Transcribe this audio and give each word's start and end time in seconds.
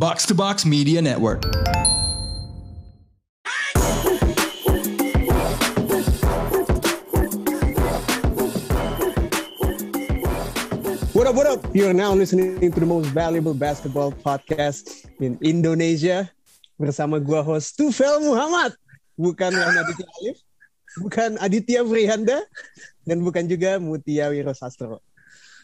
Box 0.00 0.24
to 0.24 0.32
Box 0.32 0.64
Media 0.64 1.04
Network. 1.04 1.44
What 11.12 11.28
up, 11.28 11.36
what 11.36 11.44
up? 11.44 11.60
You're 11.76 11.92
now 11.92 12.16
listening 12.16 12.72
to 12.72 12.80
the 12.80 12.88
most 12.88 13.12
valuable 13.12 13.52
basketball 13.52 14.08
podcast 14.24 15.04
in 15.20 15.36
Indonesia 15.44 16.32
bersama 16.80 17.20
gua 17.20 17.44
host 17.44 17.76
Tufel 17.76 18.24
Muhammad. 18.24 18.72
Bukan 19.20 19.52
Rahmat 19.52 19.84
Aditya 19.84 20.08
Alif, 20.16 20.36
bukan 20.96 21.30
Aditya 21.44 21.80
Frihanda, 21.84 22.40
dan 23.04 23.20
bukan 23.20 23.44
juga 23.44 23.76
Mutia 23.76 24.32
Wiro 24.32 24.56
Sastro. 24.56 25.04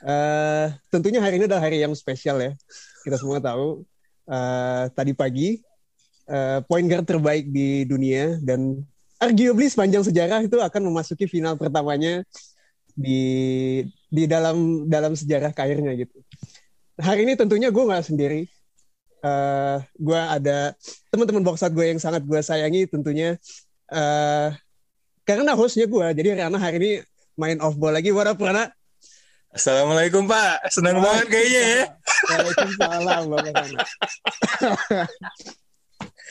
Uh, 0.04 0.68
tentunya 0.92 1.24
hari 1.24 1.40
ini 1.40 1.48
adalah 1.48 1.64
hari 1.64 1.80
yang 1.80 1.96
spesial 1.96 2.36
ya. 2.36 2.52
Kita 3.00 3.16
semua 3.16 3.40
tahu 3.40 3.88
uh, 4.28 4.90
tadi 4.92 5.12
pagi 5.14 5.58
uh, 6.30 6.62
point 6.66 6.86
guard 6.86 7.06
terbaik 7.06 7.48
di 7.50 7.86
dunia 7.86 8.38
dan 8.42 8.82
arguably 9.16 9.66
sepanjang 9.70 10.04
sejarah 10.04 10.44
itu 10.44 10.58
akan 10.60 10.92
memasuki 10.92 11.24
final 11.24 11.56
pertamanya 11.56 12.20
di 12.96 13.84
di 14.08 14.24
dalam 14.24 14.88
dalam 14.88 15.12
sejarah 15.12 15.52
karirnya 15.52 15.92
gitu. 15.96 16.16
Hari 16.96 17.28
ini 17.28 17.36
tentunya 17.36 17.68
gue 17.68 17.84
nggak 17.84 18.06
sendiri. 18.08 18.48
Uh, 19.26 19.82
gue 19.98 20.16
ada 20.16 20.76
teman-teman 21.10 21.42
boxat 21.42 21.72
gue 21.72 21.82
yang 21.82 21.98
sangat 21.98 22.22
gue 22.22 22.40
sayangi 22.40 22.86
tentunya 22.86 23.34
uh, 23.90 24.52
karena 25.26 25.52
hostnya 25.52 25.84
gue. 25.88 26.06
Jadi 26.16 26.28
Rana 26.40 26.56
hari 26.56 26.76
ini 26.78 26.92
main 27.36 27.58
off 27.60 27.76
ball 27.76 27.92
lagi. 27.92 28.12
What 28.14 28.30
up 28.30 28.40
Rana? 28.40 28.72
Assalamualaikum 29.56 30.28
Pak, 30.28 30.68
senang 30.68 31.00
banget 31.00 31.32
kayaknya 31.32 31.62
ya. 31.64 31.82
Waalaikumsalam 32.28 33.22
Bapak 33.32 33.72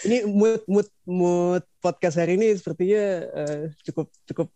Ini 0.06 0.30
mood 0.30 0.62
mood 0.70 0.88
mood 1.10 1.64
podcast 1.82 2.22
hari 2.22 2.38
ini 2.38 2.54
sepertinya 2.54 3.26
uh, 3.34 3.62
cukup 3.82 4.14
cukup 4.30 4.48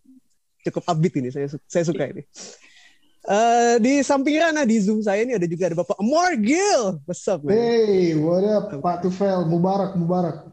cukup 0.70 0.84
upbeat 0.86 1.18
ini. 1.18 1.34
Saya 1.34 1.50
saya 1.66 1.82
suka 1.82 2.14
ini. 2.14 2.22
Uh, 3.26 3.82
di 3.82 4.06
samping 4.06 4.38
Rana 4.38 4.62
di 4.70 4.78
Zoom 4.78 5.02
saya 5.02 5.26
ini 5.26 5.34
ada 5.34 5.50
juga 5.50 5.74
ada 5.74 5.78
Bapak 5.82 5.98
Amor 5.98 6.38
Gil. 6.38 7.02
What's 7.10 7.26
up, 7.26 7.42
man? 7.42 7.58
Hey, 7.58 8.14
what 8.22 8.46
up, 8.46 8.70
Pak 8.86 9.02
Tufel? 9.02 9.50
Mubarak, 9.50 9.98
Mubarak. 9.98 10.46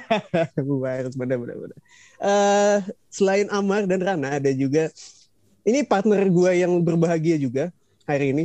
Mubarak, 0.68 1.16
benar, 1.16 1.40
benar, 1.40 1.56
benar. 1.56 1.78
Uh, 2.20 2.84
selain 3.08 3.48
Amar 3.48 3.88
dan 3.88 4.04
Rana, 4.04 4.36
ada 4.36 4.52
juga 4.52 4.92
ini 5.62 5.86
partner 5.86 6.22
gue 6.26 6.50
yang 6.58 6.72
berbahagia 6.82 7.38
juga 7.38 7.70
hari 8.06 8.34
ini. 8.34 8.44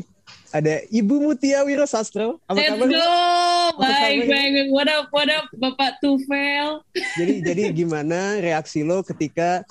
Ada 0.52 0.84
Ibu 0.92 1.24
Mutia 1.24 1.64
Wiro 1.64 1.88
Sastro. 1.88 2.40
Apa 2.48 2.60
Let's 2.60 2.72
kabar? 2.76 2.88
go, 2.88 3.12
baik, 3.80 4.20
baik. 4.28 4.68
What 4.72 4.88
up, 4.92 5.08
what 5.12 5.30
up, 5.32 5.48
Bapak 5.56 6.00
Tufel? 6.04 6.84
jadi, 7.20 7.34
jadi 7.44 7.64
gimana 7.72 8.40
reaksi 8.40 8.84
lo 8.84 9.04
ketika 9.04 9.64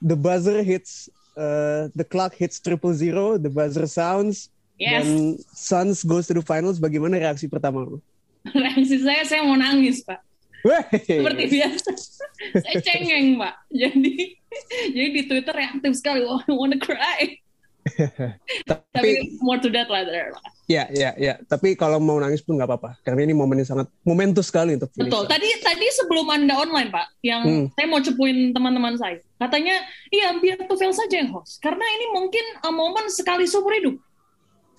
the 0.00 0.16
buzzer 0.16 0.60
hits 0.64 1.08
uh, 1.36 1.88
the 1.96 2.04
clock 2.04 2.36
hits 2.36 2.60
triple 2.60 2.92
zero, 2.92 3.36
the 3.36 3.48
buzzer 3.52 3.88
sounds, 3.88 4.52
yes. 4.76 5.04
dan 5.04 5.40
Suns 5.52 6.04
goes 6.04 6.28
to 6.28 6.36
the 6.36 6.44
finals. 6.44 6.80
Bagaimana 6.80 7.20
reaksi 7.20 7.48
pertama 7.48 7.84
lo? 7.84 8.00
Reaksi 8.52 8.98
saya, 8.98 9.22
saya 9.22 9.40
mau 9.46 9.54
nangis, 9.54 10.02
Pak. 10.02 10.18
Seperti 10.62 11.44
biasa, 11.50 11.90
saya 12.64 12.78
cengeng, 12.82 13.38
Pak. 13.38 13.54
Jadi, 13.74 14.14
jadi 14.94 15.08
di 15.10 15.22
Twitter 15.26 15.54
reaktif 15.54 15.92
sekali. 15.98 16.22
Oh, 16.22 16.38
I 16.38 16.52
wanna 16.54 16.78
cry. 16.78 17.42
tapi, 18.70 18.86
tapi 18.94 19.10
more 19.42 19.58
to 19.58 19.66
that 19.74 19.90
later 19.90 20.30
lah. 20.30 20.46
Ya, 20.70 20.86
ya, 20.94 21.10
ya. 21.18 21.34
Tapi 21.42 21.74
kalau 21.74 21.98
mau 21.98 22.14
nangis 22.22 22.38
pun 22.38 22.54
nggak 22.54 22.70
apa-apa, 22.70 22.90
karena 23.02 23.26
ini 23.26 23.34
momen 23.34 23.58
yang 23.58 23.68
sangat 23.74 23.90
momentus 24.06 24.48
sekali 24.48 24.78
untuk 24.78 24.94
finish. 24.94 25.10
Betul. 25.10 25.26
Tadi 25.26 25.48
tadi 25.58 25.86
sebelum 25.98 26.30
anda 26.30 26.54
online 26.54 26.94
pak, 26.94 27.06
yang 27.26 27.42
hmm. 27.42 27.66
saya 27.74 27.86
mau 27.90 27.98
cepuin 27.98 28.54
teman-teman 28.54 28.94
saya, 28.94 29.18
katanya, 29.42 29.82
iya 30.14 30.30
biar 30.38 30.62
Tufel 30.70 30.94
saja 30.94 31.18
yang 31.18 31.34
host, 31.34 31.58
karena 31.58 31.82
ini 31.82 32.06
mungkin 32.14 32.44
uh, 32.62 32.70
momen 32.70 33.10
sekali 33.10 33.50
seumur 33.50 33.74
hidup. 33.74 33.98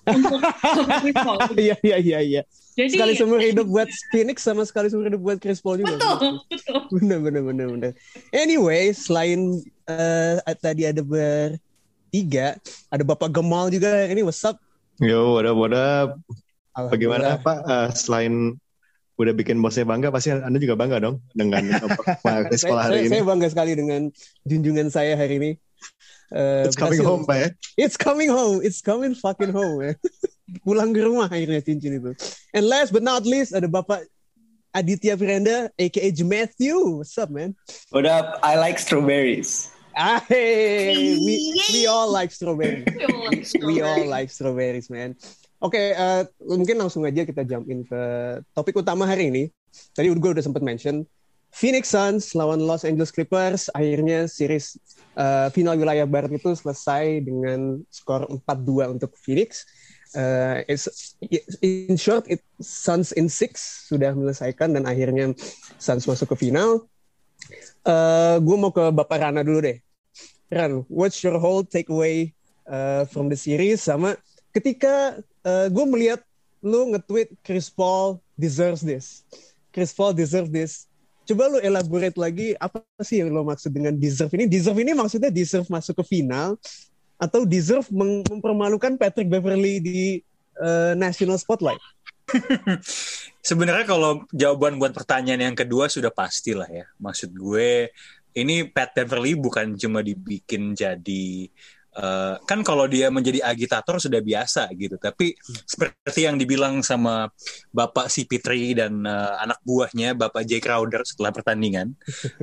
Untuk 0.06 0.40
Iya, 1.60 1.76
iya, 1.80 1.96
iya, 1.98 2.18
iya. 2.20 2.42
Jadi, 2.74 2.98
sekali 2.98 3.12
seumur 3.14 3.38
hidup 3.38 3.70
buat 3.70 3.86
Phoenix 4.10 4.42
sama 4.42 4.66
sekali 4.66 4.90
seumur 4.90 5.06
hidup 5.06 5.22
buat 5.22 5.38
Chris 5.38 5.62
Paul 5.62 5.78
juga. 5.78 5.94
Betul, 5.94 6.42
betul. 6.50 6.78
Benar, 6.98 7.18
benar, 7.22 7.42
benar, 7.46 7.66
benar. 7.70 7.92
Anyway, 8.34 8.90
selain 8.90 9.62
uh, 9.86 10.42
tadi 10.58 10.82
ada 10.82 11.00
bertiga, 11.06 12.58
ada 12.90 13.02
Bapak 13.06 13.30
Gemal 13.30 13.70
juga 13.70 14.10
ini. 14.10 14.26
What's 14.26 14.42
up? 14.42 14.58
Yo, 14.98 15.38
what 15.38 15.46
up, 15.46 15.56
what 15.56 15.74
up? 15.74 16.08
Bagaimana 16.74 17.38
Pak? 17.38 17.58
Uh, 17.62 17.88
selain 17.94 18.58
udah 19.14 19.30
bikin 19.30 19.62
bosnya 19.62 19.86
bangga, 19.86 20.10
pasti 20.10 20.34
Anda 20.34 20.58
juga 20.58 20.74
bangga 20.74 20.98
dong 20.98 21.22
dengan 21.38 21.70
sekolah 22.50 22.90
hari 22.90 23.06
saya, 23.06 23.06
ini. 23.06 23.10
Saya 23.14 23.22
bangga 23.22 23.48
sekali 23.54 23.72
dengan 23.78 24.10
junjungan 24.42 24.90
saya 24.90 25.14
hari 25.14 25.38
ini. 25.38 25.50
Uh, 26.32 26.64
It's 26.64 26.78
coming 26.78 27.02
home, 27.04 27.24
Pak 27.28 27.36
ya? 27.36 27.48
It's 27.76 27.96
coming 27.96 28.30
home. 28.30 28.64
It's 28.64 28.80
coming 28.80 29.12
fucking 29.12 29.52
home, 29.52 29.82
ya. 29.84 29.92
Pulang 30.64 30.92
ke 30.92 31.00
rumah 31.00 31.28
akhirnya 31.28 31.60
cincin 31.64 32.00
itu. 32.00 32.12
And 32.52 32.68
last 32.68 32.92
but 32.92 33.04
not 33.04 33.24
least, 33.24 33.56
ada 33.56 33.68
Bapak 33.68 34.04
Aditya 34.74 35.14
Firanda, 35.14 35.70
aka 35.78 36.08
Matthew. 36.26 37.00
What's 37.00 37.16
up, 37.16 37.30
man? 37.30 37.54
What 37.94 38.06
up? 38.06 38.42
I 38.42 38.58
like 38.58 38.76
strawberries. 38.82 39.70
Ah, 39.94 40.18
hey, 40.26 41.14
we 41.22 41.54
we 41.70 41.86
all 41.86 42.10
like 42.10 42.34
strawberries. 42.34 42.82
we 43.62 43.78
all 43.78 44.02
like 44.10 44.26
strawberries, 44.34 44.90
man. 44.90 45.14
Oke, 45.62 45.78
okay, 45.78 45.86
uh, 45.94 46.26
eh, 46.26 46.50
mungkin 46.50 46.82
langsung 46.82 47.06
aja 47.06 47.22
kita 47.22 47.46
jump 47.46 47.70
in 47.70 47.86
ke 47.86 48.02
topik 48.52 48.74
utama 48.74 49.06
hari 49.06 49.30
ini. 49.30 49.48
Tadi 49.94 50.10
gue 50.10 50.30
udah 50.34 50.42
sempat 50.42 50.66
mention 50.66 51.06
Phoenix 51.54 51.94
Suns 51.94 52.34
lawan 52.34 52.58
Los 52.58 52.82
Angeles 52.82 53.14
Clippers. 53.14 53.70
Akhirnya 53.70 54.26
series 54.26 54.74
uh, 55.14 55.46
final 55.54 55.78
wilayah 55.78 56.02
barat 56.02 56.34
itu 56.34 56.50
selesai 56.50 57.22
dengan 57.22 57.78
skor 57.94 58.26
4-2 58.26 58.98
untuk 58.98 59.14
Phoenix. 59.14 59.62
Uh, 60.14 60.66
in 61.62 61.94
short, 61.94 62.26
it 62.26 62.42
Suns 62.58 63.14
in 63.14 63.30
six 63.30 63.86
sudah 63.86 64.14
menyelesaikan 64.14 64.74
dan 64.74 64.82
akhirnya 64.90 65.30
Suns 65.78 66.10
masuk 66.10 66.34
ke 66.34 66.50
final. 66.50 66.90
Uh, 67.86 68.42
gue 68.42 68.56
mau 68.58 68.74
ke 68.74 68.90
Bapak 68.90 69.22
Rana 69.22 69.46
dulu 69.46 69.62
deh. 69.62 69.78
Ran, 70.50 70.82
what's 70.90 71.22
your 71.22 71.38
whole 71.38 71.62
takeaway 71.62 72.34
uh, 72.66 73.06
from 73.06 73.30
the 73.30 73.38
series? 73.38 73.78
Sama 73.78 74.18
ketika 74.50 75.22
uh, 75.46 75.66
gue 75.70 75.86
melihat 75.86 76.18
lu 76.66 76.90
nge-tweet 76.94 77.30
Chris 77.46 77.70
Paul 77.70 78.18
deserves 78.34 78.82
this. 78.82 79.22
Chris 79.70 79.94
Paul 79.94 80.14
deserve 80.14 80.50
this. 80.50 80.90
Coba 81.24 81.48
lu 81.48 81.58
elaborate 81.60 82.16
lagi 82.20 82.52
apa 82.60 82.84
sih 83.00 83.24
yang 83.24 83.32
lo 83.32 83.44
maksud 83.48 83.72
dengan 83.72 83.96
deserve 83.96 84.32
ini? 84.36 84.44
Deserve 84.44 84.84
ini 84.84 84.92
maksudnya 84.92 85.32
deserve 85.32 85.68
masuk 85.72 86.04
ke 86.04 86.20
final 86.20 86.60
atau 87.16 87.48
deserve 87.48 87.88
mem 87.88 88.20
mempermalukan 88.28 89.00
Patrick 89.00 89.32
Beverly 89.32 89.80
di 89.80 90.00
uh, 90.60 90.92
national 90.92 91.40
spotlight? 91.40 91.80
Sebenarnya 93.48 93.84
kalau 93.88 94.24
jawaban 94.32 94.76
buat 94.76 94.92
pertanyaan 94.92 95.52
yang 95.52 95.56
kedua 95.56 95.88
sudah 95.88 96.12
pasti 96.12 96.52
lah 96.52 96.68
ya. 96.68 96.84
Maksud 97.00 97.32
gue 97.32 97.88
ini 98.34 98.68
Pat 98.68 98.92
Beverly 98.92 99.38
bukan 99.38 99.78
cuma 99.78 100.04
dibikin 100.04 100.76
jadi 100.76 101.48
uh, 101.98 102.38
kan 102.44 102.60
kalau 102.66 102.86
dia 102.86 103.10
menjadi 103.10 103.42
agitator 103.42 103.98
sudah 103.98 104.20
biasa 104.20 104.70
gitu 104.74 104.98
tapi 104.98 105.34
seperti 105.66 106.26
yang 106.26 106.36
dibilang 106.38 106.82
sama 106.82 107.30
bapak 107.70 108.10
si 108.10 108.26
Pitri 108.26 108.74
dan 108.74 109.02
uh, 109.06 109.38
anak 109.40 109.58
buahnya 109.62 110.14
bapak 110.18 110.46
Jay 110.46 110.60
Crowder 110.62 111.02
setelah 111.06 111.30
pertandingan 111.30 111.94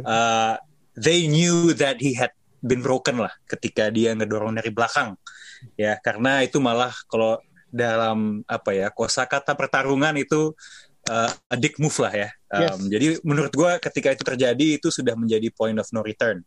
uh, 0.04 0.56
they 1.06 1.28
knew 1.28 1.72
that 1.76 2.00
he 2.00 2.16
had 2.16 2.32
been 2.62 2.84
broken 2.84 3.20
lah 3.22 3.34
ketika 3.50 3.90
dia 3.90 4.14
ngedorong 4.14 4.56
dari 4.56 4.70
belakang 4.70 5.18
ya 5.78 5.98
karena 6.00 6.46
itu 6.46 6.58
malah 6.62 6.94
kalau 7.10 7.38
dalam 7.72 8.44
apa 8.52 8.76
ya 8.76 8.88
kosakata 8.92 9.56
pertarungan 9.56 10.20
itu 10.20 10.52
uh, 11.10 11.32
a 11.50 11.58
dick 11.58 11.80
move 11.80 11.96
lah 12.04 12.14
ya. 12.14 12.30
Um, 12.52 12.62
yes. 12.62 12.76
Jadi 12.92 13.06
menurut 13.24 13.54
gue 13.56 13.72
ketika 13.80 14.10
itu 14.14 14.24
terjadi 14.28 14.68
itu 14.78 14.92
sudah 14.92 15.16
menjadi 15.16 15.48
point 15.56 15.80
of 15.80 15.88
no 15.96 16.04
return. 16.04 16.44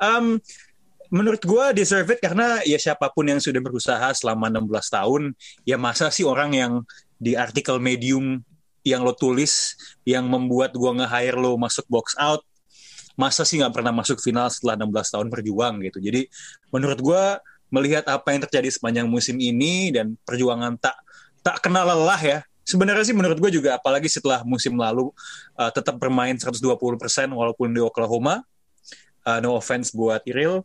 Um, 0.00 0.40
menurut 1.12 1.44
gue 1.44 1.64
deserve 1.76 2.16
it 2.16 2.24
karena 2.24 2.64
ya 2.64 2.80
siapa 2.80 3.12
pun 3.12 3.28
yang 3.28 3.36
sudah 3.36 3.60
berusaha 3.60 4.08
selama 4.16 4.48
16 4.48 4.96
tahun 4.96 5.22
ya 5.68 5.76
masa 5.76 6.08
sih 6.08 6.24
orang 6.24 6.56
yang 6.56 6.72
di 7.20 7.36
artikel 7.36 7.76
medium 7.76 8.40
yang 8.82 9.04
lo 9.04 9.12
tulis 9.12 9.76
yang 10.08 10.24
membuat 10.26 10.72
gue 10.72 10.88
nge-hire 10.88 11.36
lo 11.36 11.60
masuk 11.60 11.84
box 11.86 12.16
out 12.16 12.40
masa 13.14 13.44
sih 13.44 13.60
nggak 13.60 13.76
pernah 13.76 13.92
masuk 13.92 14.18
final 14.24 14.48
setelah 14.48 14.80
16 14.80 15.12
tahun 15.12 15.26
berjuang 15.28 15.74
gitu. 15.84 16.00
Jadi 16.00 16.32
menurut 16.72 16.98
gue 16.98 17.22
melihat 17.68 18.08
apa 18.08 18.32
yang 18.32 18.40
terjadi 18.48 18.72
sepanjang 18.72 19.04
musim 19.04 19.36
ini 19.36 19.92
dan 19.92 20.16
perjuangan 20.24 20.80
tak 20.80 20.96
tak 21.44 21.60
kenal 21.60 21.84
lelah 21.88 22.20
ya 22.20 22.38
sebenarnya 22.62 23.04
sih 23.04 23.16
menurut 23.16 23.40
gue 23.40 23.50
juga 23.52 23.80
apalagi 23.80 24.06
setelah 24.06 24.44
musim 24.44 24.76
lalu 24.76 25.08
uh, 25.56 25.70
tetap 25.72 25.96
bermain 25.98 26.36
120% 26.36 26.60
walaupun 27.32 27.68
di 27.72 27.80
Oklahoma 27.82 28.44
uh, 29.26 29.38
no 29.42 29.58
offense 29.58 29.90
buat 29.94 30.22
Iril 30.28 30.62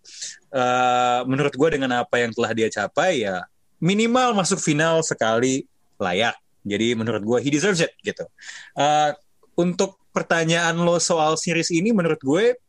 uh, 0.54 1.21
menurut 1.25 1.54
gue 1.54 1.69
dengan 1.74 2.04
apa 2.04 2.21
yang 2.21 2.31
telah 2.33 2.51
dia 2.54 2.69
capai 2.69 3.25
ya 3.25 3.44
minimal 3.77 4.33
masuk 4.33 4.57
final 4.62 5.01
sekali 5.06 5.65
layak 5.98 6.38
Jadi 6.68 7.00
menurut 7.00 7.24
gue 7.24 7.38
he 7.39 7.50
deserves 7.50 7.80
it 7.80 7.95
gitu. 8.04 8.27
Uh, 8.75 9.15
untuk 9.56 9.95
pertanyaan 10.12 10.75
lo 10.75 11.00
soal 11.00 11.39
series 11.39 11.71
ini 11.71 11.95
menurut 11.95 12.19
gue 12.19 12.59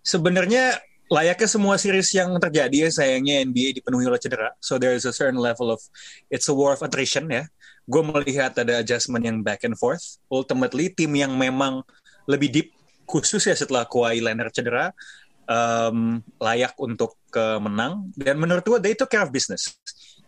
sebenarnya 0.00 0.80
layaknya 1.12 1.48
semua 1.52 1.76
series 1.76 2.08
yang 2.16 2.32
terjadi 2.40 2.88
ya 2.88 2.90
sayangnya 2.90 3.44
NBA 3.44 3.76
dipenuhi 3.76 4.08
oleh 4.08 4.16
cedera. 4.16 4.56
So 4.64 4.80
there 4.80 4.96
is 4.96 5.04
a 5.04 5.12
certain 5.12 5.36
level 5.36 5.68
of 5.68 5.84
it's 6.32 6.48
a 6.48 6.56
war 6.56 6.72
of 6.72 6.80
attrition 6.80 7.28
ya. 7.28 7.44
Gue 7.84 8.00
melihat 8.00 8.56
ada 8.56 8.80
adjustment 8.80 9.28
yang 9.28 9.44
back 9.44 9.68
and 9.68 9.76
forth. 9.76 10.16
Ultimately 10.32 10.88
tim 10.96 11.12
yang 11.12 11.36
memang 11.36 11.84
lebih 12.24 12.48
deep 12.48 12.68
khusus 13.04 13.44
ya 13.44 13.56
setelah 13.56 13.84
Kawhi 13.84 14.22
Leonard 14.22 14.54
cedera 14.54 14.90
um, 15.48 16.22
layak 16.40 16.76
untuk 16.80 17.18
ke 17.28 17.60
menang 17.60 18.12
dan 18.14 18.38
menurut 18.38 18.64
gue 18.64 18.78
they 18.80 18.94
took 18.94 19.10
care 19.10 19.24
of 19.24 19.32
business. 19.34 19.76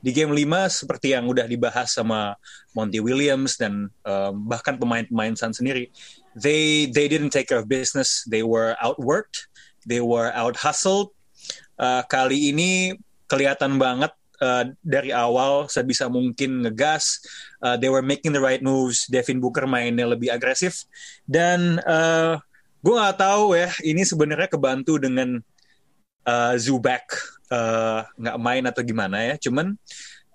Di 0.04 0.12
game 0.12 0.36
5 0.36 0.84
seperti 0.84 1.16
yang 1.16 1.24
udah 1.24 1.48
dibahas 1.48 1.96
sama 1.96 2.36
Monty 2.76 3.00
Williams 3.00 3.56
dan 3.56 3.88
um, 4.04 4.34
bahkan 4.44 4.76
pemain-pemain 4.76 5.32
Sun 5.32 5.56
sendiri, 5.56 5.88
they 6.36 6.92
they 6.92 7.08
didn't 7.08 7.32
take 7.32 7.48
care 7.48 7.56
of 7.56 7.72
business. 7.72 8.20
They 8.28 8.44
were 8.44 8.76
outworked 8.84 9.48
they 9.86 10.00
were 10.00 10.32
out 10.32 10.56
hustled. 10.56 11.12
Uh, 11.76 12.02
kali 12.08 12.52
ini 12.52 12.96
kelihatan 13.28 13.76
banget 13.76 14.12
uh, 14.40 14.72
dari 14.80 15.12
awal 15.12 15.68
sebisa 15.68 16.08
mungkin 16.08 16.64
ngegas. 16.64 17.20
Uh, 17.60 17.76
they 17.76 17.92
were 17.92 18.04
making 18.04 18.32
the 18.32 18.40
right 18.42 18.64
moves. 18.64 19.06
Devin 19.08 19.38
Booker 19.38 19.68
mainnya 19.68 20.08
lebih 20.08 20.32
agresif 20.32 20.88
dan 21.28 21.80
uh, 21.84 22.40
gue 22.84 22.92
nggak 22.92 23.16
tahu 23.16 23.56
ya 23.56 23.72
ini 23.80 24.04
sebenarnya 24.04 24.48
kebantu 24.52 25.00
dengan 25.00 25.40
uh, 26.28 26.54
Zubac 26.60 27.08
uh, 27.48 28.04
nggak 28.20 28.36
main 28.40 28.64
atau 28.68 28.82
gimana 28.84 29.24
ya. 29.24 29.34
Cuman 29.40 29.76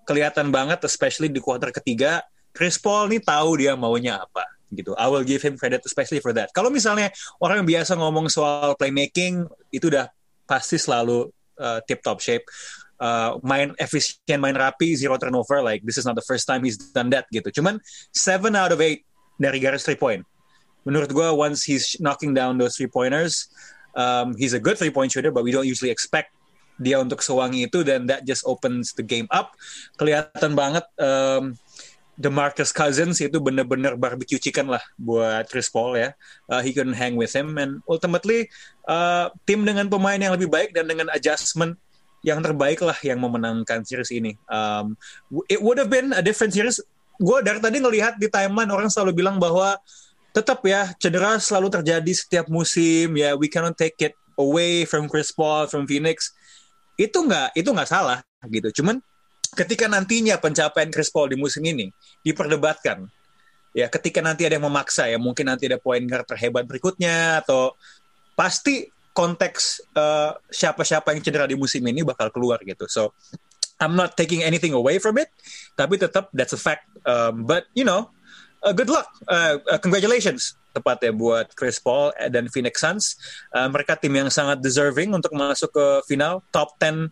kelihatan 0.10 0.50
banget, 0.50 0.82
especially 0.90 1.30
di 1.30 1.38
kuarter 1.38 1.70
ketiga, 1.70 2.26
Chris 2.50 2.82
Paul 2.82 3.14
nih 3.14 3.22
tahu 3.22 3.62
dia 3.62 3.78
maunya 3.78 4.18
apa 4.18 4.42
gitu. 4.74 4.94
I 4.98 5.06
will 5.10 5.26
give 5.26 5.42
him 5.42 5.58
credit 5.58 5.86
especially 5.86 6.22
for 6.22 6.34
that. 6.34 6.50
Kalau 6.54 6.74
misalnya 6.74 7.14
orang 7.42 7.66
yang 7.66 7.70
biasa 7.70 7.98
ngomong 7.98 8.30
soal 8.30 8.74
playmaking 8.78 9.46
itu 9.70 9.90
udah 9.90 10.10
pasti 10.50 10.82
selalu 10.82 11.30
uh, 11.62 11.82
tip 11.86 12.02
top 12.02 12.22
shape. 12.22 12.46
Uh, 13.00 13.40
main 13.48 13.72
efisien, 13.80 14.44
main 14.44 14.58
rapi, 14.58 14.92
zero 14.98 15.16
turnover. 15.16 15.64
Like 15.64 15.86
this 15.86 15.96
is 15.96 16.04
not 16.04 16.18
the 16.18 16.26
first 16.26 16.50
time 16.50 16.66
he's 16.66 16.78
done 16.92 17.14
that 17.14 17.30
gitu. 17.30 17.50
Cuman 17.54 17.78
seven 18.12 18.58
out 18.58 18.74
of 18.74 18.82
eight 18.82 19.06
dari 19.38 19.62
garis 19.62 19.86
three 19.86 19.98
point. 19.98 20.26
Menurut 20.88 21.12
gue 21.12 21.28
once 21.36 21.66
he's 21.68 22.00
knocking 22.00 22.32
down 22.32 22.56
those 22.56 22.80
three 22.80 22.90
pointers, 22.90 23.52
um, 23.96 24.36
he's 24.40 24.56
a 24.56 24.62
good 24.62 24.80
three 24.80 24.94
point 24.94 25.12
shooter, 25.12 25.32
but 25.32 25.44
we 25.44 25.52
don't 25.52 25.68
usually 25.68 25.92
expect 25.92 26.32
dia 26.80 26.96
untuk 26.96 27.20
sewangi 27.20 27.68
itu 27.68 27.84
dan 27.84 28.08
that 28.08 28.24
just 28.24 28.48
opens 28.48 28.96
the 28.96 29.04
game 29.04 29.28
up. 29.30 29.54
Kelihatan 30.00 30.56
banget 30.56 30.88
um, 30.96 31.60
Demarcus 32.20 32.76
Cousins 32.76 33.20
itu 33.24 33.40
bener-bener 33.40 33.96
barbecue 33.96 34.40
chicken 34.40 34.68
lah 34.72 34.84
buat 35.00 35.48
Chris 35.48 35.72
Paul 35.72 36.00
ya. 36.00 36.10
Uh, 36.48 36.60
he 36.60 36.76
couldn't 36.76 36.96
hang 36.96 37.16
with 37.16 37.32
him 37.32 37.56
and 37.60 37.80
ultimately 37.88 38.48
uh, 38.88 39.32
tim 39.44 39.64
dengan 39.64 39.88
pemain 39.88 40.20
yang 40.20 40.36
lebih 40.36 40.52
baik 40.52 40.76
dan 40.76 40.88
dengan 40.88 41.08
adjustment 41.12 41.80
yang 42.24 42.44
terbaik 42.44 42.84
lah 42.84 42.96
yang 43.00 43.24
memenangkan 43.24 43.88
series 43.88 44.12
ini. 44.12 44.36
Um, 44.52 45.00
it 45.48 45.64
would 45.64 45.80
have 45.80 45.88
been 45.88 46.12
a 46.12 46.20
different 46.20 46.52
series. 46.52 46.84
Gue 47.20 47.40
dari 47.40 47.64
tadi 47.64 47.80
ngelihat 47.80 48.20
di 48.20 48.28
timeline 48.28 48.72
orang 48.72 48.92
selalu 48.92 49.24
bilang 49.24 49.40
bahwa 49.40 49.80
tetap 50.40 50.64
ya 50.64 50.96
cedera 50.96 51.36
selalu 51.36 51.68
terjadi 51.68 52.12
setiap 52.16 52.48
musim 52.48 53.12
ya. 53.20 53.36
We 53.36 53.52
cannot 53.52 53.76
take 53.76 54.00
it 54.00 54.16
away 54.40 54.88
from 54.88 55.12
Chris 55.12 55.36
Paul 55.36 55.68
from 55.68 55.84
Phoenix. 55.84 56.32
Itu 56.96 57.28
nggak 57.28 57.60
itu 57.60 57.68
nggak 57.68 57.90
salah 57.92 58.24
gitu. 58.48 58.82
Cuman 58.82 59.04
ketika 59.52 59.92
nantinya 59.92 60.40
pencapaian 60.40 60.88
Chris 60.88 61.12
Paul 61.12 61.36
di 61.36 61.38
musim 61.38 61.60
ini 61.68 61.92
diperdebatkan, 62.24 63.04
ya 63.76 63.92
ketika 63.92 64.24
nanti 64.24 64.48
ada 64.48 64.56
yang 64.56 64.72
memaksa 64.72 65.12
ya 65.12 65.20
mungkin 65.20 65.52
nanti 65.52 65.68
ada 65.68 65.78
poin 65.78 66.02
guard 66.08 66.26
terhebat 66.26 66.64
berikutnya 66.64 67.44
atau 67.44 67.76
pasti 68.40 68.88
konteks 69.12 69.92
uh, 70.00 70.32
siapa-siapa 70.48 71.12
yang 71.12 71.20
cedera 71.20 71.44
di 71.44 71.60
musim 71.60 71.84
ini 71.84 72.08
bakal 72.08 72.32
keluar 72.32 72.64
gitu. 72.64 72.88
So 72.88 73.12
I'm 73.80 73.96
not 73.96 74.16
taking 74.20 74.44
anything 74.44 74.76
away 74.76 75.00
from 75.00 75.20
it, 75.20 75.32
tapi 75.76 75.96
tetap 75.96 76.32
that's 76.36 76.52
a 76.56 76.60
fact. 76.60 76.88
Um, 77.08 77.48
but 77.48 77.68
you 77.76 77.88
know, 77.88 78.12
uh, 78.64 78.74
good 78.74 78.90
luck, 78.90 79.08
uh, 79.28 79.58
uh, 79.70 79.80
congratulations 79.80 80.60
tepatnya 80.70 81.12
buat 81.12 81.50
Chris 81.58 81.82
Paul 81.82 82.14
dan 82.30 82.48
Phoenix 82.48 82.80
Suns. 82.80 83.18
Uh, 83.50 83.68
mereka 83.68 83.98
tim 83.98 84.14
yang 84.14 84.30
sangat 84.30 84.62
deserving 84.62 85.12
untuk 85.12 85.34
masuk 85.34 85.74
ke 85.74 85.86
final, 86.06 86.46
top 86.54 86.78
10 86.78 87.10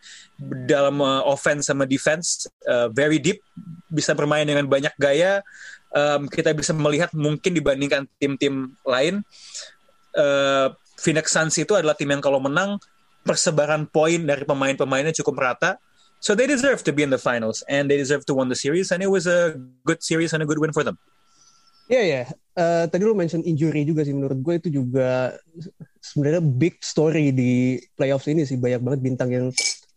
dalam 0.70 1.02
uh, 1.02 1.26
offense 1.26 1.68
sama 1.68 1.90
defense, 1.90 2.46
uh, 2.70 2.88
very 2.94 3.18
deep, 3.18 3.42
bisa 3.90 4.14
bermain 4.14 4.46
dengan 4.46 4.70
banyak 4.70 4.94
gaya. 5.02 5.42
Um, 5.92 6.30
kita 6.30 6.54
bisa 6.54 6.76
melihat 6.76 7.10
mungkin 7.18 7.58
dibandingkan 7.58 8.06
tim-tim 8.22 8.78
lain, 8.86 9.26
uh, 10.14 10.70
Phoenix 10.98 11.34
Suns 11.34 11.58
itu 11.58 11.74
adalah 11.74 11.98
tim 11.98 12.10
yang 12.10 12.22
kalau 12.22 12.42
menang 12.42 12.78
persebaran 13.26 13.90
poin 13.90 14.24
dari 14.24 14.46
pemain-pemainnya 14.46 15.14
cukup 15.22 15.42
merata. 15.42 15.82
So 16.18 16.34
they 16.34 16.50
deserve 16.50 16.82
to 16.90 16.92
be 16.92 17.06
in 17.06 17.14
the 17.14 17.22
finals 17.22 17.62
and 17.70 17.86
they 17.86 17.98
deserve 17.98 18.26
to 18.26 18.34
win 18.34 18.50
the 18.50 18.58
series 18.58 18.90
and 18.90 19.06
it 19.06 19.12
was 19.12 19.30
a 19.30 19.54
good 19.86 20.02
series 20.02 20.34
and 20.34 20.42
a 20.42 20.48
good 20.50 20.58
win 20.58 20.74
for 20.74 20.82
them. 20.82 20.98
Iya 21.88 22.04
ya, 22.04 22.22
uh, 22.60 22.84
tadi 22.92 23.07
lu 23.07 23.16
mention 23.16 23.39
injury 23.48 23.88
juga 23.88 24.04
sih 24.04 24.12
menurut 24.12 24.44
gue 24.44 24.54
itu 24.60 24.69
juga 24.84 25.31
sebenarnya 26.04 26.44
big 26.44 26.84
story 26.84 27.31
di 27.31 27.80
playoffs 27.95 28.28
ini 28.28 28.44
sih 28.44 28.60
banyak 28.60 28.84
banget 28.84 29.00
bintang 29.00 29.30
yang 29.31 29.48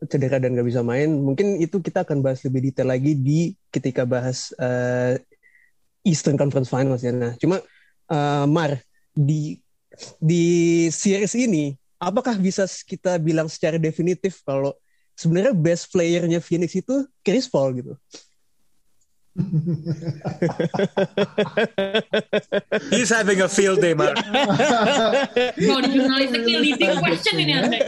cedera 0.06 0.38
dan 0.38 0.54
gak 0.54 0.70
bisa 0.70 0.86
main. 0.86 1.10
Mungkin 1.10 1.58
itu 1.58 1.82
kita 1.82 2.06
akan 2.06 2.22
bahas 2.22 2.46
lebih 2.46 2.70
detail 2.70 2.94
lagi 2.94 3.18
di 3.18 3.58
ketika 3.74 4.06
bahas 4.06 4.54
uh, 4.62 5.18
Eastern 6.06 6.38
Conference 6.38 6.70
Finals 6.70 7.02
ya. 7.02 7.10
Nah, 7.10 7.34
cuma 7.42 7.58
uh, 8.06 8.46
Mar 8.46 8.78
di 9.10 9.58
di 10.22 10.86
series 10.94 11.34
ini 11.34 11.74
apakah 11.98 12.38
bisa 12.38 12.64
kita 12.86 13.18
bilang 13.18 13.50
secara 13.50 13.76
definitif 13.76 14.40
kalau 14.46 14.72
sebenarnya 15.18 15.52
best 15.52 15.90
playernya 15.92 16.38
Phoenix 16.38 16.72
itu 16.78 17.04
Chris 17.26 17.50
Paul 17.50 17.76
gitu? 17.76 17.98
He's 22.90 23.14
having 23.14 23.38
a 23.40 23.48
field 23.48 23.80
day, 23.80 23.94
Mark. 23.94 24.18
Oh, 25.70 25.78
jurnalistiknya 25.78 26.58
leading 26.58 26.98
question 26.98 27.38
ini 27.38 27.54
Anda. 27.54 27.78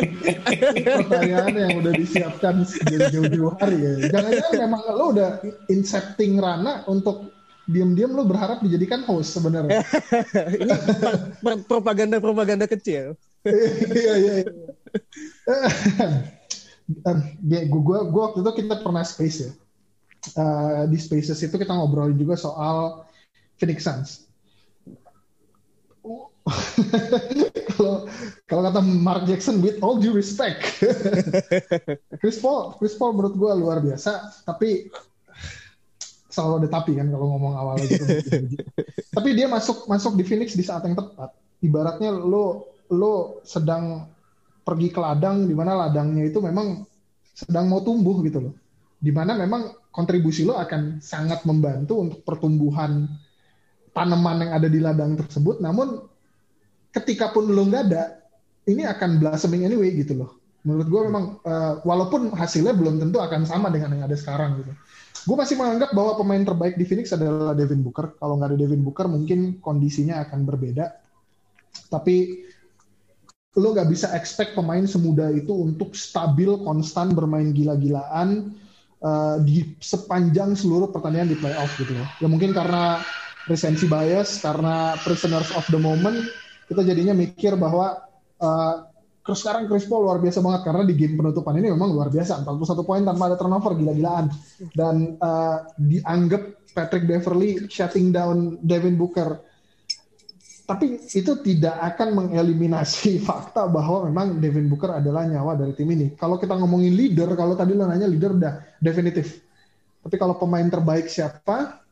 Pertanyaan 1.03 1.51
yang 1.51 1.83
udah 1.83 1.91
disiapkan 1.99 2.63
jauh-jauh 2.87 3.59
hari 3.59 3.83
ya. 3.83 4.07
Jangan-jangan 4.15 4.63
memang 4.63 4.87
lo 4.95 5.11
udah 5.11 5.43
incepting 5.67 6.39
Rana 6.39 6.87
untuk 6.87 7.35
diam-diam 7.67 8.15
lo 8.15 8.23
berharap 8.23 8.63
dijadikan 8.63 9.03
host 9.03 9.35
sebenarnya. 9.35 9.83
ini 11.43 11.67
propaganda-propaganda 11.67 12.71
kecil. 12.71 13.19
Iya, 13.43 14.15
iya, 14.15 14.47
iya. 14.47 14.55
Gue 17.67 17.99
waktu 18.23 18.47
itu 18.47 18.63
kita 18.63 18.79
pernah 18.87 19.03
space 19.03 19.43
ya 19.43 19.51
uh, 20.39 20.85
di 20.87 20.99
Spaces 20.99 21.39
itu 21.43 21.57
kita 21.59 21.73
ngobrol 21.75 22.15
juga 22.15 22.39
soal 22.39 23.07
Phoenix 23.59 23.87
Suns. 23.87 24.11
Kalau 27.73 28.05
kalau 28.51 28.63
kata 28.69 28.83
Mark 28.83 29.25
Jackson 29.31 29.63
with 29.63 29.79
all 29.81 29.97
due 29.97 30.13
respect, 30.13 30.61
Chris 32.21 32.37
Paul, 32.43 32.75
Chris 32.77 32.99
Paul 32.99 33.15
menurut 33.15 33.39
gue 33.39 33.53
luar 33.55 33.79
biasa, 33.81 34.43
tapi 34.45 34.91
selalu 36.33 36.65
ada 36.65 36.69
tapi 36.69 36.93
kan 36.97 37.13
kalau 37.13 37.27
ngomong 37.37 37.55
awal 37.55 37.77
gitu. 37.81 38.05
tapi 39.17 39.29
dia 39.37 39.47
masuk 39.47 39.85
masuk 39.87 40.17
di 40.17 40.25
Phoenix 40.25 40.57
di 40.57 40.65
saat 40.65 40.83
yang 40.85 40.97
tepat. 40.97 41.33
Ibaratnya 41.63 42.11
lo 42.11 42.75
lo 42.93 43.41
sedang 43.47 44.09
pergi 44.67 44.89
ke 44.91 45.01
ladang 45.01 45.47
di 45.47 45.55
mana 45.55 45.87
ladangnya 45.87 46.27
itu 46.27 46.43
memang 46.43 46.83
sedang 47.33 47.69
mau 47.71 47.85
tumbuh 47.85 48.21
gitu 48.25 48.51
loh. 48.51 48.55
Di 49.03 49.11
mana 49.11 49.35
memang 49.35 49.91
kontribusi 49.91 50.47
lo 50.47 50.55
akan 50.55 51.03
sangat 51.03 51.43
membantu 51.43 51.99
untuk 51.99 52.23
pertumbuhan 52.23 53.11
tanaman 53.91 54.47
yang 54.47 54.53
ada 54.55 54.69
di 54.71 54.79
ladang 54.79 55.19
tersebut. 55.19 55.59
Namun 55.59 56.01
ketika 56.95 57.35
pun 57.35 57.51
lo 57.51 57.67
nggak 57.67 57.83
ada, 57.91 58.23
ini 58.71 58.87
akan 58.87 59.19
blossoming 59.19 59.67
anyway 59.67 59.91
gitu 59.91 60.23
loh. 60.23 60.39
Menurut 60.63 60.87
gue 60.87 61.01
memang 61.11 61.25
uh, 61.43 61.83
walaupun 61.83 62.31
hasilnya 62.31 62.79
belum 62.79 63.03
tentu 63.03 63.19
akan 63.19 63.43
sama 63.43 63.67
dengan 63.75 63.99
yang 63.99 64.07
ada 64.07 64.15
sekarang 64.15 64.63
gitu. 64.63 64.73
Gue 65.27 65.37
masih 65.39 65.59
menganggap 65.59 65.91
bahwa 65.91 66.15
pemain 66.23 66.43
terbaik 66.43 66.79
di 66.79 66.87
Phoenix 66.87 67.11
adalah 67.11 67.59
Devin 67.59 67.83
Booker. 67.83 68.15
Kalau 68.15 68.39
nggak 68.39 68.55
ada 68.55 68.59
Devin 68.59 68.87
Booker 68.87 69.11
mungkin 69.11 69.59
kondisinya 69.59 70.23
akan 70.23 70.47
berbeda. 70.47 70.95
Tapi 71.91 72.47
lo 73.59 73.69
nggak 73.75 73.91
bisa 73.91 74.15
expect 74.15 74.55
pemain 74.55 74.87
semudah 74.87 75.29
itu 75.35 75.53
untuk 75.53 75.93
stabil, 75.99 76.49
konstan, 76.63 77.13
bermain 77.13 77.51
gila-gilaan 77.51 78.55
uh, 79.03 79.37
di 79.43 79.77
sepanjang 79.83 80.55
seluruh 80.55 80.89
pertandingan 80.95 81.35
di 81.35 81.37
playoff 81.37 81.75
gitu 81.77 81.93
ya. 81.93 82.07
Ya 82.23 82.29
mungkin 82.31 82.55
karena 82.55 83.03
resensi 83.51 83.91
bias, 83.91 84.39
karena 84.41 84.95
prisoners 85.03 85.51
of 85.59 85.67
the 85.69 85.79
moment, 85.79 86.17
kita 86.71 86.87
jadinya 86.87 87.13
mikir 87.13 87.59
bahwa 87.59 88.07
uh, 88.39 88.75
sekarang 89.23 89.71
Chris 89.71 89.87
Paul 89.87 90.11
luar 90.11 90.19
biasa 90.19 90.43
banget 90.43 90.67
karena 90.67 90.83
di 90.83 90.95
game 90.99 91.15
penutupan 91.15 91.55
ini 91.55 91.71
memang 91.71 91.95
luar 91.95 92.11
biasa 92.11 92.43
41 92.43 92.83
poin 92.83 93.03
tanpa 93.07 93.31
ada 93.31 93.39
turnover 93.39 93.79
gila-gilaan 93.79 94.27
dan 94.75 95.15
uh, 95.23 95.63
dianggap 95.79 96.59
Patrick 96.75 97.07
Beverly 97.07 97.71
shutting 97.71 98.11
down 98.11 98.59
Devin 98.67 98.99
Booker 98.99 99.39
tapi 100.63 101.03
itu 101.03 101.33
tidak 101.43 101.75
akan 101.95 102.09
mengeliminasi 102.15 103.19
fakta 103.29 103.67
bahwa 103.67 104.09
memang 104.09 104.39
Devin 104.39 104.71
Booker 104.71 104.99
adalah 104.99 105.27
nyawa 105.27 105.59
dari 105.59 105.75
tim 105.75 105.91
ini. 105.91 106.15
Kalau 106.15 106.39
kita 106.39 106.55
ngomongin 106.55 106.95
leader, 106.95 107.35
kalau 107.35 107.59
tadi 107.59 107.75
lo 107.75 107.85
nanya 107.85 108.07
leader 108.07 108.33
udah 108.35 108.55
definitif. 108.79 109.43
Tapi 110.03 110.17
kalau 110.19 110.39
pemain 110.39 110.67
terbaik 110.67 111.07
siapa, 111.07 111.83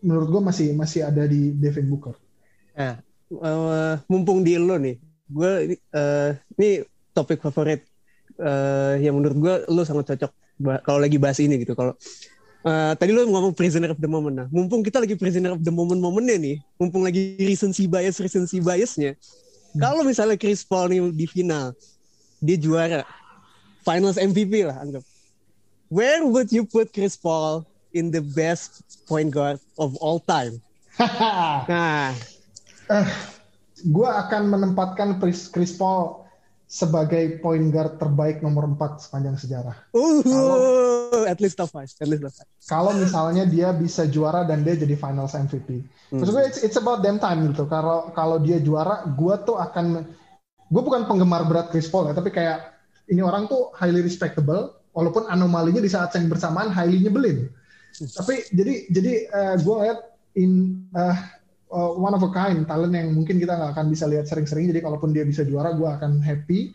menurut 0.00 0.28
gue 0.32 0.42
masih 0.44 0.68
masih 0.76 1.04
ada 1.04 1.24
di 1.24 1.52
Devin 1.56 1.88
Booker. 1.88 2.16
Nah, 2.76 3.00
uh, 3.32 3.94
mumpung 4.08 4.44
di 4.44 4.56
lo 4.60 4.76
nih, 4.76 4.96
gue 5.28 5.52
uh, 5.92 6.30
ini 6.56 6.84
topik 7.16 7.40
favorit 7.40 7.84
uh, 8.40 9.00
yang 9.00 9.16
menurut 9.16 9.36
gue 9.36 9.54
lo 9.72 9.82
sangat 9.84 10.12
cocok 10.12 10.32
kalau 10.84 11.00
lagi 11.00 11.20
bahas 11.20 11.40
ini 11.40 11.60
gitu. 11.60 11.76
Kalau 11.76 11.96
uh, 12.66 12.92
tadi 12.98 13.14
lo 13.14 13.22
ngomong 13.22 13.54
prisoner 13.54 13.94
of 13.94 14.00
the 14.02 14.10
moment. 14.10 14.34
Nah, 14.34 14.48
mumpung 14.50 14.82
kita 14.82 14.98
lagi 14.98 15.14
prisoner 15.14 15.54
of 15.54 15.62
the 15.62 15.70
moment 15.70 16.02
momennya 16.02 16.36
nih, 16.36 16.56
mumpung 16.76 17.06
lagi 17.06 17.38
recency 17.38 17.86
bias 17.86 18.18
recency 18.18 18.58
biasnya. 18.58 19.14
Hmm. 19.14 19.80
Kalau 19.80 20.02
misalnya 20.02 20.34
Chris 20.34 20.66
Paul 20.66 20.90
nih 20.90 21.00
di 21.14 21.26
final, 21.30 21.72
dia 22.42 22.58
juara, 22.58 23.06
finals 23.86 24.18
MVP 24.18 24.66
lah 24.66 24.82
anggap. 24.82 25.06
Where 25.86 26.26
would 26.26 26.50
you 26.50 26.66
put 26.66 26.90
Chris 26.90 27.14
Paul 27.14 27.62
in 27.94 28.10
the 28.10 28.20
best 28.34 28.82
point 29.06 29.30
guard 29.30 29.62
of 29.78 29.94
all 30.02 30.18
time? 30.18 30.58
nah, 31.70 32.10
uh, 32.90 33.06
gue 33.86 34.08
akan 34.08 34.50
menempatkan 34.50 35.22
Chris, 35.22 35.46
Chris 35.46 35.70
Paul 35.70 36.25
sebagai 36.66 37.38
point 37.38 37.70
guard 37.70 37.94
terbaik 38.02 38.42
nomor 38.42 38.66
4 38.66 39.06
sepanjang 39.06 39.38
sejarah. 39.38 39.86
Uh, 39.94 40.18
kalau, 40.26 40.58
at 41.30 41.38
least 41.38 41.54
top 41.54 41.70
5. 41.70 42.02
At 42.02 42.10
least 42.10 42.26
top 42.26 42.34
5. 42.34 42.66
Kalau 42.66 42.92
misalnya 42.98 43.46
dia 43.46 43.70
bisa 43.70 44.02
juara 44.10 44.42
dan 44.42 44.66
dia 44.66 44.74
jadi 44.74 44.98
finals 44.98 45.38
MVP. 45.38 45.86
Hmm. 46.10 46.18
Terus 46.18 46.30
gue 46.34 46.42
it's, 46.42 46.60
it's 46.66 46.78
about 46.78 47.06
them 47.06 47.22
time 47.22 47.46
gitu. 47.54 47.70
Kalau 47.70 48.10
kalau 48.10 48.42
dia 48.42 48.58
juara, 48.58 49.06
gue 49.06 49.34
tuh 49.46 49.54
akan 49.62 50.02
gue 50.66 50.82
bukan 50.82 51.06
penggemar 51.06 51.46
berat 51.46 51.70
Chris 51.70 51.86
Paul 51.86 52.10
ya, 52.10 52.14
tapi 52.18 52.34
kayak 52.34 52.74
ini 53.06 53.22
orang 53.22 53.46
tuh 53.46 53.70
highly 53.78 54.02
respectable 54.02 54.74
walaupun 54.90 55.30
anomalinya 55.30 55.78
di 55.78 55.86
saat 55.86 56.10
yang 56.18 56.26
bersamaan 56.26 56.74
highly 56.74 56.98
nyebelin. 56.98 57.46
Hmm. 58.02 58.10
Tapi 58.10 58.50
jadi 58.50 58.74
jadi 58.90 59.12
uh, 59.30 59.54
gue 59.62 59.76
lihat 59.86 59.98
in 60.34 60.82
uh, 60.98 61.14
uh, 61.72 61.92
one 61.96 62.14
of 62.14 62.22
a 62.22 62.30
kind 62.30 62.62
talent 62.66 62.94
yang 62.94 63.10
mungkin 63.10 63.40
kita 63.40 63.56
nggak 63.56 63.70
akan 63.74 63.86
bisa 63.90 64.04
lihat 64.06 64.26
sering-sering. 64.28 64.70
Jadi 64.70 64.80
kalaupun 64.82 65.10
dia 65.10 65.26
bisa 65.26 65.42
juara 65.42 65.74
gue 65.74 65.86
akan 65.86 66.22
happy 66.22 66.74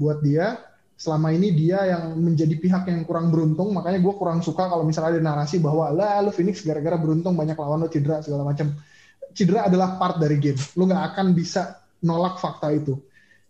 buat 0.00 0.24
dia. 0.24 0.60
Selama 1.00 1.32
ini 1.32 1.56
dia 1.56 1.96
yang 1.96 2.12
menjadi 2.12 2.60
pihak 2.60 2.84
yang 2.92 3.08
kurang 3.08 3.32
beruntung 3.32 3.72
makanya 3.72 4.04
gue 4.04 4.14
kurang 4.20 4.44
suka 4.44 4.68
kalau 4.68 4.84
misalnya 4.84 5.16
ada 5.16 5.22
narasi 5.32 5.56
bahwa 5.56 5.88
lah 5.88 6.20
lu 6.20 6.28
Phoenix 6.28 6.60
gara-gara 6.60 7.00
beruntung 7.00 7.32
banyak 7.32 7.56
lawan 7.56 7.80
lo 7.80 7.88
cedera 7.88 8.20
segala 8.20 8.44
macam. 8.44 8.76
Cedera 9.32 9.64
adalah 9.64 9.96
part 9.96 10.20
dari 10.20 10.36
game. 10.36 10.60
Lu 10.76 10.84
nggak 10.84 11.16
akan 11.16 11.32
bisa 11.32 11.80
nolak 12.04 12.36
fakta 12.36 12.68
itu. 12.76 13.00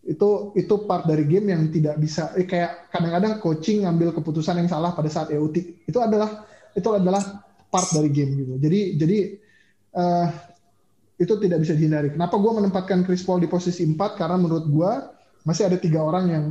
Itu 0.07 0.55
itu 0.55 0.75
part 0.87 1.11
dari 1.11 1.27
game 1.27 1.51
yang 1.51 1.67
tidak 1.75 1.99
bisa 1.99 2.31
eh, 2.39 2.47
kayak 2.47 2.87
kadang-kadang 2.95 3.43
coaching 3.43 3.83
ngambil 3.83 4.15
keputusan 4.15 4.63
yang 4.63 4.71
salah 4.71 4.95
pada 4.95 5.11
saat 5.11 5.35
EUT 5.35 5.87
itu 5.91 5.99
adalah 5.99 6.47
itu 6.71 6.87
adalah 6.87 7.43
part 7.67 7.91
dari 7.91 8.15
game 8.15 8.47
gitu. 8.47 8.55
Jadi 8.63 8.81
jadi 8.95 9.19
uh, 9.99 10.50
itu 11.21 11.37
tidak 11.37 11.59
bisa 11.61 11.77
dihindari. 11.77 12.09
Kenapa 12.17 12.41
gue 12.41 12.53
menempatkan 12.57 13.05
Chris 13.05 13.21
Paul 13.21 13.45
di 13.45 13.49
posisi 13.53 13.85
4? 13.85 14.17
Karena 14.17 14.41
menurut 14.41 14.65
gue 14.65 14.91
masih 15.45 15.69
ada 15.69 15.77
tiga 15.77 16.01
orang 16.01 16.25
yang 16.33 16.45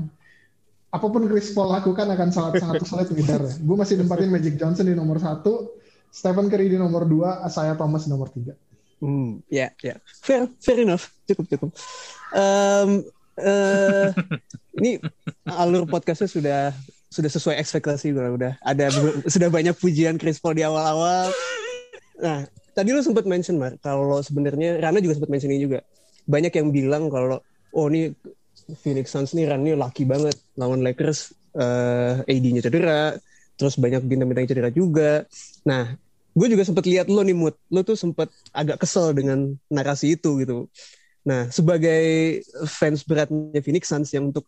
apa 0.90 1.06
pun 1.06 1.26
Chris 1.26 1.54
Paul 1.54 1.74
lakukan 1.74 2.06
akan 2.06 2.30
sangat 2.30 2.62
sangat 2.62 2.86
sulit 2.86 3.10
menghindar. 3.10 3.42
Gue 3.58 3.76
masih 3.78 3.98
nempatin 3.98 4.30
Magic 4.30 4.62
Johnson 4.62 4.86
di 4.86 4.94
nomor 4.94 5.18
satu, 5.18 5.74
Stephen 6.14 6.50
Curry 6.54 6.70
di 6.70 6.78
nomor 6.78 7.10
dua, 7.10 7.42
Asaya 7.42 7.74
Thomas 7.74 8.06
di 8.06 8.14
nomor 8.14 8.30
tiga. 8.30 8.54
Hmm, 9.02 9.42
ya, 9.48 9.70
yeah, 9.70 9.72
ya, 9.80 9.88
yeah. 9.96 9.98
fair, 10.22 10.42
fair 10.60 10.84
enough, 10.84 11.10
cukup 11.24 11.46
cukup. 11.50 11.70
Um, 12.36 13.08
uh, 13.40 14.12
ini 14.82 15.00
alur 15.48 15.88
podcastnya 15.90 16.30
sudah 16.30 16.62
sudah 17.10 17.32
sesuai 17.32 17.58
ekspektasi 17.58 18.14
gue 18.14 18.28
udah 18.38 18.54
ada 18.62 18.94
sudah 19.26 19.50
banyak 19.50 19.74
pujian 19.74 20.22
Chris 20.22 20.38
Paul 20.38 20.58
di 20.58 20.66
awal-awal. 20.66 21.34
Nah, 22.20 22.44
tadi 22.80 22.96
lo 22.96 23.04
sempat 23.04 23.28
mention 23.28 23.60
Mar 23.60 23.76
kalau 23.84 24.24
sebenarnya 24.24 24.80
Rana 24.80 25.04
juga 25.04 25.20
sempat 25.20 25.32
mention 25.36 25.52
ini 25.52 25.68
juga. 25.68 25.84
Banyak 26.24 26.56
yang 26.56 26.72
bilang 26.72 27.12
kalau 27.12 27.44
oh 27.76 27.86
ini 27.92 28.16
Phoenix 28.80 29.12
Suns 29.12 29.36
nih 29.36 29.52
Rana 29.52 29.76
laki 29.76 30.08
banget. 30.08 30.40
Lawan 30.56 30.80
Lakers 30.80 31.36
uh, 31.60 32.24
eh, 32.24 32.32
AD-nya 32.32 32.64
cedera 32.64 33.20
terus 33.60 33.76
banyak 33.76 34.08
bintang-bintang 34.08 34.48
cedera 34.48 34.72
juga. 34.72 35.28
Nah 35.68 36.00
gue 36.32 36.48
juga 36.48 36.64
sempat 36.64 36.88
lihat 36.88 37.12
lo 37.12 37.20
nih 37.20 37.36
mood 37.36 37.56
lo 37.68 37.84
tuh 37.84 38.00
sempat 38.00 38.32
agak 38.56 38.80
kesel 38.80 39.12
dengan 39.12 39.52
narasi 39.68 40.16
itu 40.16 40.40
gitu. 40.40 40.72
Nah 41.28 41.52
sebagai 41.52 42.40
fans 42.64 43.04
beratnya 43.04 43.60
Phoenix 43.60 43.92
Suns 43.92 44.16
yang 44.16 44.32
untuk 44.32 44.48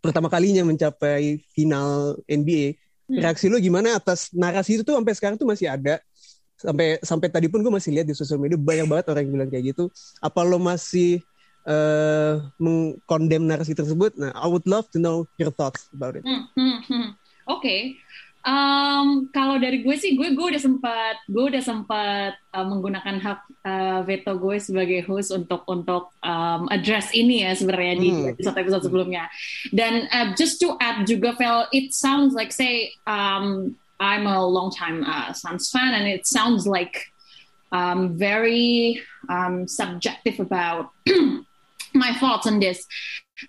pertama 0.00 0.32
kalinya 0.32 0.64
mencapai 0.64 1.44
final 1.52 2.16
NBA 2.24 2.80
hmm. 3.10 3.20
reaksi 3.20 3.52
lo 3.52 3.60
gimana 3.60 3.98
atas 3.98 4.32
narasi 4.32 4.80
itu 4.80 4.82
tuh 4.86 4.96
sampai 4.96 5.12
sekarang 5.12 5.36
tuh 5.36 5.48
masih 5.48 5.68
ada 5.68 6.00
sampai 6.56 6.96
sampai 7.04 7.28
tadi 7.28 7.46
pun 7.52 7.60
gue 7.60 7.72
masih 7.72 7.92
lihat 7.92 8.08
di 8.08 8.16
sosial 8.16 8.40
media 8.40 8.56
banyak 8.56 8.88
banget 8.88 9.06
orang 9.12 9.22
yang 9.28 9.32
bilang 9.36 9.50
kayak 9.52 9.76
gitu 9.76 9.92
apa 10.24 10.40
lo 10.40 10.56
masih 10.56 11.20
uh, 11.68 12.40
mengkondem 12.56 13.44
narasi 13.44 13.76
tersebut 13.76 14.16
nah 14.16 14.32
I 14.32 14.48
would 14.48 14.64
love 14.64 14.88
to 14.96 14.98
know 14.98 15.28
your 15.36 15.52
thoughts 15.52 15.92
about 15.92 16.16
it 16.16 16.24
hmm, 16.24 16.48
hmm, 16.56 16.80
hmm. 16.88 17.08
oke 17.44 17.60
okay. 17.60 18.00
um, 18.40 19.28
kalau 19.36 19.60
dari 19.60 19.84
gue 19.84 19.96
sih 20.00 20.16
gue 20.16 20.32
gue 20.32 20.46
udah 20.56 20.62
sempat 20.62 21.20
gue 21.28 21.44
udah 21.44 21.60
sempat 21.60 22.40
uh, 22.56 22.64
menggunakan 22.64 23.20
hak 23.20 23.40
uh, 23.60 24.00
veto 24.08 24.40
gue 24.40 24.56
sebagai 24.56 25.04
host 25.04 25.36
untuk 25.36 25.60
untuk 25.68 26.16
um, 26.24 26.72
address 26.72 27.12
ini 27.12 27.44
ya 27.44 27.52
sebenarnya 27.52 27.94
hmm. 28.00 28.02
di 28.02 28.10
episode 28.32 28.56
episode 28.56 28.84
sebelumnya 28.88 29.28
dan 29.76 30.08
uh, 30.08 30.32
just 30.32 30.56
to 30.56 30.72
add 30.80 31.04
juga 31.04 31.36
Vel 31.36 31.68
it 31.76 31.92
sounds 31.92 32.32
like 32.32 32.48
say 32.48 32.96
um, 33.04 33.76
I'm 34.00 34.26
a 34.26 34.44
longtime 34.44 35.04
uh, 35.04 35.32
Suns 35.32 35.70
fan, 35.70 35.94
and 35.94 36.06
it 36.06 36.26
sounds 36.26 36.66
like 36.66 37.06
um, 37.72 38.16
very 38.16 39.00
um, 39.28 39.66
subjective 39.66 40.40
about 40.40 40.92
my 41.94 42.12
thoughts 42.20 42.46
on 42.46 42.60
this. 42.60 42.84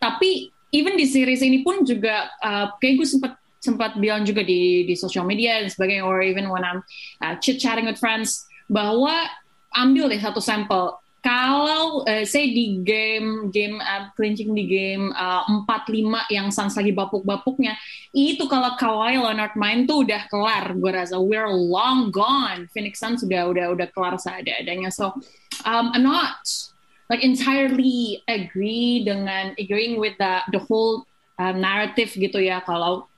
Tapi 0.02 0.52
even 0.72 0.96
di 0.96 1.08
series 1.08 1.44
ini 1.44 1.64
pun 1.64 1.84
juga 1.84 2.32
uh, 2.44 2.72
kayak 2.80 3.04
gue 3.04 3.08
sempat 3.08 3.34
sempat 3.58 4.00
bilang 4.00 4.24
juga 4.24 4.46
di 4.46 4.88
di 4.88 4.96
social 4.96 5.28
media 5.28 5.60
dan 5.60 5.70
sebagainya, 5.72 6.04
or 6.08 6.24
even 6.24 6.48
when 6.48 6.64
I'm 6.64 6.84
uh, 7.24 7.36
chit 7.40 7.60
chatting 7.60 7.88
with 7.88 8.00
friends 8.00 8.48
bahwa 8.72 9.28
ambil 9.76 10.12
deh 10.12 10.20
satu 10.20 10.40
sampel 10.40 10.96
kalau 11.28 12.08
uh, 12.08 12.24
saya 12.24 12.48
di 12.48 12.80
game 12.88 13.52
game 13.52 13.84
uh, 13.84 14.08
clinching 14.16 14.56
di 14.56 14.64
game 14.64 15.12
uh, 15.12 15.44
4-5 15.68 16.08
yang 16.32 16.48
Suns 16.56 16.80
lagi 16.80 16.96
bapuk-bapuknya 16.96 17.76
itu 18.16 18.48
kalau 18.48 18.80
Kawhi 18.80 19.20
Leonard 19.20 19.52
main 19.60 19.84
tuh 19.84 20.08
udah 20.08 20.24
kelar 20.32 20.72
gue 20.72 20.88
rasa. 20.88 21.20
We're 21.20 21.52
long 21.52 22.16
gone. 22.16 22.72
Phoenix 22.72 23.04
Suns 23.04 23.28
sudah 23.28 23.44
udah 23.52 23.76
udah 23.76 23.92
kelar 23.92 24.16
seadanya. 24.16 24.88
So 24.88 25.20
um, 25.68 25.92
I'm 25.92 26.08
not 26.08 26.48
like 27.12 27.20
entirely 27.20 28.24
agree 28.32 29.04
dengan 29.04 29.52
agreeing 29.60 30.00
with 30.00 30.16
the 30.24 30.48
the 30.56 30.64
whole 30.64 31.04
uh, 31.44 31.52
narrative 31.52 32.16
gitu 32.16 32.40
ya. 32.40 32.64
Kalau 32.64 33.12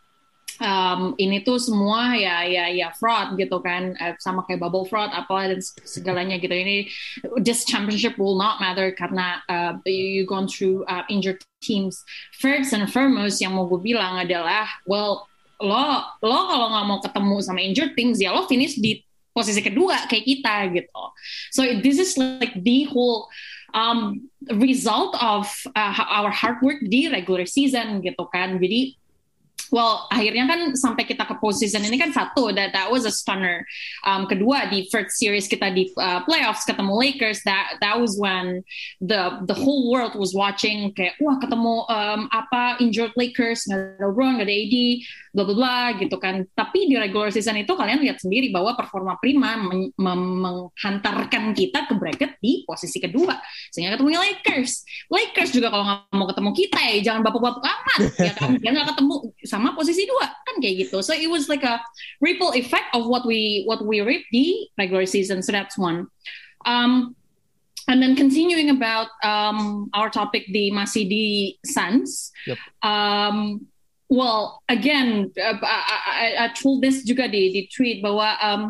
um, 0.59 1.15
ini 1.17 1.41
tuh 1.43 1.57
semua 1.59 2.15
ya 2.15 2.43
ya 2.45 2.71
ya 2.71 2.87
fraud 2.95 3.35
gitu 3.39 3.59
kan. 3.63 3.95
Uh, 3.97 4.15
sama 4.19 4.43
kayak 4.45 4.63
bubble 4.63 4.85
fraud 4.85 5.11
apa 5.11 5.55
dan 5.55 5.59
segalanya 5.83 6.39
gitu. 6.39 6.51
Ini 6.51 6.87
this 7.41 7.65
championship 7.65 8.19
will 8.19 8.35
not 8.35 8.59
matter 8.63 8.91
karena 8.93 9.43
uh, 9.47 9.79
you, 9.87 10.21
you 10.21 10.23
gone 10.27 10.47
through 10.47 10.83
uh, 10.87 11.03
injured 11.07 11.41
teams. 11.63 12.03
First 12.37 12.71
and 12.75 12.87
foremost 12.87 13.39
yang 13.43 13.55
mau 13.55 13.67
gue 13.67 13.79
bilang 13.79 14.19
adalah 14.19 14.67
well 14.87 15.27
lo 15.59 16.07
lo 16.23 16.39
kalau 16.47 16.67
nggak 16.71 16.85
mau 16.87 16.99
ketemu 17.03 17.35
sama 17.43 17.59
injured 17.59 17.91
teams 17.99 18.23
ya 18.23 18.31
lo 18.31 18.47
finish 18.47 18.79
di 18.79 19.03
posisi 19.35 19.59
kedua 19.63 20.07
kayak 20.07 20.25
kita 20.25 20.55
gitu. 20.75 21.01
So 21.51 21.63
this 21.79 21.99
is 21.99 22.15
like 22.19 22.55
the 22.59 22.87
whole 22.87 23.27
um, 23.73 24.29
result 24.59 25.15
of 25.21 25.47
uh, 25.75 25.93
our 26.09 26.31
hard 26.31 26.59
work 26.65 26.81
di 26.83 27.07
regular 27.07 27.45
season 27.45 28.01
gitu 28.01 28.25
kan. 28.31 28.57
Jadi 28.57 28.99
well 29.71 30.09
akhirnya 30.11 30.45
kan 30.49 30.59
sampai 30.75 31.05
kita 31.05 31.25
ke 31.25 31.35
postseason 31.37 31.85
ini 31.85 31.97
kan 31.97 32.11
satu 32.13 32.53
that 32.53 32.73
that 32.73 32.89
was 32.89 33.05
a 33.05 33.13
stunner. 33.13 33.65
Um, 34.03 34.25
kedua 34.25 34.69
di 34.69 34.89
first 34.89 35.17
series 35.17 35.47
kita 35.47 35.73
di 35.73 35.89
uh, 35.97 36.25
playoffs 36.25 36.65
ketemu 36.65 36.93
Lakers 36.93 37.41
that 37.45 37.77
that 37.79 37.95
was 37.97 38.17
when 38.17 38.61
the 39.01 39.41
the 39.45 39.55
whole 39.55 39.89
world 39.89 40.17
was 40.17 40.33
watching 40.33 40.91
kayak 40.93 41.17
wah 41.21 41.37
ketemu 41.37 41.85
um, 41.89 42.27
apa 42.33 42.81
injured 42.83 43.13
Lakers 43.15 43.65
nggak 43.69 43.99
ada 43.99 44.05
LeBron 44.09 44.31
nggak 44.39 44.47
ada 44.47 44.55
AD 44.55 44.75
bla 45.33 45.43
bla 45.45 45.55
bla 45.55 45.77
gitu 45.97 46.15
kan. 46.17 46.45
Tapi 46.53 46.89
di 46.89 46.95
regular 46.97 47.29
season 47.29 47.61
itu 47.61 47.73
kalian 47.73 48.01
lihat 48.01 48.21
sendiri 48.21 48.49
bahwa 48.49 48.73
performa 48.73 49.15
prima 49.21 49.57
men 49.57 49.93
menghantarkan 49.95 51.53
kita 51.53 51.85
ke 51.89 51.93
bracket 51.97 52.31
di 52.41 52.63
posisi 52.65 52.97
kedua 52.97 53.37
sehingga 53.69 53.97
ketemu 53.97 54.17
Lakers. 54.17 54.83
Lakers 55.09 55.49
juga 55.53 55.73
kalau 55.73 55.85
nggak 55.85 56.15
mau 56.15 56.27
ketemu 56.29 56.51
kita 56.55 56.79
ya 56.79 56.95
jangan 57.11 57.21
bapak-bapak 57.25 57.63
amat 57.63 58.01
ya 58.17 58.33
kan 58.35 58.49
dia 58.61 58.69
nggak 58.73 58.87
ketemu 58.95 59.13
sama 59.45 59.69
posisi 59.77 60.03
dua 60.09 60.25
kan 60.27 60.55
kayak 60.61 60.87
gitu. 60.87 61.01
So 61.05 61.13
it 61.13 61.29
was 61.29 61.47
like 61.47 61.61
a 61.61 61.81
ripple 62.19 62.53
effect 62.57 62.91
of 62.97 63.05
what 63.05 63.23
we 63.23 63.63
what 63.69 63.81
we 63.85 64.01
reap 64.01 64.25
di 64.33 64.69
regular 64.77 65.05
season. 65.05 65.45
So 65.45 65.53
that's 65.53 65.77
one. 65.77 66.09
Um, 66.67 67.15
and 67.89 68.01
then 68.01 68.15
continuing 68.15 68.69
about 68.69 69.09
um, 69.23 69.89
our 69.93 70.09
topic 70.09 70.45
the 70.53 70.69
masih 70.69 71.09
di 71.09 71.57
Suns. 71.65 72.29
Yep. 72.45 72.57
Um, 72.85 73.65
well, 74.09 74.61
again, 74.67 75.31
uh, 75.37 75.57
I, 75.61 76.35
I, 76.41 76.45
I 76.45 77.01
juga 77.05 77.29
di 77.29 77.53
di 77.53 77.61
tweet 77.69 78.01
bahwa 78.01 78.35
um, 78.41 78.61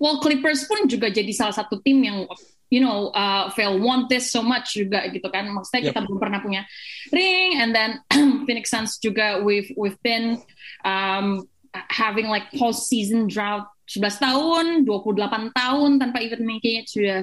well 0.00 0.18
Clippers 0.18 0.64
pun 0.64 0.88
juga 0.88 1.12
jadi 1.12 1.30
salah 1.30 1.52
satu 1.52 1.84
tim 1.84 2.00
yang 2.00 2.26
you 2.72 2.80
know 2.80 3.12
uh, 3.12 3.52
fail 3.52 3.76
want 3.78 4.08
this 4.08 4.32
so 4.32 4.40
much 4.40 4.74
juga 4.74 5.04
gitu 5.12 5.28
kan 5.28 5.46
maksudnya 5.52 5.86
yep. 5.86 5.88
kita 5.92 6.00
belum 6.08 6.18
pernah 6.18 6.40
punya 6.40 6.64
ring 7.12 7.60
and 7.60 7.76
then 7.76 8.00
Phoenix 8.48 8.72
Suns 8.72 8.96
juga 8.98 9.44
we've 9.44 9.68
we've 9.76 10.00
been 10.00 10.40
um, 10.82 11.44
having 11.92 12.26
like 12.26 12.48
post 12.56 12.88
season 12.88 13.28
drought 13.28 13.68
11 13.84 14.16
tahun, 14.16 14.64
28 14.88 15.52
tahun 15.52 15.90
tanpa 16.00 16.24
even 16.24 16.48
making 16.48 16.80
it 16.80 16.86
to 16.88 17.04
the 17.04 17.18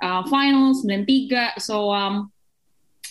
uh, 0.00 0.24
finals, 0.32 0.80
93. 0.80 1.60
So 1.60 1.92
um, 1.92 2.32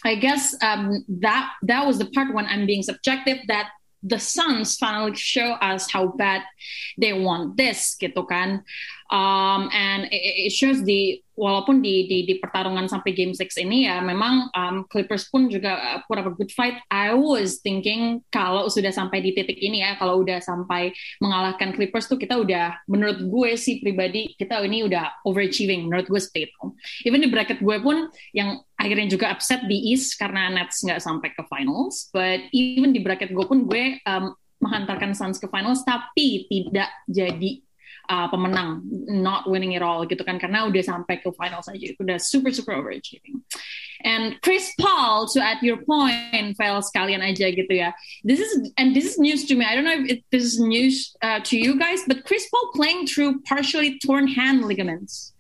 I 0.06 0.16
guess 0.16 0.54
um, 0.62 1.04
that 1.20 1.50
that 1.66 1.86
was 1.86 1.98
the 1.98 2.06
part 2.14 2.30
when 2.34 2.46
I'm 2.46 2.70
being 2.70 2.86
subjective 2.86 3.42
that 3.50 3.74
the 4.06 4.22
Suns 4.22 4.78
finally 4.78 5.18
show 5.18 5.58
us 5.58 5.90
how 5.90 6.14
bad 6.14 6.46
they 7.02 7.12
want 7.18 7.58
this 7.58 7.98
gitu 7.98 8.22
kan. 8.30 8.62
Um, 9.10 9.70
and 9.74 10.10
it, 10.10 10.50
it 10.50 10.54
shows 10.54 10.82
the 10.82 11.22
walaupun 11.38 11.82
di, 11.82 12.10
di 12.10 12.18
di 12.26 12.34
pertarungan 12.42 12.90
sampai 12.90 13.14
game 13.14 13.34
6 13.38 13.54
ini 13.62 13.86
ya 13.86 14.02
memang 14.02 14.50
um, 14.54 14.76
Clippers 14.90 15.30
pun 15.30 15.46
juga 15.46 15.78
uh, 15.78 16.00
put 16.10 16.18
up 16.18 16.30
a 16.30 16.34
good 16.34 16.50
fight. 16.54 16.82
I 16.90 17.14
was 17.14 17.62
thinking 17.62 18.22
kalau 18.34 18.66
sudah 18.70 18.90
sampai 18.90 19.22
di 19.22 19.34
titik 19.34 19.58
ini 19.62 19.86
ya, 19.86 19.98
kalau 19.98 20.26
udah 20.26 20.42
sampai 20.42 20.94
mengalahkan 21.22 21.74
Clippers 21.74 22.10
tuh 22.10 22.18
kita 22.18 22.38
udah 22.38 22.82
menurut 22.90 23.26
gue 23.26 23.52
sih 23.58 23.82
pribadi 23.82 24.34
kita 24.38 24.62
ini 24.66 24.86
udah 24.86 25.22
overachieving 25.26 25.86
menurut 25.86 26.10
gue 26.10 26.22
seperti 26.22 26.50
itu. 26.50 26.64
Even 27.06 27.22
di 27.22 27.30
bracket 27.30 27.62
gue 27.62 27.78
pun 27.82 28.10
yang 28.34 28.65
akhirnya 28.76 29.08
juga 29.08 29.32
upset 29.32 29.64
di 29.66 29.96
East 29.96 30.20
karena 30.20 30.52
Nets 30.52 30.84
nggak 30.84 31.00
sampai 31.00 31.32
ke 31.32 31.44
finals, 31.48 32.12
but 32.12 32.44
even 32.52 32.92
di 32.92 33.00
bracket 33.00 33.32
gue 33.32 33.46
pun 33.48 33.64
gue 33.68 34.00
um, 34.04 34.36
menghantarkan 34.60 35.16
Suns 35.16 35.40
ke 35.40 35.48
finals 35.52 35.84
tapi 35.84 36.48
tidak 36.48 36.92
jadi 37.08 37.64
uh, 38.10 38.28
pemenang 38.28 38.84
not 39.10 39.48
winning 39.50 39.74
it 39.74 39.84
all 39.84 40.04
gitu 40.04 40.22
kan. 40.24 40.40
Karena 40.40 40.68
udah 40.68 40.84
sampai 40.84 41.24
ke 41.24 41.30
final 41.36 41.64
saja 41.64 41.82
itu 41.82 42.00
udah 42.04 42.20
super 42.20 42.52
super 42.52 42.76
overachieving. 42.76 43.42
And 44.06 44.38
Chris 44.44 44.70
Paul 44.78 45.26
to 45.34 45.42
at 45.42 45.64
your 45.64 45.82
point 45.82 46.54
file 46.60 46.84
sekalian 46.84 47.24
aja 47.24 47.50
gitu 47.50 47.72
ya. 47.72 47.96
This 48.28 48.44
is 48.44 48.76
and 48.76 48.92
this 48.92 49.16
is 49.16 49.16
news 49.18 49.48
to 49.48 49.56
me. 49.56 49.64
I 49.66 49.74
don't 49.74 49.88
know 49.88 49.98
if 50.04 50.20
it, 50.20 50.20
this 50.30 50.44
is 50.44 50.60
news 50.60 51.16
uh, 51.24 51.40
to 51.48 51.56
you 51.56 51.80
guys 51.80 52.04
but 52.06 52.28
Chris 52.28 52.46
Paul 52.52 52.76
playing 52.76 53.08
through 53.08 53.42
partially 53.48 53.98
torn 54.04 54.28
hand 54.28 54.68
ligaments. 54.68 55.34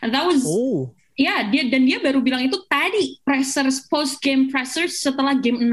And 0.00 0.12
that 0.14 0.26
was 0.26 0.44
oh. 0.46 0.94
Ya, 1.16 1.48
dia 1.48 1.64
dan 1.72 1.88
dia 1.88 1.96
baru 1.96 2.20
bilang 2.20 2.44
itu 2.44 2.60
tadi 2.68 3.16
pressers 3.24 3.88
post 3.88 4.20
game 4.20 4.52
pressers 4.52 5.00
setelah 5.00 5.32
game 5.32 5.64
6 5.64 5.72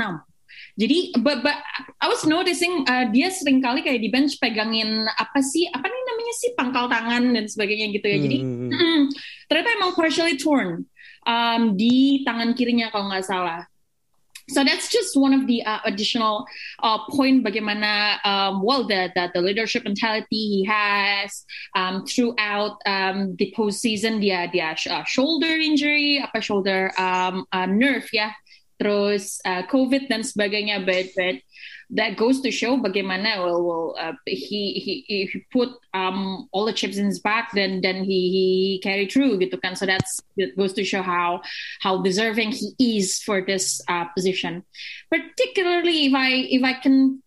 jadi, 0.73 1.13
but, 1.21 1.45
but 1.45 1.53
I 2.01 2.09
was 2.09 2.25
noticing 2.25 2.81
uh, 2.89 3.05
dia 3.13 3.29
sering 3.29 3.61
kali 3.61 3.85
kayak 3.85 4.01
di 4.01 4.09
bench 4.09 4.41
pegangin 4.41 5.05
apa 5.05 5.37
sih, 5.45 5.69
apa 5.69 5.85
nih 5.85 6.03
namanya 6.09 6.33
sih 6.33 6.49
pangkal 6.57 6.89
tangan 6.89 7.29
dan 7.29 7.45
sebagainya 7.45 7.93
gitu 7.93 8.07
ya. 8.09 8.17
Jadi 8.17 8.37
hmm. 8.41 8.73
mm, 8.73 9.01
ternyata 9.45 9.69
emang 9.77 9.93
partially 9.93 10.33
torn 10.41 10.81
um, 11.29 11.61
di 11.77 12.25
tangan 12.25 12.57
kirinya 12.57 12.89
kalau 12.89 13.05
nggak 13.13 13.25
salah. 13.25 13.69
So 14.49 14.63
that's 14.63 14.91
just 14.91 15.15
one 15.15 15.33
of 15.33 15.47
the 15.47 15.63
uh, 15.63 15.79
additional 15.85 16.45
uh, 16.81 16.99
point 17.09 17.45
bagaimana 17.45 18.19
um, 18.25 18.61
well 18.61 18.83
the, 18.83 19.11
the 19.15 19.31
the 19.33 19.41
leadership 19.41 19.83
mentality 19.83 20.27
he 20.59 20.65
has 20.65 21.45
um, 21.75 22.03
throughout 22.05 22.75
um, 22.85 23.35
the 23.39 23.53
postseason 23.55 24.19
dia 24.19 24.51
dia 24.51 24.75
uh, 24.91 25.03
shoulder 25.07 25.55
injury 25.55 26.19
apa 26.19 26.43
shoulder 26.43 26.91
um, 26.99 27.47
uh, 27.55 27.65
nerve 27.65 28.07
ya 28.11 28.35
terus 28.83 29.39
uh, 29.47 29.63
COVID 29.69 30.11
dan 30.11 30.27
sebagainya. 30.27 30.83
But, 30.83 31.15
but 31.15 31.39
that 31.89 32.17
goes 32.17 32.41
to 32.41 32.51
show 32.51 32.77
bagaimana 32.77 33.37
well, 33.43 33.63
well 33.63 33.95
uh, 33.99 34.13
he, 34.25 34.73
he 34.73 35.05
he 35.07 35.45
put 35.51 35.69
um, 35.93 36.47
all 36.51 36.65
the 36.65 36.73
chips 36.73 36.97
in 36.97 37.05
his 37.05 37.19
back, 37.19 37.51
then 37.53 37.81
then 37.81 38.03
he 38.03 38.29
he 38.31 38.79
carry 38.83 39.05
through 39.07 39.37
gitu 39.39 39.57
kan. 39.61 39.75
So 39.75 39.85
that's 39.85 40.21
that 40.37 40.55
goes 40.57 40.73
to 40.73 40.83
show 40.83 41.01
how 41.01 41.41
how 41.81 42.01
deserving 42.01 42.51
he 42.51 42.97
is 42.97 43.21
for 43.21 43.41
this 43.41 43.81
uh, 43.87 44.05
position. 44.15 44.63
Particularly 45.09 46.07
if 46.07 46.13
I 46.13 46.29
if 46.49 46.63
I 46.63 46.73
can 46.73 47.21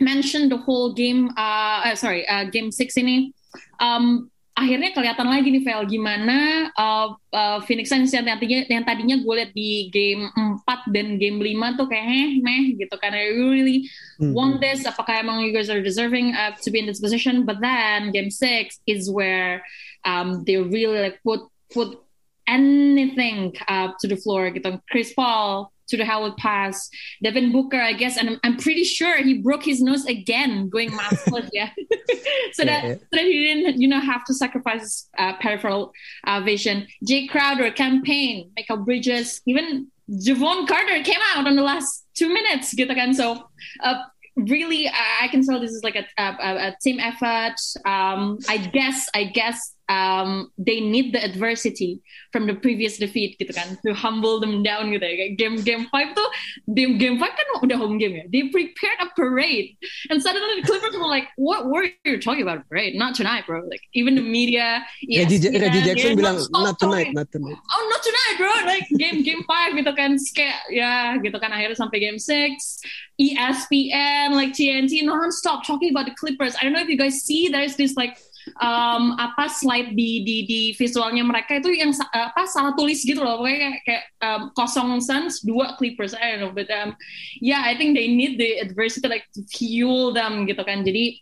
mention 0.00 0.48
the 0.48 0.58
whole 0.58 0.92
game, 0.92 1.30
uh, 1.36 1.88
uh 1.88 1.94
sorry, 1.94 2.28
uh, 2.28 2.44
game 2.44 2.70
six 2.70 2.94
ini. 2.94 3.32
Um, 3.80 4.30
akhirnya 4.56 4.90
kelihatan 4.96 5.28
lagi 5.28 5.52
nih 5.52 5.62
Vel 5.68 5.84
gimana 5.84 6.72
uh, 6.72 7.12
uh, 7.28 7.58
Phoenix 7.68 7.92
Suns 7.92 8.08
yang 8.08 8.24
tadinya 8.24 8.64
yang 8.72 8.88
tadinya 8.88 9.16
gue 9.20 9.34
lihat 9.36 9.52
di 9.52 9.92
game 9.92 10.32
4 10.32 10.96
dan 10.96 11.20
game 11.20 11.36
5 11.44 11.76
tuh 11.76 11.86
kayak 11.92 12.06
heh 12.08 12.30
meh 12.40 12.64
gitu 12.80 12.96
karena 12.96 13.20
you 13.20 13.52
really 13.52 13.84
mm-hmm. 14.16 14.32
want 14.32 14.56
this. 14.64 14.88
Apakah 14.88 15.20
emang 15.20 15.44
you 15.44 15.52
guys 15.52 15.68
are 15.68 15.84
deserving 15.84 16.32
uh, 16.32 16.56
to 16.56 16.72
be 16.72 16.80
in 16.80 16.88
this 16.88 17.04
position? 17.04 17.44
But 17.44 17.60
then 17.60 18.16
game 18.16 18.32
6 18.32 18.80
is 18.88 19.12
where 19.12 19.60
um, 20.08 20.40
they 20.48 20.56
really 20.56 21.04
like 21.04 21.20
put 21.20 21.44
put 21.68 22.00
anything 22.48 23.52
uh, 23.68 23.92
to 24.00 24.08
the 24.08 24.16
floor 24.16 24.48
gitu. 24.56 24.80
Chris 24.88 25.12
Paul 25.12 25.68
to 25.88 25.96
the 25.96 26.04
Howard 26.04 26.36
pass. 26.36 26.88
Devin 27.22 27.52
Booker, 27.52 27.80
I 27.80 27.92
guess, 27.92 28.16
and 28.16 28.30
I'm, 28.30 28.40
I'm 28.44 28.56
pretty 28.56 28.84
sure 28.84 29.16
he 29.22 29.38
broke 29.38 29.64
his 29.64 29.80
nose 29.80 30.04
again 30.06 30.68
going 30.68 30.90
maskless, 30.90 31.48
yeah. 31.52 31.70
so 32.52 32.62
yeah, 32.62 32.64
that 32.64 32.84
yeah. 32.84 32.94
so 32.94 33.06
that 33.12 33.24
he 33.24 33.46
didn't, 33.46 33.80
you 33.80 33.88
know, 33.88 34.00
have 34.00 34.24
to 34.24 34.34
sacrifice 34.34 34.80
his 34.80 35.08
uh, 35.18 35.34
peripheral 35.38 35.92
uh, 36.26 36.40
vision. 36.40 36.86
Jay 37.04 37.26
Crowder, 37.26 37.70
campaign, 37.70 38.50
Michael 38.56 38.78
Bridges, 38.78 39.40
even 39.46 39.88
Javon 40.10 40.66
Carter 40.68 41.02
came 41.02 41.20
out 41.34 41.46
on 41.46 41.56
the 41.56 41.62
last 41.62 42.04
two 42.14 42.28
minutes, 42.32 42.74
gitu 42.74 42.94
kan. 42.94 43.12
So 43.14 43.48
uh, 43.82 44.02
really, 44.36 44.88
I 44.88 45.28
can 45.28 45.44
tell 45.44 45.60
this 45.60 45.72
is 45.72 45.82
like 45.82 45.96
a, 45.96 46.06
a, 46.18 46.70
a 46.70 46.76
team 46.82 47.00
effort. 47.00 47.58
Um, 47.84 48.38
I 48.48 48.58
guess, 48.58 49.08
I 49.14 49.24
guess 49.24 49.75
um, 49.88 50.50
they 50.58 50.80
need 50.80 51.14
the 51.14 51.22
adversity 51.22 52.02
from 52.32 52.46
the 52.46 52.54
previous 52.54 52.98
defeat 52.98 53.38
gitu 53.38 53.54
kan 53.54 53.78
to 53.86 53.94
humble 53.94 54.42
them 54.42 54.62
down 54.66 54.90
gitu 54.90 55.06
ya. 55.06 55.30
Game 55.38 55.62
game 55.62 55.86
five 55.94 56.10
tuh 56.14 56.26
game 56.74 56.98
game 56.98 57.16
five 57.22 57.30
kan 57.30 57.46
udah 57.62 57.78
home 57.78 57.98
game 57.98 58.18
ya. 58.18 58.26
They 58.26 58.50
prepared 58.50 58.98
a 58.98 59.08
parade 59.14 59.78
and 60.10 60.18
suddenly 60.18 60.58
the 60.58 60.66
Clippers 60.66 60.94
were 60.98 61.06
like, 61.06 61.30
what 61.38 61.70
were 61.70 61.86
you 62.02 62.18
talking 62.18 62.42
about 62.42 62.66
parade? 62.66 62.98
Not 62.98 63.14
tonight, 63.14 63.46
bro. 63.46 63.62
Like 63.62 63.82
even 63.94 64.18
the 64.18 64.26
media. 64.26 64.82
Yes, 65.06 65.30
Reggie, 65.30 65.54
Reggie 65.54 65.82
Jackson 65.86 66.18
bilang 66.18 66.42
not 66.50 66.78
tonight, 66.82 67.14
not 67.14 67.30
tonight. 67.30 67.56
Oh 67.56 67.82
not 67.86 68.02
tonight, 68.02 68.34
bro. 68.42 68.52
Like 68.66 68.86
game 68.98 69.22
game 69.22 69.42
five 69.46 69.78
gitu 69.78 69.92
kan 69.94 70.18
kayak 70.34 70.66
ya 70.74 71.14
gitu 71.22 71.38
kan 71.38 71.54
akhirnya 71.54 71.78
sampai 71.78 72.02
game 72.02 72.18
six. 72.18 72.82
ESPN 73.16 74.36
like 74.36 74.52
TNT 74.52 75.00
non-stop 75.06 75.64
talking 75.64 75.94
about 75.94 76.04
the 76.04 76.16
Clippers. 76.18 76.52
I 76.58 76.66
don't 76.66 76.74
know 76.74 76.84
if 76.84 76.90
you 76.90 77.00
guys 77.00 77.24
see 77.24 77.48
there's 77.48 77.78
this 77.78 77.96
like 77.96 78.18
um, 78.58 79.18
apa 79.18 79.50
slide 79.50 79.92
di 79.98 80.22
di 80.22 80.36
di 80.46 80.62
visualnya 80.78 81.26
mereka 81.26 81.58
itu 81.58 81.74
yang 81.74 81.90
apa 82.14 82.46
salah 82.46 82.72
tulis 82.78 83.02
gitu 83.02 83.18
loh. 83.18 83.42
Pokoknya 83.42 83.58
kayak, 83.58 83.80
kayak 83.82 84.04
um, 84.22 84.42
kosong 84.54 85.02
Suns 85.02 85.42
dua 85.42 85.74
Clippers. 85.74 86.14
I 86.14 86.36
don't 86.36 86.40
know 86.46 86.52
but 86.54 86.70
um, 86.70 86.94
yeah 87.42 87.66
I 87.66 87.74
think 87.74 87.98
they 87.98 88.06
need 88.06 88.38
the 88.38 88.62
adversity 88.62 89.10
like 89.10 89.26
to 89.34 89.42
fuel 89.50 90.14
them 90.14 90.46
gitu 90.46 90.62
kan. 90.62 90.86
Jadi 90.86 91.20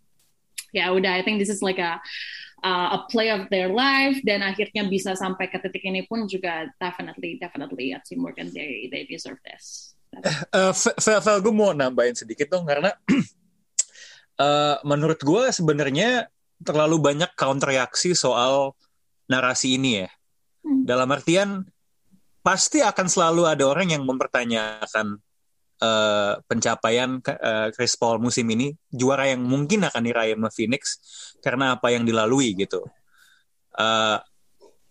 ya 0.77 0.93
udah 0.93 1.17
I 1.17 1.23
think 1.25 1.41
this 1.41 1.53
is 1.53 1.65
like 1.65 1.81
a 1.81 1.97
uh, 2.65 2.97
a 2.97 3.09
play 3.09 3.33
of 3.33 3.49
their 3.49 3.73
life. 3.73 4.21
Dan 4.25 4.45
akhirnya 4.45 4.85
bisa 4.89 5.17
sampai 5.17 5.49
ke 5.49 5.61
titik 5.61 5.85
ini 5.85 6.05
pun 6.05 6.29
juga 6.29 6.69
definitely 6.81 7.41
definitely 7.41 7.97
a 7.97 8.01
teamwork 8.05 8.37
and 8.37 8.53
they 8.53 8.89
they 8.93 9.09
deserve 9.09 9.41
this. 9.45 9.95
Uh, 10.55 10.71
Vel, 11.03 11.43
gue 11.43 11.51
mau 11.51 11.75
nambahin 11.75 12.15
sedikit 12.15 12.47
dong 12.47 12.63
karena 12.63 12.95
uh, 14.39 14.79
menurut 14.91 15.19
gue 15.19 15.51
sebenarnya 15.51 16.31
terlalu 16.65 16.99
banyak 16.99 17.31
counter 17.37 17.77
reaksi 17.77 18.17
soal 18.17 18.73
narasi 19.29 19.77
ini 19.77 20.05
ya. 20.05 20.09
Hmm. 20.65 20.83
Dalam 20.89 21.09
artian 21.13 21.63
pasti 22.45 22.81
akan 22.81 23.07
selalu 23.09 23.49
ada 23.49 23.65
orang 23.65 23.93
yang 23.93 24.05
mempertanyakan 24.05 25.21
uh, 25.81 26.33
pencapaian 26.45 27.21
uh, 27.21 27.69
Chris 27.73 27.97
Paul 27.97 28.21
musim 28.21 28.45
ini, 28.53 28.73
juara 28.93 29.29
yang 29.29 29.45
mungkin 29.45 29.85
akan 29.85 30.03
diraih 30.05 30.37
sama 30.37 30.51
Phoenix 30.53 30.83
karena 31.41 31.77
apa 31.77 31.93
yang 31.93 32.05
dilalui 32.05 32.53
gitu. 32.57 32.85
Uh, 33.75 34.21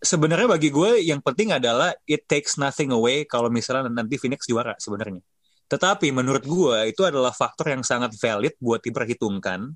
sebenarnya 0.03 0.51
bagi 0.51 0.69
gue 0.69 0.99
yang 0.99 1.23
penting 1.23 1.55
adalah 1.55 1.95
it 2.03 2.27
takes 2.27 2.59
nothing 2.59 2.91
away 2.91 3.23
kalau 3.23 3.47
misalnya 3.47 3.87
nanti 3.87 4.19
Phoenix 4.19 4.45
juara 4.45 4.75
sebenarnya. 4.77 5.23
Tetapi 5.71 6.11
menurut 6.11 6.43
gue 6.43 6.91
itu 6.91 7.01
adalah 7.07 7.31
faktor 7.31 7.71
yang 7.71 7.81
sangat 7.81 8.13
valid 8.19 8.53
buat 8.59 8.83
diperhitungkan. 8.83 9.73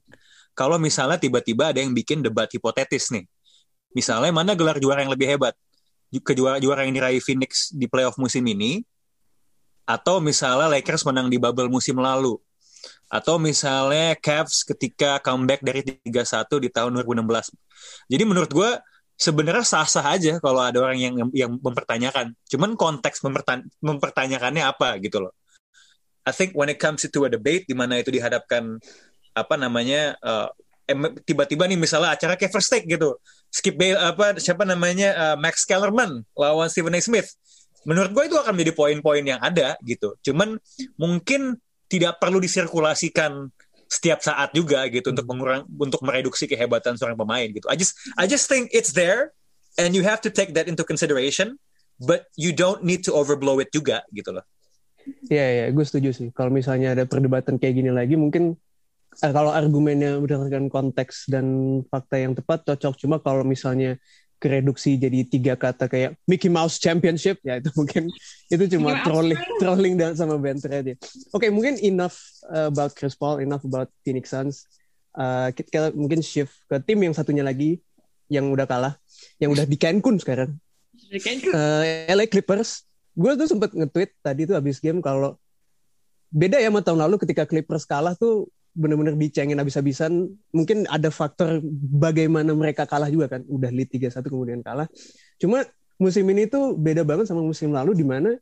Kalau 0.57 0.81
misalnya 0.81 1.21
tiba-tiba 1.21 1.69
ada 1.69 1.77
yang 1.77 1.93
bikin 1.93 2.25
debat 2.25 2.49
hipotetis 2.49 3.13
nih. 3.13 3.29
Misalnya 3.93 4.33
mana 4.33 4.57
gelar 4.57 4.81
juara 4.81 5.05
yang 5.05 5.13
lebih 5.13 5.37
hebat? 5.37 5.53
Kejuara-juara 6.09 6.89
yang 6.89 6.97
diraih 6.97 7.21
Phoenix 7.21 7.69
di 7.69 7.85
playoff 7.85 8.17
musim 8.17 8.41
ini 8.49 8.81
atau 9.85 10.17
misalnya 10.17 10.65
Lakers 10.67 11.05
menang 11.05 11.29
di 11.29 11.37
bubble 11.37 11.69
musim 11.69 11.95
lalu 12.01 12.35
atau 13.07 13.39
misalnya 13.39 14.19
Cavs 14.19 14.67
ketika 14.67 15.23
comeback 15.23 15.63
dari 15.63 15.79
3-1 16.03 16.63
di 16.63 16.69
tahun 16.73 16.91
2016. 17.05 17.55
Jadi 18.11 18.23
menurut 18.27 18.51
gue 18.51 18.69
sebenarnya 19.15 19.63
sah-sah 19.63 20.05
aja 20.11 20.33
kalau 20.43 20.59
ada 20.59 20.83
orang 20.83 20.99
yang 20.99 21.13
yang 21.31 21.51
mempertanyakan. 21.55 22.35
Cuman 22.51 22.75
konteks 22.75 23.23
mempertanya, 23.23 23.63
mempertanyakannya 23.79 24.63
apa 24.63 24.99
gitu 24.99 25.23
loh. 25.23 25.33
I 26.27 26.35
think 26.35 26.51
when 26.59 26.67
it 26.67 26.75
comes 26.75 27.07
to 27.07 27.19
a 27.23 27.31
debate 27.31 27.63
di 27.63 27.71
mana 27.71 28.03
itu 28.03 28.11
dihadapkan 28.11 28.75
apa 29.37 29.53
namanya 29.55 30.17
uh, 30.25 30.49
tiba-tiba 31.27 31.67
nih 31.67 31.77
misalnya 31.77 32.15
acara 32.15 32.39
kayak 32.39 32.51
first 32.51 32.71
take 32.71 32.87
gitu. 32.87 33.19
Skip 33.51 33.75
Bale 33.75 33.99
apa 33.99 34.39
siapa 34.39 34.63
namanya 34.63 35.13
uh, 35.13 35.35
Max 35.37 35.67
Kellerman 35.67 36.23
lawan 36.33 36.67
Stephen 36.71 36.95
A. 36.95 37.01
Smith. 37.03 37.35
Menurut 37.87 38.11
gue 38.11 38.23
itu 38.27 38.35
akan 38.35 38.51
menjadi 38.55 38.73
poin-poin 38.75 39.23
yang 39.23 39.39
ada 39.39 39.79
gitu. 39.83 40.15
Cuman 40.23 40.59
mungkin 40.99 41.55
tidak 41.87 42.19
perlu 42.19 42.43
disirkulasikan 42.43 43.47
setiap 43.87 44.19
saat 44.19 44.51
juga 44.51 44.83
gitu 44.91 45.07
hmm. 45.07 45.13
untuk 45.15 45.25
mengurang 45.31 45.61
untuk 45.79 46.03
mereduksi 46.03 46.43
kehebatan 46.47 46.99
seorang 46.99 47.15
pemain 47.15 47.47
gitu. 47.47 47.67
I 47.71 47.79
just 47.79 47.95
I 48.19 48.27
just 48.27 48.51
think 48.51 48.71
it's 48.75 48.91
there 48.91 49.31
and 49.79 49.95
you 49.95 50.03
have 50.03 50.19
to 50.27 50.29
take 50.31 50.51
that 50.59 50.67
into 50.67 50.83
consideration 50.83 51.55
but 51.95 52.27
you 52.35 52.51
don't 52.51 52.83
need 52.83 53.07
to 53.07 53.15
overblow 53.15 53.63
it 53.63 53.71
juga 53.71 54.03
gitu 54.11 54.35
loh. 54.35 54.43
Iya 55.31 55.39
yeah, 55.39 55.47
ya, 55.47 55.59
yeah, 55.63 55.67
gue 55.71 55.85
setuju 55.87 56.09
sih. 56.11 56.27
Kalau 56.35 56.51
misalnya 56.51 56.91
ada 56.91 57.07
perdebatan 57.07 57.55
kayak 57.55 57.79
gini 57.79 57.91
lagi 57.95 58.19
mungkin 58.19 58.59
eh, 59.23 59.33
kalau 59.33 59.51
argumennya 59.51 60.21
berdasarkan 60.21 60.69
konteks 60.69 61.31
dan 61.31 61.79
fakta 61.87 62.21
yang 62.21 62.33
tepat 62.37 62.65
cocok. 62.67 62.93
Cuma 62.99 63.15
kalau 63.21 63.41
misalnya 63.41 63.97
kereduksi 64.37 65.01
jadi 65.01 65.25
tiga 65.25 65.53
kata 65.57 65.89
kayak 65.89 66.13
Mickey 66.29 66.45
Mouse 66.45 66.77
Championship 66.77 67.41
ya 67.41 67.57
itu 67.57 67.73
mungkin 67.79 68.05
itu 68.53 68.63
cuma 68.77 69.01
trolling 69.01 69.41
trolling 69.57 69.97
dan 69.97 70.13
sama 70.13 70.37
banter 70.37 70.69
aja. 70.69 70.93
Oke 71.33 71.47
okay, 71.47 71.49
mungkin 71.49 71.81
enough 71.81 72.17
uh, 72.53 72.69
about 72.69 72.93
Chris 72.93 73.17
Paul, 73.17 73.41
enough 73.41 73.65
about 73.65 73.89
Phoenix 74.05 74.29
Suns. 74.29 74.69
Uh, 75.17 75.49
kita 75.49 75.89
mungkin 75.97 76.21
shift 76.21 76.53
ke 76.69 76.77
tim 76.85 77.01
yang 77.01 77.17
satunya 77.17 77.41
lagi 77.41 77.81
yang 78.29 78.53
udah 78.53 78.69
kalah, 78.69 78.93
yang 79.41 79.49
udah 79.49 79.65
di 79.65 79.73
Cancun 79.73 80.21
sekarang. 80.21 80.53
Uh, 81.49 81.83
LA 82.11 82.29
Clippers. 82.29 82.85
Gue 83.17 83.33
tuh 83.33 83.49
sempat 83.49 83.73
nge-tweet 83.73 84.13
tadi 84.21 84.45
tuh 84.45 84.53
abis 84.53 84.77
game 84.77 85.01
kalau 85.01 85.41
beda 86.29 86.61
ya 86.61 86.69
sama 86.69 86.85
tahun 86.85 86.99
lalu 87.07 87.15
ketika 87.25 87.49
Clippers 87.49 87.87
kalah 87.87 88.13
tuh 88.13 88.51
benar-benar 88.77 89.17
dicengin 89.17 89.57
habis-habisan. 89.57 90.29
Mungkin 90.53 90.85
ada 90.87 91.09
faktor 91.09 91.57
bagaimana 91.97 92.53
mereka 92.53 92.85
kalah 92.85 93.09
juga 93.09 93.33
kan. 93.33 93.41
Udah 93.49 93.73
lead 93.73 93.89
3-1 93.89 94.21
kemudian 94.29 94.61
kalah. 94.61 94.85
Cuma 95.41 95.65
musim 95.97 96.23
ini 96.29 96.45
tuh 96.45 96.77
beda 96.77 97.01
banget 97.01 97.25
sama 97.25 97.41
musim 97.41 97.73
lalu 97.73 97.97
di 97.97 98.05
mana 98.05 98.37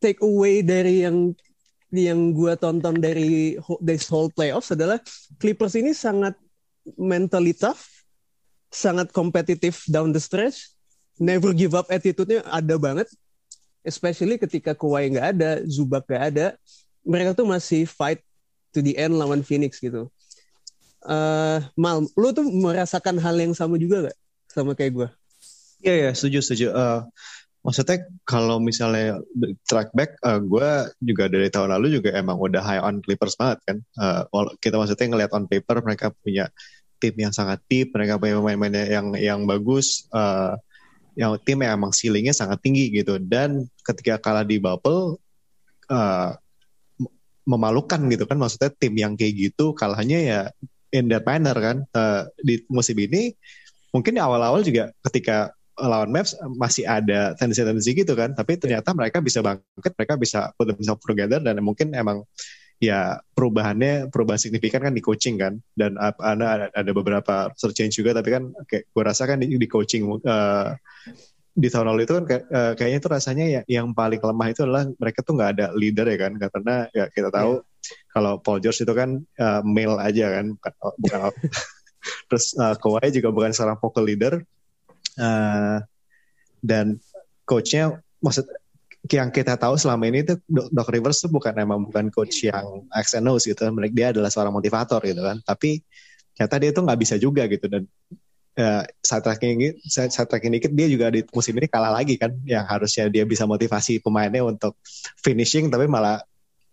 take 0.00 0.20
away 0.20 0.60
dari 0.60 1.08
yang 1.08 1.32
yang 1.90 2.30
gue 2.30 2.52
tonton 2.54 3.00
dari 3.02 3.58
this 3.82 4.06
whole 4.06 4.30
playoffs 4.30 4.70
adalah 4.70 5.02
Clippers 5.42 5.74
ini 5.74 5.90
sangat 5.90 6.38
mentally 6.94 7.50
tough, 7.50 7.82
sangat 8.70 9.10
kompetitif 9.10 9.82
down 9.90 10.14
the 10.14 10.22
stretch, 10.22 10.70
never 11.18 11.50
give 11.50 11.74
up 11.74 11.90
attitude-nya 11.90 12.46
ada 12.46 12.78
banget, 12.78 13.10
especially 13.82 14.38
ketika 14.38 14.70
Kawhi 14.72 15.10
nggak 15.10 15.28
ada, 15.36 15.50
Zubac 15.66 16.06
nggak 16.06 16.24
ada, 16.30 16.46
mereka 17.02 17.34
tuh 17.34 17.50
masih 17.50 17.84
fight 17.90 18.22
to 18.74 18.82
the 18.82 18.94
end 18.98 19.18
lawan 19.18 19.42
Phoenix 19.42 19.78
gitu. 19.78 20.10
Uh, 21.00 21.64
Mal, 21.80 22.04
lu 22.12 22.28
tuh 22.36 22.44
merasakan 22.44 23.16
hal 23.16 23.36
yang 23.40 23.56
sama 23.56 23.80
juga 23.80 24.10
gak 24.10 24.18
sama 24.52 24.76
kayak 24.76 24.92
gue? 24.92 25.08
Iya 25.80 25.94
ya, 25.96 26.10
setuju 26.12 26.38
setuju. 26.44 26.66
Uh, 26.76 27.00
maksudnya 27.64 28.04
kalau 28.28 28.60
misalnya 28.60 29.16
track 29.64 29.96
back, 29.96 30.20
uh, 30.20 30.36
gue 30.36 30.92
juga 31.00 31.32
dari 31.32 31.48
tahun 31.48 31.72
lalu 31.72 32.00
juga 32.00 32.12
emang 32.12 32.36
udah 32.36 32.60
high 32.60 32.84
on 32.84 33.00
Clippers 33.00 33.36
banget 33.40 33.64
kan. 33.64 33.76
Uh, 33.96 34.52
kita 34.60 34.76
maksudnya 34.76 35.08
ngeliat 35.08 35.32
on 35.32 35.48
paper 35.48 35.80
mereka 35.80 36.12
punya 36.20 36.52
tim 37.00 37.16
yang 37.16 37.32
sangat 37.32 37.64
deep, 37.64 37.96
mereka 37.96 38.20
punya 38.20 38.36
pemain-pemain 38.36 38.84
yang 38.84 39.06
yang 39.16 39.40
bagus, 39.48 40.04
uh, 40.12 40.52
yang 41.16 41.32
tim 41.40 41.64
yang 41.64 41.80
emang 41.80 41.96
ceilingnya 41.96 42.36
sangat 42.36 42.60
tinggi 42.60 42.92
gitu. 42.92 43.16
Dan 43.16 43.64
ketika 43.80 44.20
kalah 44.20 44.44
di 44.44 44.60
bubble, 44.60 45.16
uh, 45.88 46.36
memalukan 47.46 48.00
gitu 48.10 48.24
kan. 48.26 48.36
Maksudnya 48.40 48.70
tim 48.76 48.94
yang 48.96 49.14
kayak 49.14 49.34
gitu 49.36 49.72
kalahnya 49.76 50.18
ya 50.20 50.40
in 50.92 51.08
that 51.08 51.24
manner 51.24 51.56
kan. 51.56 51.86
Uh, 51.94 52.26
di 52.40 52.62
musim 52.68 52.98
ini 52.98 53.34
mungkin 53.90 54.16
di 54.16 54.20
awal-awal 54.22 54.62
juga 54.62 54.94
ketika 55.08 55.54
lawan 55.80 56.12
Mavs 56.12 56.36
masih 56.60 56.84
ada 56.84 57.32
tendensi-tendensi 57.38 57.96
gitu 57.96 58.12
kan. 58.12 58.36
Tapi 58.36 58.60
ternyata 58.60 58.92
mereka 58.92 59.24
bisa 59.24 59.40
bangkit 59.40 59.92
mereka 59.96 60.14
bisa 60.20 60.40
put 60.54 60.68
themselves 60.68 61.02
together 61.02 61.40
dan 61.40 61.58
mungkin 61.64 61.96
emang 61.96 62.24
ya 62.80 63.20
perubahannya 63.36 64.08
perubahan 64.08 64.40
signifikan 64.40 64.80
kan 64.84 64.92
di 64.96 65.00
coaching 65.04 65.40
kan. 65.40 65.56
Dan 65.72 65.96
ada 65.96 66.68
ada 66.72 66.90
beberapa 66.92 67.48
search 67.56 67.76
change 67.80 68.00
juga 68.00 68.16
tapi 68.16 68.28
kan 68.32 68.52
kayak 68.68 68.84
gue 68.92 69.02
rasa 69.04 69.24
kan 69.24 69.40
di, 69.40 69.56
di 69.56 69.68
coaching 69.68 70.04
uh, 70.24 70.76
di 71.50 71.68
tahun 71.68 71.90
lalu 71.90 72.06
itu 72.06 72.14
kan 72.14 72.24
kayak, 72.26 72.44
uh, 72.48 72.72
kayaknya 72.78 72.98
itu 73.02 73.08
rasanya 73.10 73.44
ya, 73.50 73.62
yang 73.66 73.90
paling 73.90 74.22
lemah 74.22 74.48
itu 74.54 74.60
adalah 74.62 74.86
mereka 74.96 75.20
tuh 75.26 75.34
nggak 75.34 75.50
ada 75.58 75.66
leader 75.74 76.06
ya 76.06 76.18
kan 76.18 76.32
karena 76.38 76.74
ya 76.94 77.04
kita 77.10 77.28
tahu 77.28 77.60
yeah. 77.60 77.96
kalau 78.14 78.32
Paul 78.38 78.62
George 78.62 78.80
itu 78.86 78.94
kan 78.94 79.18
uh, 79.18 79.60
male 79.66 79.98
aja 79.98 80.40
kan 80.40 80.54
bukan, 80.54 80.72
oh, 80.86 80.94
bukan 80.96 81.20
terus 82.30 82.54
uh, 82.56 82.74
Kawhi 82.78 83.10
juga 83.12 83.28
bukan 83.34 83.52
seorang 83.52 83.76
vocal 83.78 84.04
leader. 84.06 84.40
Uh, 85.18 85.82
dan 86.62 87.00
coachnya 87.44 87.98
maksud 88.22 88.46
yang 89.08 89.32
kita 89.32 89.56
tahu 89.56 89.80
selama 89.80 90.06
ini 90.12 90.22
tuh 90.22 90.38
Doc 90.46 90.92
Rivers 90.92 91.24
tuh 91.24 91.32
bukan 91.32 91.56
emang 91.56 91.88
bukan 91.88 92.12
coach 92.12 92.44
yang 92.46 92.84
X 92.92 93.16
and 93.16 93.26
O's 93.26 93.48
gitu 93.48 93.64
mereka 93.72 93.92
dia 93.96 94.08
adalah 94.12 94.28
seorang 94.28 94.54
motivator 94.54 95.00
gitu 95.02 95.24
kan. 95.24 95.40
Tapi 95.40 95.80
ternyata 96.36 96.56
dia 96.60 96.70
tuh 96.70 96.82
nggak 96.86 97.00
bisa 97.00 97.16
juga 97.16 97.48
gitu 97.48 97.66
dan 97.66 97.88
uh, 98.58 98.82
saat 98.98 99.22
tracking 99.22 99.78
saat, 99.86 100.10
dikit 100.30 100.72
dia 100.74 100.86
juga 100.90 101.12
di 101.12 101.22
musim 101.30 101.54
ini 101.60 101.68
kalah 101.70 101.92
lagi 101.94 102.18
kan 102.18 102.34
yang 102.42 102.66
harusnya 102.66 103.06
dia 103.12 103.22
bisa 103.28 103.46
motivasi 103.46 104.02
pemainnya 104.02 104.42
untuk 104.42 104.80
finishing 105.20 105.70
tapi 105.70 105.86
malah 105.86 106.24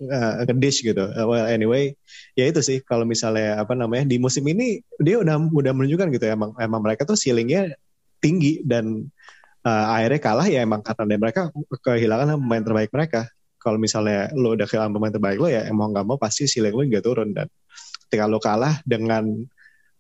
uh, 0.02 0.34
ngedish 0.48 0.82
gitu. 0.86 1.04
Uh, 1.04 1.26
well 1.28 1.46
anyway, 1.46 1.94
ya 2.34 2.50
itu 2.50 2.62
sih 2.64 2.78
kalau 2.82 3.04
misalnya 3.04 3.62
apa 3.62 3.74
namanya 3.78 4.08
di 4.10 4.18
musim 4.18 4.46
ini 4.48 4.82
dia 4.98 5.22
udah 5.22 5.38
udah 5.52 5.72
menunjukkan 5.74 6.08
gitu 6.14 6.26
ya 6.30 6.34
emang 6.34 6.54
emang 6.58 6.82
mereka 6.82 7.06
tuh 7.06 7.18
ceilingnya 7.18 7.78
tinggi 8.18 8.66
dan 8.66 9.10
uh, 9.66 9.86
akhirnya 9.94 10.22
kalah 10.22 10.48
ya 10.48 10.66
emang 10.66 10.82
karena 10.82 11.18
mereka 11.18 11.54
kehilangan 11.84 12.38
pemain 12.40 12.64
terbaik 12.64 12.92
mereka. 12.94 13.22
Kalau 13.58 13.82
misalnya 13.82 14.32
lo 14.32 14.56
udah 14.56 14.64
kehilangan 14.70 14.94
pemain 14.96 15.14
terbaik 15.14 15.38
lo 15.42 15.50
ya 15.52 15.68
emang 15.68 15.92
nggak 15.92 16.06
mau 16.08 16.16
pasti 16.16 16.48
ceiling 16.48 16.72
lo 16.72 16.84
juga 16.88 17.02
turun 17.04 17.36
dan 17.36 17.52
ketika 18.08 18.24
lo 18.30 18.40
kalah 18.40 18.80
dengan 18.88 19.44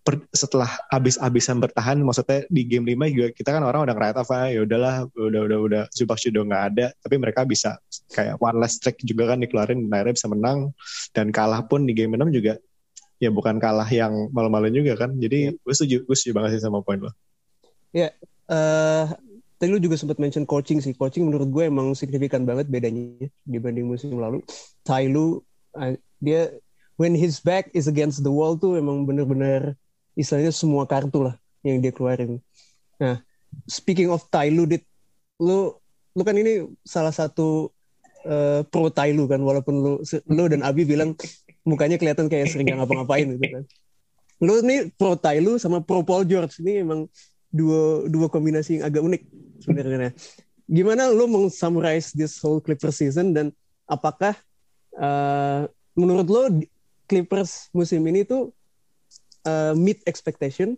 per, 0.07 0.23
setelah 0.31 0.71
abis-abisan 0.87 1.59
bertahan 1.59 1.99
maksudnya 1.99 2.47
di 2.47 2.63
game 2.63 2.95
5 2.95 3.11
juga 3.11 3.27
kita 3.35 3.59
kan 3.59 3.63
orang 3.67 3.83
udah 3.83 3.91
ngerasa 3.91 4.23
apa 4.23 4.55
ya 4.55 4.63
udahlah 4.63 5.03
udah 5.11 5.41
udah 5.51 5.59
udah 5.67 5.83
Zubac 5.91 6.15
sudah 6.15 6.47
nggak 6.47 6.63
ada. 6.71 6.87
Tapi 6.95 7.15
mereka 7.19 7.43
bisa 7.43 7.75
kayak 8.15 8.39
one 8.39 8.55
last 8.55 8.79
trick 8.79 8.95
juga 9.03 9.35
kan 9.35 9.43
dikeluarin 9.43 9.83
akhirnya 9.91 10.15
bisa 10.15 10.31
menang. 10.31 10.71
Dan 11.11 11.35
kalah 11.35 11.67
pun 11.67 11.83
di 11.83 11.91
game 11.91 12.15
6 12.15 12.31
juga 12.31 12.55
ya 13.19 13.35
bukan 13.35 13.59
kalah 13.59 13.89
yang 13.91 14.31
malu-maluin 14.31 14.79
juga 14.79 14.95
kan. 14.95 15.11
Jadi 15.19 15.59
gue 15.59 15.73
setuju 15.75 16.07
gue 16.07 16.15
setuju 16.15 16.31
banget 16.39 16.55
sih 16.55 16.63
sama 16.63 16.79
poin 16.79 17.03
lo. 17.03 17.11
Ya 17.91 18.15
uh, 18.47 19.11
tadi 19.59 19.67
lu 19.67 19.83
juga 19.83 19.99
sempat 19.99 20.23
mention 20.23 20.47
coaching 20.47 20.79
sih. 20.79 20.95
Coaching 20.95 21.27
menurut 21.27 21.51
gue 21.51 21.67
emang 21.67 21.91
signifikan 21.99 22.47
banget 22.47 22.71
bedanya 22.71 23.27
dibanding 23.43 23.91
musim 23.91 24.15
lalu. 24.15 24.39
Tai 24.87 25.03
Lu 25.11 25.43
uh, 25.75 25.99
dia 26.23 26.55
when 26.95 27.11
his 27.11 27.43
back 27.43 27.67
is 27.75 27.91
against 27.91 28.23
the 28.23 28.31
wall 28.31 28.55
tuh 28.55 28.79
emang 28.79 29.03
bener-bener 29.03 29.75
istilahnya 30.17 30.49
semua 30.49 30.89
kartu 30.89 31.29
lah 31.29 31.37
yang 31.61 31.77
dia 31.77 31.93
keluarin. 31.93 32.41
Nah, 32.97 33.21
speaking 33.69 34.09
of 34.09 34.25
Tai 34.33 34.49
Lu, 34.49 34.65
dit, 34.65 34.81
lu 35.37 35.77
lu 36.17 36.21
kan 36.25 36.33
ini 36.33 36.65
salah 36.81 37.13
satu 37.13 37.69
uh, 38.25 38.65
pro 38.67 38.89
Lu 38.89 39.23
kan, 39.29 39.37
walaupun 39.37 39.75
lu 39.77 39.91
lu 40.33 40.43
dan 40.49 40.65
Abi 40.65 40.83
bilang 40.83 41.13
mukanya 41.61 42.01
kelihatan 42.01 42.25
kayak 42.25 42.49
sering 42.49 42.73
ngapa-ngapain 42.73 43.37
gitu 43.37 43.45
kan. 43.45 43.63
Lu 44.41 44.57
nih 44.65 44.89
pro 44.97 45.13
Lu 45.37 45.61
sama 45.61 45.85
pro 45.85 46.01
Paul 46.01 46.25
George 46.25 46.57
ini 46.65 46.81
emang 46.81 47.05
dua 47.53 48.09
dua 48.09 48.27
kombinasi 48.27 48.81
yang 48.81 48.89
agak 48.89 49.05
unik 49.05 49.21
sebenarnya. 49.61 50.11
Gimana 50.67 51.13
lu 51.13 51.29
summarize 51.47 52.11
this 52.11 52.41
whole 52.41 52.59
Clippers 52.59 52.99
season 52.99 53.31
dan 53.31 53.53
apakah 53.87 54.35
uh, 54.97 55.69
menurut 55.95 56.27
lo 56.27 56.41
Clippers 57.07 57.71
musim 57.71 58.03
ini 58.03 58.27
tuh 58.27 58.51
uh, 59.47 59.73
meet 59.73 60.03
expectation 60.03 60.75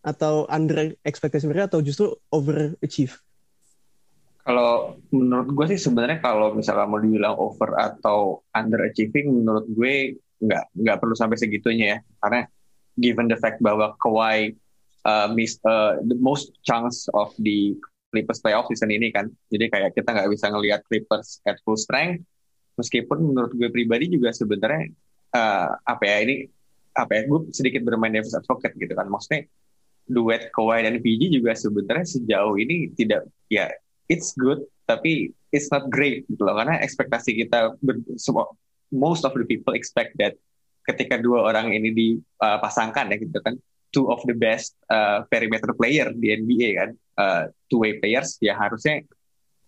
atau 0.00 0.48
under 0.48 0.96
expectation 1.04 1.52
mereka 1.52 1.76
atau 1.76 1.84
justru 1.84 2.16
overachieve? 2.32 3.20
Kalau 4.46 4.94
menurut 5.10 5.50
gue 5.50 5.66
sih 5.74 5.90
sebenarnya 5.90 6.22
kalau 6.22 6.54
misalnya 6.54 6.86
mau 6.86 7.02
dibilang 7.02 7.34
over 7.34 7.74
atau 7.74 8.46
underachieving, 8.54 9.42
menurut 9.42 9.66
gue 9.66 10.14
nggak 10.38 10.64
nggak 10.70 10.96
perlu 11.02 11.18
sampai 11.18 11.34
segitunya 11.34 11.86
ya. 11.86 11.98
Karena 12.22 12.40
given 12.94 13.26
the 13.26 13.34
fact 13.34 13.58
bahwa 13.58 13.98
Kawhi 13.98 14.54
uh, 15.02 15.28
miss 15.34 15.58
uh, 15.66 15.98
the 16.06 16.14
most 16.22 16.54
chance 16.62 17.10
of 17.10 17.34
the 17.42 17.74
Clippers 18.14 18.38
playoff 18.38 18.70
season 18.70 18.94
ini 18.94 19.10
kan, 19.10 19.26
jadi 19.50 19.66
kayak 19.66 19.98
kita 19.98 20.14
nggak 20.14 20.30
bisa 20.30 20.46
ngelihat 20.48 20.80
Clippers 20.86 21.42
at 21.42 21.58
full 21.66 21.74
strength. 21.74 22.22
Meskipun 22.78 23.18
menurut 23.34 23.50
gue 23.50 23.66
pribadi 23.74 24.06
juga 24.06 24.30
sebenarnya 24.30 24.94
uh, 25.34 25.74
apa 25.82 26.04
ya 26.06 26.16
ini 26.22 26.46
apa 26.96 27.12
ya 27.12 27.22
gue 27.28 27.52
sedikit 27.52 27.84
bermain 27.84 28.10
devil's 28.10 28.34
advocate 28.34 28.74
gitu 28.80 28.92
kan. 28.96 29.06
Maksudnya 29.06 29.44
duet 30.06 30.48
Kawhi 30.54 30.86
dan 30.86 31.02
PG 31.02 31.22
juga 31.34 31.52
sebenarnya 31.52 32.06
sejauh 32.06 32.54
ini 32.56 32.94
tidak 32.94 33.26
ya 33.50 33.68
it's 34.06 34.32
good 34.38 34.62
tapi 34.86 35.34
it's 35.50 35.66
not 35.74 35.90
great 35.90 36.22
gitu 36.30 36.46
loh 36.46 36.54
karena 36.54 36.78
ekspektasi 36.78 37.34
kita 37.42 37.74
semua 38.14 38.46
most 38.94 39.26
of 39.26 39.34
the 39.34 39.42
people 39.42 39.74
expect 39.74 40.14
that 40.14 40.38
ketika 40.86 41.18
dua 41.18 41.50
orang 41.50 41.74
ini 41.74 41.90
dipasangkan 41.90 43.10
uh, 43.10 43.12
ya 43.12 43.16
gitu 43.18 43.38
kan 43.42 43.58
two 43.90 44.06
of 44.06 44.22
the 44.30 44.36
best 44.36 44.78
uh, 44.94 45.26
perimeter 45.26 45.74
player 45.74 46.14
di 46.14 46.38
NBA 46.38 46.68
kan 46.78 46.90
uh, 47.18 47.42
two 47.66 47.82
way 47.82 47.98
players 47.98 48.38
ya 48.38 48.54
harusnya 48.54 49.02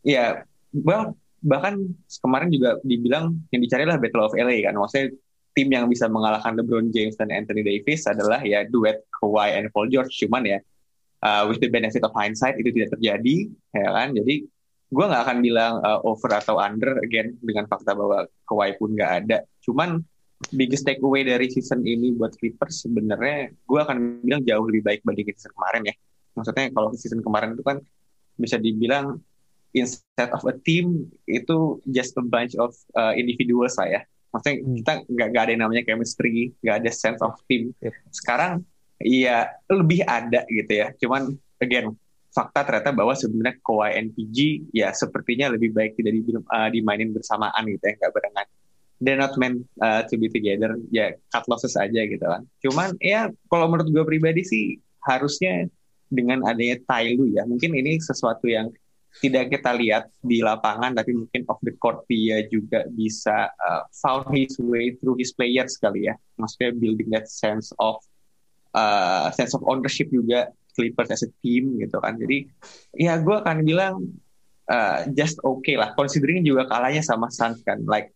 ya 0.06 0.46
well 0.70 1.18
bahkan 1.42 1.82
kemarin 2.22 2.50
juga 2.50 2.78
dibilang 2.86 3.34
yang 3.50 3.60
dicari 3.62 3.82
adalah 3.86 3.98
Battle 3.98 4.26
of 4.26 4.34
LA 4.38 4.62
kan 4.62 4.74
maksudnya 4.78 5.18
tim 5.58 5.74
yang 5.74 5.90
bisa 5.90 6.06
mengalahkan 6.06 6.54
LeBron 6.54 6.94
James 6.94 7.18
dan 7.18 7.34
Anthony 7.34 7.66
Davis 7.66 8.06
adalah 8.06 8.38
ya 8.46 8.62
duet 8.62 9.02
Kawhi 9.10 9.58
and 9.58 9.74
Paul 9.74 9.90
George. 9.90 10.14
Cuman 10.14 10.46
ya 10.46 10.62
uh, 11.26 11.50
with 11.50 11.58
the 11.58 11.66
benefit 11.66 12.06
of 12.06 12.14
hindsight 12.14 12.54
itu 12.62 12.70
tidak 12.70 12.94
terjadi 12.94 13.50
ya 13.74 13.90
kan? 13.90 14.14
Jadi 14.14 14.46
gue 14.88 15.04
nggak 15.04 15.22
akan 15.26 15.38
bilang 15.42 15.82
uh, 15.82 15.98
over 16.06 16.30
atau 16.30 16.62
under 16.62 17.02
again 17.02 17.34
dengan 17.42 17.66
fakta 17.66 17.98
bahwa 17.98 18.30
Kawhi 18.46 18.78
pun 18.78 18.94
nggak 18.94 19.26
ada. 19.26 19.42
Cuman 19.66 19.98
biggest 20.54 20.86
takeaway 20.86 21.26
dari 21.26 21.50
season 21.50 21.82
ini 21.82 22.14
buat 22.14 22.38
Clippers 22.38 22.86
sebenarnya 22.86 23.50
gue 23.50 23.80
akan 23.82 24.22
bilang 24.22 24.46
jauh 24.46 24.62
lebih 24.62 24.86
baik 24.86 25.02
bandingin 25.02 25.34
season 25.34 25.50
kemarin 25.58 25.90
ya. 25.90 25.94
Maksudnya 26.38 26.70
kalau 26.70 26.94
season 26.94 27.18
kemarin 27.18 27.58
itu 27.58 27.66
kan 27.66 27.82
bisa 28.38 28.54
dibilang 28.62 29.18
instead 29.74 30.30
of 30.30 30.46
a 30.46 30.54
team 30.62 31.10
itu 31.26 31.82
just 31.90 32.14
a 32.14 32.22
bunch 32.22 32.54
of 32.54 32.70
uh, 32.94 33.10
individuals 33.18 33.74
lah 33.74 33.90
ya 33.90 34.00
maksudnya 34.28 34.56
hmm. 34.60 34.74
kita 34.82 34.92
nggak 35.08 35.42
ada 35.42 35.50
yang 35.54 35.62
namanya 35.64 35.84
chemistry 35.88 36.52
nggak 36.60 36.76
ada 36.84 36.90
sense 36.92 37.20
of 37.24 37.36
team 37.48 37.72
yep. 37.80 37.94
sekarang 38.12 38.64
Iya, 38.98 39.54
lebih 39.70 40.02
ada 40.02 40.42
gitu 40.50 40.72
ya. 40.74 40.90
Cuman 40.98 41.30
again, 41.62 41.94
fakta 42.34 42.66
ternyata 42.66 42.90
bahwa 42.90 43.14
sebenarnya 43.14 43.56
Kawhi 43.62 43.90
NPG 44.10 44.36
ya 44.74 44.90
sepertinya 44.90 45.54
lebih 45.54 45.70
baik 45.70 45.94
tidak 45.94 46.12
di, 46.18 46.22
uh, 46.34 46.68
dimainin 46.70 47.14
bersamaan 47.14 47.62
gitu 47.70 47.82
ya, 47.82 47.94
nggak 47.94 48.12
barengan. 48.14 48.46
They're 48.98 49.20
not 49.20 49.38
meant 49.38 49.62
uh, 49.78 50.02
to 50.10 50.18
be 50.18 50.26
together, 50.26 50.74
ya 50.90 51.14
cut 51.30 51.46
losses 51.46 51.78
aja 51.78 52.02
gitu 52.02 52.26
kan. 52.26 52.42
Cuman 52.58 52.98
ya 52.98 53.30
kalau 53.46 53.70
menurut 53.70 53.94
gue 53.94 54.02
pribadi 54.02 54.42
sih 54.42 54.64
harusnya 55.06 55.70
dengan 56.10 56.42
adanya 56.42 56.82
Tailu 56.82 57.30
ya, 57.30 57.46
mungkin 57.46 57.78
ini 57.78 58.02
sesuatu 58.02 58.50
yang 58.50 58.74
tidak 59.18 59.50
kita 59.50 59.72
lihat 59.74 60.12
di 60.20 60.44
lapangan 60.44 60.92
tapi 60.94 61.16
mungkin 61.16 61.42
off 61.48 61.58
the 61.64 61.72
court 61.80 62.04
dia 62.06 62.44
juga 62.52 62.84
bisa 62.92 63.50
uh, 63.50 63.82
found 63.90 64.28
his 64.30 64.54
way 64.60 64.94
through 65.00 65.16
his 65.16 65.32
players 65.34 65.74
kali 65.80 66.06
ya 66.06 66.14
maksudnya 66.36 66.76
building 66.76 67.08
that 67.10 67.26
sense 67.26 67.72
of 67.80 67.98
uh, 68.76 69.32
sense 69.32 69.56
of 69.56 69.64
ownership 69.66 70.12
juga 70.12 70.52
Clippers 70.78 71.10
as 71.10 71.26
a 71.26 71.30
team 71.42 71.74
gitu 71.82 71.98
kan. 71.98 72.14
Jadi 72.14 72.46
ya 72.94 73.18
gue 73.18 73.34
akan 73.34 73.66
bilang 73.66 74.14
uh, 74.70 75.10
just 75.18 75.42
okay 75.42 75.74
lah. 75.74 75.90
Considering 75.98 76.46
juga 76.46 76.70
kalahnya 76.70 77.02
sama 77.02 77.26
Suns 77.34 77.58
kan, 77.66 77.82
like 77.90 78.14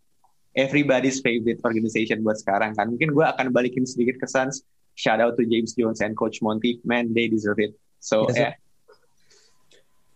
everybody's 0.54 1.18
favorite 1.18 1.58
organization 1.66 2.22
buat 2.22 2.38
sekarang 2.38 2.78
kan. 2.78 2.94
Mungkin 2.94 3.10
gue 3.10 3.26
akan 3.26 3.50
balikin 3.50 3.82
sedikit 3.82 4.22
ke 4.22 4.30
Suns. 4.30 4.62
Shout 4.94 5.18
out 5.18 5.34
to 5.40 5.42
James 5.42 5.74
Jones 5.74 5.98
and 6.04 6.14
Coach 6.14 6.38
Monty, 6.38 6.78
man, 6.86 7.10
they 7.10 7.26
deserve 7.26 7.58
it. 7.58 7.74
So 7.98 8.30
yes, 8.30 8.38
yeah. 8.38 8.52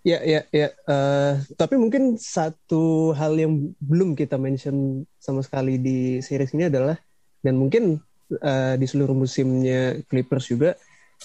Ya, 0.06 0.22
ya, 0.22 0.46
ya. 0.54 0.70
Uh, 0.86 1.42
tapi 1.58 1.74
mungkin 1.74 2.14
satu 2.14 3.10
hal 3.18 3.34
yang 3.34 3.74
belum 3.82 4.14
kita 4.14 4.38
mention 4.38 5.02
sama 5.18 5.42
sekali 5.42 5.82
di 5.82 6.22
series 6.22 6.54
ini 6.54 6.70
adalah, 6.70 6.94
dan 7.42 7.58
mungkin 7.58 7.98
uh, 8.38 8.78
di 8.78 8.86
seluruh 8.86 9.18
musimnya 9.18 9.98
Clippers 10.06 10.46
juga 10.46 10.78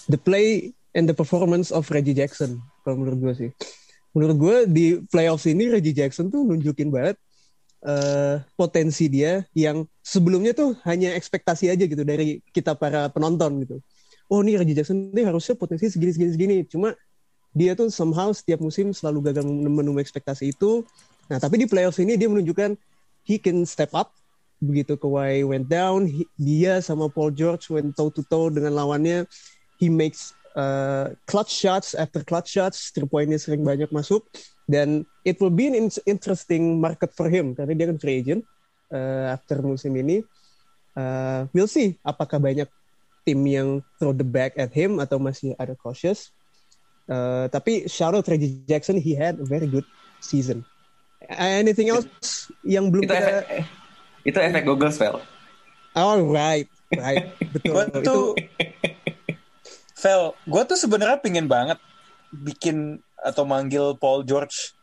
the 0.09 0.17
play 0.17 0.73
and 0.97 1.05
the 1.05 1.13
performance 1.13 1.69
of 1.69 1.85
Reggie 1.93 2.17
Jackson 2.17 2.57
kalau 2.81 3.05
menurut 3.05 3.19
gue 3.21 3.33
sih. 3.37 3.49
Menurut 4.17 4.37
gue 4.41 4.57
di 4.65 4.85
playoffs 5.13 5.45
ini 5.45 5.69
Reggie 5.69 5.93
Jackson 5.93 6.33
tuh 6.33 6.41
nunjukin 6.41 6.89
banget 6.89 7.21
uh, 7.85 8.41
potensi 8.57 9.13
dia 9.13 9.45
yang 9.53 9.85
sebelumnya 10.01 10.57
tuh 10.57 10.73
hanya 10.89 11.13
ekspektasi 11.13 11.69
aja 11.69 11.85
gitu 11.85 12.01
dari 12.01 12.41
kita 12.49 12.73
para 12.73 13.13
penonton 13.13 13.61
gitu. 13.61 13.77
Oh 14.25 14.41
nih 14.41 14.57
Reggie 14.57 14.73
Jackson 14.73 15.13
ini 15.13 15.21
harusnya 15.21 15.53
potensi 15.53 15.85
segini 15.85 16.11
segini 16.17 16.31
segini. 16.33 16.55
Cuma 16.65 16.97
dia 17.51 17.75
tuh 17.75 17.91
somehow 17.91 18.31
setiap 18.31 18.63
musim 18.63 18.95
selalu 18.95 19.31
gagal 19.31 19.43
memenuhi 19.43 20.03
ekspektasi 20.03 20.55
itu 20.55 20.87
nah 21.27 21.39
tapi 21.39 21.63
di 21.63 21.67
playoffs 21.67 21.99
ini 21.99 22.15
dia 22.19 22.27
menunjukkan 22.27 22.75
he 23.27 23.39
can 23.39 23.63
step 23.67 23.91
up 23.95 24.15
begitu 24.61 24.93
Kawhi 24.93 25.41
went 25.41 25.65
down, 25.65 26.05
he, 26.05 26.29
dia 26.37 26.79
sama 26.85 27.09
Paul 27.09 27.33
George 27.33 27.65
went 27.73 27.97
toe 27.97 28.13
to 28.13 28.21
toe 28.29 28.53
dengan 28.53 28.77
lawannya. 28.77 29.25
He 29.81 29.89
makes 29.89 30.37
uh, 30.53 31.17
clutch 31.25 31.49
shots 31.49 31.97
after 31.97 32.21
clutch 32.21 32.53
shots, 32.53 32.93
three 32.93 33.09
pointnya 33.09 33.41
sering 33.41 33.65
banyak 33.65 33.89
masuk. 33.89 34.21
Dan 34.69 35.03
it 35.25 35.41
will 35.41 35.51
be 35.51 35.67
an 35.67 35.89
interesting 36.05 36.77
market 36.79 37.11
for 37.17 37.27
him 37.27 37.57
karena 37.57 37.73
dia 37.73 37.85
kan 37.89 37.97
free 37.97 38.21
agent 38.21 38.45
uh, 38.93 39.33
after 39.33 39.59
musim 39.65 39.97
ini. 39.97 40.21
Uh, 40.93 41.49
we'll 41.51 41.67
see 41.67 41.97
apakah 42.05 42.37
banyak 42.37 42.69
tim 43.25 43.41
yang 43.43 43.81
throw 43.97 44.13
the 44.13 44.23
back 44.23 44.53
at 44.55 44.69
him 44.71 45.01
atau 45.01 45.17
masih 45.17 45.57
ada 45.57 45.73
cautious. 45.73 46.29
Uh, 47.11 47.51
tapi 47.51 47.91
shout 47.91 48.15
out 48.15 48.23
Reggie 48.31 48.63
Jackson, 48.63 48.95
he 48.95 49.11
had 49.11 49.35
a 49.35 49.43
very 49.43 49.67
good 49.67 49.83
season. 50.23 50.63
Anything 51.27 51.91
else 51.91 52.47
yang 52.63 52.87
belum 52.87 53.03
kita 53.03 53.19
efek, 53.19 53.67
itu 54.23 54.37
efek 54.39 54.63
Google 54.63 54.95
Spell. 54.95 55.19
Oh 55.91 56.23
right, 56.31 56.71
right, 56.95 57.35
betul. 57.53 57.71
Gua 57.75 57.83
tuh, 57.99 58.23
Vel, 60.01 60.33
gue 60.47 60.61
tuh 60.65 60.79
sebenarnya 60.79 61.19
pingin 61.19 61.51
banget 61.51 61.77
bikin 62.31 63.03
atau 63.19 63.43
manggil 63.43 63.99
Paul 63.99 64.23
George 64.23 64.73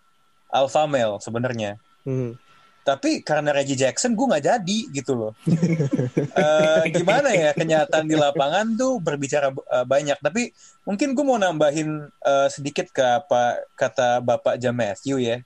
alpha 0.53 0.85
male 0.85 1.19
sebenarnya. 1.25 1.81
Hmm. 2.05 2.37
Tapi 2.89 3.21
karena 3.21 3.53
Reggie 3.53 3.77
Jackson 3.77 4.17
gue 4.17 4.25
nggak 4.25 4.49
jadi 4.49 4.79
gitu 4.97 5.13
loh. 5.13 5.33
uh, 5.45 6.85
gimana 6.97 7.37
ya 7.37 7.53
kenyataan 7.53 8.09
di 8.09 8.17
lapangan 8.17 8.81
tuh 8.81 8.97
berbicara 8.97 9.53
uh, 9.53 9.85
banyak. 9.85 10.17
Tapi 10.25 10.57
mungkin 10.89 11.13
gue 11.13 11.25
mau 11.29 11.37
nambahin 11.37 12.09
uh, 12.25 12.49
sedikit 12.49 12.89
ke 12.89 13.05
apa 13.05 13.61
kata 13.77 14.25
Bapak 14.25 14.57
Jam 14.57 14.73
Matthew 14.73 15.21
ya. 15.21 15.45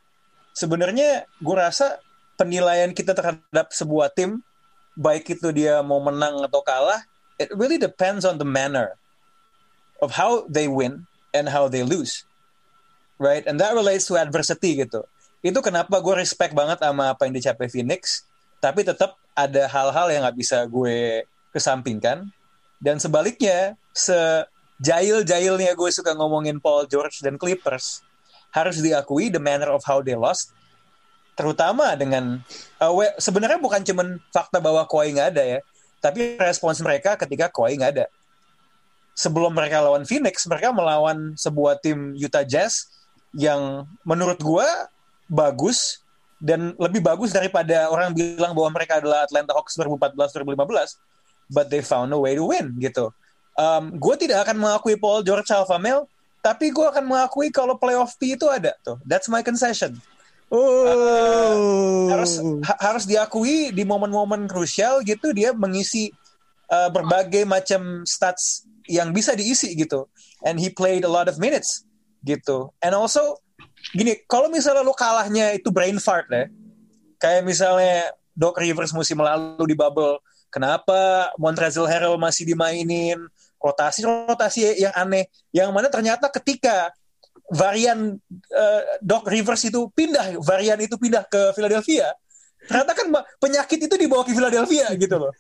Sebenarnya 0.55 1.27
gue 1.43 1.57
rasa 1.59 1.99
penilaian 2.39 2.95
kita 2.95 3.11
terhadap 3.11 3.75
sebuah 3.75 4.15
tim 4.15 4.39
baik 4.95 5.35
itu 5.35 5.49
dia 5.51 5.81
mau 5.81 6.01
menang 6.05 6.45
atau 6.45 6.61
kalah 6.61 7.01
it 7.41 7.49
really 7.57 7.81
depends 7.81 8.29
on 8.29 8.37
the 8.37 8.45
manner 8.47 8.95
of 10.05 10.13
how 10.13 10.45
they 10.49 10.69
win 10.69 11.09
and 11.33 11.49
how 11.49 11.65
they 11.65 11.81
lose 11.81 12.29
right 13.17 13.49
and 13.49 13.57
that 13.57 13.73
relates 13.73 14.05
to 14.05 14.21
adversity 14.21 14.77
gitu 14.85 15.05
itu 15.43 15.59
kenapa 15.59 15.99
gue 15.99 16.15
respect 16.23 16.55
banget 16.55 16.79
sama 16.79 17.13
apa 17.13 17.27
yang 17.27 17.35
dicapai 17.35 17.67
Phoenix 17.67 18.25
tapi 18.63 18.87
tetap 18.87 19.19
ada 19.35 19.67
hal-hal 19.67 20.07
yang 20.15 20.23
nggak 20.23 20.39
bisa 20.39 20.65
gue 20.71 21.27
kesampingkan 21.51 22.31
dan 22.79 22.97
sebaliknya 23.03 23.75
sejail-jailnya 23.93 25.75
gue 25.75 25.91
suka 25.91 26.15
ngomongin 26.15 26.63
Paul 26.63 26.87
George 26.87 27.21
dan 27.21 27.37
Clippers 27.37 28.07
harus 28.55 28.79
diakui 28.79 29.29
the 29.29 29.43
manner 29.43 29.75
of 29.75 29.83
how 29.83 29.99
they 29.99 30.15
lost 30.15 30.55
terutama 31.33 31.97
dengan 31.97 32.41
uh, 32.81 32.93
sebenarnya 33.17 33.59
bukan 33.59 33.81
cuman 33.83 34.21
fakta 34.31 34.61
bahwa 34.61 34.85
Kawhi 34.85 35.17
nggak 35.17 35.29
ada 35.37 35.45
ya, 35.59 35.61
tapi 36.03 36.37
respons 36.37 36.81
mereka 36.85 37.17
ketika 37.17 37.49
Kawhi 37.49 37.81
nggak 37.81 37.93
ada. 37.99 38.07
Sebelum 39.13 39.53
mereka 39.53 39.85
lawan 39.85 40.09
Phoenix, 40.09 40.49
mereka 40.49 40.73
melawan 40.73 41.37
sebuah 41.37 41.81
tim 41.85 42.17
Utah 42.17 42.45
Jazz 42.45 42.89
yang 43.37 43.85
menurut 44.05 44.41
gue 44.41 44.69
bagus 45.33 46.05
dan 46.37 46.77
lebih 46.77 47.01
bagus 47.01 47.33
daripada 47.33 47.89
orang 47.89 48.13
bilang 48.13 48.53
bahwa 48.53 48.77
mereka 48.77 49.01
adalah 49.01 49.25
Atlanta 49.25 49.57
Hawks 49.57 49.79
2014-2015, 49.81 51.01
but 51.49 51.73
they 51.73 51.81
found 51.81 52.13
a 52.13 52.21
way 52.21 52.37
to 52.37 52.45
win 52.45 52.77
gitu. 52.77 53.09
Um, 53.57 53.97
gue 53.97 54.15
tidak 54.21 54.45
akan 54.45 54.61
mengakui 54.61 55.01
Paul 55.01 55.25
George 55.25 55.49
alpha 55.55 55.81
male, 55.81 56.05
tapi 56.45 56.75
gue 56.75 56.83
akan 56.83 57.07
mengakui 57.07 57.49
kalau 57.55 57.79
playoff 57.79 58.19
P 58.19 58.35
itu 58.35 58.51
ada 58.51 58.75
tuh. 58.83 58.99
That's 59.07 59.31
my 59.31 59.41
concession. 59.41 59.97
Oh. 60.53 60.85
Uh, 60.85 62.13
harus 62.13 62.37
ha 62.69 62.75
harus 62.93 63.09
diakui 63.09 63.73
di 63.73 63.89
momen-momen 63.89 64.45
krusial 64.45 65.01
gitu 65.01 65.33
dia 65.33 65.57
mengisi 65.57 66.13
uh, 66.69 66.93
berbagai 66.93 67.49
macam 67.49 68.05
stats 68.05 68.69
yang 68.85 69.17
bisa 69.17 69.33
diisi 69.33 69.73
gitu. 69.73 70.11
And 70.45 70.61
he 70.61 70.69
played 70.69 71.09
a 71.09 71.13
lot 71.13 71.31
of 71.31 71.41
minutes 71.41 71.89
gitu. 72.27 72.75
And 72.85 72.93
also 72.93 73.41
gini, 73.91 74.23
kalau 74.31 74.47
misalnya 74.47 74.87
lo 74.87 74.95
kalahnya 74.95 75.59
itu 75.59 75.75
brain 75.75 75.99
fart 75.99 76.31
ya, 76.31 76.47
kayak 77.19 77.43
misalnya 77.43 78.15
Doc 78.33 78.57
Rivers 78.57 78.95
musim 78.95 79.19
lalu 79.19 79.75
di 79.75 79.77
bubble, 79.77 80.23
kenapa 80.49 81.31
Montrezl 81.37 81.91
Harrell 81.91 82.17
masih 82.17 82.47
dimainin, 82.47 83.19
rotasi-rotasi 83.59 84.79
yang 84.79 84.95
aneh, 84.95 85.27
yang 85.51 85.71
mana 85.71 85.87
ternyata 85.91 86.31
ketika 86.31 86.91
varian 87.53 88.17
uh, 88.51 88.83
Doc 89.03 89.29
Rivers 89.29 89.63
itu 89.69 89.91
pindah, 89.93 90.41
varian 90.41 90.79
itu 90.81 90.97
pindah 90.97 91.29
ke 91.29 91.53
Philadelphia, 91.53 92.11
ternyata 92.67 92.93
kan 92.95 93.07
penyakit 93.43 93.79
itu 93.87 93.95
dibawa 93.99 94.23
ke 94.23 94.33
Philadelphia 94.33 94.87
gitu 94.97 95.17
loh, 95.19 95.33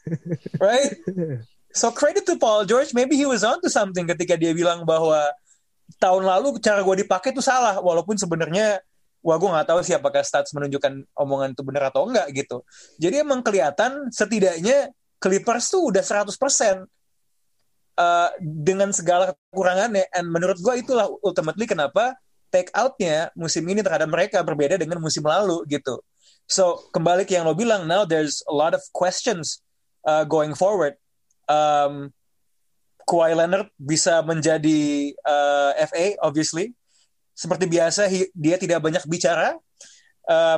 right? 0.58 0.98
So 1.72 1.88
credit 1.88 2.28
to 2.28 2.36
Paul 2.36 2.68
George, 2.68 2.92
maybe 2.92 3.16
he 3.16 3.24
was 3.24 3.40
on 3.40 3.62
to 3.64 3.72
something 3.72 4.04
ketika 4.04 4.36
dia 4.36 4.52
bilang 4.52 4.84
bahwa 4.84 5.32
tahun 5.98 6.22
lalu 6.24 6.60
cara 6.60 6.80
gue 6.80 6.96
dipakai 7.04 7.32
itu 7.34 7.42
salah 7.44 7.80
walaupun 7.80 8.14
sebenarnya 8.16 8.80
wah 9.22 9.38
gue 9.38 9.48
nggak 9.48 9.68
tahu 9.70 9.80
sih 9.86 9.94
apakah 9.94 10.20
stats 10.26 10.50
menunjukkan 10.52 11.06
omongan 11.14 11.54
itu 11.54 11.62
benar 11.62 11.88
atau 11.94 12.10
enggak 12.10 12.26
gitu. 12.34 12.66
Jadi 12.98 13.22
emang 13.22 13.40
kelihatan 13.40 14.10
setidaknya 14.10 14.90
Clippers 15.22 15.70
tuh 15.70 15.94
udah 15.94 16.02
100% 16.02 16.34
uh, 17.94 18.28
dengan 18.42 18.90
segala 18.90 19.30
kekurangannya. 19.30 20.10
And 20.10 20.26
menurut 20.26 20.58
gue 20.58 20.82
itulah 20.82 21.06
ultimately 21.22 21.70
kenapa 21.70 22.18
take 22.50 22.68
outnya 22.74 23.30
musim 23.38 23.62
ini 23.70 23.80
terhadap 23.80 24.10
mereka 24.10 24.42
berbeda 24.42 24.76
dengan 24.76 24.98
musim 24.98 25.22
lalu 25.22 25.62
gitu. 25.70 26.02
So 26.50 26.90
kembali 26.90 27.24
ke 27.24 27.38
yang 27.38 27.46
lo 27.46 27.54
bilang 27.54 27.86
now 27.86 28.02
there's 28.02 28.42
a 28.50 28.54
lot 28.54 28.74
of 28.74 28.82
questions 28.90 29.62
uh, 30.04 30.26
going 30.26 30.52
forward. 30.58 30.98
Um, 31.46 32.10
Kawhi 33.06 33.34
Leonard 33.34 33.68
bisa 33.76 34.22
menjadi 34.22 35.12
uh, 35.26 35.72
eh, 35.76 35.86
FA 35.88 36.06
obviously. 36.22 36.72
Seperti 37.32 37.64
biasa 37.66 38.06
dia 38.36 38.56
tidak 38.60 38.84
banyak 38.84 39.02
bicara. 39.08 39.56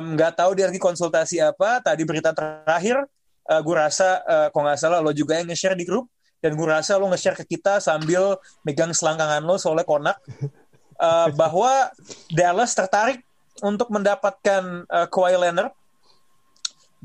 Nggak 0.01 0.31
um, 0.35 0.37
tahu 0.37 0.51
dia 0.53 0.69
lagi 0.69 0.81
konsultasi 0.81 1.41
apa. 1.41 1.81
Tadi 1.81 2.03
berita 2.05 2.31
terakhir 2.35 3.05
uh, 3.49 3.53
eh, 3.57 3.61
gue 3.63 3.75
rasa 3.75 4.21
uh, 4.25 4.47
kok 4.53 4.61
nggak 4.61 4.79
salah 4.79 4.99
lo 5.01 5.11
juga 5.15 5.39
yang 5.39 5.49
nge-share 5.49 5.77
di 5.77 5.87
grup. 5.87 6.11
Dan 6.43 6.53
gue 6.53 6.67
rasa 6.67 7.01
lo 7.01 7.09
nge-share 7.09 7.37
ke 7.41 7.57
kita 7.57 7.81
sambil 7.81 8.37
megang 8.61 8.93
selangkangan 8.93 9.41
lo 9.41 9.57
soalnya 9.57 9.87
konak. 9.87 10.17
Uh, 10.95 11.27
bahwa 11.35 11.91
Dallas 12.31 12.71
tertarik 12.71 13.19
untuk 13.59 13.91
mendapatkan 13.91 14.87
uh, 14.87 15.07
Kawhi 15.09 15.35
Leonard. 15.35 15.73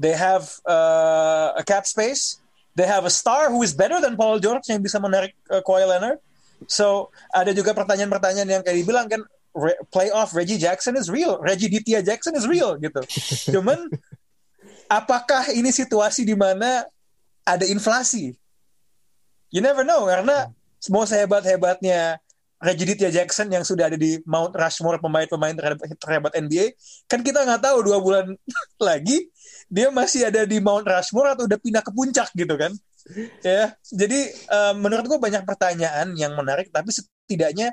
They 0.01 0.17
have 0.17 0.49
uh, 0.65 1.61
a 1.61 1.63
cap 1.67 1.85
space 1.85 2.41
They 2.81 2.89
have 2.89 3.05
a 3.05 3.13
star 3.13 3.53
who 3.53 3.61
is 3.61 3.77
better 3.77 4.01
than 4.01 4.17
Paul 4.17 4.41
George 4.41 4.65
yang 4.73 4.81
bisa 4.81 4.97
menarik 4.97 5.37
uh, 5.53 5.61
Kawhi 5.61 5.85
Leonard. 5.85 6.17
So 6.65 7.13
ada 7.29 7.53
juga 7.53 7.77
pertanyaan-pertanyaan 7.77 8.49
yang 8.49 8.63
kayak 8.65 8.79
dibilang 8.81 9.05
kan 9.13 9.21
re 9.53 9.77
playoff 9.93 10.33
Reggie 10.33 10.57
Jackson 10.57 10.97
is 10.97 11.13
real, 11.13 11.37
Reggie 11.45 11.69
Ditya 11.69 12.01
Jackson 12.01 12.33
is 12.33 12.49
real 12.49 12.81
gitu. 12.81 13.05
Cuman 13.53 13.85
apakah 14.89 15.53
ini 15.53 15.69
situasi 15.69 16.25
di 16.25 16.33
mana 16.33 16.89
ada 17.45 17.69
inflasi? 17.69 18.33
You 19.53 19.61
never 19.61 19.85
know 19.85 20.09
karena 20.09 20.49
mau 20.89 21.05
sehebat-hebatnya 21.05 22.17
Reggie 22.61 22.93
Jackson 22.93 23.49
yang 23.49 23.65
sudah 23.65 23.89
ada 23.89 23.97
di 23.97 24.21
Mount 24.29 24.53
Rushmore 24.53 25.01
pemain-pemain 25.01 25.57
terhebat, 25.57 25.97
terhebat 25.97 26.33
NBA, 26.37 26.77
kan 27.09 27.25
kita 27.25 27.49
nggak 27.49 27.65
tahu 27.65 27.81
dua 27.81 27.99
bulan 28.05 28.37
lagi 28.89 29.33
dia 29.73 29.89
masih 29.89 30.29
ada 30.29 30.45
di 30.45 30.61
Mount 30.61 30.85
Rushmore 30.85 31.33
atau 31.33 31.49
udah 31.49 31.57
pindah 31.57 31.81
ke 31.81 31.89
puncak 31.95 32.29
gitu 32.37 32.55
kan. 32.61 32.75
Ya 33.41 33.73
jadi 33.89 34.29
uh, 34.53 34.75
menurut 34.77 35.09
gue 35.09 35.17
banyak 35.17 35.49
pertanyaan 35.49 36.13
yang 36.21 36.37
menarik 36.37 36.69
tapi 36.69 36.93
setidaknya 36.93 37.73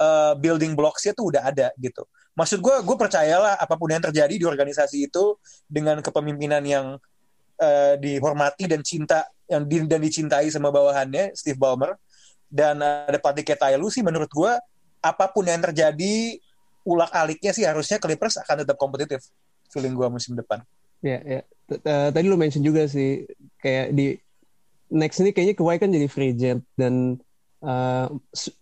uh, 0.00 0.32
building 0.40 0.72
blocks-nya 0.72 1.12
tuh 1.12 1.28
udah 1.28 1.44
ada 1.44 1.68
gitu. 1.76 2.08
Maksud 2.32 2.64
gue 2.64 2.76
gue 2.80 2.96
percayalah 2.96 3.60
apa 3.60 3.76
pun 3.76 3.92
yang 3.92 4.00
terjadi 4.00 4.34
di 4.40 4.46
organisasi 4.48 5.12
itu 5.12 5.36
dengan 5.68 6.00
kepemimpinan 6.00 6.64
yang 6.64 6.96
uh, 7.60 7.94
dihormati 8.00 8.64
dan 8.64 8.80
cinta 8.80 9.28
yang 9.44 9.68
di, 9.68 9.84
dan 9.84 10.00
dicintai 10.00 10.48
sama 10.48 10.72
bawahannya 10.72 11.36
Steve 11.36 11.60
Ballmer 11.60 11.92
dan 12.54 12.78
ada 12.78 13.18
Patrick 13.18 13.50
Ketailu 13.50 13.90
sih 13.90 14.06
menurut 14.06 14.30
gue 14.30 14.52
apa 15.02 15.26
pun 15.26 15.42
yang 15.42 15.58
terjadi 15.58 16.38
ulak 16.86 17.10
aliknya 17.10 17.50
sih 17.50 17.66
harusnya 17.66 17.98
Clippers 17.98 18.38
akan 18.38 18.62
tetap 18.62 18.78
kompetitif 18.78 19.26
feeling 19.74 19.98
gue 19.98 20.06
musim 20.06 20.38
depan. 20.38 20.62
Ya, 21.02 21.18
ya. 21.26 21.40
Uh, 21.66 22.08
tadi 22.14 22.30
lu 22.30 22.38
mention 22.38 22.62
juga 22.62 22.86
sih 22.86 23.26
kayak 23.58 23.96
di 23.96 24.14
next 24.92 25.18
ini 25.18 25.34
kayaknya 25.34 25.58
Kawhi 25.58 25.80
kan 25.82 25.90
jadi 25.90 26.06
free 26.06 26.30
agent 26.36 26.62
dan 26.78 27.18
uh, 27.64 28.06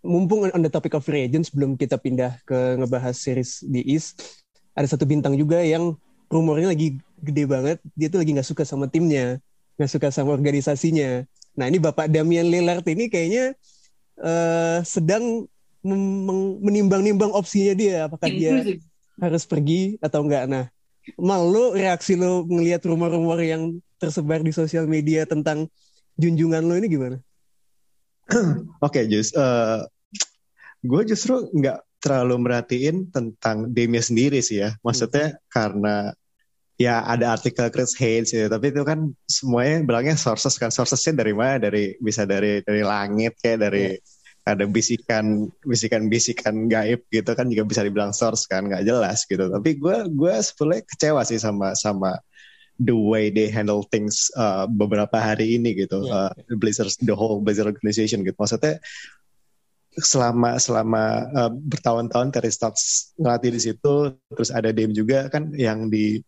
mumpung 0.01 0.49
on 0.49 0.63
the 0.63 0.73
topic 0.73 0.95
of 0.95 1.05
free 1.05 1.27
agent 1.27 1.51
sebelum 1.51 1.75
kita 1.75 1.99
pindah 1.99 2.39
ke 2.47 2.79
ngebahas 2.79 3.19
series 3.19 3.61
di 3.67 3.83
East 3.85 4.43
ada 4.73 4.87
satu 4.87 5.05
bintang 5.05 5.35
juga 5.35 5.61
yang 5.61 5.99
rumornya 6.31 6.73
lagi 6.73 6.97
gede 7.21 7.45
banget 7.45 7.79
dia 7.99 8.09
tuh 8.09 8.23
lagi 8.23 8.39
nggak 8.39 8.49
suka 8.49 8.63
sama 8.63 8.87
timnya 8.87 9.43
nggak 9.77 9.91
suka 9.91 10.09
sama 10.15 10.33
organisasinya 10.33 11.27
nah 11.59 11.69
ini 11.69 11.83
bapak 11.83 12.09
Damian 12.09 12.49
Lillard 12.49 12.87
ini 12.89 13.11
kayaknya 13.11 13.53
uh, 14.23 14.79
sedang 14.87 15.45
menimbang-nimbang 16.63 17.35
opsinya 17.35 17.75
dia 17.75 18.07
apakah 18.07 18.31
dia 18.31 18.63
harus 19.19 19.43
pergi 19.43 19.99
atau 19.99 20.23
enggak 20.23 20.47
nah 20.47 20.71
Mal, 21.19 21.43
lu 21.51 21.75
reaksi 21.75 22.15
lu 22.15 22.47
ngelihat 22.47 22.87
rumor-rumor 22.87 23.43
yang 23.43 23.83
tersebar 23.99 24.39
di 24.39 24.55
sosial 24.55 24.87
media 24.87 25.27
tentang 25.27 25.67
junjungan 26.15 26.63
lo 26.63 26.79
ini 26.79 26.87
gimana? 26.87 27.17
Oke, 28.31 29.03
okay, 29.03 29.05
Jus. 29.11 29.35
Uh, 29.35 29.83
gue 30.87 31.03
justru 31.11 31.51
nggak 31.51 31.83
terlalu 31.99 32.47
merhatiin 32.47 33.11
tentang 33.11 33.67
Demia 33.75 33.99
sendiri 34.03 34.39
sih 34.39 34.63
ya. 34.63 34.79
Maksudnya 34.87 35.35
hmm. 35.35 35.39
karena 35.51 35.95
ya 36.81 37.05
ada 37.05 37.37
artikel 37.37 37.69
Chris 37.69 37.97
Haynes 37.97 38.33
ya, 38.33 38.49
tapi 38.49 38.73
itu 38.73 38.83
kan 38.83 39.13
semuanya 39.29 39.85
bilangnya 39.85 40.17
sources 40.17 40.57
kan. 40.57 40.73
Sourcesnya 40.73 41.23
dari 41.25 41.33
mana? 41.37 41.61
Dari 41.61 41.97
bisa 42.01 42.25
dari 42.29 42.61
dari 42.65 42.83
langit 42.85 43.37
kayak 43.41 43.59
dari 43.61 43.85
yeah 43.97 44.21
ada 44.43 44.67
bisikan 44.67 45.47
bisikan 45.63 46.11
bisikan 46.11 46.67
gaib 46.67 47.07
gitu 47.15 47.31
kan 47.31 47.47
juga 47.47 47.63
bisa 47.63 47.87
dibilang 47.87 48.11
source 48.11 48.51
kan 48.51 48.67
nggak 48.67 48.83
jelas 48.83 49.23
gitu 49.23 49.47
tapi 49.47 49.79
gue 49.79 50.11
gue 50.11 50.35
sebetulnya 50.43 50.83
kecewa 50.83 51.23
sih 51.23 51.39
sama 51.39 51.79
sama 51.79 52.19
the 52.83 52.95
way 52.95 53.31
they 53.31 53.47
handle 53.47 53.87
things 53.87 54.35
uh, 54.35 54.67
beberapa 54.67 55.15
hari 55.15 55.63
ini 55.63 55.87
gitu 55.87 56.03
yeah. 56.11 56.35
uh, 56.35 56.59
Blazers 56.59 56.99
the 56.99 57.15
whole 57.15 57.39
Blazers 57.39 57.71
organization 57.71 58.27
gitu 58.27 58.35
maksudnya 58.35 58.83
selama 59.95 60.59
selama 60.59 61.05
uh, 61.31 61.53
bertahun-tahun 61.53 62.35
Terry 62.35 62.51
Stotts 62.51 63.15
ngelatih 63.23 63.55
di 63.55 63.61
situ 63.63 63.95
terus 64.35 64.51
ada 64.51 64.75
Dame 64.75 64.91
juga 64.91 65.31
kan 65.31 65.55
yang 65.55 65.87
di 65.87 66.19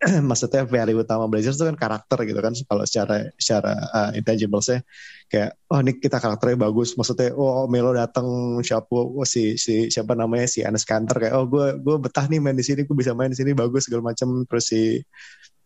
maksudnya 0.28 0.64
value 0.64 1.04
utama 1.04 1.28
Blazers 1.28 1.60
itu 1.60 1.68
kan 1.68 1.76
karakter 1.76 2.24
gitu 2.24 2.40
kan 2.40 2.56
kalau 2.64 2.88
secara 2.88 3.28
secara 3.36 3.72
uh, 3.92 4.10
intangibles-nya 4.16 4.80
kayak 5.28 5.60
oh 5.68 5.78
ini 5.84 6.00
kita 6.00 6.16
karakternya 6.16 6.56
bagus. 6.56 6.96
Maksudnya 6.96 7.36
oh 7.36 7.68
Melo 7.68 7.92
datang 7.92 8.58
siapa 8.64 8.88
oh, 8.88 9.28
si 9.28 9.60
si 9.60 9.92
siapa 9.92 10.16
namanya 10.16 10.48
si 10.48 10.64
Anes 10.64 10.88
Kanter. 10.88 11.28
Kayak 11.28 11.34
oh 11.36 11.44
gue 11.44 11.76
gue 11.84 11.96
betah 12.00 12.24
nih 12.32 12.40
main 12.40 12.56
di 12.56 12.64
sini 12.64 12.88
gue 12.88 12.96
bisa 12.96 13.12
main 13.12 13.28
di 13.28 13.36
sini 13.36 13.52
bagus 13.52 13.86
segala 13.92 14.12
macam 14.12 14.48
terus 14.48 14.64
si 14.72 15.04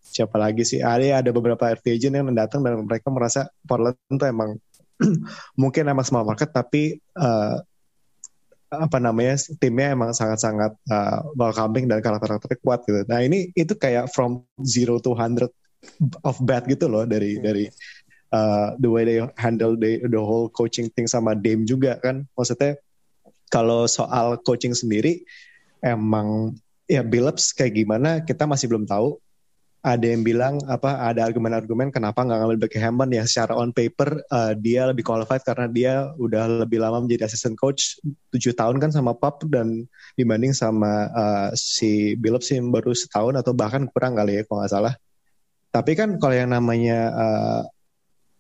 siapa 0.03 0.35
lagi 0.35 0.67
sih? 0.67 0.83
Ada 0.83 1.23
ada 1.23 1.31
beberapa 1.31 1.71
FT 1.71 1.95
agent 1.95 2.15
yang 2.19 2.27
datang 2.35 2.67
dan 2.67 2.83
mereka 2.83 3.15
merasa 3.15 3.47
Portland 3.63 3.99
itu 4.11 4.27
emang 4.27 4.59
mungkin 5.63 5.83
emang 5.87 6.07
small 6.07 6.27
market 6.27 6.51
tapi 6.51 6.99
uh, 7.19 7.63
apa 8.81 8.99
namanya 8.99 9.39
timnya 9.61 9.95
emang 9.95 10.11
sangat-sangat 10.15 10.75
uh, 10.91 11.19
welcoming 11.39 11.87
dan 11.87 12.01
karakter-karakternya 12.03 12.59
kuat 12.63 12.83
gitu. 12.89 13.05
Nah 13.07 13.21
ini 13.23 13.51
itu 13.55 13.75
kayak 13.77 14.11
from 14.11 14.43
zero 14.63 14.99
to 14.99 15.13
hundred 15.15 15.51
of 16.25 16.37
bad 16.43 16.65
gitu 16.67 16.89
loh 16.89 17.05
dari 17.05 17.37
hmm. 17.39 17.43
dari 17.45 17.65
uh, 18.35 18.75
the 18.81 18.89
way 18.89 19.03
they 19.05 19.19
handle 19.39 19.77
the, 19.77 20.01
the 20.05 20.21
whole 20.21 20.49
coaching 20.51 20.89
thing 20.93 21.07
sama 21.07 21.37
Dame 21.37 21.69
juga 21.69 22.01
kan. 22.01 22.27
Maksudnya 22.35 22.81
kalau 23.53 23.87
soal 23.87 24.41
coaching 24.43 24.75
sendiri 24.75 25.23
emang 25.85 26.57
ya 26.91 27.05
Billups 27.05 27.55
kayak 27.55 27.77
gimana 27.79 28.21
kita 28.25 28.45
masih 28.45 28.69
belum 28.69 28.89
tahu 28.89 29.21
ada 29.85 30.07
yang 30.09 30.25
bilang 30.25 30.57
apa 30.65 30.97
ada 31.13 31.29
argumen-argumen 31.29 31.93
kenapa 31.93 32.25
nggak 32.25 32.39
ngambil 32.41 32.59
Beckham 32.65 32.97
ya 33.13 33.29
secara 33.29 33.53
on 33.53 33.69
paper 33.69 34.17
uh, 34.33 34.57
dia 34.57 34.89
lebih 34.89 35.05
qualified 35.05 35.45
karena 35.45 35.69
dia 35.69 35.93
udah 36.17 36.65
lebih 36.65 36.81
lama 36.81 37.05
menjadi 37.05 37.29
assistant 37.29 37.61
coach 37.61 38.01
tujuh 38.33 38.57
tahun 38.57 38.81
kan 38.81 38.89
sama 38.97 39.13
Pop 39.13 39.45
dan 39.53 39.85
dibanding 40.17 40.57
sama 40.57 41.13
uh, 41.13 41.49
si 41.53 42.17
Billups 42.17 42.49
sih 42.49 42.65
baru 42.65 42.97
setahun 42.97 43.37
atau 43.37 43.53
bahkan 43.53 43.85
kurang 43.93 44.17
kali 44.17 44.41
ya 44.41 44.43
kalau 44.49 44.65
nggak 44.65 44.73
salah 44.73 44.95
tapi 45.69 45.93
kan 45.93 46.17
kalau 46.17 46.33
yang 46.33 46.49
namanya 46.49 46.99
uh, 47.13 47.61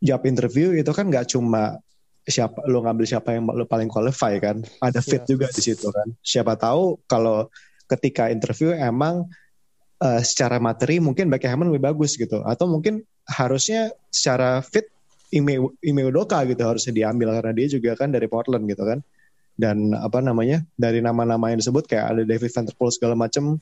job 0.00 0.24
interview 0.24 0.72
itu 0.72 0.96
kan 0.96 1.12
nggak 1.12 1.28
cuma 1.28 1.76
siapa 2.24 2.64
lo 2.64 2.80
ngambil 2.80 3.04
siapa 3.04 3.36
yang 3.36 3.44
lo 3.52 3.68
paling 3.68 3.92
qualify 3.92 4.40
kan 4.40 4.64
ada 4.80 5.04
fit 5.04 5.20
yeah. 5.20 5.28
juga 5.28 5.46
di 5.52 5.60
situ 5.60 5.92
kan 5.92 6.08
siapa 6.24 6.56
tahu 6.56 7.04
kalau 7.04 7.52
ketika 7.84 8.32
interview 8.32 8.72
emang 8.72 9.28
uh, 10.00 10.22
secara 10.24 10.58
materi 10.58 10.98
mungkin 10.98 11.30
Beckham 11.30 11.62
lebih 11.66 11.84
bagus 11.84 12.16
gitu. 12.18 12.42
Atau 12.42 12.66
mungkin 12.70 13.04
harusnya 13.28 13.92
secara 14.10 14.64
fit 14.64 14.88
Ime 15.34 16.02
Udoka 16.06 16.46
gitu 16.46 16.62
harusnya 16.62 16.94
diambil 16.94 17.34
karena 17.34 17.50
dia 17.50 17.66
juga 17.66 17.98
kan 17.98 18.14
dari 18.14 18.30
Portland 18.30 18.70
gitu 18.70 18.86
kan. 18.86 19.02
Dan 19.54 19.94
apa 19.94 20.18
namanya 20.18 20.62
dari 20.74 20.98
nama-nama 20.98 21.50
yang 21.50 21.62
disebut 21.62 21.86
kayak 21.86 22.06
ada 22.14 22.22
David 22.26 22.50
Vanderpool 22.50 22.90
segala 22.90 23.14
macam 23.18 23.58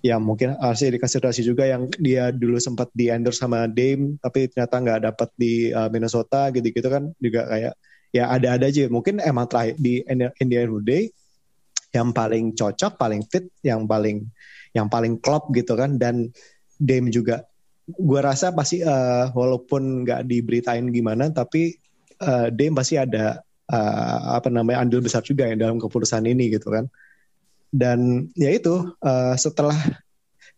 yang 0.00 0.24
mungkin 0.24 0.56
harusnya 0.56 0.96
dikasih 0.96 1.44
juga 1.44 1.68
yang 1.68 1.92
dia 2.00 2.32
dulu 2.32 2.56
sempat 2.56 2.88
di 2.96 3.12
endorse 3.12 3.36
sama 3.36 3.68
Dame 3.68 4.16
tapi 4.24 4.48
ternyata 4.48 4.80
nggak 4.80 5.00
dapat 5.12 5.28
di 5.36 5.68
uh, 5.76 5.92
Minnesota 5.92 6.48
gitu-gitu 6.48 6.88
kan 6.88 7.12
juga 7.20 7.44
kayak 7.48 7.72
ya 8.16 8.24
ada-ada 8.32 8.72
aja. 8.72 8.88
Mungkin 8.88 9.20
emang 9.20 9.44
terakhir 9.44 9.76
di 9.76 10.00
Indian 10.40 10.72
Day 10.80 11.12
yang 11.92 12.14
paling 12.14 12.54
cocok 12.54 12.96
paling 12.96 13.22
fit 13.28 13.50
yang 13.60 13.84
paling 13.84 14.24
yang 14.76 14.86
paling 14.90 15.18
klop 15.18 15.50
gitu 15.54 15.74
kan. 15.74 15.96
Dan 15.96 16.30
Dame 16.80 17.12
juga 17.12 17.44
gue 17.90 18.20
rasa 18.22 18.54
pasti 18.54 18.80
uh, 18.80 19.28
walaupun 19.34 20.06
nggak 20.06 20.22
diberitain 20.30 20.86
gimana 20.94 21.26
tapi 21.34 21.74
uh, 22.22 22.48
Dame 22.54 22.78
pasti 22.78 22.94
ada 22.96 23.42
uh, 23.70 24.38
apa 24.38 24.48
namanya 24.48 24.86
andil 24.86 25.02
besar 25.02 25.22
juga 25.26 25.46
yang 25.46 25.58
dalam 25.58 25.76
keputusan 25.78 26.26
ini 26.26 26.50
gitu 26.54 26.70
kan. 26.70 26.86
Dan 27.70 28.30
ya 28.34 28.50
itu 28.50 28.94
uh, 28.98 29.34
setelah 29.38 29.76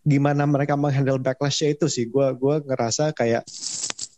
gimana 0.02 0.42
mereka 0.48 0.74
menghandle 0.74 1.22
backlashnya 1.22 1.78
itu 1.78 1.86
sih 1.86 2.10
gue 2.10 2.26
gua 2.34 2.58
ngerasa 2.58 3.14
kayak 3.14 3.46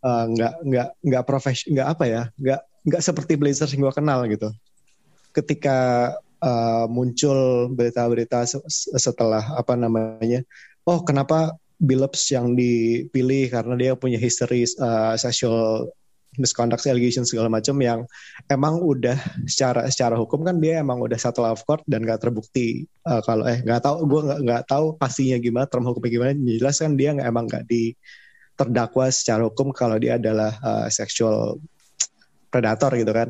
uh, 0.00 0.24
nggak 0.32 0.52
nggak 0.64 0.88
nggak 1.04 1.22
profes 1.28 1.68
nggak 1.68 1.88
apa 1.92 2.04
ya 2.08 2.22
nggak 2.40 2.60
nggak 2.88 3.02
seperti 3.04 3.36
Blazers 3.36 3.72
yang 3.72 3.84
gue 3.88 3.94
kenal 3.96 4.24
gitu. 4.28 4.48
Ketika 5.34 6.10
uh, 6.44 6.84
muncul 6.92 7.72
berita-berita 7.72 8.44
setelah 9.00 9.56
apa 9.56 9.74
namanya 9.74 10.44
oh 10.84 11.00
kenapa 11.00 11.56
Billups 11.74 12.30
yang 12.30 12.54
dipilih 12.54 13.50
karena 13.50 13.74
dia 13.74 13.92
punya 13.98 14.20
history 14.20 14.62
uh, 14.78 15.18
sexual 15.18 15.90
misconduct 16.38 16.82
allegations 16.90 17.30
segala 17.30 17.46
macam 17.46 17.78
yang 17.78 18.00
emang 18.50 18.78
udah 18.82 19.14
secara 19.46 19.86
secara 19.90 20.18
hukum 20.18 20.42
kan 20.42 20.58
dia 20.58 20.82
emang 20.82 20.98
udah 20.98 21.18
satu 21.18 21.46
of 21.46 21.62
court 21.62 21.82
dan 21.86 22.02
gak 22.02 22.22
terbukti 22.22 22.86
uh, 23.06 23.22
kalau 23.22 23.46
eh 23.46 23.62
nggak 23.62 23.80
tahu 23.82 23.96
gue 24.06 24.20
nggak 24.26 24.40
nggak 24.42 24.62
tahu 24.66 24.86
pastinya 24.98 25.38
gimana 25.38 25.66
term 25.70 25.86
hukumnya 25.86 26.10
gimana 26.10 26.32
jelas 26.58 26.78
kan 26.82 26.98
dia 26.98 27.14
nggak 27.14 27.28
emang 27.28 27.46
nggak 27.46 27.64
di 27.70 27.94
terdakwa 28.54 29.06
secara 29.10 29.46
hukum 29.46 29.74
kalau 29.74 29.98
dia 29.98 30.18
adalah 30.18 30.54
uh, 30.62 30.86
sexual 30.90 31.58
predator 32.50 32.90
gitu 32.94 33.12
kan 33.14 33.28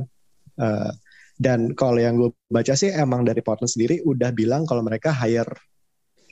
uh, 0.60 0.92
dan 1.34 1.74
kalau 1.74 1.98
yang 1.98 2.14
gue 2.14 2.30
baca 2.46 2.78
sih 2.78 2.94
emang 2.94 3.26
dari 3.26 3.42
Portland 3.42 3.70
sendiri 3.70 4.02
udah 4.06 4.30
bilang 4.30 4.62
kalau 4.64 4.86
mereka 4.86 5.10
hire 5.10 5.50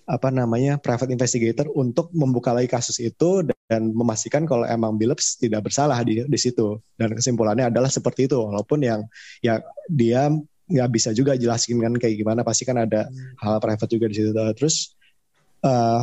apa 0.07 0.29
namanya 0.35 0.83
private 0.83 1.15
investigator 1.15 1.67
untuk 1.79 2.11
membuka 2.11 2.51
lagi 2.51 2.67
kasus 2.67 2.99
itu 2.99 3.47
dan 3.71 3.95
memastikan 3.95 4.43
kalau 4.45 4.67
emang 4.67 4.99
Billups 4.99 5.39
tidak 5.39 5.71
bersalah 5.71 6.03
di 6.03 6.27
di 6.27 6.39
situ. 6.39 6.83
Dan 6.99 7.15
kesimpulannya 7.15 7.71
adalah 7.71 7.87
seperti 7.87 8.27
itu. 8.27 8.37
Walaupun 8.37 8.83
yang 8.83 9.07
ya 9.39 9.63
dia 9.87 10.27
nggak 10.67 10.91
bisa 10.91 11.15
juga 11.15 11.39
jelasin 11.39 11.79
kan 11.79 11.95
kayak 11.95 12.19
gimana. 12.19 12.43
Pasti 12.43 12.67
kan 12.67 12.83
ada 12.83 13.07
hal 13.39 13.57
private 13.63 13.91
juga 13.91 14.07
di 14.11 14.17
situ. 14.19 14.31
Terus 14.59 14.99
uh, 15.63 16.03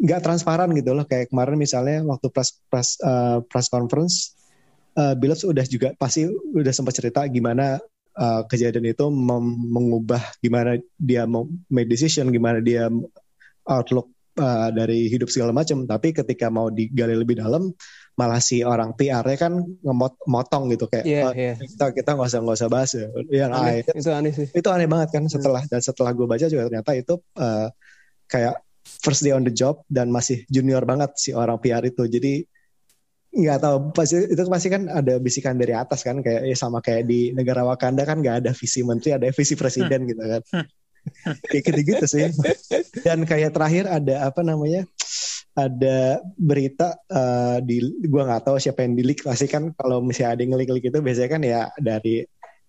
nggak 0.00 0.20
transparan 0.24 0.72
gitu 0.72 0.96
loh. 0.96 1.04
Kayak 1.04 1.28
kemarin 1.28 1.60
misalnya 1.60 2.00
waktu 2.08 2.32
press 2.32 2.56
press 2.72 2.96
uh, 3.04 3.44
press 3.44 3.68
conference 3.68 4.32
uh, 4.96 5.12
Billups 5.12 5.44
udah 5.44 5.64
juga 5.68 5.92
pasti 6.00 6.24
udah 6.32 6.72
sempat 6.72 6.96
cerita 6.96 7.28
gimana 7.28 7.76
uh, 8.18 8.42
kejadian 8.50 8.90
itu 8.90 9.06
mengubah 9.70 10.20
gimana 10.42 10.76
dia 10.98 11.24
mau 11.24 11.46
make 11.70 11.86
decision, 11.86 12.34
gimana 12.34 12.58
dia 12.58 12.90
outlook 13.64 14.10
uh, 14.36 14.68
dari 14.74 15.06
hidup 15.06 15.30
segala 15.30 15.54
macam. 15.54 15.86
Tapi 15.86 16.10
ketika 16.10 16.50
mau 16.50 16.68
digali 16.68 17.14
lebih 17.14 17.38
dalam, 17.38 17.70
malah 18.18 18.42
si 18.42 18.66
orang 18.66 18.98
PR-nya 18.98 19.38
kan 19.38 19.62
ngemotong 19.62 20.74
gitu 20.74 20.90
kayak 20.90 21.06
yeah, 21.06 21.30
oh, 21.30 21.32
yeah. 21.38 21.54
kita 21.54 21.94
kita 21.94 22.10
nggak 22.18 22.28
usah 22.28 22.40
nggak 22.42 22.58
usah 22.58 22.70
bahas 22.70 22.90
ya. 22.98 23.06
ya 23.30 23.44
aneh, 23.46 23.86
nah, 23.86 23.94
itu 23.94 24.10
aneh 24.10 24.32
sih. 24.34 24.46
Itu 24.50 24.68
aneh 24.74 24.90
banget 24.90 25.14
kan 25.14 25.24
setelah 25.30 25.62
dan 25.70 25.78
setelah 25.78 26.10
gue 26.10 26.26
baca 26.26 26.46
juga 26.50 26.66
ternyata 26.66 26.92
itu 26.98 27.14
uh, 27.38 27.70
kayak 28.26 28.58
first 28.82 29.22
day 29.22 29.30
on 29.30 29.46
the 29.46 29.54
job 29.54 29.86
dan 29.86 30.10
masih 30.10 30.42
junior 30.50 30.82
banget 30.82 31.14
si 31.14 31.30
orang 31.30 31.62
PR 31.62 31.84
itu. 31.86 32.10
Jadi 32.10 32.42
nggak 33.32 33.58
tahu. 33.60 33.76
Pasti 33.92 34.16
itu 34.28 34.42
pasti 34.48 34.68
kan 34.72 34.88
ada 34.88 35.20
bisikan 35.20 35.56
dari 35.56 35.74
atas 35.76 36.02
kan 36.04 36.20
kayak 36.24 36.48
ya 36.48 36.56
sama 36.56 36.80
kayak 36.80 37.08
di 37.08 37.32
negara 37.32 37.64
Wakanda 37.64 38.04
kan 38.08 38.20
nggak 38.20 38.46
ada 38.46 38.50
visi 38.56 38.80
menteri 38.84 39.16
ada 39.16 39.28
visi 39.32 39.54
presiden 39.54 40.08
gitu 40.08 40.22
kan. 40.22 40.42
Kayak 41.48 41.62
gitu 41.72 41.80
gitu 41.88 42.04
sih. 42.04 42.28
Dan 43.00 43.24
kayak 43.24 43.56
terakhir 43.56 43.88
ada 43.88 44.28
apa 44.28 44.44
namanya 44.44 44.84
ada 45.56 46.20
berita 46.36 47.00
uh, 47.08 47.64
di 47.64 47.80
gua 48.06 48.28
nggak 48.28 48.44
tahu 48.44 48.56
siapa 48.60 48.84
yang 48.84 48.92
di 48.92 49.16
pasti 49.16 49.48
kan 49.48 49.72
kalau 49.72 50.04
misalnya 50.04 50.36
ada 50.36 50.40
yang 50.44 50.52
ngelik-ngelik 50.52 50.84
itu 50.92 50.98
biasanya 51.00 51.30
kan 51.32 51.42
ya 51.42 51.60
dari 51.80 52.28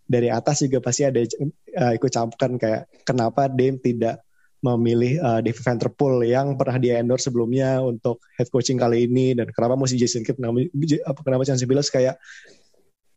dari 0.10 0.28
atas 0.32 0.66
juga 0.66 0.80
pasti 0.82 1.04
ada 1.04 1.20
uh, 1.20 1.94
ikut 1.94 2.10
campurkan 2.10 2.58
kayak 2.58 2.88
kenapa 3.04 3.52
Dame 3.52 3.78
tidak 3.78 4.24
memilih 4.60 5.24
uh, 5.24 5.40
David 5.40 5.64
Vanderpool 5.64 6.20
yang 6.28 6.60
pernah 6.60 6.76
dia 6.76 7.00
endorse 7.00 7.32
sebelumnya 7.32 7.80
untuk 7.80 8.20
head 8.36 8.52
coaching 8.52 8.76
kali 8.76 9.08
ini. 9.08 9.32
Dan 9.36 9.48
kenapa 9.56 9.80
mesti 9.80 9.96
Jason 9.96 10.28
Kidd? 10.28 10.40
Kenapa, 10.40 10.60
apa 11.08 11.20
kenapa 11.24 11.44
Chance 11.48 11.64
Billups 11.64 11.92
kayak 11.92 12.20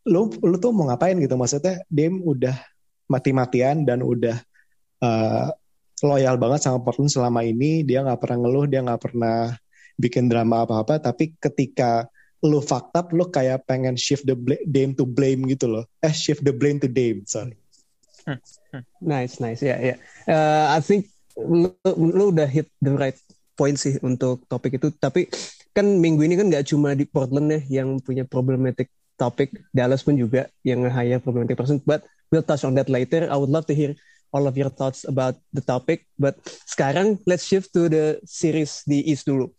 lu 0.06 0.30
lu 0.42 0.56
tuh 0.62 0.70
mau 0.70 0.90
ngapain? 0.90 1.18
Gitu. 1.18 1.34
Maksudnya 1.34 1.82
Dame 1.90 2.22
udah 2.22 2.54
mati-matian 3.10 3.82
dan 3.82 4.06
udah 4.06 4.38
uh, 5.02 5.50
loyal 6.02 6.38
banget 6.38 6.66
sama 6.66 6.78
Portland 6.82 7.10
selama 7.10 7.42
ini. 7.42 7.82
Dia 7.82 8.06
nggak 8.06 8.22
pernah 8.22 8.38
ngeluh 8.46 8.66
dia 8.70 8.80
nggak 8.82 9.02
pernah 9.02 9.54
bikin 9.98 10.30
drama 10.30 10.62
apa-apa. 10.62 11.02
Tapi 11.02 11.34
ketika 11.42 12.06
lu 12.42 12.58
fucked 12.58 12.94
up 12.98 13.14
lu 13.14 13.30
kayak 13.30 13.66
pengen 13.70 13.94
shift 13.94 14.26
the 14.26 14.34
Dame 14.66 14.94
to 14.94 15.06
blame 15.06 15.46
gitu 15.50 15.66
loh. 15.70 15.84
Eh 16.02 16.14
shift 16.14 16.42
the 16.46 16.54
blame 16.54 16.78
to 16.78 16.86
Dame 16.90 17.26
sorry. 17.26 17.58
Nice 19.02 19.42
nice. 19.42 19.62
Ya 19.62 19.74
yeah, 19.74 19.78
ya. 19.78 19.86
Yeah. 19.86 19.98
uh, 20.30 20.66
I 20.74 20.80
think 20.80 21.11
lu, 21.38 21.68
lu 21.96 22.24
udah 22.32 22.48
hit 22.48 22.68
the 22.80 22.92
right 22.92 23.16
point 23.56 23.76
sih 23.76 23.96
untuk 24.00 24.44
topik 24.48 24.76
itu. 24.80 24.90
Tapi 24.96 25.28
kan 25.72 25.84
minggu 25.84 26.24
ini 26.24 26.34
kan 26.36 26.46
nggak 26.48 26.68
cuma 26.68 26.92
di 26.92 27.08
Portland 27.08 27.48
ya 27.48 27.82
yang 27.82 28.00
punya 28.00 28.26
problematic 28.28 28.92
topik 29.16 29.54
Dallas 29.70 30.02
pun 30.02 30.16
juga 30.16 30.48
yang 30.66 30.84
hire 30.88 31.20
problematic 31.22 31.56
person. 31.56 31.80
But 31.84 32.04
we'll 32.32 32.44
touch 32.44 32.64
on 32.64 32.76
that 32.80 32.88
later. 32.88 33.28
I 33.28 33.36
would 33.36 33.52
love 33.52 33.68
to 33.68 33.76
hear 33.76 33.94
all 34.32 34.48
of 34.48 34.56
your 34.56 34.72
thoughts 34.72 35.04
about 35.04 35.36
the 35.52 35.62
topic. 35.62 36.08
But 36.16 36.40
sekarang 36.66 37.20
let's 37.28 37.44
shift 37.44 37.70
to 37.76 37.86
the 37.86 38.18
series 38.24 38.82
di 38.88 39.04
East 39.04 39.28
dulu. 39.28 39.52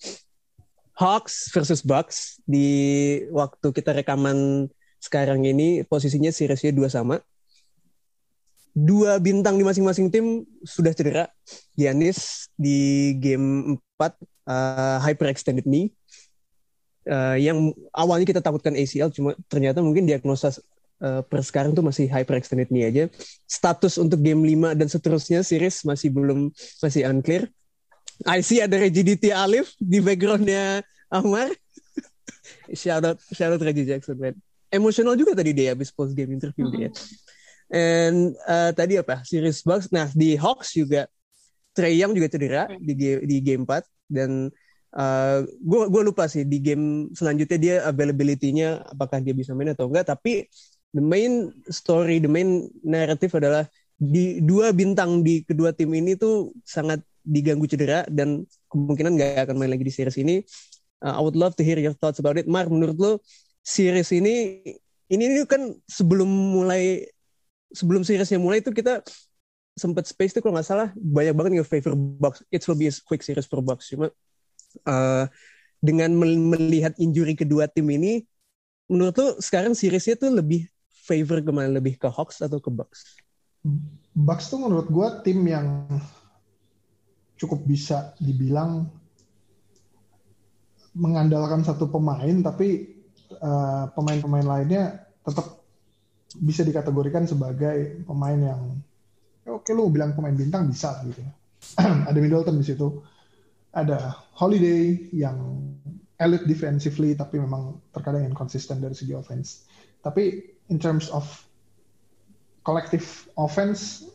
Hawks 0.94 1.50
versus 1.50 1.82
Bucks 1.82 2.38
di 2.46 3.18
waktu 3.34 3.74
kita 3.74 3.98
rekaman 3.98 4.70
sekarang 5.02 5.42
ini 5.42 5.82
posisinya 5.84 6.30
seriesnya 6.30 6.70
dua 6.70 6.88
sama 6.88 7.18
dua 8.74 9.22
bintang 9.22 9.56
di 9.56 9.64
masing-masing 9.64 10.10
tim 10.10 10.44
sudah 10.66 10.92
cedera. 10.92 11.30
Giannis 11.78 12.50
di 12.58 13.14
game 13.22 13.78
4 13.98 14.02
uh, 14.02 14.10
eh, 14.10 14.98
hyper 15.06 15.30
extended 15.30 15.66
knee. 15.70 15.94
Uh, 17.04 17.36
yang 17.36 17.76
awalnya 17.92 18.24
kita 18.24 18.40
takutkan 18.42 18.74
ACL 18.80 19.12
cuma 19.12 19.36
ternyata 19.52 19.84
mungkin 19.84 20.08
diagnosa 20.08 20.56
uh, 21.04 21.20
per 21.20 21.44
sekarang 21.44 21.76
tuh 21.76 21.84
masih 21.84 22.10
hyper 22.10 22.36
extended 22.40 22.74
knee 22.74 22.90
aja. 22.90 23.08
Status 23.46 24.02
untuk 24.02 24.20
game 24.26 24.42
5 24.42 24.74
dan 24.80 24.88
seterusnya 24.90 25.40
series 25.46 25.86
masih 25.86 26.10
belum 26.10 26.50
masih 26.82 27.06
unclear. 27.06 27.48
I 28.24 28.42
see 28.42 28.62
ada 28.62 28.78
Reggie 28.78 29.04
Alif 29.34 29.74
di 29.78 30.02
backgroundnya 30.02 30.82
Ahmar. 31.12 31.52
shout 32.78 33.04
out 33.04 33.20
shout 33.36 33.54
out 33.54 33.62
Reggie 33.62 33.86
Jackson 33.86 34.18
man. 34.18 34.36
Emosional 34.74 35.14
juga 35.14 35.38
tadi 35.38 35.54
dia 35.54 35.78
habis 35.78 35.94
post 35.94 36.18
game 36.18 36.34
interview 36.34 36.66
dia. 36.74 36.90
And 37.74 38.38
uh, 38.46 38.70
tadi 38.78 39.02
apa? 39.02 39.26
Series 39.26 39.66
Bucks. 39.66 39.90
Nah, 39.90 40.06
di 40.14 40.38
Hawks 40.38 40.78
juga 40.78 41.10
Trey 41.74 41.98
Young 41.98 42.14
juga 42.14 42.30
cedera 42.30 42.70
di 42.78 42.94
di 43.26 43.38
game 43.42 43.66
4 43.66 44.14
dan 44.14 44.54
gue 45.58 45.80
uh, 45.82 45.90
gue 45.90 46.02
lupa 46.06 46.30
sih 46.30 46.46
di 46.46 46.62
game 46.62 47.10
selanjutnya 47.18 47.58
dia 47.58 47.76
availability-nya 47.90 48.94
apakah 48.94 49.18
dia 49.26 49.34
bisa 49.34 49.58
main 49.58 49.74
atau 49.74 49.90
enggak. 49.90 50.06
Tapi 50.06 50.46
the 50.94 51.02
main 51.02 51.50
story 51.66 52.22
the 52.22 52.30
main 52.30 52.70
narrative 52.86 53.34
adalah 53.34 53.66
di 53.98 54.38
dua 54.46 54.70
bintang 54.70 55.26
di 55.26 55.42
kedua 55.42 55.74
tim 55.74 55.90
ini 55.98 56.14
tuh 56.14 56.54
sangat 56.62 57.02
diganggu 57.26 57.66
cedera 57.66 58.06
dan 58.06 58.46
kemungkinan 58.70 59.18
nggak 59.18 59.50
akan 59.50 59.56
main 59.58 59.74
lagi 59.74 59.82
di 59.82 59.94
series 59.94 60.22
ini. 60.22 60.46
Uh, 61.02 61.18
I 61.18 61.22
would 61.26 61.34
love 61.34 61.58
to 61.58 61.66
hear 61.66 61.82
your 61.82 61.98
thoughts 61.98 62.22
about 62.22 62.38
it. 62.38 62.46
Mark 62.46 62.70
menurut 62.70 63.02
lo 63.02 63.12
series 63.66 64.14
ini 64.14 64.62
ini, 65.10 65.24
ini 65.26 65.42
kan 65.50 65.74
sebelum 65.90 66.30
mulai 66.30 67.06
sebelum 67.74 68.06
seriesnya 68.06 68.38
mulai 68.38 68.62
itu 68.62 68.70
kita 68.70 69.02
sempat 69.74 70.06
space 70.06 70.38
tuh 70.38 70.42
kalau 70.46 70.54
nggak 70.54 70.70
salah 70.70 70.90
banyak 70.94 71.34
banget 71.34 71.52
yang 71.60 71.68
favor 71.68 71.98
box. 71.98 72.46
It 72.54 72.62
will 72.70 72.78
be 72.78 72.88
a 72.88 72.94
quick 73.04 73.26
series 73.26 73.50
for 73.50 73.60
box. 73.66 73.90
Cuma 73.90 74.14
uh, 74.86 75.26
dengan 75.82 76.14
melihat 76.16 76.94
injury 77.02 77.34
kedua 77.34 77.68
tim 77.68 77.90
ini 77.90 78.24
menurut 78.88 79.16
lo 79.18 79.28
sekarang 79.42 79.74
seriesnya 79.74 80.16
tuh 80.16 80.32
lebih 80.32 80.70
favor 80.88 81.42
ke 81.44 81.52
mana 81.52 81.68
lebih 81.68 82.00
ke 82.00 82.08
Hawks 82.08 82.40
atau 82.40 82.62
ke 82.62 82.70
Bucks? 82.72 83.20
Bucks 84.14 84.48
tuh 84.48 84.62
menurut 84.62 84.88
gue 84.88 85.08
tim 85.26 85.44
yang 85.44 85.90
cukup 87.36 87.66
bisa 87.68 88.16
dibilang 88.22 88.88
mengandalkan 90.94 91.66
satu 91.66 91.90
pemain 91.90 92.40
tapi 92.46 92.94
pemain 93.34 93.42
uh, 93.42 93.86
pemain-pemain 93.98 94.46
lainnya 94.46 94.84
tetap 95.26 95.63
bisa 96.40 96.66
dikategorikan 96.66 97.30
sebagai 97.30 98.02
pemain 98.08 98.40
yang 98.40 98.62
oke 99.46 99.70
lu 99.76 99.92
bilang 99.92 100.16
pemain 100.18 100.34
bintang 100.34 100.70
bisa 100.70 101.04
gitu 101.06 101.22
ya. 101.22 101.32
ada 102.10 102.18
Middleton 102.18 102.60
di 102.60 102.66
situ. 102.66 103.04
Ada 103.74 104.14
Holiday 104.38 105.10
yang 105.14 105.38
elite 106.22 106.46
defensively 106.46 107.18
tapi 107.18 107.42
memang 107.42 107.82
terkadang 107.92 108.26
inconsistent 108.26 108.80
dari 108.82 108.94
segi 108.94 109.18
offense. 109.18 109.66
Tapi 110.06 110.46
in 110.70 110.78
terms 110.78 111.10
of 111.10 111.26
collective 112.64 113.28
offense 113.36 114.08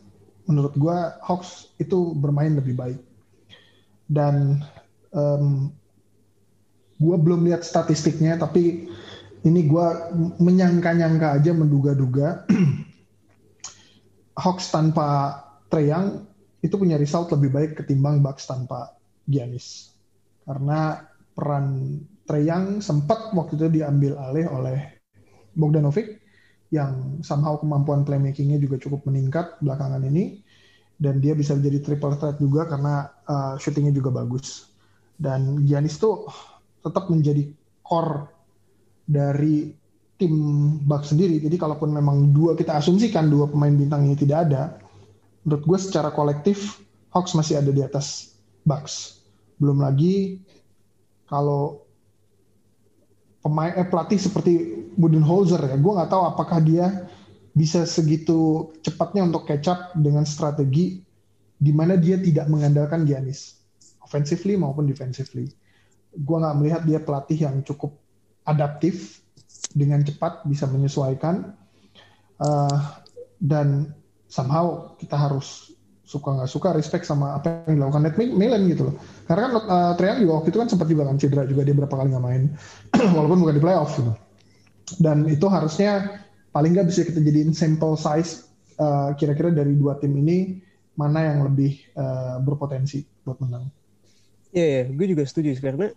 menurut 0.49 0.73
gue 0.79 0.99
Hawks 1.27 1.75
itu 1.77 2.16
bermain 2.16 2.57
lebih 2.57 2.75
baik. 2.79 3.01
Dan 4.09 4.64
um, 5.12 5.69
gue 6.99 7.16
belum 7.21 7.45
lihat 7.47 7.62
statistiknya 7.62 8.41
tapi 8.41 8.89
ini 9.49 9.64
gue 9.64 9.86
menyangka-nyangka 10.38 11.40
aja 11.40 11.51
menduga-duga. 11.57 12.44
Hawks 14.42 14.70
tanpa 14.70 15.40
Treyang 15.72 16.28
itu 16.62 16.74
punya 16.76 17.01
result 17.01 17.32
lebih 17.34 17.51
baik 17.51 17.70
ketimbang 17.82 18.20
Bucks 18.20 18.46
tanpa 18.46 18.94
Giannis. 19.24 19.94
Karena 20.44 21.01
peran 21.32 21.99
Treyang 22.28 22.84
sempat 22.84 23.32
waktu 23.32 23.57
itu 23.57 23.66
diambil 23.80 24.20
alih 24.20 24.46
oleh 24.53 24.78
Bogdanovic 25.57 26.20
yang 26.68 27.24
somehow 27.24 27.57
kemampuan 27.57 28.05
playmakingnya 28.05 28.61
juga 28.61 28.76
cukup 28.76 29.09
meningkat 29.09 29.57
belakangan 29.64 30.05
ini. 30.05 30.44
Dan 30.99 31.22
dia 31.22 31.38
bisa 31.38 31.55
menjadi 31.55 31.78
triple 31.78 32.18
threat 32.18 32.42
juga 32.42 32.66
karena 32.66 33.07
uh, 33.22 33.55
shootingnya 33.55 33.94
juga 33.94 34.11
bagus. 34.11 34.66
Dan 35.14 35.62
Giannis 35.62 35.94
tuh 36.03 36.26
tetap 36.82 37.07
menjadi 37.07 37.46
core 37.86 38.38
dari 39.09 39.72
tim 40.20 40.34
Bucks 40.84 41.16
sendiri. 41.16 41.40
Jadi 41.40 41.56
kalaupun 41.56 41.88
memang 41.88 42.36
dua 42.36 42.52
kita 42.52 42.76
asumsikan 42.76 43.32
dua 43.32 43.48
pemain 43.48 43.72
bintang 43.72 44.04
ini 44.04 44.18
tidak 44.18 44.50
ada, 44.50 44.76
menurut 45.48 45.64
gue 45.64 45.78
secara 45.80 46.12
kolektif 46.12 46.84
Hawks 47.09 47.32
masih 47.32 47.64
ada 47.64 47.72
di 47.72 47.80
atas 47.80 48.36
Bucks. 48.68 49.24
Belum 49.56 49.80
lagi 49.80 50.44
kalau 51.24 51.88
pemain 53.40 53.72
eh, 53.72 53.88
pelatih 53.88 54.20
seperti 54.20 54.52
Budenholzer 54.98 55.62
ya, 55.62 55.78
gue 55.78 55.92
nggak 55.96 56.11
tahu 56.11 56.22
apakah 56.28 56.61
dia 56.61 57.09
bisa 57.54 57.88
segitu 57.88 58.70
cepatnya 58.84 59.24
untuk 59.24 59.48
catch 59.48 59.66
up 59.70 59.80
dengan 59.96 60.28
strategi 60.28 61.00
di 61.59 61.72
mana 61.74 61.98
dia 61.98 62.20
tidak 62.20 62.46
mengandalkan 62.46 63.02
Giannis, 63.02 63.59
offensively 64.04 64.54
maupun 64.54 64.86
defensively. 64.86 65.48
Gue 66.12 66.36
nggak 66.38 66.56
melihat 66.59 66.82
dia 66.84 66.98
pelatih 67.02 67.38
yang 67.46 67.62
cukup 67.62 67.94
adaptif 68.49 69.20
dengan 69.76 70.01
cepat 70.01 70.49
bisa 70.49 70.64
menyesuaikan 70.64 71.53
uh, 72.40 72.78
dan 73.38 73.92
somehow 74.26 74.96
kita 74.96 75.14
harus 75.14 75.76
suka 76.09 76.40
nggak 76.40 76.49
suka 76.49 76.68
respect 76.72 77.05
sama 77.05 77.36
apa 77.36 77.68
yang 77.68 77.84
dilakukan. 77.84 78.09
Ned 78.09 78.16
Milan 78.16 78.64
gitu 78.72 78.88
loh. 78.88 78.94
Karena 79.28 79.40
kan 79.44 79.53
uh, 79.61 79.92
Treyang 80.01 80.24
juga 80.24 80.32
waktu 80.40 80.49
itu 80.49 80.59
kan 80.64 80.68
sempat 80.72 80.88
juga 80.88 81.05
kan 81.05 81.20
cedera 81.20 81.44
juga 81.44 81.68
dia 81.68 81.76
berapa 81.76 81.92
kali 81.92 82.09
nggak 82.16 82.24
main. 82.24 82.42
Walaupun 83.16 83.38
bukan 83.44 83.55
di 83.61 83.62
playoff 83.62 83.92
gitu. 83.92 84.12
Dan 84.96 85.28
itu 85.28 85.44
harusnya 85.53 86.24
paling 86.49 86.72
nggak 86.72 86.88
bisa 86.88 87.05
kita 87.05 87.20
jadiin 87.20 87.53
sample 87.53 87.92
size 88.01 88.49
uh, 88.80 89.12
kira-kira 89.20 89.53
dari 89.53 89.76
dua 89.76 90.01
tim 90.01 90.16
ini 90.16 90.64
mana 90.96 91.28
yang 91.28 91.44
lebih 91.44 91.76
uh, 91.92 92.40
berpotensi 92.40 93.05
buat 93.22 93.36
menang. 93.44 93.68
Iya, 94.49 94.64
yeah, 94.64 94.68
yeah, 94.88 94.96
gue 94.96 95.07
juga 95.12 95.22
setuju 95.28 95.61
karena 95.61 95.92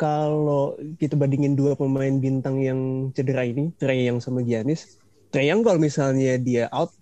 kalau 0.00 0.80
kita 0.96 1.12
bandingin 1.12 1.52
dua 1.52 1.76
pemain 1.76 2.16
bintang 2.16 2.56
yang 2.56 3.12
cedera 3.12 3.44
ini, 3.44 3.68
Trey 3.76 4.08
yang 4.08 4.16
sama 4.16 4.40
Giannis, 4.40 4.96
Trey 5.28 5.52
yang 5.52 5.60
kalau 5.60 5.76
misalnya 5.76 6.40
dia 6.40 6.72
out, 6.72 6.96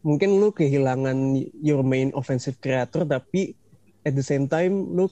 mungkin 0.00 0.40
lu 0.40 0.48
kehilangan 0.48 1.36
your 1.60 1.84
main 1.84 2.08
offensive 2.16 2.56
creator, 2.64 3.04
tapi 3.04 3.52
at 4.08 4.16
the 4.16 4.24
same 4.24 4.48
time 4.48 4.96
lu 4.96 5.04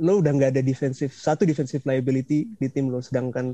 lu 0.00 0.24
udah 0.24 0.32
nggak 0.32 0.56
ada 0.56 0.64
defensive 0.64 1.12
satu 1.12 1.44
defensive 1.44 1.84
liability 1.84 2.48
di 2.56 2.66
tim 2.72 2.88
lo, 2.88 3.04
sedangkan 3.04 3.52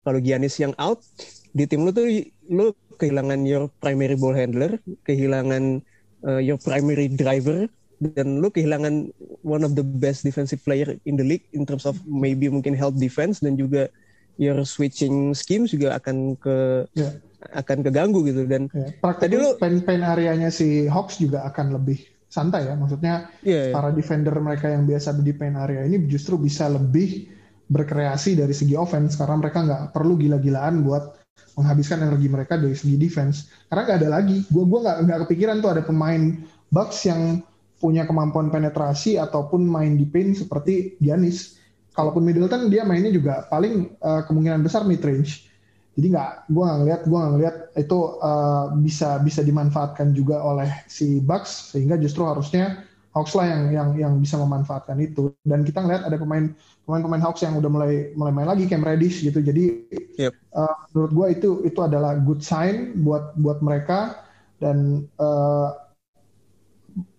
kalau 0.00 0.16
Giannis 0.16 0.56
yang 0.56 0.72
out 0.80 1.04
di 1.52 1.68
tim 1.68 1.84
lu 1.84 1.92
tuh 1.92 2.08
lu 2.48 2.72
kehilangan 2.96 3.44
your 3.44 3.68
primary 3.84 4.16
ball 4.16 4.32
handler, 4.32 4.80
kehilangan 5.04 5.84
uh, 6.24 6.40
your 6.40 6.56
primary 6.56 7.12
driver, 7.12 7.68
dan 8.00 8.44
lu 8.44 8.52
kehilangan 8.52 9.08
one 9.40 9.64
of 9.64 9.72
the 9.72 9.84
best 9.84 10.20
defensive 10.20 10.60
player 10.60 10.96
in 11.08 11.16
the 11.16 11.24
league 11.24 11.44
in 11.56 11.64
terms 11.64 11.88
of 11.88 11.96
maybe 12.04 12.48
mungkin 12.52 12.76
help 12.76 12.92
defense 13.00 13.40
dan 13.40 13.56
juga 13.56 13.88
your 14.36 14.60
switching 14.68 15.32
schemes 15.32 15.72
juga 15.72 15.96
akan 15.96 16.36
ke 16.36 16.84
yeah. 16.92 17.16
akan 17.56 17.80
keganggu 17.80 18.20
gitu 18.28 18.44
dan 18.44 18.68
yeah. 18.76 19.16
tadi 19.16 19.40
lu 19.40 19.56
pen 19.56 19.80
pen 19.80 20.04
areanya 20.04 20.52
si 20.52 20.84
Hawks 20.92 21.16
juga 21.16 21.48
akan 21.48 21.80
lebih 21.80 22.04
santai 22.28 22.68
ya 22.68 22.76
maksudnya 22.76 23.32
yeah, 23.40 23.72
yeah. 23.72 23.74
para 23.74 23.88
defender 23.96 24.36
mereka 24.36 24.68
yang 24.68 24.84
biasa 24.84 25.16
di 25.24 25.32
pen 25.32 25.56
area 25.56 25.88
ini 25.88 26.04
justru 26.04 26.36
bisa 26.36 26.68
lebih 26.68 27.32
berkreasi 27.66 28.36
dari 28.36 28.52
segi 28.52 28.76
offense 28.76 29.16
karena 29.16 29.40
mereka 29.40 29.64
nggak 29.64 29.82
perlu 29.96 30.20
gila-gilaan 30.20 30.84
buat 30.84 31.16
menghabiskan 31.56 32.04
energi 32.04 32.28
mereka 32.28 32.60
dari 32.60 32.76
segi 32.76 33.00
defense 33.00 33.48
karena 33.72 33.82
nggak 33.88 33.98
ada 34.04 34.10
lagi 34.20 34.44
gue 34.52 34.64
gua 34.68 34.80
nggak 34.84 34.98
nggak 35.08 35.18
kepikiran 35.26 35.56
tuh 35.64 35.70
ada 35.72 35.82
pemain 35.82 36.22
Bucks 36.68 37.08
yang 37.08 37.40
punya 37.86 38.02
kemampuan 38.02 38.50
penetrasi 38.50 39.14
ataupun 39.14 39.62
main 39.62 39.94
di 39.94 40.02
paint 40.02 40.34
seperti 40.34 40.98
Giannis. 40.98 41.54
Kalaupun 41.94 42.26
Middleton 42.26 42.66
dia 42.66 42.82
mainnya 42.82 43.14
juga 43.14 43.46
paling 43.46 43.94
uh, 44.02 44.26
kemungkinan 44.26 44.66
besar 44.66 44.82
mid 44.82 44.98
range. 45.06 45.46
Jadi 45.94 46.12
nggak, 46.12 46.50
gue 46.50 46.60
nggak 46.60 46.78
ngeliat, 46.82 47.00
gue 47.06 47.16
nggak 47.16 47.32
ngeliat 47.38 47.56
itu 47.78 47.98
uh, 48.20 48.74
bisa 48.82 49.22
bisa 49.22 49.40
dimanfaatkan 49.46 50.12
juga 50.12 50.42
oleh 50.42 50.68
si 50.90 51.22
Bucks 51.22 51.72
sehingga 51.72 51.94
justru 51.96 52.26
harusnya 52.26 52.82
Hawks 53.16 53.32
lah 53.32 53.48
yang 53.48 53.62
yang 53.72 53.88
yang 53.96 54.12
bisa 54.20 54.36
memanfaatkan 54.36 55.00
itu. 55.00 55.32
Dan 55.40 55.64
kita 55.64 55.80
ngeliat 55.80 56.04
ada 56.04 56.20
pemain 56.20 56.52
pemain-pemain 56.84 57.22
Hawks 57.24 57.40
yang 57.48 57.56
udah 57.56 57.70
mulai 57.72 58.12
mulai 58.12 58.32
main 58.34 58.44
lagi 58.50 58.68
Cam 58.68 58.84
Reddish 58.84 59.24
gitu. 59.24 59.40
Jadi 59.40 59.88
yep. 60.20 60.36
uh, 60.52 60.76
menurut 60.92 61.12
gue 61.16 61.26
itu 61.40 61.50
itu 61.64 61.80
adalah 61.80 62.20
good 62.20 62.44
sign 62.44 62.92
buat 63.00 63.32
buat 63.40 63.64
mereka 63.64 64.20
dan 64.60 65.08
uh, 65.16 65.85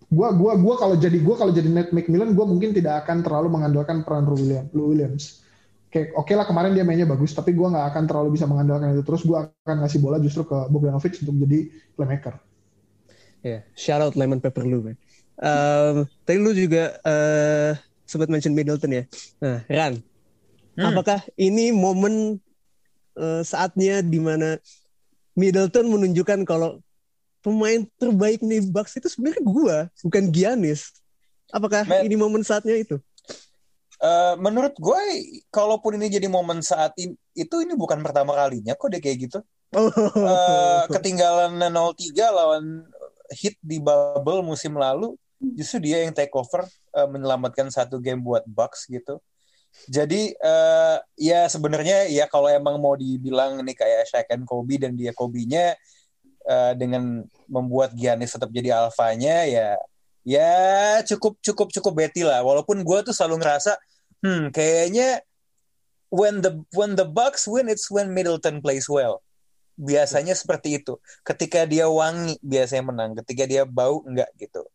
gua 0.08 0.32
gua 0.32 0.53
gua 0.55 0.76
kalau 0.80 0.95
jadi 0.95 1.20
gua 1.20 1.36
kalau 1.36 1.51
jadi 1.51 1.68
Nate 1.68 1.91
McMillan 1.91 2.32
gua 2.32 2.47
mungkin 2.47 2.72
tidak 2.72 3.05
akan 3.05 3.24
terlalu 3.24 3.47
mengandalkan 3.51 4.08
peran 4.08 4.24
Lou 4.24 4.39
Williams. 4.39 4.70
Lou 4.72 4.88
Williams. 4.91 5.24
Oke, 5.88 6.12
oke 6.12 6.28
okay 6.28 6.36
lah 6.36 6.43
kemarin 6.43 6.76
dia 6.76 6.84
mainnya 6.84 7.08
bagus, 7.08 7.32
tapi 7.32 7.55
gua 7.55 7.72
nggak 7.72 7.88
akan 7.95 8.03
terlalu 8.08 8.36
bisa 8.36 8.43
mengandalkan 8.47 8.91
itu 8.91 9.03
terus. 9.03 9.24
Gua 9.24 9.51
akan 9.64 9.76
ngasih 9.84 9.99
bola 10.03 10.18
justru 10.20 10.43
ke 10.43 10.58
Bogdanovic 10.68 11.16
untuk 11.24 11.36
jadi 11.47 11.60
playmaker. 11.95 12.36
Ya, 13.45 13.49
yeah, 13.49 13.62
shout 13.78 14.01
out 14.03 14.18
Lemon 14.20 14.43
Pepper 14.43 14.66
Lou, 14.68 14.84
man. 14.84 14.97
Um, 15.38 16.10
tadi 16.26 16.41
lu 16.41 16.49
juga 16.58 16.97
uh, 17.05 17.78
sempat 18.10 18.28
mention 18.28 18.58
Middleton 18.58 18.89
ya. 18.89 19.03
Nah, 19.38 19.62
Ran, 19.70 20.01
hmm. 20.76 20.86
apakah 20.88 21.22
ini 21.38 21.70
momen 21.70 22.41
uh, 23.14 23.45
saatnya 23.45 24.01
di 24.01 24.18
mana 24.18 24.58
Middleton 25.38 25.93
menunjukkan 25.93 26.41
kalau 26.49 26.82
pemain 27.48 27.88
terbaik 27.95 28.43
nih 28.43 28.60
Bucks 28.68 29.00
itu 29.00 29.08
sebenarnya 29.08 29.43
gua, 29.48 29.78
bukan 30.04 30.28
Giannis. 30.36 30.91
Apakah 31.48 31.88
Man, 31.88 32.04
ini 32.04 32.20
momen 32.20 32.43
saatnya 32.43 32.76
itu? 32.76 33.00
Uh, 34.04 34.36
menurut 34.36 34.76
gue, 34.76 35.02
kalaupun 35.48 35.95
ini 35.95 36.12
jadi 36.12 36.28
momen 36.28 36.60
saat 36.60 36.91
ini, 37.00 37.16
itu 37.32 37.56
ini 37.64 37.72
bukan 37.72 38.04
pertama 38.04 38.36
kalinya 38.36 38.76
kok 38.76 38.91
dia 38.91 39.00
kayak 39.00 39.32
gitu. 39.32 39.39
Oh. 39.72 39.88
Uh, 40.12 40.84
ketinggalan 40.91 41.56
0-3 41.56 42.12
lawan 42.36 42.84
hit 43.32 43.56
di 43.64 43.80
bubble 43.80 44.43
musim 44.43 44.76
lalu, 44.76 45.16
justru 45.39 45.88
dia 45.88 46.04
yang 46.04 46.12
take 46.12 46.36
over 46.36 46.68
uh, 47.00 47.08
menyelamatkan 47.08 47.72
satu 47.72 48.04
game 48.04 48.20
buat 48.20 48.43
Bucks 48.43 48.91
gitu. 48.91 49.24
Jadi 49.88 50.36
uh, 50.41 51.00
ya 51.16 51.48
sebenarnya 51.48 52.12
ya 52.12 52.28
kalau 52.28 52.52
emang 52.52 52.76
mau 52.82 52.98
dibilang 53.00 53.62
ini 53.64 53.72
kayak 53.72 54.10
Shaq 54.10 54.36
and 54.36 54.43
Kobe 54.43 54.82
dan 54.82 55.00
dia 55.00 55.14
Kobe-nya 55.14 55.78
uh, 56.48 56.74
dengan 56.74 57.28
membuat 57.45 57.93
Giannis 57.93 58.34
tetap 58.34 58.50
jadi 58.50 58.74
alfanya 58.74 59.43
ya 59.45 59.76
ya 60.28 60.52
cukup 61.08 61.39
cukup 61.39 61.72
cukup 61.72 61.93
beti 61.95 62.24
lah. 62.28 62.43
Walaupun 62.43 62.84
gue 62.84 63.00
tuh 63.08 63.16
selalu 63.16 63.43
ngerasa 63.43 63.80
hmm 64.24 64.52
kayaknya 64.52 65.24
when 66.12 66.43
the 66.43 66.60
when 66.76 67.00
the 67.00 67.08
Bucks 67.08 67.48
win 67.48 67.72
it's 67.72 67.88
when 67.88 68.12
Middleton 68.12 68.60
plays 68.60 68.91
well. 68.91 69.24
Biasanya 69.78 70.34
seperti 70.34 70.84
itu. 70.84 70.98
Ketika 71.24 71.64
dia 71.64 71.86
wangi 71.88 72.36
biasanya 72.43 72.84
menang. 72.91 73.12
Ketika 73.24 73.45
dia 73.45 73.64
bau 73.64 74.04
enggak 74.04 74.28
gitu. 74.36 74.66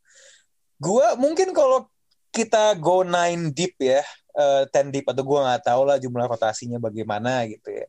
Gue 0.80 1.04
mungkin 1.20 1.52
kalau 1.52 1.90
kita 2.32 2.72
go 2.80 3.04
nine 3.04 3.52
deep 3.52 3.76
ya 3.76 4.00
uh, 4.40 4.64
ten 4.72 4.88
deep 4.88 5.04
atau 5.04 5.20
gue 5.20 5.36
nggak 5.36 5.68
tahu 5.68 5.82
lah 5.84 6.00
jumlah 6.00 6.24
rotasinya 6.32 6.80
bagaimana 6.80 7.44
gitu 7.44 7.76
ya. 7.76 7.84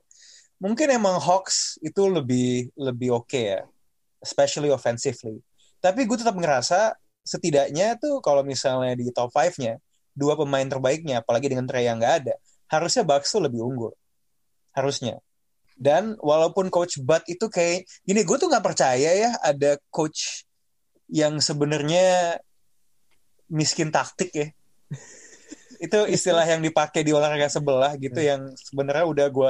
Mungkin 0.59 0.99
emang 0.99 1.15
Hawks 1.19 1.79
itu 1.79 2.11
lebih 2.11 2.71
lebih 2.75 3.23
oke 3.23 3.31
okay 3.31 3.43
ya 3.55 3.61
especially 4.23 4.71
offensively. 4.71 5.43
Tapi 5.83 6.07
gue 6.07 6.17
tetap 6.17 6.33
ngerasa 6.39 6.95
setidaknya 7.23 7.99
tuh 7.99 8.23
kalau 8.23 8.41
misalnya 8.41 8.95
di 8.95 9.11
top 9.11 9.35
5-nya, 9.35 9.77
dua 10.15 10.39
pemain 10.39 10.63
terbaiknya, 10.63 11.19
apalagi 11.19 11.51
dengan 11.51 11.67
Trey 11.67 11.83
yang 11.83 11.99
nggak 11.99 12.15
ada, 12.23 12.33
harusnya 12.71 13.03
Bucks 13.03 13.35
tuh 13.35 13.43
lebih 13.43 13.59
unggul. 13.59 13.91
Harusnya. 14.71 15.19
Dan 15.75 16.15
walaupun 16.23 16.71
coach 16.71 17.01
Bud 17.03 17.27
itu 17.27 17.51
kayak 17.51 17.83
gini, 18.07 18.23
gue 18.23 18.37
tuh 18.39 18.47
nggak 18.47 18.63
percaya 18.63 19.11
ya 19.11 19.31
ada 19.43 19.75
coach 19.91 20.47
yang 21.11 21.43
sebenarnya 21.43 22.39
miskin 23.51 23.91
taktik 23.91 24.31
ya. 24.31 24.47
itu 25.83 25.99
istilah 26.07 26.47
yang 26.47 26.63
dipakai 26.63 27.03
di 27.03 27.11
olahraga 27.11 27.51
sebelah 27.51 27.99
gitu 27.99 28.15
hmm. 28.15 28.29
yang 28.29 28.41
sebenarnya 28.55 29.03
udah 29.03 29.27
gue 29.27 29.49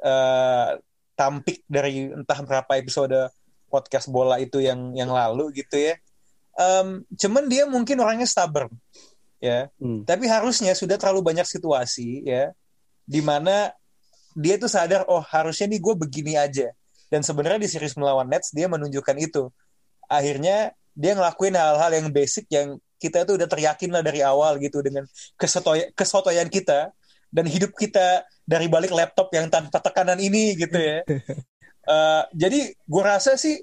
uh, 0.00 0.68
tampik 1.12 1.60
dari 1.68 2.08
entah 2.08 2.40
berapa 2.40 2.72
episode 2.80 3.28
podcast 3.68 4.10
bola 4.10 4.38
itu 4.38 4.62
yang 4.62 4.94
yang 4.94 5.10
lalu 5.10 5.52
gitu 5.62 5.76
ya. 5.76 5.94
Um, 6.56 7.04
cuman 7.12 7.52
dia 7.52 7.68
mungkin 7.68 8.00
orangnya 8.00 8.24
stubborn 8.24 8.72
ya. 9.42 9.68
Hmm. 9.76 10.02
Tapi 10.08 10.24
harusnya 10.26 10.72
sudah 10.72 10.96
terlalu 10.96 11.22
banyak 11.22 11.44
situasi 11.44 12.24
ya 12.24 12.50
di 13.06 13.22
mana 13.22 13.70
dia 14.36 14.60
tuh 14.60 14.68
sadar 14.68 15.06
oh 15.08 15.22
harusnya 15.22 15.70
nih 15.70 15.80
gue 15.80 15.94
begini 15.96 16.34
aja. 16.36 16.72
Dan 17.06 17.22
sebenarnya 17.22 17.62
di 17.62 17.70
series 17.70 17.94
melawan 17.94 18.26
Nets 18.26 18.50
dia 18.50 18.66
menunjukkan 18.66 19.16
itu. 19.22 19.48
Akhirnya 20.10 20.74
dia 20.96 21.12
ngelakuin 21.14 21.54
hal-hal 21.54 21.90
yang 21.92 22.08
basic 22.10 22.50
yang 22.50 22.80
kita 22.96 23.28
tuh 23.28 23.36
udah 23.36 23.46
teryakin 23.46 23.92
lah 23.92 24.00
dari 24.00 24.24
awal 24.24 24.56
gitu 24.56 24.80
dengan 24.80 25.04
kesotoy 25.36 25.92
kesotoyan 25.92 26.48
kita 26.48 26.90
dan 27.28 27.44
hidup 27.44 27.76
kita 27.76 28.24
dari 28.48 28.66
balik 28.66 28.94
laptop 28.94 29.28
yang 29.36 29.52
tanpa 29.52 29.78
tekanan 29.82 30.16
ini 30.16 30.56
gitu 30.56 30.78
ya. 30.78 31.04
uh, 31.86 32.22
jadi 32.34 32.74
gue 32.74 33.02
rasa 33.02 33.38
sih 33.38 33.62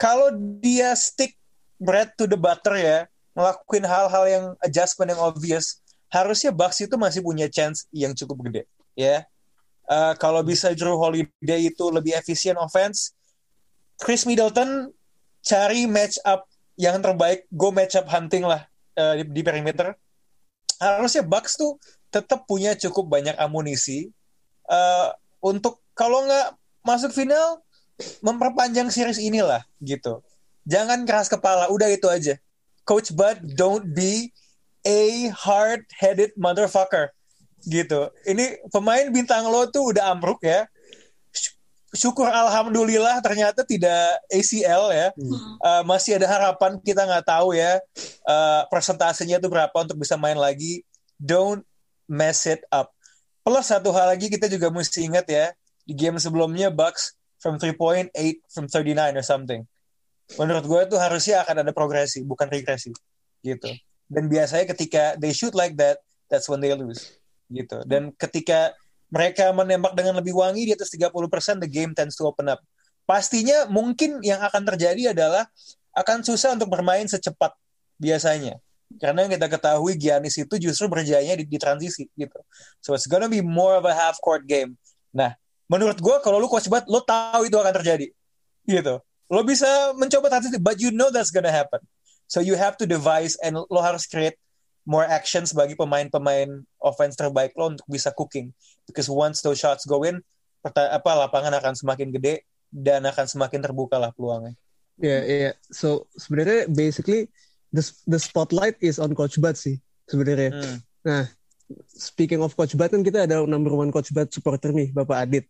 kalau 0.00 0.32
dia 0.64 0.96
stick 0.96 1.36
bread 1.80 2.12
to 2.16 2.24
the 2.24 2.36
butter 2.36 2.76
ya, 2.76 3.08
ngelakuin 3.36 3.84
hal-hal 3.84 4.24
yang 4.28 4.44
adjustment 4.64 5.12
yang 5.12 5.22
obvious, 5.22 5.80
harusnya 6.12 6.52
Bucks 6.52 6.80
itu 6.80 6.96
masih 6.96 7.20
punya 7.24 7.46
chance 7.46 7.86
yang 7.92 8.16
cukup 8.16 8.48
gede 8.48 8.62
ya. 8.96 9.24
Uh, 9.90 10.14
kalau 10.16 10.40
bisa 10.46 10.70
Drew 10.72 10.96
Holiday 10.96 11.66
itu 11.66 11.84
lebih 11.90 12.14
efisien 12.14 12.54
offense, 12.56 13.12
Chris 14.00 14.24
Middleton 14.24 14.92
cari 15.44 15.84
match 15.84 16.16
up 16.24 16.48
yang 16.80 17.00
terbaik 17.04 17.44
go 17.52 17.68
match 17.68 17.96
up 17.96 18.08
hunting 18.08 18.44
lah 18.44 18.64
uh, 18.96 19.20
di, 19.20 19.24
di 19.28 19.42
perimeter 19.44 19.92
harusnya 20.80 21.20
Bucks 21.20 21.60
tuh 21.60 21.76
tetap 22.08 22.48
punya 22.48 22.72
cukup 22.72 23.08
banyak 23.08 23.36
amunisi 23.36 24.08
uh, 24.68 25.12
untuk 25.44 25.84
kalau 25.92 26.24
nggak 26.24 26.56
masuk 26.84 27.12
final 27.12 27.60
memperpanjang 28.24 28.88
series 28.88 29.20
inilah 29.20 29.60
gitu. 29.84 30.24
Jangan 30.68 31.04
keras 31.04 31.28
kepala 31.28 31.68
udah 31.68 31.88
itu 31.88 32.08
aja. 32.08 32.36
Coach 32.84 33.12
Bud 33.12 33.40
don't 33.56 33.92
be 33.92 34.32
a 34.84 35.28
hard 35.36 35.84
headed 36.00 36.32
motherfucker 36.36 37.12
gitu. 37.68 38.08
Ini 38.24 38.64
pemain 38.72 39.08
bintang 39.12 39.48
lo 39.48 39.68
tuh 39.68 39.92
udah 39.92 40.12
ambruk 40.12 40.40
ya. 40.40 40.64
Syukur 41.90 42.30
alhamdulillah 42.30 43.18
ternyata 43.18 43.66
tidak 43.66 44.22
ACL 44.30 44.94
ya. 44.94 45.08
Hmm. 45.12 45.58
uh, 45.60 45.82
masih 45.84 46.16
ada 46.16 46.26
harapan 46.30 46.78
kita 46.80 47.02
nggak 47.02 47.26
tahu 47.26 47.52
ya 47.52 47.82
uh, 48.24 48.62
persentasenya 48.70 49.42
itu 49.42 49.48
berapa 49.50 49.74
untuk 49.74 50.00
bisa 50.00 50.16
main 50.16 50.38
lagi. 50.38 50.86
Don't 51.20 51.66
mess 52.08 52.48
it 52.48 52.64
up. 52.72 52.94
Plus 53.44 53.66
satu 53.66 53.90
hal 53.92 54.14
lagi 54.14 54.30
kita 54.30 54.46
juga 54.48 54.70
mesti 54.70 55.04
ingat 55.04 55.26
ya 55.28 55.52
di 55.90 55.94
game 55.98 56.22
sebelumnya 56.22 56.70
Bucks 56.70 57.18
from 57.42 57.58
three 57.58 57.74
point 57.74 58.06
eight 58.14 58.38
from 58.46 58.70
39 58.70 58.94
or 59.18 59.24
something 59.26 59.66
menurut 60.38 60.62
gue 60.62 60.80
itu 60.86 60.96
harusnya 61.02 61.42
akan 61.42 61.66
ada 61.66 61.74
progresi 61.74 62.22
bukan 62.22 62.46
regresi 62.46 62.94
gitu 63.42 63.74
dan 64.06 64.30
biasanya 64.30 64.70
ketika 64.70 65.18
they 65.18 65.34
shoot 65.34 65.58
like 65.58 65.74
that 65.74 65.98
that's 66.30 66.46
when 66.46 66.62
they 66.62 66.70
lose 66.70 67.18
gitu 67.50 67.82
dan 67.90 68.14
ketika 68.14 68.70
mereka 69.10 69.50
menembak 69.50 69.92
dengan 69.98 70.22
lebih 70.22 70.38
wangi 70.38 70.70
di 70.70 70.72
atas 70.72 70.94
30%, 70.94 71.58
the 71.58 71.70
game 71.70 71.92
tends 71.92 72.14
to 72.14 72.24
open 72.24 72.46
up. 72.46 72.62
Pastinya 73.04 73.66
mungkin 73.66 74.22
yang 74.22 74.38
akan 74.38 74.62
terjadi 74.62 75.10
adalah 75.10 75.50
akan 75.90 76.22
susah 76.22 76.54
untuk 76.54 76.70
bermain 76.70 77.04
secepat 77.10 77.50
biasanya. 77.98 78.62
Karena 79.02 79.26
yang 79.26 79.34
kita 79.34 79.50
ketahui 79.50 79.98
Giannis 79.98 80.38
itu 80.38 80.54
justru 80.62 80.86
berjaya 80.86 81.34
di, 81.34 81.42
di 81.46 81.58
transisi 81.58 82.06
gitu. 82.14 82.38
So 82.78 82.94
it's 82.94 83.10
gonna 83.10 83.26
be 83.26 83.42
more 83.42 83.74
of 83.74 83.86
a 83.86 83.94
half 83.94 84.22
court 84.22 84.46
game. 84.46 84.78
Nah, 85.10 85.34
menurut 85.70 85.98
gue 86.02 86.16
kalau 86.26 86.42
lu 86.42 86.50
coach 86.50 86.66
banget, 86.66 86.90
lo 86.90 87.00
tahu 87.06 87.46
itu 87.46 87.54
akan 87.54 87.74
terjadi. 87.78 88.10
Gitu. 88.66 88.94
Lo 89.30 89.40
bisa 89.46 89.94
mencoba 89.94 90.26
transisi, 90.26 90.58
but 90.58 90.82
you 90.82 90.90
know 90.90 91.14
that's 91.14 91.30
gonna 91.30 91.54
happen. 91.54 91.78
So 92.26 92.42
you 92.42 92.58
have 92.58 92.74
to 92.82 92.86
devise 92.90 93.38
and 93.38 93.54
lo 93.54 93.78
harus 93.78 94.10
create 94.10 94.34
more 94.82 95.06
actions 95.06 95.54
bagi 95.54 95.78
pemain-pemain 95.78 96.66
offense 96.82 97.14
terbaik 97.14 97.54
lo 97.54 97.70
untuk 97.70 97.86
bisa 97.86 98.10
cooking. 98.10 98.50
Because 98.90 99.06
once 99.06 99.38
those 99.46 99.62
shots 99.62 99.86
go 99.86 100.02
in, 100.02 100.18
apa 100.66 101.10
lapangan 101.14 101.54
akan 101.62 101.78
semakin 101.78 102.10
gede 102.10 102.42
dan 102.74 103.06
akan 103.06 103.26
semakin 103.30 103.62
terbuka 103.62 103.96
lah 103.96 104.10
peluangnya. 104.10 104.58
Ya, 104.98 105.08
yeah, 105.08 105.20
ya. 105.22 105.38
Yeah. 105.38 105.54
So 105.70 106.10
sebenarnya 106.18 106.66
basically 106.68 107.30
the 107.70 107.86
the 108.10 108.18
spotlight 108.18 108.76
is 108.82 108.98
on 108.98 109.14
Coach 109.14 109.38
Bud 109.38 109.54
sih 109.54 109.78
sebenarnya. 110.10 110.50
Hmm. 110.50 110.76
Nah, 111.06 111.24
speaking 111.86 112.40
of 112.42 112.54
Coach 112.54 112.74
Bud 112.74 112.90
kan 112.90 113.02
kita 113.02 113.26
ada 113.26 113.42
number 113.44 113.72
one 113.72 113.90
Coach 113.94 114.10
Bud 114.10 114.30
supporter 114.30 114.70
nih, 114.74 114.90
Bapak 114.90 115.26
Adit. 115.26 115.44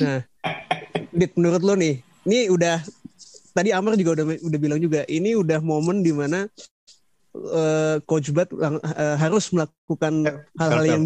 Nah, 0.00 0.24
Adit 0.94 1.30
menurut 1.36 1.62
lo 1.62 1.74
nih, 1.76 2.00
ini 2.28 2.48
udah 2.48 2.80
tadi 3.54 3.70
Amar 3.70 3.94
juga 3.94 4.20
udah 4.20 4.26
udah 4.40 4.58
bilang 4.58 4.80
juga, 4.80 5.06
ini 5.08 5.38
udah 5.38 5.62
momen 5.62 6.02
di 6.02 6.12
mana 6.12 6.48
uh, 7.34 7.96
coach 8.06 8.30
Bud 8.30 8.48
uh, 8.58 9.16
harus 9.18 9.50
melakukan 9.50 10.12
eh, 10.26 10.38
hal-hal 10.58 10.84
yang 10.86 11.02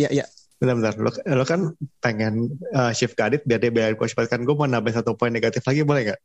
ya 0.00 0.08
ya 0.10 0.26
Bentar-bentar, 0.60 1.00
lo, 1.00 1.08
lo 1.08 1.44
kan 1.48 1.72
pengen 2.04 2.52
uh, 2.76 2.92
shift 2.92 3.16
ke 3.16 3.22
Adit 3.24 3.42
biar 3.48 3.64
dia 3.64 3.72
bayar 3.72 3.96
coach 3.96 4.12
Bud 4.12 4.28
kan 4.28 4.44
gue 4.44 4.52
mau 4.52 4.68
nambah 4.68 4.92
satu 4.92 5.16
poin 5.16 5.32
negatif 5.32 5.64
lagi 5.64 5.80
boleh 5.80 6.12
gak? 6.12 6.20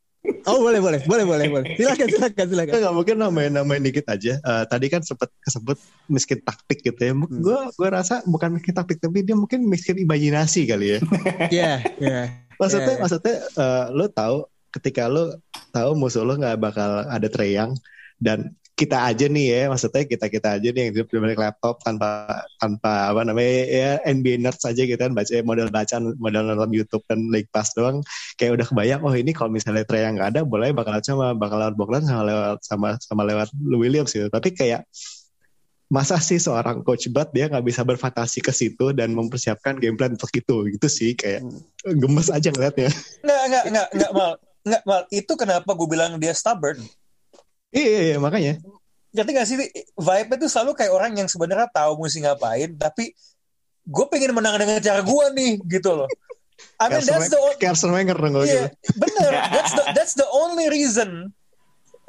Oh 0.45 0.61
boleh 0.61 0.78
boleh 0.78 1.01
boleh 1.09 1.26
boleh 1.26 1.45
boleh 1.49 1.67
silakan 1.73 2.07
silakan 2.09 2.45
silakan. 2.45 2.73
Enggak 2.78 2.93
mungkin 2.93 3.15
nambahin 3.17 3.84
dikit 3.86 4.05
aja. 4.09 4.38
Uh, 4.45 4.63
tadi 4.69 4.93
kan 4.93 5.01
sempat 5.01 5.34
kesebut 5.41 5.78
miskin 6.05 6.38
taktik 6.45 6.86
gitu 6.86 7.01
ya. 7.01 7.13
Hmm. 7.17 7.41
Gue 7.41 7.59
gue 7.73 7.89
rasa 7.89 8.21
bukan 8.30 8.57
miskin 8.57 8.78
taktik 8.78 9.01
tapi 9.01 9.26
dia 9.26 9.34
mungkin 9.34 9.65
miskin 9.65 9.97
imajinasi 9.97 10.69
kali 10.69 10.97
ya. 10.97 10.99
Iya 11.49 11.49
yeah, 11.49 11.78
iya. 11.97 12.09
Yeah, 12.09 12.26
maksudnya 12.61 12.93
yeah. 12.93 13.01
maksudnya 13.01 13.36
uh, 13.57 13.86
lo 13.93 14.05
tahu 14.09 14.38
ketika 14.69 15.09
lo 15.09 15.41
tahu 15.73 15.97
musuh 15.97 16.21
lo 16.21 16.38
nggak 16.38 16.61
bakal 16.61 17.09
ada 17.09 17.28
Treyang 17.28 17.73
dan 18.21 18.53
kita 18.76 19.07
aja 19.07 19.32
nih 19.32 19.45
ya 19.47 19.61
maksudnya 19.71 20.03
kita 20.03 20.28
kita 20.28 20.59
aja 20.59 20.67
nih 20.67 20.80
yang 20.84 20.89
hidup 20.91 21.07
di 21.07 21.17
balik 21.23 21.39
laptop 21.39 21.80
tanpa 21.80 22.28
tanpa 22.59 23.07
apa 23.07 23.23
namanya 23.23 23.63
ya 23.71 23.91
NBA 24.03 24.43
nerds 24.43 24.67
aja 24.67 24.84
gitu 24.84 24.99
kan 24.99 25.15
baca 25.15 25.32
model 25.47 25.71
bacaan 25.71 26.11
model 26.19 26.43
nonton 26.43 26.76
YouTube 26.76 26.99
dan 27.07 27.32
League 27.32 27.47
Pass 27.55 27.71
doang. 27.71 28.03
Kayak 28.36 28.59
udah 28.59 28.65
kebayang 28.67 29.01
oh 29.07 29.15
ini 29.15 29.32
kalau 29.32 29.47
misalnya 29.47 29.88
Trey 29.88 30.03
yang 30.03 30.19
nggak 30.19 30.36
ada 30.36 30.41
boleh 30.43 30.76
bakal 30.76 30.91
sama 30.99 31.32
bakal 31.32 31.63
lewat 31.63 31.76
Bogdan 31.80 32.03
sama 32.03 32.23
lewat 32.28 32.59
sama 32.67 32.88
sama 32.99 33.23
lewat 33.23 33.47
Williams 33.63 34.11
gitu. 34.11 34.28
Tapi 34.28 34.51
kayak 34.51 34.84
masa 35.88 36.19
sih 36.19 36.36
seorang 36.36 36.84
coach 36.84 37.07
Bud 37.07 37.32
dia 37.32 37.47
nggak 37.47 37.63
bisa 37.63 37.88
berfantasi 37.88 38.43
ke 38.43 38.51
situ 38.51 38.91
dan 38.91 39.15
mempersiapkan 39.15 39.80
game 39.80 39.95
plan 39.95 40.19
untuk 40.19 40.36
itu? 40.36 40.67
Gitu 40.67 40.88
sih 40.91 41.15
kayak 41.15 41.47
gemes 41.95 42.28
aja 42.28 42.51
ngeliatnya. 42.51 42.91
Nggak 43.23 43.41
nggak 43.47 43.65
nggak 43.71 43.88
nggak 44.03 44.11
mal. 44.11 44.32
Nggak 44.67 44.84
mal. 44.84 45.01
Itu 45.15 45.39
kenapa 45.39 45.71
gue 45.71 45.88
bilang 45.88 46.19
dia 46.19 46.36
stubborn 46.36 46.84
Iya, 47.72 47.88
iya, 47.88 48.01
iya 48.13 48.18
makanya. 48.18 48.53
Ngerti 49.16 49.32
gak 49.32 49.47
sih, 49.47 49.57
vibe 49.95 50.32
itu 50.36 50.47
selalu 50.51 50.72
kayak 50.76 50.91
orang 50.91 51.11
yang 51.16 51.28
sebenarnya 51.32 51.72
tahu 51.72 52.03
mesti 52.03 52.28
ngapain, 52.28 52.76
tapi 52.76 53.16
gue 53.86 54.05
pengen 54.11 54.36
menang 54.36 54.59
dengan 54.59 54.82
cara 54.84 54.99
gue 54.99 55.26
nih, 55.38 55.53
gitu 55.80 56.03
loh. 56.03 56.09
I 56.80 56.91
mean, 56.91 57.03
that's 57.07 57.32
the 57.32 57.39
only... 57.39 57.55
Carson 57.59 57.91
Wenger 57.95 58.16
dong 58.20 58.36
yeah, 58.43 58.43
gitu. 58.43 58.99
Bener, 58.99 59.32
that's 59.55 59.74
the, 59.76 59.84
that's 59.95 60.13
the 60.16 60.28
only 60.28 60.68
reason 60.68 61.32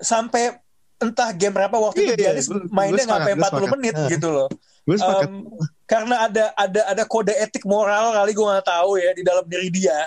sampai 0.02 0.58
entah 0.98 1.30
game 1.36 1.54
berapa 1.54 1.76
waktu 1.76 2.02
yeah, 2.02 2.34
itu 2.34 2.50
yeah, 2.50 2.66
mainnya 2.72 3.04
nggak 3.04 3.20
sampai 3.20 3.34
40 3.36 3.42
sepakat. 3.46 3.70
menit 3.78 3.94
uh, 3.94 4.08
gitu 4.10 4.28
loh. 4.32 4.48
Um, 4.86 5.50
karena 5.90 6.30
ada 6.30 6.44
ada 6.54 6.80
ada 6.94 7.02
kode 7.10 7.34
etik 7.34 7.66
moral 7.66 8.14
kali 8.14 8.30
gue 8.34 8.46
nggak 8.46 8.66
tahu 8.66 9.02
ya 9.02 9.10
di 9.14 9.22
dalam 9.26 9.42
diri 9.46 9.70
dia 9.70 9.98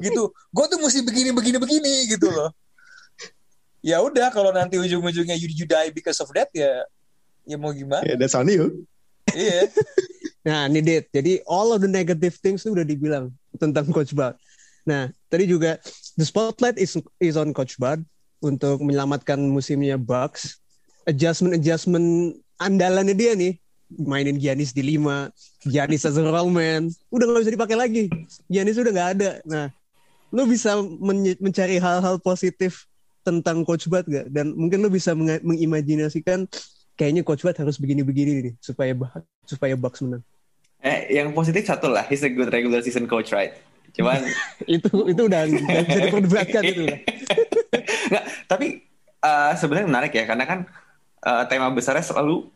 gitu. 0.00 0.32
Gue 0.52 0.64
tuh 0.72 0.80
mesti 0.80 1.04
begini 1.04 1.36
begini 1.36 1.56
begini 1.60 2.08
gitu 2.08 2.32
loh 2.32 2.48
ya 3.82 3.98
udah 3.98 4.30
kalau 4.30 4.54
nanti 4.54 4.78
ujung-ujungnya 4.78 5.34
you, 5.36 5.50
you 5.50 5.66
die 5.66 5.90
because 5.90 6.22
of 6.22 6.30
that 6.32 6.48
ya 6.54 6.86
ya 7.44 7.58
mau 7.58 7.74
gimana? 7.74 8.06
Yeah, 8.06 8.16
that's 8.16 8.38
on 8.38 8.46
you. 8.46 8.86
Iya. 9.34 9.68
nah, 10.46 10.70
ini 10.70 10.80
Dit. 10.80 11.10
Jadi 11.10 11.42
all 11.44 11.74
of 11.74 11.82
the 11.82 11.90
negative 11.90 12.38
things 12.38 12.62
itu 12.62 12.72
udah 12.72 12.86
dibilang 12.86 13.34
tentang 13.58 13.90
Coach 13.90 14.14
Bud. 14.14 14.38
Nah, 14.86 15.10
tadi 15.30 15.46
juga 15.46 15.78
the 16.18 16.26
spotlight 16.26 16.78
is 16.78 16.94
is 17.18 17.34
on 17.34 17.50
Coach 17.50 17.78
Bud 17.78 18.02
untuk 18.42 18.82
menyelamatkan 18.82 19.38
musimnya 19.38 19.98
Bucks. 19.98 20.58
Adjustment 21.06 21.58
adjustment 21.58 22.38
andalannya 22.62 23.14
dia 23.14 23.34
nih 23.34 23.58
mainin 23.98 24.38
Giannis 24.40 24.72
di 24.72 24.80
lima, 24.80 25.28
Giannis 25.66 26.08
as 26.08 26.16
a 26.16 26.24
man, 26.24 26.88
udah 27.12 27.24
nggak 27.28 27.42
bisa 27.44 27.54
dipakai 27.54 27.76
lagi. 27.76 28.04
Giannis 28.48 28.78
udah 28.78 28.92
nggak 28.94 29.10
ada. 29.18 29.30
Nah, 29.44 29.66
lu 30.32 30.48
bisa 30.48 30.80
men 30.80 31.36
mencari 31.42 31.76
hal-hal 31.76 32.16
positif 32.22 32.88
tentang 33.22 33.62
Coach 33.62 33.86
Bud 33.86 34.06
gak? 34.06 34.26
Dan 34.30 34.54
mungkin 34.54 34.82
lo 34.82 34.90
bisa 34.90 35.14
meng 35.14 35.40
mengimajinasikan 35.42 36.46
kayaknya 36.98 37.22
Coach 37.24 37.42
Bud 37.42 37.56
harus 37.56 37.78
begini-begini 37.78 38.50
nih 38.50 38.54
supaya 38.58 38.92
supaya 39.46 39.74
Bucks 39.78 40.02
menang. 40.04 40.22
Eh, 40.82 41.14
yang 41.14 41.30
positif 41.30 41.62
satu 41.62 41.86
lah, 41.86 42.02
he's 42.10 42.26
a 42.26 42.30
good 42.30 42.50
regular 42.50 42.82
season 42.82 43.06
coach, 43.06 43.30
right? 43.30 43.54
Cuman 43.94 44.18
itu 44.76 44.90
itu 45.06 45.22
udah 45.30 45.46
bisa 45.46 45.98
diperdebatkan 46.10 46.62
itu. 46.66 46.84
Nggak, 48.10 48.24
tapi 48.50 48.82
uh, 49.22 49.54
sebenarnya 49.54 49.86
menarik 49.88 50.12
ya 50.12 50.24
karena 50.26 50.44
kan 50.44 50.58
uh, 51.22 51.46
tema 51.46 51.70
besarnya 51.70 52.02
selalu 52.02 52.50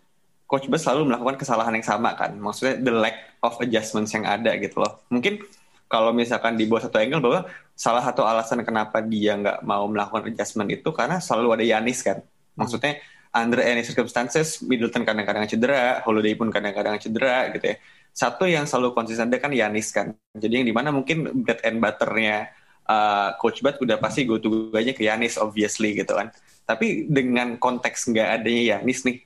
coach 0.50 0.66
Bus 0.66 0.82
selalu 0.82 1.14
melakukan 1.14 1.38
kesalahan 1.38 1.74
yang 1.78 1.86
sama 1.86 2.18
kan. 2.18 2.34
Maksudnya 2.34 2.82
the 2.82 2.92
lack 2.94 3.38
of 3.46 3.54
adjustments 3.62 4.10
yang 4.10 4.26
ada 4.26 4.58
gitu 4.58 4.82
loh. 4.82 4.98
Mungkin 5.06 5.38
kalau 5.86 6.10
misalkan 6.10 6.58
di 6.58 6.66
bawah 6.66 6.90
satu 6.90 6.98
angle 6.98 7.22
bahwa 7.22 7.40
salah 7.76 8.02
satu 8.02 8.26
alasan 8.26 8.62
kenapa 8.66 8.98
dia 9.02 9.38
nggak 9.38 9.62
mau 9.62 9.86
melakukan 9.86 10.26
adjustment 10.26 10.70
itu 10.70 10.90
karena 10.90 11.22
selalu 11.22 11.60
ada 11.60 11.64
Yanis 11.64 12.02
kan. 12.02 12.18
Maksudnya 12.58 12.98
under 13.36 13.60
any 13.62 13.84
circumstances 13.84 14.64
Middleton 14.64 15.06
kadang-kadang 15.06 15.46
cedera, 15.46 16.00
Holiday 16.02 16.34
pun 16.34 16.48
kadang-kadang 16.50 16.98
cedera 16.98 17.52
gitu 17.54 17.74
ya. 17.74 17.76
Satu 18.16 18.48
yang 18.48 18.64
selalu 18.64 18.96
konsisten 18.96 19.28
ada 19.28 19.36
kan 19.36 19.52
Yanis 19.52 19.92
kan. 19.92 20.16
Jadi 20.34 20.64
yang 20.64 20.66
di 20.66 20.74
mana 20.74 20.88
mungkin 20.88 21.44
bread 21.44 21.60
and 21.62 21.78
butternya 21.78 22.48
uh, 22.88 23.36
Coach 23.36 23.60
Bud 23.60 23.76
udah 23.82 24.00
pasti 24.00 24.24
go 24.24 24.40
to 24.40 24.72
ke 24.72 25.02
Yanis 25.04 25.36
obviously 25.36 25.92
gitu 25.92 26.16
kan. 26.16 26.32
Tapi 26.66 27.06
dengan 27.06 27.60
konteks 27.60 28.10
nggak 28.10 28.42
adanya 28.42 28.62
Yanis 28.74 29.06
nih, 29.06 29.22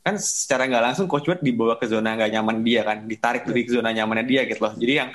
kan 0.00 0.16
secara 0.16 0.64
nggak 0.70 0.84
langsung 0.92 1.04
Coach 1.10 1.28
Bud 1.28 1.42
dibawa 1.44 1.76
ke 1.76 1.84
zona 1.90 2.16
nggak 2.16 2.30
nyaman 2.32 2.64
dia 2.64 2.80
kan, 2.86 3.04
ditarik 3.04 3.44
dari 3.44 3.66
zona 3.68 3.90
nyamannya 3.92 4.24
dia 4.24 4.46
gitu 4.46 4.62
loh. 4.64 4.72
Jadi 4.72 4.92
yang 4.94 5.10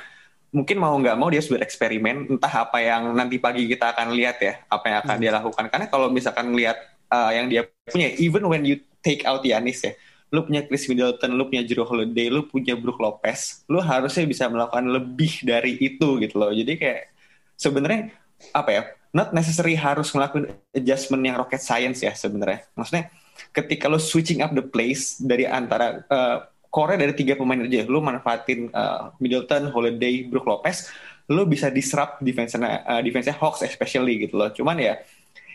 mungkin 0.54 0.78
mau 0.78 0.94
nggak 0.96 1.18
mau 1.18 1.34
dia 1.34 1.42
sudah 1.42 1.66
eksperimen 1.66 2.30
entah 2.30 2.54
apa 2.64 2.78
yang 2.78 3.10
nanti 3.18 3.42
pagi 3.42 3.66
kita 3.66 3.92
akan 3.98 4.14
lihat 4.14 4.38
ya 4.38 4.54
apa 4.70 4.86
yang 4.86 4.98
akan 5.02 5.16
hmm. 5.18 5.24
dia 5.26 5.32
lakukan 5.34 5.66
karena 5.68 5.86
kalau 5.90 6.08
misalkan 6.14 6.54
lihat 6.54 6.78
uh, 7.10 7.34
yang 7.34 7.50
dia 7.50 7.66
punya 7.90 8.14
even 8.22 8.46
when 8.46 8.62
you 8.62 8.78
take 9.02 9.26
out 9.26 9.42
Yanis 9.42 9.82
ya 9.82 9.98
lu 10.34 10.42
punya 10.42 10.66
Chris 10.66 10.90
Middleton, 10.90 11.38
lu 11.38 11.46
punya 11.46 11.62
Jrue 11.62 11.86
Holiday, 11.86 12.26
lu 12.34 12.50
punya 12.50 12.74
Brook 12.74 12.98
Lopez, 12.98 13.62
lu 13.70 13.78
harusnya 13.78 14.26
bisa 14.26 14.50
melakukan 14.50 14.82
lebih 14.90 15.46
dari 15.46 15.78
itu 15.78 16.18
gitu 16.18 16.42
loh. 16.42 16.50
Jadi 16.50 16.74
kayak 16.74 17.14
sebenarnya 17.54 18.10
apa 18.50 18.70
ya? 18.74 18.84
Not 19.14 19.30
necessary 19.30 19.78
harus 19.78 20.10
ngelakuin 20.10 20.50
adjustment 20.74 21.22
yang 21.22 21.38
rocket 21.38 21.62
science 21.62 22.02
ya 22.02 22.18
sebenarnya. 22.18 22.66
Maksudnya 22.74 23.14
ketika 23.54 23.86
lu 23.86 24.02
switching 24.02 24.42
up 24.42 24.58
the 24.58 24.66
place 24.66 25.22
dari 25.22 25.46
antara 25.46 26.02
uh, 26.10 26.50
core 26.74 26.98
dari 26.98 27.14
tiga 27.14 27.38
pemain 27.38 27.62
aja, 27.62 27.86
lu 27.86 28.02
manfaatin 28.02 28.74
uh, 28.74 29.14
Middleton, 29.22 29.70
Holiday, 29.70 30.26
Brook 30.26 30.50
Lopez, 30.50 30.90
lu 31.30 31.46
bisa 31.46 31.70
disrupt 31.70 32.26
defense-nya 32.26 32.82
uh, 32.82 33.02
defense-nya 33.06 33.38
Hawks 33.38 33.62
especially 33.62 34.26
gitu 34.26 34.42
loh. 34.42 34.50
Cuman 34.50 34.82
ya 34.82 34.98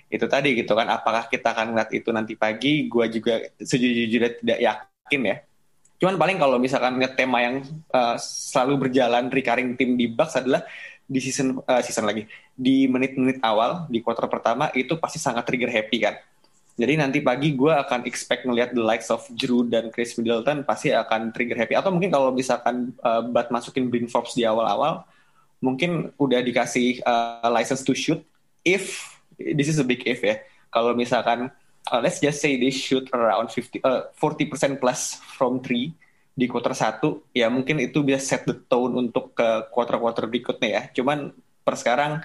itu 0.07 0.25
tadi 0.31 0.55
gitu 0.55 0.79
kan 0.79 0.87
apakah 0.87 1.27
kita 1.27 1.51
akan 1.51 1.75
ngeliat 1.75 1.91
itu 1.91 2.15
nanti 2.15 2.39
pagi? 2.39 2.87
Gue 2.87 3.11
juga 3.11 3.43
sejujurnya 3.59 4.31
tidak 4.39 4.59
yakin 4.63 5.21
ya. 5.27 5.37
Cuman 5.99 6.15
paling 6.15 6.39
kalau 6.39 6.63
misalkan 6.63 6.95
ngeliat 6.95 7.19
tema 7.19 7.43
yang 7.43 7.67
uh, 7.91 8.15
selalu 8.23 8.87
berjalan 8.87 9.27
recurring 9.27 9.75
tim 9.75 9.99
di 9.99 10.07
Bucks 10.07 10.39
adalah 10.39 10.63
di 11.03 11.19
season 11.19 11.59
uh, 11.67 11.83
season 11.83 12.07
lagi. 12.07 12.31
Di 12.55 12.87
menit-menit 12.87 13.43
awal 13.43 13.91
di 13.91 13.99
quarter 14.07 14.31
pertama 14.31 14.71
itu 14.79 14.95
pasti 15.03 15.19
sangat 15.19 15.43
trigger 15.43 15.75
happy 15.75 15.99
kan 15.99 16.15
jadi 16.79 16.95
nanti 16.95 17.19
pagi 17.19 17.59
gue 17.59 17.75
akan 17.75 18.07
expect 18.07 18.47
ngeliat 18.47 18.71
the 18.71 18.81
likes 18.81 19.11
of 19.11 19.27
Drew 19.35 19.67
dan 19.67 19.91
Chris 19.91 20.15
Middleton 20.15 20.63
pasti 20.63 20.95
akan 20.95 21.35
trigger 21.35 21.59
happy 21.59 21.75
atau 21.75 21.91
mungkin 21.91 22.15
kalau 22.15 22.31
misalkan 22.31 22.95
uh, 23.03 23.19
Bud 23.19 23.51
masukin 23.51 23.91
Bryn 23.91 24.07
Forbes 24.07 24.39
di 24.39 24.47
awal-awal 24.47 25.03
mungkin 25.59 26.15
udah 26.15 26.39
dikasih 26.39 27.03
uh, 27.03 27.51
license 27.51 27.83
to 27.83 27.99
shoot 27.99 28.23
if 28.63 29.11
this 29.35 29.67
is 29.67 29.83
a 29.83 29.87
big 29.87 30.07
if 30.07 30.23
ya. 30.23 30.39
Kalau 30.71 30.95
misalkan 30.95 31.51
uh, 31.91 32.01
let's 32.01 32.23
just 32.23 32.39
say 32.39 32.55
they 32.55 32.71
shoot 32.71 33.11
around 33.11 33.51
50 33.51 33.83
uh, 33.83 34.15
40% 34.15 34.79
plus 34.79 35.19
from 35.35 35.59
three 35.59 35.91
di 36.39 36.47
quarter 36.47 36.71
satu, 36.71 37.27
ya 37.35 37.51
mungkin 37.51 37.83
itu 37.83 37.99
bisa 38.07 38.23
set 38.23 38.47
the 38.47 38.55
tone 38.55 38.95
untuk 38.95 39.35
ke 39.35 39.67
quarter-quarter 39.75 40.31
berikutnya 40.31 40.69
ya. 40.71 40.83
Cuman 40.95 41.35
per 41.67 41.75
sekarang 41.75 42.23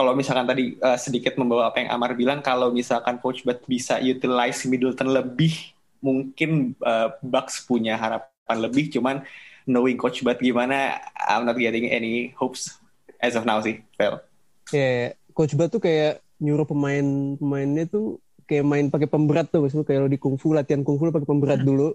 kalau 0.00 0.16
misalkan 0.16 0.48
tadi 0.48 0.80
uh, 0.80 0.96
sedikit 0.96 1.36
membawa 1.36 1.68
apa 1.68 1.84
yang 1.84 1.92
Amar 1.92 2.16
bilang, 2.16 2.40
kalau 2.40 2.72
misalkan 2.72 3.20
Coach 3.20 3.44
Bud 3.44 3.60
bisa 3.68 4.00
utilize 4.00 4.64
Middleton 4.64 5.12
lebih, 5.12 5.52
mungkin 6.00 6.72
uh, 6.80 7.12
Bucks 7.20 7.60
punya 7.68 8.00
harapan 8.00 8.56
lebih. 8.64 8.88
Cuman 8.88 9.20
knowing 9.68 10.00
Coach 10.00 10.24
Bud 10.24 10.40
gimana, 10.40 10.96
I'm 11.20 11.44
not 11.44 11.60
getting 11.60 11.92
any 11.92 12.32
hopes 12.32 12.80
as 13.20 13.36
of 13.36 13.44
now 13.44 13.60
sih, 13.60 13.84
Phil. 14.00 14.16
Ya, 14.72 14.80
yeah, 14.80 15.12
Coach 15.36 15.52
Bud 15.52 15.68
tuh 15.68 15.84
kayak 15.84 16.24
nyuruh 16.40 16.64
pemain 16.64 17.36
pemainnya 17.36 17.84
tuh 17.84 18.16
kayak 18.48 18.64
main 18.64 18.88
pakai 18.88 19.04
pemberat 19.04 19.52
tuh 19.52 19.60
maksudnya 19.60 19.84
kayak 19.84 20.00
lo 20.00 20.08
di 20.08 20.16
kungfu 20.16 20.56
latihan 20.56 20.80
kungfu 20.80 21.12
pakai 21.12 21.28
pemberat 21.28 21.60
dulu 21.60 21.92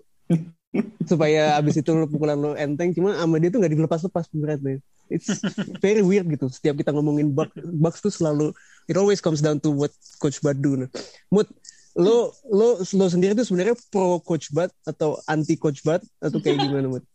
supaya 1.09 1.55
abis 1.55 1.79
itu 1.79 1.89
lo 1.95 2.07
pukulan 2.09 2.35
lo 2.35 2.51
enteng 2.57 2.91
cuma 2.91 3.15
sama 3.15 3.39
dia 3.39 3.47
tuh 3.47 3.63
nggak 3.63 3.73
dilepas-lepas 3.73 4.27
pemberatnya 4.27 4.83
it's 5.07 5.39
very 5.79 6.03
weird 6.03 6.27
gitu 6.27 6.49
setiap 6.51 6.75
kita 6.75 6.91
ngomongin 6.91 7.31
Bucks, 7.31 7.55
Bucks 7.55 7.99
tuh 8.03 8.13
selalu 8.13 8.51
it 8.89 8.95
always 8.99 9.23
comes 9.23 9.39
down 9.39 9.61
to 9.61 9.71
what 9.71 9.93
Coach 10.19 10.41
Bud 10.43 10.59
do 10.59 10.85
nah. 10.85 10.89
Mood 11.31 11.47
lo 11.95 12.35
lo 12.51 12.83
lo 12.83 13.05
sendiri 13.07 13.31
tuh 13.37 13.47
sebenarnya 13.47 13.77
pro 13.87 14.19
Coach 14.19 14.51
Bud 14.51 14.67
atau 14.83 15.15
anti 15.31 15.55
Coach 15.55 15.79
Bud 15.85 16.03
atau 16.19 16.37
kayak 16.43 16.67
gimana 16.67 16.91
Mood? 16.91 17.05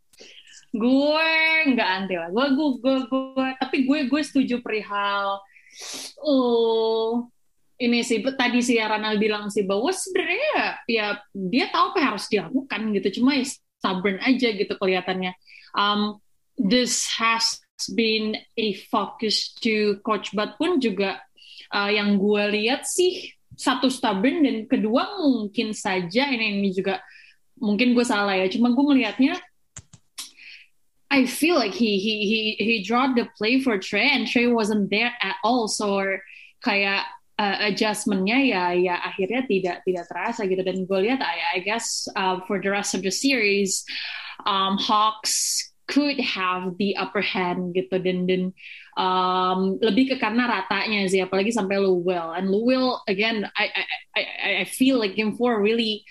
gue 0.70 1.30
nggak 1.74 1.88
anti 1.98 2.14
lah 2.14 2.30
gue 2.30 2.46
gue 2.54 2.96
gue, 3.11 3.48
tapi 3.58 3.76
gue 3.90 3.98
gue 4.06 4.22
setuju 4.22 4.62
perihal 4.62 5.42
oh 6.22 7.26
ini 7.81 8.05
sih 8.05 8.20
tadi 8.37 8.61
sih 8.61 8.76
Ranal 8.76 9.16
bilang 9.16 9.49
sih 9.49 9.64
bahwa 9.64 9.89
sebenarnya 9.89 10.85
ya 10.85 11.07
dia 11.33 11.72
tahu 11.72 11.93
apa 11.93 11.97
yang 11.97 12.09
harus 12.12 12.26
dilakukan 12.28 12.81
gitu 13.01 13.09
cuma 13.20 13.41
ya 13.41 13.45
stubborn 13.49 14.20
aja 14.20 14.49
gitu 14.53 14.72
kelihatannya 14.76 15.33
um, 15.72 16.20
this 16.61 17.09
has 17.16 17.57
been 17.97 18.37
a 18.61 18.76
focus 18.93 19.57
to 19.57 19.97
coach 20.05 20.37
Bud 20.37 20.61
pun 20.61 20.76
juga 20.76 21.24
uh, 21.72 21.89
yang 21.89 22.20
gue 22.20 22.43
lihat 22.61 22.85
sih 22.85 23.33
satu 23.57 23.89
stubborn 23.89 24.45
dan 24.45 24.68
kedua 24.68 25.16
mungkin 25.24 25.72
saja 25.72 26.28
ini 26.28 26.61
ini 26.61 26.76
juga 26.76 27.01
mungkin 27.57 27.97
gue 27.97 28.05
salah 28.05 28.37
ya 28.37 28.47
cuma 28.53 28.76
gue 28.76 28.85
melihatnya 28.85 29.41
I 31.11 31.26
feel 31.26 31.59
like 31.59 31.74
he 31.74 31.99
he 31.99 32.14
he 32.31 32.41
he 32.62 32.74
dropped 32.87 33.18
the 33.18 33.26
play 33.35 33.59
for 33.59 33.74
Trey 33.83 34.14
and 34.14 34.31
Trey 34.31 34.47
wasn't 34.47 34.95
there 34.95 35.11
at 35.18 35.43
all. 35.43 35.66
So 35.66 35.99
kayak 36.62 37.03
uh, 37.41 37.57
adjustmentnya 37.72 38.38
ya 38.45 38.64
ya 38.76 38.95
akhirnya 39.01 39.49
tidak 39.49 39.80
tidak 39.88 40.05
terasa 40.12 40.45
gitu 40.45 40.61
dan 40.61 40.84
gue 40.84 40.99
lihat 41.09 41.24
I, 41.24 41.57
I 41.57 41.59
guess 41.64 42.05
uh, 42.12 42.45
for 42.45 42.61
the 42.61 42.68
rest 42.68 42.93
of 42.93 43.01
the 43.01 43.11
series 43.12 43.80
um, 44.45 44.76
Hawks 44.76 45.64
could 45.88 46.20
have 46.20 46.76
the 46.76 46.95
upper 47.01 47.24
hand 47.24 47.72
gitu 47.72 47.97
dan 47.99 48.28
dan 48.28 48.53
um, 49.01 49.80
lebih 49.80 50.14
ke 50.14 50.16
karena 50.20 50.47
ratanya 50.47 51.09
sih 51.09 51.24
apalagi 51.24 51.51
sampai 51.51 51.80
Louisville 51.80 52.36
and 52.36 52.53
Louisville 52.53 53.01
again 53.09 53.49
I 53.57 53.72
I 53.72 53.82
I 54.14 54.22
I 54.62 54.66
feel 54.68 55.01
like 55.01 55.16
game 55.16 55.34
four 55.34 55.59
really 55.59 56.05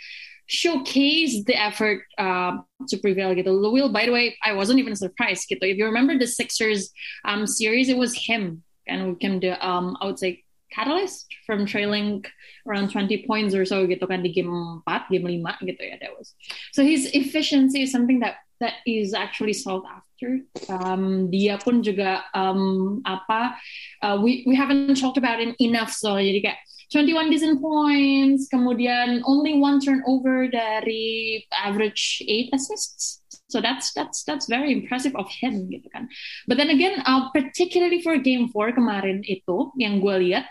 showcase 0.49 1.45
the 1.45 1.53
effort 1.53 2.01
uh, 2.17 2.57
to 2.89 2.97
prevail 2.97 3.37
gitu. 3.37 3.53
Will, 3.53 3.93
by 3.93 4.09
the 4.09 4.11
way, 4.11 4.33
I 4.41 4.57
wasn't 4.57 4.81
even 4.81 4.97
surprised 4.97 5.45
gitu. 5.45 5.61
If 5.61 5.77
you 5.77 5.85
remember 5.85 6.17
the 6.17 6.25
Sixers 6.25 6.89
um, 7.21 7.45
series, 7.45 7.85
it 7.85 8.01
was 8.01 8.17
him 8.17 8.65
and 8.89 9.13
we 9.13 9.15
came 9.15 9.39
the 9.39 9.53
um, 9.61 9.95
I 10.01 10.09
would 10.09 10.17
say 10.17 10.43
catalyst 10.71 11.27
from 11.45 11.65
trailing 11.65 12.23
around 12.67 12.91
20 12.91 13.25
points 13.25 13.53
or 13.55 13.65
so 13.65 13.85
gitu 13.85 14.05
kan 14.05 14.21
di 14.21 14.29
game 14.29 14.49
4, 14.85 15.11
game 15.11 15.25
5 15.25 15.69
gitu 15.69 15.81
ya 15.81 15.95
that 16.01 16.13
was. 16.13 16.33
So 16.71 16.85
his 16.85 17.09
efficiency 17.13 17.83
is 17.83 17.91
something 17.91 18.19
that 18.21 18.41
that 18.59 18.83
is 18.85 19.13
actually 19.15 19.53
sought 19.53 19.87
after. 19.87 20.43
Um, 20.67 21.31
dia 21.31 21.55
pun 21.57 21.79
juga 21.79 22.27
um, 22.35 22.99
apa 23.07 23.55
uh, 24.03 24.19
we 24.19 24.43
we 24.43 24.53
haven't 24.53 24.99
talked 24.99 25.15
about 25.15 25.39
it 25.39 25.55
enough 25.63 25.95
so 25.95 26.19
jadi 26.19 26.43
kayak 26.43 26.59
21 26.89 27.29
decent 27.29 27.61
points, 27.61 28.49
kemudian 28.49 29.21
only 29.29 29.61
one 29.61 29.77
turnover 29.77 30.49
dari 30.49 31.45
average 31.53 32.25
8 32.25 32.49
assists. 32.49 33.21
So 33.49 33.61
that's 33.61 33.93
that's 33.93 34.25
that's 34.25 34.49
very 34.49 34.73
impressive 34.73 35.13
of 35.13 35.29
him 35.29 35.69
gitu 35.69 35.85
kan. 35.93 36.09
But 36.49 36.57
then 36.57 36.73
again, 36.73 37.01
uh, 37.05 37.29
particularly 37.29 38.01
for 38.01 38.17
game 38.17 38.49
4 38.49 38.73
kemarin 38.73 39.21
itu 39.25 39.69
yang 39.77 40.01
gue 40.01 40.33
lihat 40.33 40.49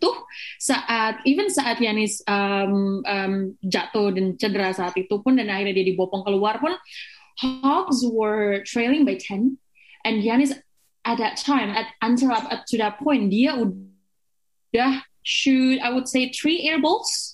tuh 0.00 0.14
saat 0.58 1.20
even 1.24 1.50
saat 1.50 1.78
Yanis 1.78 2.22
um, 2.26 3.02
um, 3.04 3.34
jatuh 3.64 4.14
dan 4.14 4.34
cedera 4.38 4.74
saat 4.74 4.94
itu 4.98 5.20
pun 5.20 5.38
dan 5.38 5.50
akhirnya 5.50 5.82
dia 5.82 5.86
dibopong 5.94 6.22
keluar 6.22 6.58
pun 6.58 6.74
Hawks 7.42 8.06
were 8.06 8.62
trailing 8.62 9.02
by 9.02 9.18
10 9.18 9.58
and 10.06 10.22
Yanis 10.22 10.54
at 11.04 11.18
that 11.18 11.36
time 11.36 11.74
at 11.74 11.90
until 12.00 12.30
up, 12.30 12.46
up 12.50 12.62
to 12.70 12.78
that 12.78 13.02
point 13.02 13.28
dia 13.28 13.58
udah 13.58 15.02
shoot 15.26 15.80
I 15.82 15.90
would 15.90 16.06
say 16.06 16.30
three 16.30 16.68
air 16.68 16.78
balls. 16.78 17.33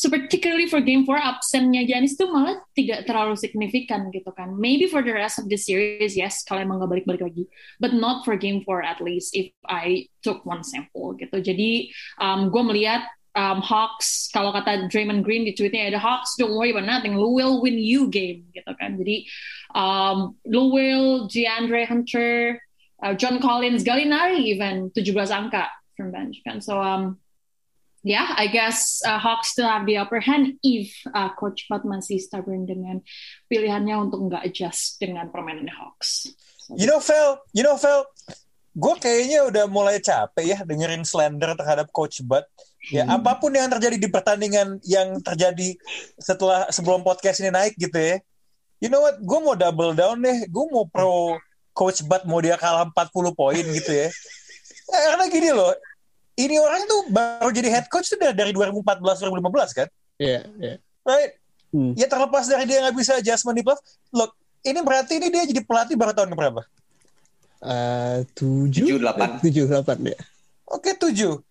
So 0.00 0.08
particularly 0.08 0.64
for 0.64 0.80
game 0.80 1.04
4 1.04 1.12
absennya 1.12 1.84
Janis 1.84 2.16
tuh 2.16 2.32
malah 2.32 2.56
tidak 2.72 3.04
terlalu 3.04 3.36
signifikan 3.36 4.08
gitu 4.08 4.32
kan. 4.32 4.56
Maybe 4.56 4.88
for 4.88 5.04
the 5.04 5.12
rest 5.12 5.36
of 5.36 5.52
the 5.52 5.60
series 5.60 6.16
yes 6.16 6.40
kalau 6.40 6.64
emang 6.64 6.80
nggak 6.80 7.04
balik-balik 7.04 7.20
lagi, 7.20 7.44
but 7.76 7.92
not 7.92 8.24
for 8.24 8.32
game 8.40 8.64
4 8.64 8.80
at 8.80 9.04
least 9.04 9.36
if 9.36 9.52
I 9.68 10.08
took 10.24 10.48
one 10.48 10.64
sample 10.64 11.20
gitu. 11.20 11.44
Jadi 11.44 11.92
um, 12.16 12.48
gue 12.48 12.62
melihat 12.64 13.04
um, 13.36 13.60
Hawks 13.60 14.32
kalau 14.32 14.56
kata 14.56 14.88
Draymond 14.88 15.20
Green 15.20 15.44
di 15.44 15.52
tweetnya 15.52 15.92
ada 15.92 16.00
Hawks 16.00 16.32
don't 16.40 16.56
worry 16.56 16.72
about 16.72 16.88
nothing, 16.88 17.20
Lou 17.20 17.36
will 17.36 17.60
win 17.60 17.76
you 17.76 18.08
game 18.08 18.48
gitu 18.56 18.72
kan. 18.80 18.96
Jadi 18.96 19.28
um, 19.76 20.32
Lou 20.48 20.72
will, 20.72 21.28
DeAndre 21.28 21.84
Hunter, 21.84 22.56
uh, 23.04 23.12
John 23.12 23.36
Collins, 23.36 23.84
Gallinari 23.84 24.48
even 24.48 24.88
17 24.96 25.12
angka 25.28 25.68
from 25.92 26.08
bench 26.08 26.40
kan. 26.40 26.64
So 26.64 26.80
um, 26.80 27.20
yeah, 28.02 28.32
I 28.36 28.46
guess 28.48 29.02
uh, 29.04 29.18
Hawks 29.18 29.52
still 29.52 29.68
have 29.68 29.84
the 29.84 29.98
upper 30.00 30.20
hand 30.20 30.56
if 30.62 30.92
uh, 31.12 31.30
Coach 31.36 31.66
Pat 31.68 31.84
masih 31.84 32.20
stubborn 32.20 32.64
dengan 32.64 33.04
pilihannya 33.46 33.96
untuk 34.08 34.28
nggak 34.28 34.46
adjust 34.46 34.96
dengan 34.98 35.28
permainan 35.28 35.68
Hawks. 35.68 36.30
So, 36.64 36.76
You 36.76 36.86
know, 36.86 37.00
Phil, 37.00 37.36
you 37.52 37.60
know, 37.60 37.76
Phil, 37.76 38.06
gue 38.70 38.94
kayaknya 39.02 39.50
udah 39.50 39.64
mulai 39.66 39.98
capek 39.98 40.44
ya 40.46 40.58
dengerin 40.62 41.02
slander 41.02 41.52
terhadap 41.58 41.90
Coach 41.90 42.22
Bud. 42.22 42.46
Ya, 42.88 43.04
Hmm. 43.04 43.20
apa 43.20 43.36
pun 43.36 43.52
yang 43.52 43.68
terjadi 43.68 44.00
di 44.00 44.08
pertandingan 44.08 44.80
yang 44.88 45.20
terjadi 45.20 45.76
setelah 46.16 46.64
sebelum 46.72 47.04
podcast 47.04 47.44
ini 47.44 47.52
naik 47.52 47.76
gitu 47.76 47.98
ya. 47.98 48.16
You 48.80 48.88
know 48.88 49.04
what? 49.04 49.20
Gue 49.20 49.36
mau 49.44 49.52
double 49.52 49.92
down 49.92 50.24
deh. 50.24 50.48
Gue 50.48 50.64
mau 50.72 50.88
pro 50.88 51.36
Coach 51.76 52.00
Bud 52.00 52.24
mau 52.24 52.40
dia 52.40 52.56
kalah 52.56 52.88
40 52.88 53.36
poin 53.36 53.60
gitu 53.60 53.92
ya. 53.92 54.08
Eh, 54.90 55.02
Karena 55.12 55.28
gini 55.28 55.52
loh, 55.52 55.70
ini 56.40 56.56
orang 56.56 56.88
tuh 56.88 57.00
baru 57.12 57.50
jadi 57.52 57.68
head 57.68 57.86
coach 57.92 58.08
tuh 58.08 58.16
dari 58.16 58.32
dari 58.32 58.52
2014-2015 58.56 59.76
kan? 59.76 59.88
Iya, 60.16 60.40
iya. 60.56 60.74
Right? 61.04 61.32
Hmm. 61.70 61.92
Ya 61.94 62.06
terlepas 62.08 62.48
dari 62.48 62.64
dia 62.66 62.80
nggak 62.82 62.96
bisa 62.96 63.20
adjustment 63.20 63.54
di 63.54 63.62
playoff, 63.62 63.82
look, 64.10 64.32
ini 64.64 64.80
berarti 64.82 65.20
ini 65.20 65.28
dia 65.28 65.44
jadi 65.46 65.62
pelatih 65.62 65.94
baru 65.94 66.12
tahun 66.16 66.32
berapa? 66.34 66.64
Eh, 67.60 68.18
tujuh, 68.32 68.88
Tujuh, 68.88 68.98
delapan. 68.98 69.36
Eh, 69.36 69.40
tujuh 69.44 69.64
delapan 69.68 69.96
ya. 70.16 70.18
Oke 70.64 70.96
tujuh. 70.96 71.44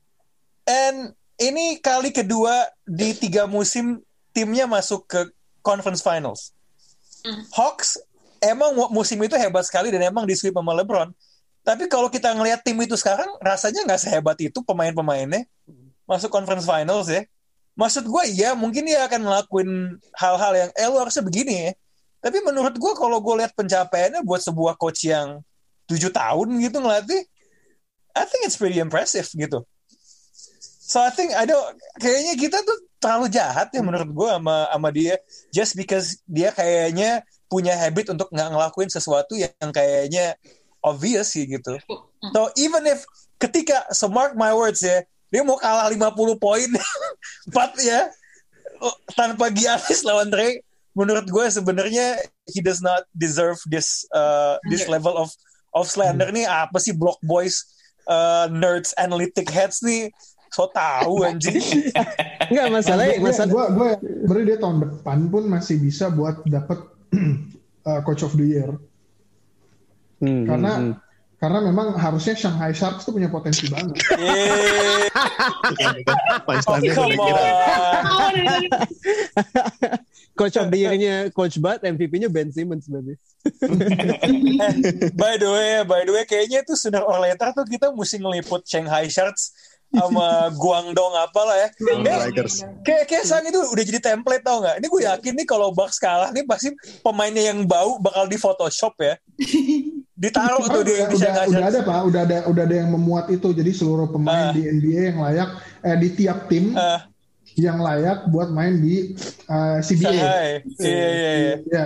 And 0.66 1.14
ini 1.38 1.78
kali 1.80 2.10
kedua 2.10 2.68
di 2.84 3.14
tiga 3.14 3.46
musim 3.46 4.02
timnya 4.34 4.66
masuk 4.66 5.06
ke 5.06 5.30
conference 5.62 6.02
finals. 6.02 6.52
Hmm. 7.22 7.46
Hawks 7.54 8.02
emang 8.42 8.74
mu- 8.74 8.92
musim 8.92 9.20
itu 9.22 9.36
hebat 9.38 9.68
sekali 9.68 9.92
dan 9.92 10.02
emang 10.02 10.26
di 10.26 10.34
sweep 10.34 10.56
sama 10.56 10.74
LeBron. 10.82 11.12
Tapi 11.64 11.86
kalau 11.92 12.08
kita 12.08 12.34
ngelihat 12.34 12.64
tim 12.64 12.80
itu 12.82 12.96
sekarang 12.96 13.30
rasanya 13.44 13.86
nggak 13.86 14.02
sehebat 14.02 14.38
itu 14.42 14.60
pemain-pemainnya 14.64 15.46
masuk 16.10 16.34
conference 16.34 16.66
finals 16.66 17.12
ya. 17.12 17.22
Maksud 17.78 18.10
gue 18.10 18.24
ya 18.36 18.58
mungkin 18.58 18.90
dia 18.90 19.06
akan 19.06 19.24
ngelakuin 19.24 19.70
hal-hal 20.18 20.54
yang 20.58 20.70
eh 20.74 20.88
lu 20.90 20.98
harusnya 20.98 21.24
begini 21.24 21.54
ya. 21.70 21.72
Tapi 22.20 22.44
menurut 22.44 22.76
gue 22.76 22.94
kalau 22.98 23.24
gue 23.24 23.36
lihat 23.40 23.56
pencapaiannya 23.56 24.26
buat 24.28 24.44
sebuah 24.44 24.76
coach 24.76 25.08
yang 25.08 25.40
tujuh 25.88 26.12
tahun 26.12 26.60
gitu 26.60 26.84
ngelatih, 26.84 27.24
I 28.12 28.24
think 28.28 28.44
it's 28.44 28.60
pretty 28.60 28.84
impressive 28.84 29.26
gitu. 29.32 29.64
So 30.90 31.00
I 31.00 31.14
think 31.14 31.38
I 31.38 31.46
don't 31.46 31.78
kayaknya 32.02 32.34
kita 32.36 32.58
tuh 32.66 32.78
terlalu 32.98 33.30
jahat 33.32 33.70
ya 33.72 33.80
menurut 33.86 34.10
gue 34.10 34.28
sama 34.28 34.68
sama 34.74 34.90
dia 34.90 35.16
just 35.54 35.78
because 35.78 36.20
dia 36.26 36.50
kayaknya 36.52 37.24
punya 37.46 37.78
habit 37.78 38.12
untuk 38.12 38.28
nggak 38.34 38.50
ngelakuin 38.52 38.90
sesuatu 38.90 39.38
yang 39.38 39.70
kayaknya 39.70 40.36
obvious 40.84 41.36
sih 41.36 41.46
gitu. 41.48 41.80
So 42.36 42.52
even 42.60 42.88
if 42.88 43.04
ketika 43.40 43.88
so 43.96 44.12
mark 44.12 44.36
my 44.36 44.52
words 44.52 44.84
ya 44.84 45.04
dia 45.30 45.42
mau 45.46 45.62
kalah 45.62 45.88
50 45.94 46.40
poin 46.42 46.70
4 47.54 47.56
ya 47.86 48.10
tanpa 49.14 49.54
Giannis 49.54 50.02
lawan 50.02 50.34
Dre 50.34 50.64
menurut 50.98 51.30
gue 51.30 51.46
sebenarnya 51.48 52.20
he 52.50 52.60
does 52.60 52.82
not 52.84 53.06
deserve 53.16 53.56
this 53.70 54.04
uh, 54.12 54.58
this 54.68 54.90
level 54.90 55.16
of 55.16 55.32
of 55.74 55.86
slander 55.88 56.34
nih. 56.34 56.50
Apa 56.50 56.82
sih 56.82 56.96
block 56.96 57.22
boys 57.22 57.64
uh, 58.10 58.50
nerds 58.50 58.92
analytic 58.98 59.48
heads 59.48 59.80
nih? 59.86 60.10
So 60.50 60.66
tahu 60.74 61.30
anjing. 61.30 61.62
Enggak 62.50 62.68
masalahnya, 62.74 63.22
gue, 63.22 63.30
masalah 63.30 63.52
gue, 63.54 63.66
gue, 63.70 63.92
berarti 64.26 64.44
dia 64.50 64.58
tahun 64.58 64.78
depan 64.82 65.20
pun 65.30 65.44
masih 65.46 65.78
bisa 65.78 66.10
buat 66.10 66.42
dapat 66.50 66.82
uh, 67.90 68.02
coach 68.02 68.26
of 68.26 68.34
the 68.34 68.46
year. 68.58 68.74
Hmm, 70.20 70.44
Karena 70.44 70.72
hmm, 70.76 70.86
hmm. 70.92 70.96
karena 71.40 71.60
memang 71.64 71.88
harusnya 71.96 72.36
Shanghai 72.36 72.76
Sharks 72.76 73.08
tuh 73.08 73.16
punya 73.16 73.32
potensi 73.32 73.72
banget. 73.72 73.96
Oh, 76.50 76.56
coach 80.40 80.56
of 80.56 80.72
the 80.72 80.80
year-nya 80.80 81.36
Coach 81.36 81.60
Bud, 81.60 81.84
MVP-nya 81.84 82.32
Ben 82.32 82.48
Simmons 82.48 82.88
berarti. 82.88 83.20
by 85.20 85.36
the 85.36 85.50
way, 85.52 85.84
by 85.84 86.02
the 86.08 86.12
way, 86.16 86.24
kayaknya 86.24 86.64
tuh 86.64 86.80
sooner 86.80 87.04
or 87.04 87.20
later 87.20 87.52
tuh 87.52 87.68
kita 87.68 87.92
mesti 87.92 88.24
ngeliput 88.24 88.64
Shanghai 88.64 89.12
Sharks 89.12 89.52
sama 89.90 90.54
Guangdong 90.54 91.14
apalah 91.18 91.58
ya. 91.58 91.68
Kayak, 91.74 92.20
Tigers. 92.30 92.56
kayak, 92.86 93.04
kayak 93.10 93.26
sang 93.26 93.42
itu 93.42 93.58
udah 93.58 93.84
jadi 93.84 94.00
template 94.00 94.46
tau 94.46 94.62
nggak? 94.62 94.78
Ini 94.78 94.88
gue 94.88 95.02
yakin 95.10 95.34
nih 95.42 95.48
kalau 95.50 95.74
Bucks 95.74 95.98
kalah 95.98 96.30
nih 96.30 96.46
pasti 96.46 96.70
pemainnya 97.02 97.50
yang 97.50 97.66
bau 97.66 97.98
bakal 97.98 98.30
di 98.30 98.38
Photoshop 98.38 98.94
ya. 99.02 99.18
Ditaruh 100.20 100.68
tuh 100.68 100.84
di, 100.84 101.00
udah, 101.00 101.08
di 101.10 101.16
udah, 101.16 101.34
udah 101.48 101.66
ada 101.72 101.80
pak, 101.80 102.00
udah 102.12 102.22
ada 102.28 102.38
udah 102.52 102.64
ada 102.68 102.76
yang 102.76 102.92
memuat 102.92 103.32
itu. 103.32 103.56
Jadi 103.56 103.72
seluruh 103.72 104.12
pemain 104.12 104.52
Ah. 104.52 104.54
di 104.54 104.68
NBA 104.68 105.16
yang 105.16 105.20
layak 105.24 105.50
eh, 105.80 105.96
di 105.96 106.08
tiap 106.12 106.52
tim 106.52 106.76
Ah. 106.76 107.08
yang 107.56 107.80
layak 107.80 108.28
buat 108.28 108.52
main 108.52 108.84
di 108.84 109.16
uh, 109.48 109.80
CBA. 109.80 110.12
Shanghai. 110.12 110.50
Iya, 110.76 111.08
iya, 111.08 111.32
iya. 111.34 111.56
Ya. 111.72 111.86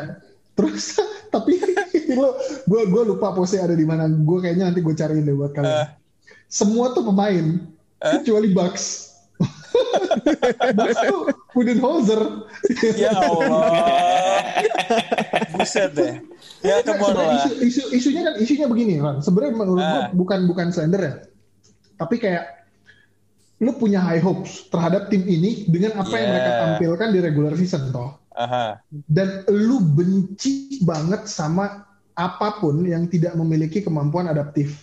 Terus 0.58 0.98
tapi 1.34 1.62
lo 2.20 2.34
gue 2.66 2.82
gue 2.90 3.04
lupa 3.06 3.32
pose 3.32 3.62
ada 3.62 3.78
di 3.78 3.86
mana. 3.86 4.10
Gue 4.10 4.42
kayaknya 4.42 4.74
nanti 4.74 4.82
gue 4.82 4.96
cariin 4.98 5.24
deh 5.24 5.38
buat 5.38 5.54
kalian. 5.54 5.70
Ah. 5.86 5.88
Semua 6.50 6.90
tuh 6.90 7.06
pemain. 7.06 7.70
Kecuali 8.04 8.52
Bucks. 8.52 9.16
Bucks 10.78 11.00
tuh 11.04 11.22
Budenholzer. 11.52 12.22
Ya 12.96 13.16
Allah. 13.16 13.64
Buset 15.56 15.92
deh. 15.96 16.14
Ya 16.64 16.80
lah. 16.80 17.44
isu, 17.44 17.52
isu, 17.60 17.82
isunya 17.92 18.22
kan 18.24 18.34
isunya 18.40 18.68
begini 18.68 19.00
kan. 19.00 19.20
Sebenarnya 19.20 19.54
menurut 19.56 19.84
gue 19.84 20.02
Ah. 20.04 20.10
bukan 20.12 20.40
bukan 20.48 20.68
slender 20.72 21.02
ya. 21.02 21.14
Tapi 22.00 22.20
kayak 22.20 22.64
lu 23.60 23.72
punya 23.76 24.04
high 24.04 24.20
hopes 24.20 24.68
terhadap 24.68 25.08
tim 25.08 25.24
ini 25.24 25.64
dengan 25.68 26.04
apa 26.04 26.12
yang 26.12 26.28
Yeah. 26.28 26.34
mereka 26.36 26.52
tampilkan 26.60 27.08
di 27.12 27.20
regular 27.24 27.54
season 27.56 27.92
toh. 27.92 28.20
Aha. 28.36 28.82
Dan 28.90 29.46
lu 29.48 29.80
benci 29.80 30.82
banget 30.84 31.30
sama 31.30 31.86
apa 32.14 32.60
pun 32.60 32.84
yang 32.84 33.08
tidak 33.08 33.34
memiliki 33.34 33.80
kemampuan 33.82 34.28
adaptif. 34.28 34.83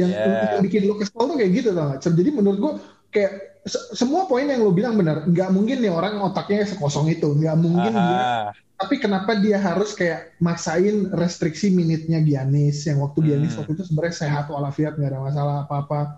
Yang, 0.00 0.10
Yeah. 0.10 0.50
yang 0.56 0.62
bikin 0.64 0.82
lu 0.84 0.94
kesel 0.96 1.20
tuh 1.20 1.36
kayak 1.36 1.52
gitu 1.52 1.68
tau 1.70 1.86
gak? 1.92 2.00
Jadi 2.02 2.30
menurut 2.30 2.58
gue 2.58 2.72
kayak 3.10 3.32
se- 3.62 3.92
semua 3.92 4.24
poin 4.24 4.44
yang 4.44 4.60
lu 4.60 4.72
bilang 4.72 4.96
benar. 4.96 5.24
Nggak 5.24 5.50
mungkin 5.50 5.76
nih 5.78 5.92
orang 5.92 6.16
otaknya 6.20 6.64
sekosong 6.64 7.06
itu. 7.08 7.28
Nggak 7.30 7.56
mungkin 7.56 7.92
dia 7.92 8.16
Aha. 8.16 8.50
tapi 8.74 8.96
kenapa 8.96 9.36
dia 9.36 9.60
harus 9.60 9.92
kayak 9.92 10.40
maksain 10.40 11.12
restriksi 11.12 11.68
minitnya 11.68 12.16
Giannis 12.18 12.88
yang 12.88 13.04
waktu 13.04 13.20
Giannis 13.22 13.52
Hmm. 13.52 13.60
waktu 13.60 13.76
itu 13.76 13.84
sebenarnya 13.84 14.16
sehat 14.16 14.44
walafiat 14.48 14.96
nggak 14.96 15.10
ada 15.10 15.20
masalah 15.20 15.56
apa-apa 15.64 16.16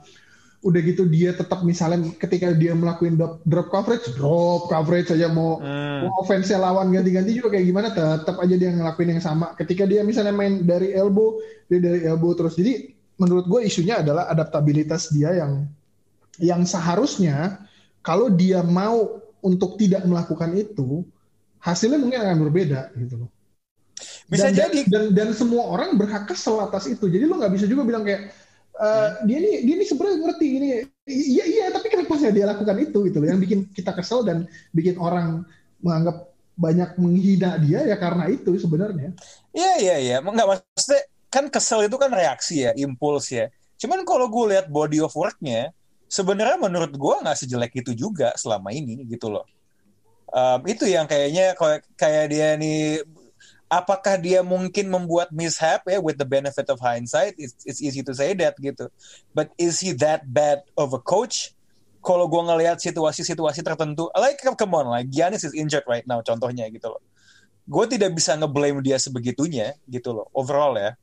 udah 0.63 0.79
gitu 0.79 1.11
dia 1.11 1.35
tetap 1.35 1.67
misalnya 1.67 2.15
ketika 2.15 2.55
dia 2.55 2.71
melakukan 2.71 3.19
drop, 3.19 3.43
drop 3.43 3.67
coverage 3.67 4.07
drop 4.15 4.71
coverage 4.71 5.11
aja 5.11 5.27
mau 5.27 5.59
Hmm. 5.59 6.07
mau 6.07 6.23
offense 6.23 6.55
lawan 6.55 6.95
ganti-ganti 6.95 7.35
juga 7.35 7.51
kayak 7.51 7.67
gimana 7.67 7.89
tetap 7.91 8.39
aja 8.39 8.55
dia 8.55 8.71
ngelakuin 8.71 9.11
yang 9.11 9.19
sama 9.19 9.59
ketika 9.59 9.83
dia 9.83 10.07
misalnya 10.07 10.31
main 10.31 10.63
dari 10.63 10.95
elbow 10.95 11.43
dia 11.67 11.83
dari 11.83 12.07
elbow 12.07 12.31
terus 12.33 12.55
jadi 12.55 12.95
menurut 13.23 13.47
gue 13.47 13.61
isunya 13.71 14.03
adalah 14.03 14.27
adaptabilitas 14.27 15.15
dia 15.15 15.31
yang 15.39 15.71
yang 16.43 16.67
seharusnya 16.67 17.63
kalau 18.03 18.27
dia 18.27 18.67
mau 18.67 19.23
untuk 19.39 19.79
tidak 19.79 20.03
melakukan 20.03 20.51
itu 20.59 21.07
hasilnya 21.63 22.03
mungkin 22.03 22.19
akan 22.19 22.39
berbeda 22.43 22.91
gitu 22.99 23.23
loh. 23.23 23.31
Bisa 24.27 24.51
dan, 24.51 24.75
jadi. 24.75 24.81
dan, 24.91 25.05
dan 25.15 25.29
semua 25.31 25.71
orang 25.71 25.95
berhak 25.95 26.27
kesel 26.27 26.59
atas 26.59 26.91
itu. 26.91 27.07
Jadi 27.07 27.23
lo 27.23 27.39
nggak 27.39 27.55
bisa 27.55 27.71
juga 27.71 27.87
bilang 27.87 28.03
kayak 28.03 28.35
eh, 28.75 29.09
dia 29.31 29.37
ini 29.39 29.51
dia 29.63 29.75
ini 29.79 29.87
sebenarnya 29.87 30.19
ngerti 30.19 30.47
ini. 30.59 30.69
Iya 31.07 31.45
iya 31.47 31.65
tapi 31.71 31.87
kenapa 31.87 32.19
sih 32.19 32.35
dia 32.35 32.51
lakukan 32.51 32.77
itu 32.83 32.99
gitu 33.07 33.17
loh. 33.23 33.29
Yang 33.31 33.41
bikin 33.47 33.59
kita 33.71 33.95
kesel 33.95 34.27
dan 34.27 34.51
bikin 34.75 34.99
orang 34.99 35.47
menganggap 35.79 36.35
banyak 36.59 36.91
menghina 36.99 37.59
dia 37.63 37.87
ya 37.87 37.97
karena 37.99 38.27
itu 38.27 38.51
sebenarnya. 38.59 39.15
Iya 39.55 39.73
iya 39.79 39.97
iya, 39.99 40.17
nggak 40.19 40.49
maksudnya 40.49 41.12
kan 41.33 41.49
kesel 41.49 41.89
itu 41.89 41.97
kan 41.97 42.13
reaksi 42.13 42.69
ya, 42.69 42.77
impuls 42.77 43.33
ya. 43.33 43.49
Cuman 43.81 44.05
kalau 44.05 44.29
gue 44.29 44.53
lihat 44.53 44.69
body 44.69 45.01
of 45.01 45.17
work-nya, 45.17 45.73
sebenarnya 46.13 46.61
menurut 46.61 46.93
gue 46.93 47.15
nggak 47.25 47.39
sejelek 47.41 47.73
itu 47.81 47.97
juga 47.97 48.37
selama 48.37 48.69
ini 48.69 49.01
gitu 49.09 49.33
loh. 49.33 49.49
Um, 50.29 50.61
itu 50.69 50.85
yang 50.85 51.09
kayaknya 51.09 51.57
kayak- 51.57 51.89
kayak 51.97 52.25
dia 52.29 52.49
nih, 52.61 53.01
apakah 53.73 54.21
dia 54.21 54.45
mungkin 54.45 54.93
membuat 54.93 55.33
mishap 55.33 55.89
ya 55.89 55.97
with 55.97 56.21
the 56.21 56.29
benefit 56.29 56.69
of 56.69 56.77
hindsight? 56.85 57.33
It's, 57.41 57.57
it's 57.65 57.81
easy 57.81 58.05
to 58.05 58.13
say 58.13 58.37
that 58.37 58.61
gitu. 58.61 58.93
But 59.33 59.57
is 59.57 59.81
he 59.81 59.97
that 60.05 60.29
bad 60.29 60.69
of 60.77 60.93
a 60.93 61.01
coach? 61.01 61.57
Kalau 62.03 62.27
gue 62.29 62.43
ngelihat 62.43 62.83
situasi-situasi 62.83 63.63
tertentu, 63.65 64.11
like 64.19 64.43
come 64.43 64.75
on, 64.75 64.91
like 64.91 65.09
Giannis 65.09 65.47
is 65.47 65.55
injured 65.55 65.87
right 65.87 66.05
now, 66.05 66.19
contohnya 66.21 66.69
gitu 66.69 66.93
loh 66.93 67.01
gue 67.63 67.85
tidak 67.95 68.11
bisa 68.19 68.35
ngeblame 68.35 68.83
dia 68.83 68.99
sebegitunya 68.99 69.79
gitu 69.87 70.11
loh 70.11 70.27
overall 70.35 70.75
ya 70.75 70.99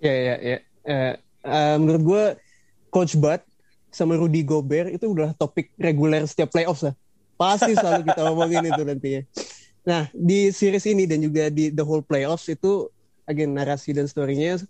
Ya 0.00 0.14
ya 0.16 0.34
ya. 0.40 0.58
Eh, 0.84 1.14
eh, 1.44 1.76
menurut 1.76 2.02
gue 2.02 2.24
Coach 2.88 3.14
Bud 3.14 3.40
sama 3.92 4.16
Rudy 4.16 4.42
Gobert 4.42 4.90
itu 4.90 5.12
udah 5.12 5.36
topik 5.36 5.70
reguler 5.76 6.24
setiap 6.24 6.50
playoffs 6.50 6.82
lah. 6.82 6.94
Pasti 7.36 7.72
selalu 7.76 8.08
kita 8.08 8.20
ngomongin 8.26 8.64
itu 8.72 8.82
nantinya. 8.82 9.22
Nah 9.84 10.02
di 10.12 10.52
series 10.52 10.84
ini 10.88 11.04
dan 11.04 11.20
juga 11.20 11.48
di 11.48 11.72
the 11.72 11.84
whole 11.84 12.04
playoffs 12.04 12.48
itu 12.48 12.88
again 13.28 13.52
narasi 13.54 13.94
dan 13.94 14.08
storynya 14.08 14.60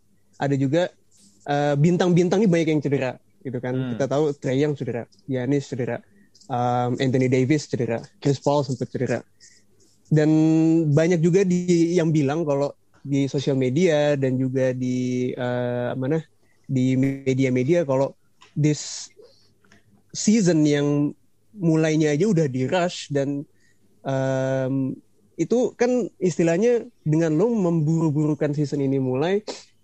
ada 0.40 0.54
juga 0.56 0.92
uh, 1.46 1.74
bintang-bintang 1.76 2.44
ini 2.44 2.48
banyak 2.48 2.68
yang 2.76 2.82
cedera 2.82 3.12
gitu 3.44 3.58
kan. 3.60 3.72
Hmm. 3.72 3.90
Kita 3.96 4.04
tahu 4.08 4.36
Trey 4.36 4.60
Young 4.60 4.76
cedera, 4.76 5.04
Giannis 5.24 5.68
cedera, 5.68 6.00
um, 6.48 6.96
Anthony 7.00 7.28
Davis 7.28 7.68
cedera, 7.68 8.00
Chris 8.20 8.40
Paul 8.40 8.64
sempat 8.64 8.88
cedera. 8.92 9.20
Dan 10.10 10.30
banyak 10.90 11.22
juga 11.22 11.46
di 11.46 11.94
yang 11.94 12.10
bilang 12.10 12.42
kalau 12.42 12.74
di 13.00 13.26
sosial 13.26 13.56
media 13.56 14.14
dan 14.14 14.36
juga 14.36 14.76
di 14.76 15.30
uh, 15.36 15.96
mana 15.96 16.20
di 16.70 16.94
media-media 16.94 17.82
kalau 17.82 18.14
this 18.54 19.10
season 20.14 20.62
yang 20.66 21.16
mulainya 21.56 22.14
aja 22.14 22.30
udah 22.30 22.46
di 22.46 22.68
rush 22.68 23.10
dan 23.10 23.42
um, 24.06 24.94
itu 25.40 25.72
kan 25.74 26.06
istilahnya 26.20 26.84
dengan 27.02 27.34
lo 27.34 27.48
memburu-burukan 27.48 28.52
season 28.52 28.84
ini 28.84 29.00
mulai 29.00 29.40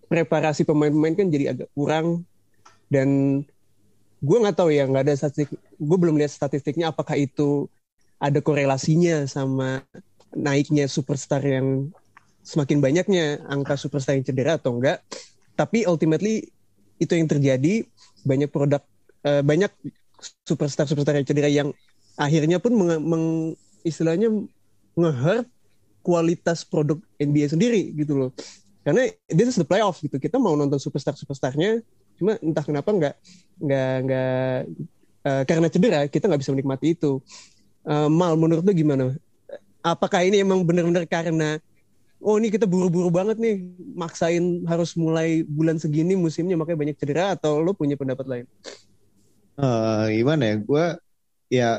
preparasi 0.06 0.62
pemain-pemain 0.62 1.16
kan 1.16 1.26
jadi 1.32 1.56
agak 1.56 1.68
kurang 1.74 2.22
dan 2.92 3.42
gue 4.22 4.38
nggak 4.38 4.56
tahu 4.56 4.70
ya 4.70 4.86
nggak 4.86 5.04
ada 5.10 5.14
statistik 5.16 5.58
gue 5.58 5.98
belum 5.98 6.20
lihat 6.20 6.30
statistiknya 6.30 6.94
apakah 6.94 7.18
itu 7.18 7.66
ada 8.16 8.38
korelasinya 8.40 9.26
sama 9.28 9.82
naiknya 10.32 10.88
superstar 10.88 11.40
yang 11.44 11.90
semakin 12.46 12.78
banyaknya 12.78 13.42
angka 13.50 13.74
superstar 13.74 14.14
yang 14.14 14.22
cedera 14.22 14.54
atau 14.54 14.78
enggak. 14.78 15.02
Tapi 15.58 15.82
ultimately 15.90 16.46
itu 17.02 17.12
yang 17.18 17.26
terjadi. 17.26 17.82
Banyak 18.22 18.54
produk 18.54 18.82
uh, 19.26 19.42
banyak 19.42 19.70
superstar 20.46 20.86
superstar 20.86 21.18
yang 21.18 21.26
cedera 21.26 21.50
yang 21.50 21.74
akhirnya 22.14 22.62
pun 22.62 22.72
meng, 22.78 23.02
meng 23.02 23.24
istilahnya 23.82 24.30
ngeher 24.94 25.44
kualitas 26.00 26.62
produk 26.62 27.02
NBA 27.18 27.50
sendiri 27.50 27.90
gitu 27.98 28.14
loh. 28.14 28.30
Karena 28.86 29.10
this 29.26 29.50
is 29.50 29.58
the 29.58 29.66
playoffs 29.66 29.98
gitu. 29.98 30.22
Kita 30.22 30.38
mau 30.38 30.54
nonton 30.54 30.78
superstar 30.78 31.18
superstarnya 31.18 31.82
cuma 32.16 32.38
entah 32.40 32.64
kenapa 32.64 32.94
nggak 32.94 33.14
nggak 33.60 33.94
nggak 34.08 34.56
uh, 35.26 35.42
karena 35.44 35.68
cedera 35.68 36.00
kita 36.06 36.30
nggak 36.30 36.40
bisa 36.46 36.54
menikmati 36.54 36.94
itu. 36.94 37.18
Uh, 37.86 38.06
mal 38.06 38.38
menurut 38.38 38.62
lo 38.62 38.70
gimana? 38.70 39.14
Apakah 39.82 40.22
ini 40.26 40.42
emang 40.42 40.62
benar-benar 40.66 41.06
karena 41.06 41.62
oh 42.26 42.34
ini 42.42 42.50
kita 42.50 42.66
buru-buru 42.66 43.06
banget 43.06 43.38
nih 43.38 43.62
maksain 43.94 44.66
harus 44.66 44.98
mulai 44.98 45.46
bulan 45.46 45.78
segini 45.78 46.18
musimnya 46.18 46.58
makanya 46.58 46.82
banyak 46.82 46.96
cedera 46.98 47.38
atau 47.38 47.62
lo 47.62 47.70
punya 47.70 47.94
pendapat 47.94 48.26
lain? 48.26 48.46
Uh, 49.54 50.10
gimana 50.10 50.42
ya? 50.42 50.56
Gue 50.58 50.84
ya 51.46 51.70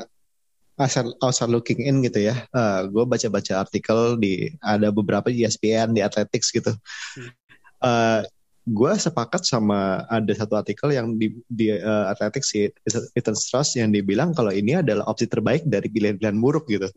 asal 0.80 1.12
asal 1.20 1.52
looking 1.52 1.84
in 1.84 2.00
gitu 2.00 2.32
ya. 2.32 2.48
Uh, 2.56 2.88
gue 2.88 3.04
baca-baca 3.04 3.60
artikel 3.60 4.16
di 4.16 4.48
ada 4.64 4.88
beberapa 4.88 5.28
di 5.28 5.43
ESPN 5.43 5.91
di 5.91 6.00
Athletics 6.00 6.56
gitu. 6.56 6.72
Hmm. 6.72 7.30
Uh, 7.84 8.22
gue 8.68 8.91
sepakat 8.95 9.43
sama 9.43 10.08
ada 10.08 10.32
satu 10.32 10.56
artikel 10.60 10.95
yang 10.95 11.16
di, 11.20 11.36
di 11.48 11.76
uh, 11.76 12.08
Athletics 12.12 12.52
si 12.56 12.72
Ethan 13.16 13.36
Strauss 13.36 13.76
yang 13.76 13.91
dibilang 13.91 14.32
kalau 14.32 14.52
ini 14.52 14.80
adalah 14.80 15.08
opsi 15.08 15.28
terbaik 15.28 15.68
dari 15.68 15.88
pilihan-pilihan 15.88 16.39
buruk 16.39 16.68
gitu 16.68 16.88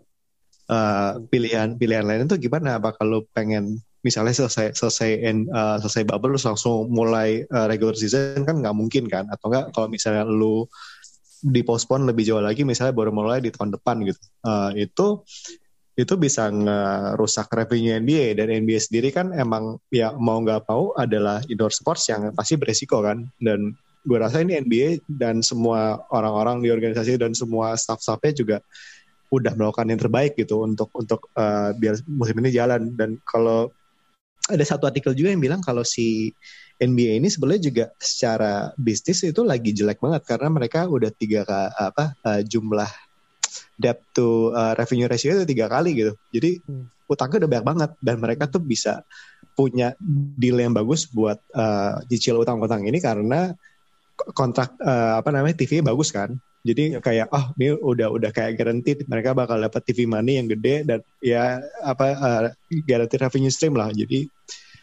uh, 0.71 1.19
pilihan 1.27 1.75
pilihan 1.75 2.07
lain 2.07 2.31
itu 2.31 2.47
gimana? 2.47 2.79
Apa 2.79 2.95
kalau 2.95 3.27
pengen 3.35 3.83
misalnya 4.01 4.33
selesai 4.33 4.73
selesai 4.79 5.11
uh, 5.51 5.77
selesai 5.83 6.07
bubble 6.07 6.39
terus 6.39 6.47
langsung 6.47 6.89
mulai 6.89 7.45
uh, 7.51 7.67
regular 7.67 7.99
season 7.99 8.47
kan 8.47 8.63
nggak 8.63 8.77
mungkin 8.77 9.11
kan? 9.11 9.27
Atau 9.29 9.51
enggak 9.51 9.75
kalau 9.75 9.91
misalnya 9.91 10.23
lu 10.25 10.65
dipospon 11.41 12.05
lebih 12.05 12.29
jauh 12.29 12.45
lagi 12.45 12.63
misalnya 12.63 12.93
baru 12.95 13.11
mulai 13.11 13.43
di 13.43 13.51
tahun 13.51 13.75
depan 13.75 14.07
gitu. 14.07 14.21
Uh, 14.47 14.71
itu 14.79 15.27
itu 15.99 16.15
bisa 16.17 16.49
ngerusak 16.49 17.53
revenue 17.53 17.99
NBA 18.01 18.39
dan 18.41 18.49
NBA 18.49 18.81
sendiri 18.81 19.13
kan 19.13 19.37
emang 19.37 19.77
ya 19.93 20.17
mau 20.17 20.41
nggak 20.41 20.65
mau 20.65 20.97
adalah 20.97 21.45
indoor 21.51 21.75
sports 21.75 22.09
yang 22.09 22.33
pasti 22.33 22.57
beresiko 22.57 23.05
kan 23.05 23.29
dan 23.43 23.77
gue 24.01 24.17
rasa 24.17 24.41
ini 24.41 24.57
NBA 24.65 25.05
dan 25.13 25.45
semua 25.45 26.01
orang-orang 26.09 26.65
di 26.65 26.73
organisasi 26.73 27.21
dan 27.21 27.37
semua 27.37 27.77
staff-staffnya 27.77 28.33
juga 28.33 28.57
udah 29.31 29.55
melakukan 29.55 29.87
yang 29.87 30.01
terbaik 30.03 30.35
gitu 30.35 30.67
untuk 30.67 30.91
untuk 30.93 31.31
uh, 31.39 31.71
biar 31.79 32.03
musim 32.11 32.37
ini 32.43 32.51
jalan. 32.51 32.93
Dan 32.99 33.23
kalau 33.23 33.71
ada 34.51 34.65
satu 34.67 34.91
artikel 34.91 35.15
juga 35.15 35.31
yang 35.31 35.43
bilang 35.43 35.63
kalau 35.63 35.87
si 35.87 36.35
NBA 36.83 37.23
ini 37.23 37.29
sebenarnya 37.31 37.63
juga 37.71 37.85
secara 38.03 38.75
bisnis 38.75 39.23
itu 39.23 39.47
lagi 39.47 39.71
jelek 39.71 40.03
banget 40.03 40.27
karena 40.27 40.49
mereka 40.51 40.91
udah 40.91 41.11
tiga 41.15 41.47
apa 41.79 42.19
uh, 42.27 42.41
jumlah 42.43 42.91
debt 43.79 44.03
to 44.13 44.51
uh, 44.53 44.75
revenue 44.75 45.07
ratio 45.07 45.39
itu 45.39 45.47
tiga 45.47 45.71
kali 45.71 45.95
gitu. 45.95 46.13
Jadi 46.35 46.61
hmm. 46.67 47.07
utangnya 47.07 47.47
udah 47.47 47.51
banyak 47.51 47.67
banget 47.67 47.91
dan 48.03 48.17
mereka 48.19 48.45
tuh 48.51 48.63
bisa 48.63 49.07
punya 49.55 49.93
deal 50.41 50.57
yang 50.57 50.73
bagus 50.73 51.07
buat 51.11 51.37
uh, 51.53 52.01
cicil 52.09 52.41
utang-utang 52.41 52.87
ini 52.89 52.97
karena 52.99 53.53
kontrak 54.33 54.77
uh, 54.81 55.21
apa 55.21 55.29
namanya 55.33 55.57
TV 55.57 55.81
bagus 55.81 56.13
kan 56.13 56.37
jadi 56.61 57.01
yep. 57.01 57.01
kayak 57.01 57.27
oh 57.33 57.57
ini 57.57 57.73
udah 57.73 58.09
udah 58.13 58.31
kayak 58.37 58.61
guaranteed 58.61 59.09
mereka 59.09 59.33
bakal 59.33 59.57
dapat 59.57 59.81
TV 59.81 60.05
money 60.05 60.37
yang 60.37 60.45
gede 60.45 60.85
dan 60.85 61.01
ya 61.25 61.65
apa 61.81 62.05
uh, 62.13 62.41
guaranteed 62.85 63.21
revenue 63.25 63.53
stream 63.53 63.81
lah. 63.81 63.89
Jadi 63.89 64.29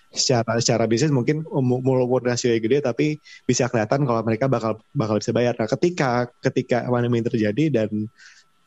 secara 0.09 0.57
secara 0.57 0.89
bisnis 0.89 1.13
mungkin 1.13 1.45
mulu 1.45 2.09
rasio 2.25 2.49
gede 2.57 2.81
tapi 2.81 3.21
bisa 3.45 3.69
kelihatan 3.69 4.09
kalau 4.09 4.25
mereka 4.25 4.49
bakal 4.49 4.81
bakal 4.97 5.21
bisa 5.21 5.29
bayar. 5.29 5.53
Nah, 5.53 5.69
ketika 5.69 6.25
ketika 6.41 6.89
pandemi 6.89 7.21
terjadi 7.21 7.69
dan 7.69 8.09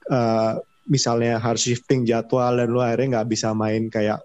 uh, 0.06 0.62
misalnya 0.86 1.42
harus 1.42 1.66
shifting 1.66 2.06
jadwal 2.06 2.54
dan 2.54 2.70
lu 2.70 2.78
akhirnya 2.78 3.18
nggak 3.18 3.28
bisa 3.34 3.50
main 3.50 3.90
kayak 3.90 4.22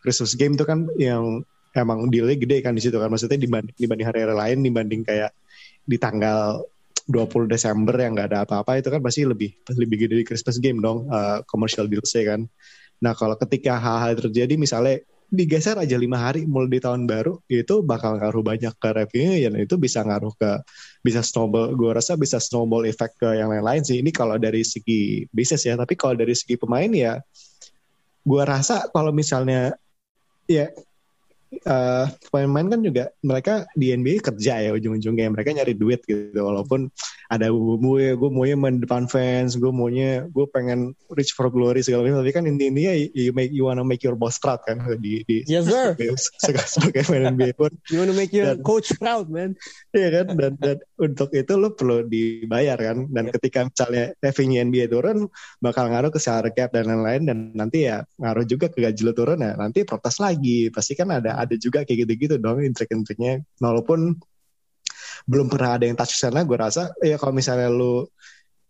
Christmas 0.00 0.32
game 0.40 0.56
itu 0.56 0.64
kan 0.64 0.88
yang 0.96 1.44
emang 1.76 2.08
dealnya 2.08 2.40
gede 2.40 2.64
kan 2.64 2.72
di 2.72 2.80
situ 2.80 2.96
kan 2.96 3.12
maksudnya 3.12 3.36
dibanding 3.36 3.76
dibanding 3.76 4.08
hari-hari 4.08 4.34
lain 4.36 4.58
dibanding 4.64 5.02
kayak 5.04 5.36
di 5.84 5.96
tanggal 6.00 6.62
20 7.12 7.52
Desember 7.52 7.92
yang 8.00 8.16
nggak 8.16 8.28
ada 8.32 8.48
apa-apa 8.48 8.80
itu 8.80 8.88
kan 8.88 9.04
pasti 9.04 9.28
lebih 9.28 9.52
lebih 9.76 9.96
gede 10.08 10.14
di 10.18 10.26
Christmas 10.26 10.56
game 10.56 10.80
dong 10.80 11.12
uh, 11.12 11.44
commercial 11.44 11.84
dealsnya 11.84 12.34
kan. 12.34 12.40
Nah 13.04 13.12
kalau 13.12 13.36
ketika 13.36 13.76
hal-hal 13.76 14.16
terjadi 14.16 14.56
misalnya 14.56 15.04
digeser 15.32 15.80
aja 15.80 15.96
lima 15.96 16.20
hari 16.20 16.44
mulai 16.44 16.76
di 16.76 16.80
tahun 16.84 17.08
baru 17.08 17.40
itu 17.48 17.80
bakal 17.80 18.20
ngaruh 18.20 18.44
banyak 18.44 18.74
ke 18.76 18.88
revenue 18.92 19.40
dan 19.48 19.64
itu 19.64 19.80
bisa 19.80 20.04
ngaruh 20.04 20.36
ke 20.36 20.60
bisa 21.00 21.24
snowball 21.24 21.72
gue 21.72 21.88
rasa 21.88 22.20
bisa 22.20 22.36
snowball 22.36 22.84
effect 22.84 23.16
ke 23.16 23.40
yang 23.40 23.48
lain-lain 23.48 23.80
sih 23.80 24.04
ini 24.04 24.12
kalau 24.12 24.36
dari 24.36 24.60
segi 24.60 25.24
bisnis 25.32 25.64
ya 25.64 25.80
tapi 25.80 25.96
kalau 25.96 26.20
dari 26.20 26.36
segi 26.36 26.60
pemain 26.60 26.92
ya 26.92 27.16
gue 28.22 28.42
rasa 28.44 28.92
kalau 28.92 29.08
misalnya 29.08 29.72
ya 30.44 30.68
uh, 31.68 32.06
pemain-pemain 32.30 32.68
kan 32.72 32.80
juga 32.80 33.04
mereka 33.20 33.54
di 33.76 33.92
NBA 33.92 34.24
kerja 34.24 34.60
ya 34.64 34.70
ujung-ujungnya 34.72 35.28
mereka 35.32 35.52
nyari 35.52 35.76
duit 35.76 36.00
gitu 36.08 36.36
walaupun 36.36 36.88
ada 37.32 37.48
gue 37.48 38.06
gue 38.16 38.30
maunya 38.32 38.56
main 38.56 38.80
depan 38.80 39.08
fans 39.08 39.56
gue 39.56 39.72
maunya 39.72 40.28
gue 40.28 40.46
pengen 40.52 40.92
reach 41.12 41.32
for 41.36 41.48
glory 41.52 41.80
segala 41.84 42.04
macam. 42.04 42.20
Tapi 42.24 42.32
kan 42.32 42.44
intinya 42.44 42.92
you 43.16 43.32
make 43.32 43.52
you 43.52 43.68
wanna 43.68 43.84
make 43.84 44.04
your 44.04 44.16
boss 44.16 44.36
proud 44.36 44.60
kan 44.64 44.80
di 45.00 45.24
di 45.24 45.44
yes 45.48 45.68
sir. 45.68 45.96
sebagai, 46.40 46.64
sebagai 46.68 47.02
pemain 47.08 47.32
NBA 47.32 47.56
pun. 47.56 47.72
You 47.88 48.04
wanna 48.04 48.16
make 48.16 48.32
your 48.32 48.56
dan, 48.56 48.64
coach 48.64 48.92
proud 49.00 49.28
man. 49.28 49.56
Iya 49.96 50.08
kan 50.12 50.26
dan, 50.36 50.52
dan 50.60 50.76
untuk 51.02 51.34
itu 51.34 51.52
lo 51.58 51.74
perlu 51.74 52.06
dibayar 52.06 52.78
kan 52.78 53.10
dan 53.10 53.26
yeah. 53.26 53.34
ketika 53.34 53.66
misalnya 53.66 54.04
revenue 54.22 54.62
NBA 54.62 54.86
turun 54.86 55.26
bakal 55.58 55.90
ngaruh 55.90 56.14
ke 56.14 56.22
salary 56.22 56.54
cap 56.54 56.70
dan 56.70 56.86
lain-lain 56.86 57.22
dan 57.26 57.38
nanti 57.58 57.90
ya 57.90 58.06
ngaruh 58.22 58.46
juga 58.46 58.70
ke 58.70 58.78
gaji 58.78 59.02
lo 59.02 59.12
turun 59.12 59.42
ya 59.42 59.58
nanti 59.58 59.82
protes 59.82 60.22
lagi 60.22 60.70
pasti 60.70 60.94
kan 60.94 61.10
ada 61.10 61.42
ada 61.42 61.58
juga 61.58 61.82
kayak 61.82 62.06
gitu-gitu 62.06 62.38
dong 62.38 62.62
intrik-intriknya 62.62 63.42
walaupun 63.58 64.14
belum 65.26 65.50
pernah 65.50 65.78
ada 65.78 65.84
yang 65.90 65.98
touch 65.98 66.14
sana 66.14 66.46
gue 66.46 66.58
rasa 66.58 66.94
ya 67.02 67.18
kalau 67.18 67.34
misalnya 67.34 67.66
lu 67.66 68.06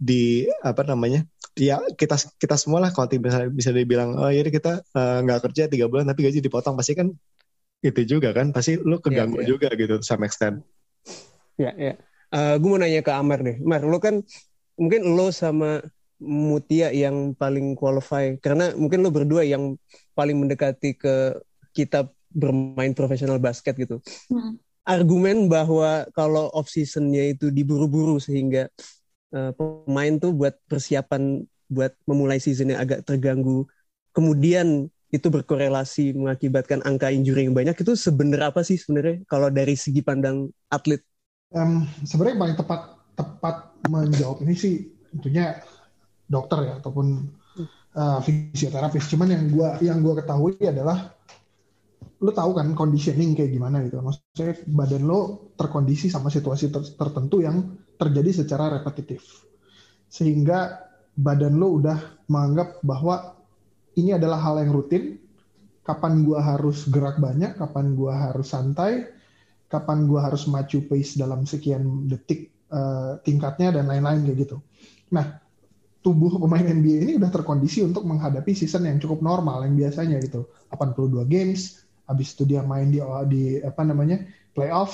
di 0.02 0.48
apa 0.64 0.82
namanya 0.88 1.22
ya 1.52 1.78
kita 1.94 2.16
kita 2.40 2.56
semua 2.56 2.80
lah 2.80 2.90
kalau 2.90 3.12
bisa 3.12 3.46
bisa 3.52 3.70
dibilang 3.70 4.16
oh 4.16 4.32
jadi 4.32 4.48
kita 4.48 4.72
eh, 4.80 5.18
nggak 5.22 5.38
uh, 5.38 5.42
kerja 5.48 5.62
tiga 5.68 5.86
bulan 5.86 6.08
tapi 6.08 6.24
gaji 6.24 6.40
dipotong 6.40 6.74
pasti 6.74 6.96
kan 6.96 7.12
itu 7.82 8.00
juga 8.06 8.32
kan 8.32 8.54
pasti 8.54 8.78
lu 8.80 8.98
keganggu 8.98 9.42
yeah, 9.42 9.44
yeah. 9.44 9.50
juga 9.52 9.68
gitu 9.76 9.94
sama 10.00 10.26
extent 10.26 10.64
ya 11.60 11.70
yeah, 11.70 11.74
ya 11.76 11.86
yeah. 11.92 11.96
Uh, 12.32 12.54
gue 12.58 12.68
mau 12.68 12.80
nanya 12.80 13.04
ke 13.04 13.12
Amar 13.12 13.44
deh 13.44 13.60
Amar 13.60 13.84
lu 13.84 14.00
kan 14.00 14.24
mungkin 14.80 15.04
lo 15.12 15.28
sama 15.30 15.84
Mutia 16.22 16.94
yang 16.94 17.34
paling 17.34 17.74
qualify 17.74 18.38
karena 18.38 18.70
mungkin 18.78 19.02
lo 19.02 19.10
berdua 19.10 19.42
yang 19.42 19.74
paling 20.14 20.38
mendekati 20.38 20.94
ke 20.94 21.34
kita 21.74 22.06
bermain 22.30 22.94
profesional 22.96 23.42
basket 23.42 23.74
gitu. 23.74 23.98
Hmm. 24.30 24.56
Argumen 24.86 25.46
bahwa 25.46 26.06
kalau 26.14 26.46
off 26.54 26.70
seasonnya 26.70 27.34
itu 27.34 27.50
diburu-buru 27.50 28.22
sehingga 28.22 28.70
uh, 29.34 29.50
pemain 29.54 30.14
tuh 30.18 30.30
buat 30.30 30.58
persiapan 30.66 31.42
buat 31.66 31.94
memulai 32.06 32.38
seasonnya 32.38 32.78
agak 32.78 33.02
terganggu, 33.02 33.66
kemudian 34.14 34.90
itu 35.12 35.28
berkorelasi 35.28 36.16
mengakibatkan 36.16 36.86
angka 36.86 37.12
injury 37.12 37.44
yang 37.50 37.56
banyak 37.56 37.76
itu 37.76 37.98
sebenarnya 37.98 38.48
apa 38.48 38.64
sih 38.64 38.80
sebenarnya 38.80 39.26
kalau 39.28 39.52
dari 39.52 39.74
segi 39.74 40.00
pandang 40.06 40.54
atlet? 40.70 41.04
Um, 41.52 41.84
sebenarnya 42.08 42.36
paling 42.40 42.56
tepat 42.56 42.80
tepat 43.12 43.56
menjawab 43.92 44.40
ini 44.40 44.56
sih 44.56 44.88
tentunya 45.12 45.60
dokter 46.24 46.64
ya 46.64 46.80
ataupun 46.80 47.28
uh, 47.92 48.18
fisioterapis. 48.24 49.04
Cuman 49.12 49.28
yang 49.28 49.44
gua 49.52 49.76
yang 49.84 50.00
gua 50.00 50.16
ketahui 50.16 50.56
adalah 50.64 51.12
lo 52.22 52.30
tahu 52.30 52.56
kan 52.56 52.72
conditioning 52.72 53.36
kayak 53.36 53.52
gimana 53.52 53.84
gitu. 53.84 54.00
Maksudnya 54.00 54.64
badan 54.64 55.04
lo 55.04 55.52
terkondisi 55.60 56.08
sama 56.08 56.32
situasi 56.32 56.72
ter 56.72 56.82
tertentu 56.96 57.44
yang 57.44 57.76
terjadi 58.00 58.44
secara 58.44 58.72
repetitif. 58.72 59.44
Sehingga 60.08 60.88
badan 61.12 61.60
lo 61.60 61.76
udah 61.76 62.26
menganggap 62.32 62.80
bahwa 62.80 63.36
ini 64.00 64.16
adalah 64.16 64.40
hal 64.40 64.56
yang 64.64 64.72
rutin. 64.72 65.20
Kapan 65.82 66.22
gua 66.22 66.38
harus 66.40 66.86
gerak 66.86 67.18
banyak 67.18 67.58
kapan 67.58 67.98
gua 67.98 68.30
harus 68.30 68.54
santai 68.54 69.02
kapan 69.72 70.04
gua 70.04 70.28
harus 70.28 70.44
maju 70.44 70.78
pace 70.84 71.16
dalam 71.16 71.48
sekian 71.48 72.04
detik 72.12 72.52
uh, 72.68 73.16
tingkatnya 73.24 73.72
dan 73.72 73.88
lain-lain 73.88 74.28
kayak 74.28 74.38
gitu. 74.44 74.56
Nah 75.08 75.40
tubuh 76.04 76.36
pemain 76.36 76.60
NBA 76.60 77.08
ini 77.08 77.12
udah 77.16 77.30
terkondisi 77.30 77.80
untuk 77.80 78.04
menghadapi 78.04 78.52
season 78.52 78.84
yang 78.84 79.00
cukup 79.00 79.24
normal 79.24 79.64
yang 79.64 79.78
biasanya 79.78 80.20
gitu. 80.20 80.44
82 80.74 81.24
games 81.30 81.80
habis 82.04 82.34
itu 82.36 82.44
dia 82.44 82.60
main 82.60 82.92
di 82.92 83.00
di 83.30 83.62
apa 83.64 83.86
namanya 83.86 84.20
playoff 84.52 84.92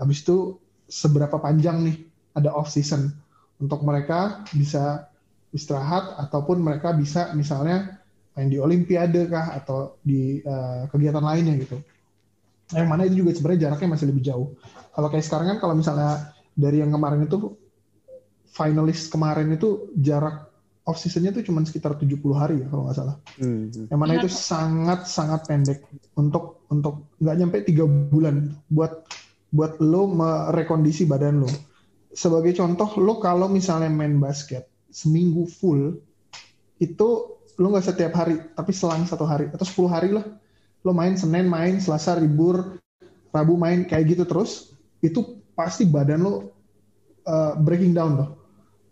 habis 0.00 0.24
itu 0.24 0.56
seberapa 0.86 1.36
panjang 1.36 1.84
nih 1.84 1.96
ada 2.32 2.56
off 2.56 2.72
season. 2.72 3.12
Untuk 3.56 3.84
mereka 3.84 4.44
bisa 4.52 5.08
istirahat 5.50 6.20
ataupun 6.28 6.60
mereka 6.60 6.92
bisa 6.92 7.32
misalnya 7.32 8.00
main 8.36 8.52
di 8.52 8.60
olimpiade 8.60 9.32
kah 9.32 9.56
atau 9.56 9.96
di 10.04 10.44
uh, 10.44 10.84
kegiatan 10.92 11.24
lainnya 11.24 11.56
gitu 11.56 11.80
yang 12.74 12.88
mana 12.90 13.06
itu 13.06 13.22
juga 13.22 13.30
sebenarnya 13.36 13.70
jaraknya 13.70 13.88
masih 13.94 14.06
lebih 14.10 14.22
jauh 14.26 14.48
kalau 14.96 15.12
kayak 15.12 15.26
sekarang 15.28 15.46
kan 15.54 15.58
kalau 15.62 15.74
misalnya 15.76 16.34
dari 16.56 16.80
yang 16.80 16.90
kemarin 16.90 17.28
itu 17.28 17.52
finalis 18.48 19.12
kemarin 19.12 19.52
itu 19.52 19.92
jarak 20.00 20.48
off 20.86 20.96
seasonnya 20.96 21.34
itu 21.36 21.50
cuma 21.52 21.60
sekitar 21.66 21.98
70 21.98 22.16
hari 22.32 22.62
ya 22.62 22.66
kalau 22.70 22.88
nggak 22.88 22.96
salah. 22.96 23.16
Hmm. 23.42 23.68
Yang 23.74 24.00
mana 24.00 24.12
itu 24.16 24.30
sangat 24.30 25.10
sangat 25.10 25.44
pendek 25.44 25.84
untuk 26.16 26.64
untuk 26.70 27.10
nggak 27.20 27.36
nyampe 27.36 27.56
tiga 27.66 27.84
bulan 27.84 28.54
buat 28.70 29.04
buat 29.50 29.82
lo 29.82 30.08
merekondisi 30.08 31.04
badan 31.04 31.42
lo. 31.42 31.50
Sebagai 32.14 32.56
contoh 32.56 32.88
lo 33.02 33.18
kalau 33.20 33.50
misalnya 33.50 33.90
main 33.92 34.16
basket 34.16 34.70
seminggu 34.88 35.44
full 35.44 35.98
itu 36.78 37.08
lo 37.60 37.66
nggak 37.68 37.84
setiap 37.84 38.16
hari 38.16 38.40
tapi 38.54 38.72
selang 38.72 39.04
satu 39.04 39.28
hari 39.28 39.50
atau 39.52 39.88
10 39.88 39.92
hari 39.92 40.08
lah 40.14 40.24
lo 40.86 40.94
main 40.94 41.18
Senin 41.18 41.50
main 41.50 41.82
Selasa 41.82 42.14
libur 42.14 42.78
Rabu 43.34 43.58
main 43.58 43.82
kayak 43.82 44.14
gitu 44.14 44.22
terus 44.24 44.72
itu 45.02 45.42
pasti 45.58 45.82
badan 45.82 46.22
lo 46.22 46.54
uh, 47.26 47.58
breaking 47.58 47.92
down 47.92 48.14
loh 48.14 48.30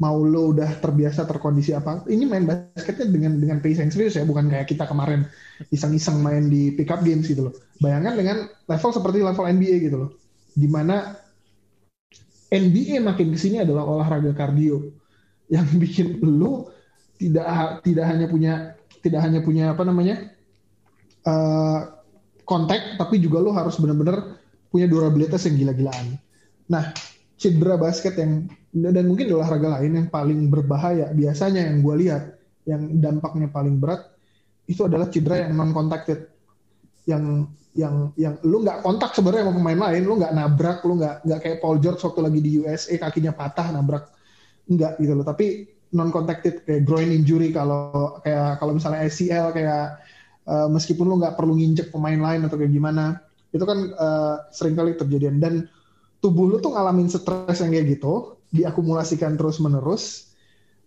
mau 0.02 0.18
lo 0.26 0.50
udah 0.50 0.82
terbiasa 0.82 1.22
terkondisi 1.22 1.70
apa 1.70 2.02
ini 2.10 2.26
main 2.26 2.42
basketnya 2.42 3.06
dengan 3.06 3.38
dengan 3.38 3.62
pace 3.62 3.78
yang 3.78 3.94
serius 3.94 4.18
ya 4.18 4.26
bukan 4.26 4.50
kayak 4.50 4.66
kita 4.66 4.90
kemarin 4.90 5.22
iseng-iseng 5.70 6.18
main 6.18 6.50
di 6.50 6.74
pick 6.74 6.90
up 6.90 7.06
games 7.06 7.30
gitu 7.30 7.46
loh. 7.46 7.54
Bayangkan 7.78 8.18
dengan 8.18 8.36
level 8.66 8.90
seperti 8.90 9.22
level 9.22 9.46
NBA 9.46 9.76
gitu 9.86 9.96
loh 10.02 10.10
di 10.54 10.66
mana 10.66 11.14
NBA 12.50 13.02
makin 13.02 13.34
ke 13.34 13.38
sini 13.38 13.62
adalah 13.62 13.86
olahraga 13.86 14.34
kardio 14.34 14.82
yang 15.50 15.66
bikin 15.82 16.18
lo 16.22 16.74
tidak 17.18 17.82
tidak 17.86 18.06
hanya 18.10 18.26
punya 18.26 18.52
tidak 18.98 19.20
hanya 19.22 19.40
punya 19.46 19.64
apa 19.74 19.82
namanya 19.86 20.33
uh, 21.24 21.80
kontak 22.44 23.00
tapi 23.00 23.20
juga 23.20 23.40
lo 23.40 23.52
harus 23.56 23.76
benar-benar 23.80 24.38
punya 24.68 24.86
durabilitas 24.88 25.44
yang 25.48 25.56
gila-gilaan. 25.60 26.16
Nah 26.68 26.92
cedera 27.34 27.76
basket 27.76 28.14
yang 28.16 28.48
dan 28.74 29.04
mungkin 29.06 29.30
olahraga 29.30 29.80
lain 29.80 29.92
yang 30.04 30.08
paling 30.10 30.50
berbahaya 30.50 31.10
biasanya 31.14 31.66
yang 31.70 31.82
gue 31.82 31.94
lihat 32.06 32.22
yang 32.66 32.82
dampaknya 32.98 33.52
paling 33.52 33.78
berat 33.78 34.02
itu 34.64 34.82
adalah 34.82 35.12
cedera 35.12 35.44
yang 35.46 35.54
non 35.54 35.70
contacted 35.76 36.32
yang 37.04 37.46
yang 37.74 38.14
yang 38.14 38.38
lu 38.46 38.62
nggak 38.62 38.86
kontak 38.86 39.12
sebenarnya 39.12 39.50
sama 39.50 39.58
pemain 39.60 39.80
lain 39.90 40.02
lu 40.06 40.14
nggak 40.16 40.32
nabrak 40.32 40.78
lu 40.86 40.94
nggak 40.96 41.16
nggak 41.26 41.40
kayak 41.42 41.58
Paul 41.58 41.82
George 41.82 42.00
waktu 42.00 42.20
lagi 42.22 42.40
di 42.40 42.50
USA 42.62 42.94
kakinya 42.96 43.32
patah 43.34 43.68
nabrak. 43.74 44.04
Nggak 44.64 44.92
gitu 45.02 45.12
loh 45.12 45.26
tapi 45.26 45.68
non 45.94 46.10
contacted 46.14 46.62
kayak 46.64 46.86
groin 46.86 47.10
injury 47.10 47.50
kalau 47.50 48.18
kayak 48.24 48.58
kalau 48.62 48.72
misalnya 48.78 49.04
ACL 49.04 49.52
kayak 49.52 50.00
uh, 50.48 50.68
meskipun 50.70 51.06
lu 51.08 51.16
nggak 51.20 51.36
perlu 51.36 51.56
nginjek 51.56 51.92
pemain 51.92 52.16
lain 52.16 52.46
atau 52.46 52.56
kayak 52.56 52.72
gimana 52.72 53.20
itu 53.54 53.64
kan 53.64 53.78
uh, 53.94 54.36
sering 54.50 54.74
kali 54.74 54.98
terjadian. 54.98 55.38
Dan 55.38 55.68
tubuh 56.18 56.48
lu 56.48 56.56
tuh 56.58 56.74
ngalamin 56.74 57.06
stres 57.06 57.60
yang 57.60 57.70
kayak 57.70 58.00
gitu 58.00 58.40
diakumulasikan 58.50 59.38
terus 59.38 59.58
menerus. 59.62 60.34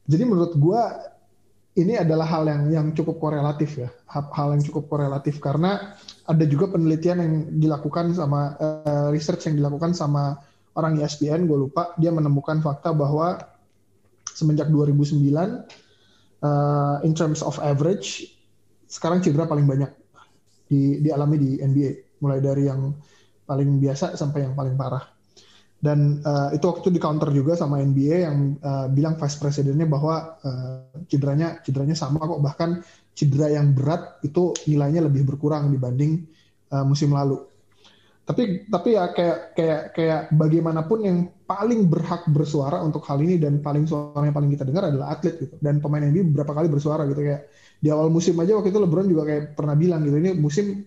Jadi 0.07 0.23
menurut 0.23 0.55
gue 0.55 0.81
ini 1.77 1.93
adalah 1.93 2.25
hal 2.25 2.49
yang 2.49 2.61
yang 2.73 2.87
cukup 2.97 3.21
korelatif 3.21 3.77
ya, 3.77 3.89
hal 4.09 4.57
yang 4.57 4.63
cukup 4.65 4.89
korelatif. 4.89 5.37
Karena 5.37 5.93
ada 6.25 6.43
juga 6.49 6.73
penelitian 6.73 7.17
yang 7.21 7.33
dilakukan 7.61 8.17
sama 8.17 8.57
uh, 8.57 9.07
research 9.13 9.45
yang 9.45 9.61
dilakukan 9.61 9.93
sama 9.93 10.41
orang 10.77 11.01
ESPN, 11.01 11.49
gue 11.49 11.57
lupa, 11.57 11.97
dia 11.97 12.13
menemukan 12.13 12.61
fakta 12.61 12.93
bahwa 12.93 13.41
semenjak 14.37 14.69
2009 14.69 15.17
uh, 15.33 15.49
eh, 16.45 16.97
in 17.01 17.17
terms 17.17 17.41
of 17.41 17.57
average 17.57 18.36
sekarang 18.87 19.19
cedera 19.19 19.45
paling 19.45 19.67
banyak 19.67 19.91
di 20.67 20.99
dialami 21.03 21.35
di 21.39 21.51
NBA, 21.59 22.19
mulai 22.23 22.39
dari 22.39 22.67
yang 22.67 22.91
paling 23.47 23.79
biasa 23.79 24.15
sampai 24.19 24.47
yang 24.47 24.55
paling 24.55 24.75
parah. 24.75 25.03
Dan 25.77 26.25
uh, 26.25 26.49
itu 26.57 26.65
waktu 26.65 26.89
di 26.89 26.97
counter 26.97 27.29
juga 27.29 27.53
sama 27.53 27.77
NBA 27.77 28.25
yang 28.25 28.57
uh, 28.65 28.89
bilang 28.89 29.13
vice 29.13 29.37
presidennya 29.37 29.85
bahwa 29.85 30.41
uh, 30.41 30.89
cederanya 31.05 31.61
cederanya 31.61 31.93
sama 31.93 32.17
kok 32.17 32.41
bahkan 32.41 32.81
cedera 33.13 33.53
yang 33.53 33.77
berat 33.77 34.17
itu 34.25 34.57
nilainya 34.65 35.05
lebih 35.05 35.21
berkurang 35.29 35.69
dibanding 35.69 36.25
uh, 36.73 36.81
musim 36.81 37.13
lalu. 37.13 37.45
Tapi 38.27 38.67
tapi 38.67 38.97
ya 38.97 39.13
kayak 39.13 39.55
kayak 39.55 39.81
kayak 39.95 40.21
bagaimanapun 40.33 40.99
yang 41.05 41.17
paling 41.45 41.87
berhak 41.87 42.25
bersuara 42.27 42.81
untuk 42.81 43.05
hal 43.07 43.21
ini 43.21 43.37
dan 43.39 43.61
paling 43.61 43.87
suara 43.87 44.25
yang 44.25 44.35
paling 44.35 44.51
kita 44.51 44.65
dengar 44.65 44.89
adalah 44.89 45.13
atlet 45.13 45.37
gitu. 45.37 45.55
Dan 45.61 45.77
pemain 45.77 46.03
NBA 46.03 46.33
beberapa 46.33 46.57
kali 46.57 46.67
bersuara 46.73 47.05
gitu 47.05 47.21
kayak 47.21 47.47
di 47.77 47.93
awal 47.93 48.09
musim 48.09 48.33
aja 48.41 48.57
waktu 48.57 48.73
itu 48.73 48.79
LeBron 48.81 49.07
juga 49.07 49.23
kayak 49.29 49.43
pernah 49.53 49.77
bilang 49.77 50.01
gitu 50.01 50.17
ini 50.17 50.33
musim 50.33 50.85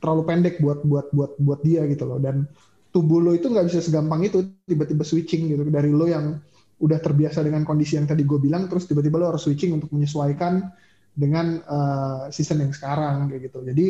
terlalu 0.00 0.22
pendek 0.24 0.54
buat 0.58 0.80
buat 0.82 1.12
buat 1.12 1.36
buat 1.36 1.60
dia 1.60 1.84
gitu 1.86 2.08
loh. 2.08 2.18
Dan 2.18 2.48
tubuh 2.90 3.20
lo 3.20 3.36
itu 3.36 3.46
nggak 3.52 3.68
bisa 3.68 3.84
segampang 3.84 4.24
itu 4.24 4.48
tiba-tiba 4.64 5.04
switching 5.04 5.52
gitu. 5.52 5.62
Dari 5.68 5.92
lo 5.92 6.08
yang 6.08 6.40
udah 6.80 6.98
terbiasa 6.98 7.44
dengan 7.44 7.62
kondisi 7.68 8.00
yang 8.00 8.08
tadi 8.08 8.24
gue 8.24 8.40
bilang 8.40 8.64
terus 8.66 8.88
tiba-tiba 8.88 9.20
lo 9.20 9.36
harus 9.36 9.44
switching 9.44 9.76
untuk 9.76 9.92
menyesuaikan 9.92 10.72
dengan 11.12 11.60
uh, 11.68 12.32
season 12.32 12.64
yang 12.64 12.72
sekarang 12.72 13.28
kayak 13.28 13.52
gitu. 13.52 13.60
Jadi 13.60 13.86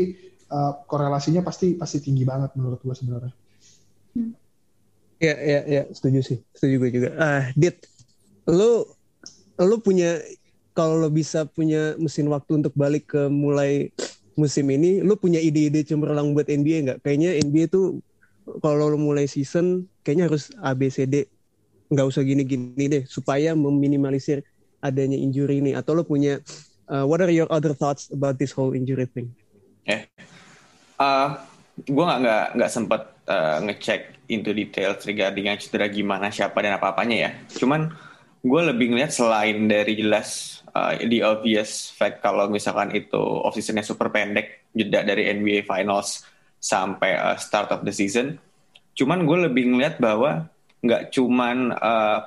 uh, 0.50 0.82
korelasinya 0.90 1.46
pasti 1.46 1.78
pasti 1.78 2.02
tinggi 2.02 2.26
banget 2.26 2.58
menurut 2.58 2.82
gue 2.82 2.94
sebenarnya. 2.98 3.32
Ya 5.22 5.34
ya 5.38 5.60
ya 5.70 5.82
setuju 5.94 6.20
sih. 6.26 6.38
Setuju 6.50 6.74
gue 6.82 6.90
juga. 6.90 7.08
Ah 7.14 7.22
uh, 7.22 7.44
Dit, 7.54 7.86
lo 8.50 8.90
lo 9.60 9.76
punya 9.78 10.18
kalau 10.72 11.02
lo 11.02 11.08
bisa 11.10 11.44
punya 11.46 11.98
mesin 11.98 12.30
waktu 12.30 12.62
untuk 12.62 12.74
balik 12.78 13.12
ke 13.12 13.26
mulai 13.26 13.90
musim 14.38 14.66
ini, 14.70 15.02
lo 15.02 15.18
punya 15.18 15.42
ide-ide 15.42 15.82
cemerlang 15.84 16.32
buat 16.32 16.48
NBA 16.48 16.78
nggak? 16.86 16.98
Kayaknya 17.04 17.30
NBA 17.42 17.66
tuh 17.68 18.00
kalau 18.64 18.90
lo 18.90 18.98
mulai 18.98 19.30
season 19.30 19.86
kayaknya 20.02 20.30
harus 20.30 20.50
A 20.58 20.74
B 20.74 20.90
C 20.90 21.06
D 21.06 21.28
nggak 21.90 22.06
usah 22.06 22.22
gini-gini 22.22 22.86
deh 22.86 23.02
supaya 23.06 23.54
meminimalisir 23.58 24.46
adanya 24.78 25.18
injury 25.18 25.58
ini 25.58 25.74
atau 25.74 25.92
lo 25.92 26.06
punya 26.06 26.38
uh, 26.90 27.04
what 27.04 27.18
are 27.20 27.30
your 27.30 27.50
other 27.50 27.74
thoughts 27.74 28.08
about 28.14 28.38
this 28.38 28.54
whole 28.54 28.72
injury 28.72 29.06
thing? 29.10 29.30
Eh, 29.84 30.06
uh, 30.98 31.38
gue 31.82 32.04
nggak 32.04 32.20
nggak 32.22 32.46
nggak 32.56 32.70
sempat 32.70 33.02
uh, 33.26 33.58
ngecek 33.66 34.00
into 34.30 34.54
detail 34.54 34.94
regarding 35.02 35.50
yang 35.50 35.58
cedera 35.58 35.90
gimana 35.90 36.30
siapa 36.30 36.58
dan 36.62 36.78
apa 36.78 36.94
apanya 36.94 37.16
ya. 37.28 37.30
Cuman 37.58 37.90
gue 38.40 38.60
lebih 38.72 38.94
ngeliat 38.94 39.12
selain 39.12 39.68
dari 39.68 39.98
jelas 39.98 40.59
uh, 40.74 40.94
the 40.98 41.22
obvious 41.22 41.90
fact 41.94 42.22
kalau 42.22 42.46
misalkan 42.50 42.94
itu 42.94 43.18
off 43.18 43.54
seasonnya 43.54 43.86
super 43.86 44.10
pendek 44.10 44.70
jeda 44.74 45.02
dari 45.02 45.30
NBA 45.30 45.66
Finals 45.66 46.22
sampai 46.60 47.16
uh, 47.16 47.36
start 47.40 47.72
of 47.74 47.82
the 47.82 47.94
season. 47.94 48.36
Cuman 48.94 49.24
gue 49.24 49.48
lebih 49.48 49.70
ngeliat 49.72 49.96
bahwa 49.98 50.50
nggak 50.80 51.12
cuman 51.12 51.76
uh, 51.76 52.18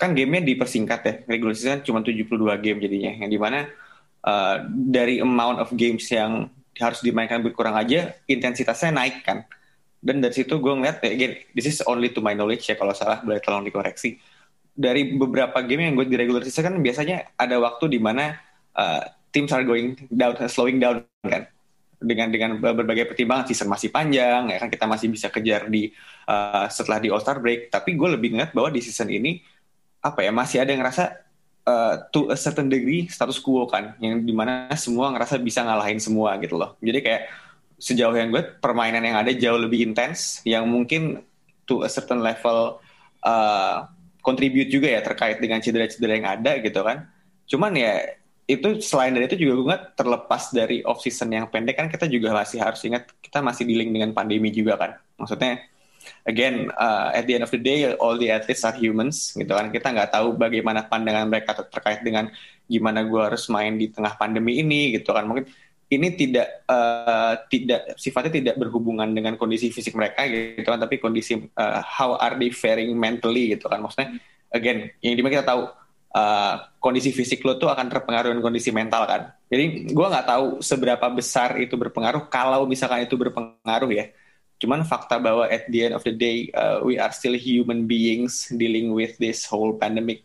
kan 0.00 0.16
gamenya 0.16 0.48
dipersingkat 0.56 1.00
ya 1.04 1.14
regular 1.28 1.52
season 1.52 1.84
cuma 1.84 2.00
72 2.00 2.24
game 2.64 2.78
jadinya 2.80 3.12
yang 3.20 3.30
di 3.30 3.36
mana 3.36 3.68
uh, 4.24 4.64
dari 4.72 5.20
amount 5.20 5.60
of 5.60 5.68
games 5.76 6.08
yang 6.08 6.48
harus 6.80 7.04
dimainkan 7.04 7.44
berkurang 7.44 7.76
aja 7.76 8.16
intensitasnya 8.24 8.96
naik 8.96 9.20
kan 9.20 9.44
dan 10.00 10.24
dari 10.24 10.32
situ 10.32 10.56
gue 10.56 10.72
ngeliat 10.72 11.04
again 11.04 11.36
this 11.52 11.68
is 11.68 11.84
only 11.84 12.08
to 12.08 12.24
my 12.24 12.32
knowledge 12.32 12.64
ya 12.64 12.80
kalau 12.80 12.96
salah 12.96 13.20
boleh 13.20 13.44
tolong 13.44 13.60
dikoreksi 13.60 14.16
dari 14.80 15.12
beberapa 15.12 15.60
game 15.60 15.92
yang 15.92 15.94
gue 16.00 16.08
di 16.08 16.16
regular 16.16 16.40
season 16.40 16.72
kan 16.72 16.76
biasanya 16.80 17.36
ada 17.36 17.60
waktu 17.60 17.92
di 17.92 18.00
mana 18.00 18.40
uh, 18.72 19.04
teams 19.28 19.52
are 19.52 19.60
going 19.60 19.92
down 20.08 20.32
slowing 20.48 20.80
down 20.80 21.04
kan. 21.20 21.44
Dengan 22.00 22.32
dengan 22.32 22.56
berbagai 22.56 23.12
pertimbangan 23.12 23.44
season 23.44 23.68
masih 23.68 23.92
panjang 23.92 24.48
ya 24.48 24.56
kan 24.56 24.72
kita 24.72 24.88
masih 24.88 25.12
bisa 25.12 25.28
kejar 25.28 25.68
di 25.68 25.92
uh, 26.24 26.64
setelah 26.72 26.96
di 26.96 27.12
All 27.12 27.20
Star 27.20 27.36
break. 27.44 27.68
Tapi 27.68 27.92
gue 27.92 28.08
lebih 28.16 28.32
ngeliat 28.32 28.56
bahwa 28.56 28.72
di 28.72 28.80
season 28.80 29.12
ini 29.12 29.44
apa 30.00 30.24
ya 30.24 30.32
masih 30.32 30.64
ada 30.64 30.72
yang 30.72 30.80
ngerasa 30.80 31.12
uh, 31.68 31.94
to 32.08 32.32
a 32.32 32.36
certain 32.40 32.72
degree 32.72 33.04
status 33.04 33.36
quo 33.36 33.68
kan 33.68 34.00
yang 34.00 34.24
di 34.24 34.32
mana 34.32 34.72
semua 34.80 35.12
ngerasa 35.12 35.36
bisa 35.44 35.60
ngalahin 35.60 36.00
semua 36.00 36.40
gitu 36.40 36.56
loh. 36.56 36.80
Jadi 36.80 36.98
kayak 37.04 37.22
sejauh 37.76 38.16
yang 38.16 38.32
gue 38.32 38.48
permainan 38.64 39.04
yang 39.04 39.20
ada 39.20 39.32
jauh 39.36 39.60
lebih 39.60 39.84
intens 39.84 40.40
yang 40.48 40.64
mungkin 40.64 41.20
to 41.68 41.84
a 41.84 41.90
certain 41.92 42.24
level 42.24 42.80
uh, 43.28 43.84
contribute 44.20 44.70
juga 44.70 44.88
ya 44.88 45.00
terkait 45.00 45.40
dengan 45.40 45.60
cedera-cedera 45.60 46.12
yang 46.16 46.28
ada 46.28 46.52
gitu 46.60 46.80
kan. 46.80 47.08
Cuman 47.50 47.72
ya 47.76 48.04
itu 48.50 48.82
selain 48.82 49.14
dari 49.14 49.30
itu 49.30 49.38
juga 49.38 49.52
gue 49.54 49.66
nggak 49.70 49.84
terlepas 49.94 50.42
dari 50.50 50.82
off 50.82 50.98
season 51.02 51.30
yang 51.30 51.46
pendek 51.46 51.78
kan 51.78 51.86
kita 51.86 52.10
juga 52.10 52.34
masih 52.34 52.58
harus 52.58 52.82
ingat 52.82 53.06
kita 53.22 53.38
masih 53.38 53.62
dealing 53.62 53.90
dengan 53.94 54.10
pandemi 54.10 54.50
juga 54.50 54.74
kan. 54.78 54.90
Maksudnya 55.16 55.62
again 56.24 56.72
uh, 56.74 57.12
at 57.12 57.24
the 57.28 57.36
end 57.36 57.44
of 57.44 57.52
the 57.52 57.60
day 57.60 57.92
all 57.96 58.16
the 58.16 58.28
athletes 58.32 58.64
are 58.64 58.76
humans 58.76 59.32
gitu 59.36 59.52
kan 59.52 59.68
kita 59.68 59.92
nggak 59.92 60.10
tahu 60.12 60.36
bagaimana 60.36 60.84
pandangan 60.88 61.28
mereka 61.28 61.56
terkait 61.68 62.00
dengan 62.00 62.32
gimana 62.70 63.04
gue 63.04 63.20
harus 63.20 63.46
main 63.50 63.74
di 63.76 63.90
tengah 63.90 64.14
pandemi 64.16 64.62
ini 64.62 64.94
gitu 64.96 65.12
kan 65.12 65.26
mungkin 65.26 65.48
ini 65.90 66.14
tidak 66.14 66.62
uh, 66.70 67.34
tidak 67.50 67.98
sifatnya 67.98 68.32
tidak 68.38 68.56
berhubungan 68.62 69.10
dengan 69.10 69.34
kondisi 69.34 69.74
fisik 69.74 69.98
mereka 69.98 70.22
gitu 70.30 70.62
kan 70.62 70.78
tapi 70.78 71.02
kondisi 71.02 71.50
uh, 71.58 71.82
how 71.82 72.14
are 72.14 72.38
they 72.38 72.54
faring 72.54 72.94
mentally 72.94 73.58
gitu 73.58 73.66
kan. 73.66 73.82
Maksudnya 73.82 74.14
again 74.54 74.94
yang 75.02 75.18
di 75.18 75.22
mana 75.26 75.42
kita 75.42 75.50
tahu 75.50 75.62
uh, 76.14 76.54
kondisi 76.78 77.10
fisik 77.10 77.42
lo 77.42 77.58
tuh 77.58 77.74
akan 77.74 77.90
terpengaruh 77.90 78.30
dengan 78.30 78.46
kondisi 78.46 78.70
mental 78.70 79.02
kan. 79.10 79.34
Jadi 79.50 79.90
gue 79.90 80.06
nggak 80.06 80.26
tahu 80.30 80.46
seberapa 80.62 81.06
besar 81.10 81.58
itu 81.58 81.74
berpengaruh 81.74 82.30
kalau 82.30 82.70
misalkan 82.70 83.02
itu 83.02 83.18
berpengaruh 83.18 83.90
ya. 83.90 84.14
Cuman 84.62 84.86
fakta 84.86 85.18
bahwa 85.18 85.50
at 85.50 85.66
the 85.72 85.90
end 85.90 85.94
of 85.98 86.06
the 86.06 86.14
day 86.14 86.54
uh, 86.54 86.78
we 86.86 87.02
are 87.02 87.10
still 87.10 87.34
human 87.34 87.90
beings 87.90 88.46
dealing 88.54 88.94
with 88.94 89.18
this 89.18 89.42
whole 89.42 89.74
pandemic 89.74 90.22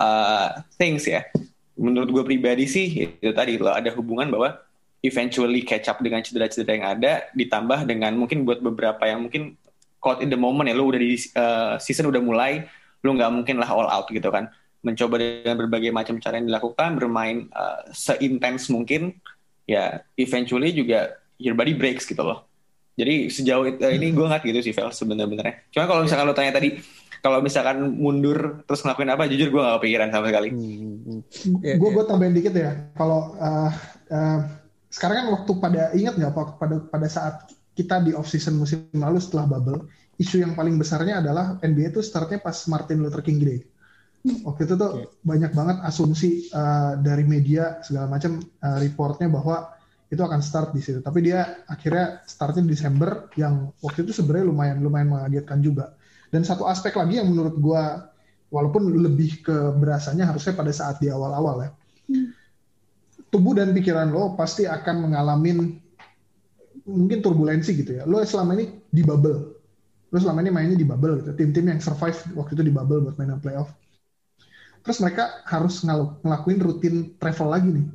uh, 0.00 0.64
things 0.80 1.04
ya. 1.04 1.28
Menurut 1.76 2.08
gue 2.08 2.24
pribadi 2.24 2.64
sih 2.64 3.12
itu 3.20 3.34
tadi 3.36 3.60
lo 3.60 3.68
ada 3.68 3.92
hubungan 3.92 4.32
bahwa 4.32 4.63
eventually 5.04 5.60
catch 5.60 5.92
up 5.92 6.00
dengan 6.00 6.24
cedera-cedera 6.24 6.72
yang 6.72 6.86
ada 6.88 7.12
ditambah 7.36 7.84
dengan 7.84 8.16
mungkin 8.16 8.48
buat 8.48 8.64
beberapa 8.64 9.04
yang 9.04 9.28
mungkin 9.28 9.60
caught 10.00 10.24
in 10.24 10.32
the 10.32 10.40
moment 10.40 10.64
ya 10.64 10.72
lu 10.72 10.88
udah 10.88 11.00
di 11.00 11.20
uh, 11.36 11.76
season 11.76 12.08
udah 12.08 12.24
mulai 12.24 12.64
lu 13.04 13.12
nggak 13.12 13.28
mungkin 13.28 13.60
lah 13.60 13.68
all 13.68 13.88
out 13.92 14.08
gitu 14.08 14.32
kan. 14.32 14.48
Mencoba 14.80 15.20
dengan 15.20 15.56
berbagai 15.60 15.92
macam 15.92 16.16
cara 16.20 16.40
yang 16.40 16.48
dilakukan 16.48 16.96
bermain 16.96 17.52
uh, 17.52 17.84
seintens 17.92 18.72
mungkin 18.72 19.20
ya 19.68 20.00
eventually 20.16 20.72
juga 20.72 21.20
your 21.36 21.52
body 21.52 21.76
breaks 21.76 22.08
gitu 22.08 22.24
loh. 22.24 22.48
Jadi 22.94 23.28
sejauh 23.28 23.64
itu, 23.68 23.80
uh, 23.84 23.92
ini 23.92 24.08
gue 24.08 24.24
nggak 24.24 24.40
gitu 24.48 24.60
sih 24.64 24.72
Vel 24.72 24.88
sebenarnya. 24.88 25.68
Cuma 25.68 25.84
kalau 25.84 26.00
misalkan 26.08 26.24
lo 26.24 26.36
tanya 26.36 26.56
tadi 26.56 26.80
kalau 27.20 27.40
misalkan 27.40 27.80
mundur 27.96 28.64
terus 28.68 28.84
ngelakuin 28.84 29.12
apa 29.16 29.24
jujur 29.28 29.48
gue 29.48 29.60
gak 29.60 29.80
kepikiran 29.80 30.08
sama 30.12 30.28
sekali. 30.32 30.48
Hmm. 30.52 30.96
hmm, 31.00 31.20
hmm. 31.60 31.76
gue 31.80 31.90
gue 31.92 32.04
tambahin 32.04 32.36
dikit 32.36 32.52
ya 32.56 32.72
kalau 32.96 33.36
uh, 33.40 33.72
uh, 34.12 34.63
sekarang 34.94 35.16
kan 35.18 35.28
waktu 35.34 35.52
pada 35.58 35.82
ingat 35.98 36.14
nggak 36.14 36.32
pada 36.54 36.76
pada 36.86 37.08
saat 37.10 37.50
kita 37.74 37.98
di 38.06 38.14
off 38.14 38.30
season 38.30 38.54
musim 38.54 38.86
lalu 38.94 39.18
setelah 39.18 39.50
bubble 39.50 39.90
isu 40.22 40.46
yang 40.46 40.54
paling 40.54 40.78
besarnya 40.78 41.18
adalah 41.18 41.58
NBA 41.58 41.90
itu 41.90 41.98
startnya 41.98 42.38
pas 42.38 42.54
Martin 42.70 43.02
Luther 43.02 43.18
King 43.18 43.42
Day. 43.42 43.58
Waktu 44.24 44.70
itu 44.70 44.74
tuh 44.78 44.90
okay. 44.94 45.06
banyak 45.26 45.52
banget 45.52 45.76
asumsi 45.84 46.48
uh, 46.54 46.96
dari 47.02 47.26
media 47.26 47.82
segala 47.82 48.08
macam 48.08 48.40
uh, 48.40 48.78
reportnya 48.78 49.28
bahwa 49.28 49.74
itu 50.08 50.22
akan 50.22 50.40
start 50.40 50.70
di 50.70 50.80
situ. 50.80 51.02
Tapi 51.02 51.18
dia 51.26 51.66
akhirnya 51.66 52.22
startnya 52.24 52.62
di 52.64 52.72
Desember 52.78 53.28
yang 53.34 53.74
waktu 53.82 54.06
itu 54.06 54.14
sebenarnya 54.16 54.46
lumayan 54.48 54.76
lumayan 54.80 55.10
mengagetkan 55.10 55.58
juga. 55.60 55.98
Dan 56.30 56.46
satu 56.46 56.64
aspek 56.70 56.94
lagi 56.94 57.20
yang 57.20 57.28
menurut 57.28 57.58
gua 57.58 58.14
walaupun 58.48 58.94
lebih 58.96 59.42
ke 59.42 59.56
berasanya 59.76 60.30
harusnya 60.30 60.54
pada 60.54 60.70
saat 60.70 61.02
di 61.02 61.10
awal-awal 61.10 61.66
ya 61.66 61.70
hmm 62.06 62.33
tubuh 63.34 63.58
dan 63.58 63.74
pikiran 63.74 64.14
lo 64.14 64.38
pasti 64.38 64.62
akan 64.62 65.10
mengalami 65.10 65.82
mungkin 66.86 67.18
turbulensi 67.18 67.74
gitu 67.74 67.98
ya. 67.98 68.06
Lo 68.06 68.22
selama 68.22 68.54
ini 68.54 68.78
di 68.94 69.02
bubble. 69.02 69.58
Lo 70.14 70.16
selama 70.22 70.46
ini 70.46 70.54
mainnya 70.54 70.78
di 70.78 70.86
bubble 70.86 71.18
gitu. 71.18 71.34
Tim-tim 71.34 71.74
yang 71.74 71.80
survive 71.82 72.14
waktu 72.38 72.54
itu 72.54 72.62
di 72.62 72.70
bubble 72.70 73.02
buat 73.02 73.18
main 73.18 73.34
playoff. 73.42 73.74
Terus 74.86 75.00
mereka 75.02 75.42
harus 75.48 75.82
ngelakuin 75.82 76.60
rutin 76.62 76.94
travel 77.18 77.48
lagi 77.50 77.68
nih. 77.74 77.86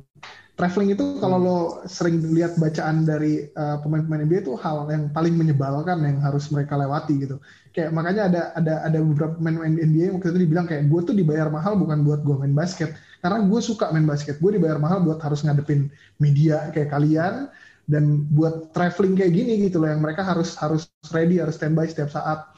Traveling 0.58 0.92
itu 0.92 1.16
kalau 1.24 1.38
lo 1.40 1.58
sering 1.88 2.20
lihat 2.36 2.60
bacaan 2.60 3.08
dari 3.08 3.48
uh, 3.56 3.80
pemain-pemain 3.80 4.28
NBA 4.28 4.44
itu 4.44 4.52
hal 4.60 4.92
yang 4.92 5.08
paling 5.08 5.32
menyebalkan 5.32 5.96
yang 6.04 6.20
harus 6.20 6.52
mereka 6.52 6.76
lewati 6.76 7.16
gitu. 7.16 7.40
Kayak 7.72 7.96
makanya 7.96 8.28
ada 8.28 8.42
ada 8.52 8.74
ada 8.84 8.98
beberapa 9.00 9.40
pemain 9.40 9.64
NBA 9.64 10.12
yang 10.12 10.14
waktu 10.20 10.36
itu 10.36 10.40
dibilang 10.44 10.68
kayak 10.68 10.92
gue 10.92 11.00
tuh 11.00 11.16
dibayar 11.16 11.48
mahal 11.48 11.80
bukan 11.80 12.04
buat 12.04 12.20
gue 12.28 12.36
main 12.44 12.52
basket, 12.52 12.92
karena 13.20 13.44
gue 13.44 13.60
suka 13.60 13.92
main 13.92 14.08
basket 14.08 14.40
gue 14.40 14.50
dibayar 14.56 14.80
mahal 14.80 15.04
buat 15.04 15.20
harus 15.20 15.44
ngadepin 15.44 15.92
media 16.16 16.72
kayak 16.72 16.92
kalian 16.92 17.52
dan 17.90 18.24
buat 18.32 18.72
traveling 18.72 19.16
kayak 19.16 19.32
gini 19.34 19.68
gitu 19.68 19.82
loh 19.82 19.88
yang 19.92 20.00
mereka 20.00 20.24
harus 20.24 20.56
harus 20.56 20.88
ready 21.12 21.38
harus 21.40 21.56
standby 21.60 21.84
setiap 21.88 22.08
saat 22.10 22.48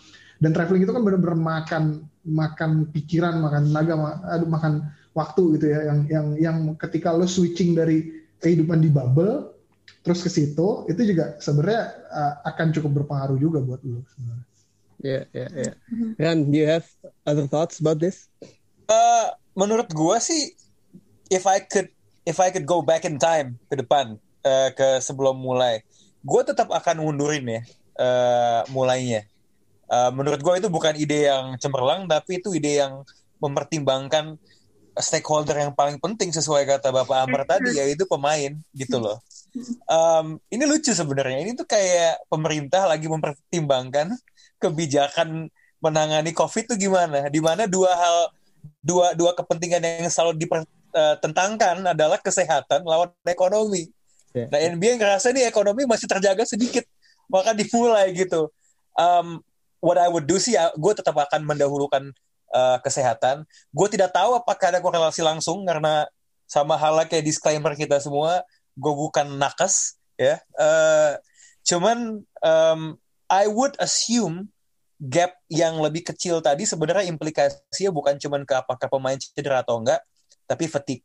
dan 0.43 0.51
traveling 0.55 0.87
itu 0.87 0.93
kan 0.95 1.03
benar-benar 1.03 1.39
makan 1.39 1.85
makan 2.23 2.71
pikiran 2.95 3.43
makan 3.43 3.71
tenaga 3.71 3.95
aduh 4.31 4.49
makan 4.49 4.87
waktu 5.13 5.59
gitu 5.59 5.67
ya 5.71 5.81
yang 5.91 6.01
yang 6.09 6.27
yang 6.39 6.57
ketika 6.79 7.13
lo 7.13 7.29
switching 7.29 7.77
dari 7.77 8.23
kehidupan 8.41 8.81
di 8.81 8.89
bubble 8.91 9.53
terus 10.03 10.23
ke 10.23 10.31
situ 10.31 10.87
itu 10.91 11.03
juga 11.15 11.39
sebenarnya 11.39 11.83
uh, 12.11 12.35
akan 12.49 12.75
cukup 12.75 13.03
berpengaruh 13.03 13.39
juga 13.39 13.63
buat 13.63 13.83
lo 13.87 14.03
sebenarnya. 14.15 14.47
Yeah, 15.03 15.27
yeah, 15.35 15.51
yeah. 15.51 15.75
And 16.23 16.55
do 16.55 16.63
you 16.63 16.71
have 16.71 16.87
other 17.27 17.51
thoughts 17.51 17.83
about 17.83 17.99
this? 17.99 18.31
Uh, 18.93 19.33
menurut 19.57 19.89
gue 19.89 20.17
sih 20.21 20.53
if 21.33 21.49
I 21.49 21.65
could 21.65 21.89
if 22.29 22.37
I 22.37 22.53
could 22.53 22.69
go 22.69 22.85
back 22.85 23.09
in 23.09 23.17
time 23.17 23.57
ke 23.73 23.81
depan 23.81 24.21
uh, 24.45 24.69
ke 24.77 25.01
sebelum 25.01 25.41
mulai, 25.41 25.81
gue 26.21 26.43
tetap 26.45 26.69
akan 26.69 27.01
mundurin 27.01 27.49
ya 27.49 27.61
uh, 27.97 28.61
mulainya. 28.69 29.25
Uh, 29.89 30.13
menurut 30.13 30.41
gue 30.41 30.55
itu 30.61 30.69
bukan 30.69 30.97
ide 30.97 31.29
yang 31.29 31.57
cemerlang, 31.57 32.05
tapi 32.05 32.41
itu 32.41 32.53
ide 32.53 32.81
yang 32.85 33.05
mempertimbangkan 33.41 34.37
stakeholder 34.97 35.57
yang 35.57 35.73
paling 35.73 35.97
penting 35.97 36.29
sesuai 36.33 36.69
kata 36.69 36.93
Bapak 36.93 37.25
Amar 37.25 37.49
tadi 37.49 37.81
yaitu 37.81 38.05
pemain 38.05 38.53
gitu 38.77 39.01
loh. 39.01 39.25
Um, 39.89 40.41
ini 40.53 40.65
lucu 40.69 40.93
sebenarnya. 40.93 41.45
Ini 41.45 41.57
tuh 41.57 41.69
kayak 41.69 42.29
pemerintah 42.29 42.89
lagi 42.89 43.09
mempertimbangkan 43.09 44.13
kebijakan 44.61 45.49
menangani 45.81 46.33
COVID 46.37 46.73
itu 46.73 46.89
gimana. 46.89 47.29
Di 47.29 47.41
mana 47.41 47.65
dua 47.69 47.93
hal 47.97 48.17
dua 48.83 49.15
dua 49.15 49.33
kepentingan 49.35 49.83
yang 49.83 50.11
selalu 50.11 50.39
dipertentangkan 50.43 51.83
adalah 51.87 52.19
kesehatan 52.19 52.83
lawan 52.83 53.11
ekonomi. 53.27 53.91
Yeah. 54.33 54.49
Nah 54.49 54.59
NBA 54.59 55.01
ngerasa 55.01 55.31
nih 55.35 55.49
ekonomi 55.49 55.85
masih 55.85 56.09
terjaga 56.09 56.47
sedikit, 56.49 56.87
maka 57.29 57.53
dimulai 57.53 58.13
gitu. 58.17 58.49
Um, 58.97 59.41
what 59.83 59.99
I 59.99 60.09
would 60.09 60.29
do 60.29 60.39
sih, 60.39 60.55
ya, 60.55 60.71
gue 60.77 60.93
tetap 60.95 61.17
akan 61.17 61.43
mendahulukan 61.49 62.13
uh, 62.53 62.79
kesehatan. 62.85 63.49
Gue 63.73 63.89
tidak 63.89 64.15
tahu 64.15 64.37
apakah 64.37 64.71
ada 64.71 64.81
korelasi 64.85 65.25
langsung 65.25 65.65
karena 65.65 66.07
sama 66.45 66.77
halnya 66.77 67.09
kayak 67.09 67.25
disclaimer 67.25 67.73
kita 67.73 67.97
semua, 67.99 68.45
gue 68.77 68.93
bukan 68.93 69.41
nakes 69.41 69.97
ya. 70.21 70.39
Uh, 70.55 71.17
cuman 71.65 72.21
um, 72.45 72.81
I 73.33 73.49
would 73.49 73.73
assume 73.81 74.52
gap 75.03 75.35
yang 75.51 75.83
lebih 75.83 76.07
kecil 76.07 76.39
tadi 76.39 76.63
sebenarnya 76.63 77.11
implikasinya 77.11 77.91
bukan 77.91 78.15
cuma 78.23 78.39
ke 78.47 78.55
apakah 78.55 78.87
pemain 78.87 79.19
cedera 79.19 79.67
atau 79.67 79.83
enggak, 79.83 79.99
tapi 80.47 80.71
fatigue 80.71 81.03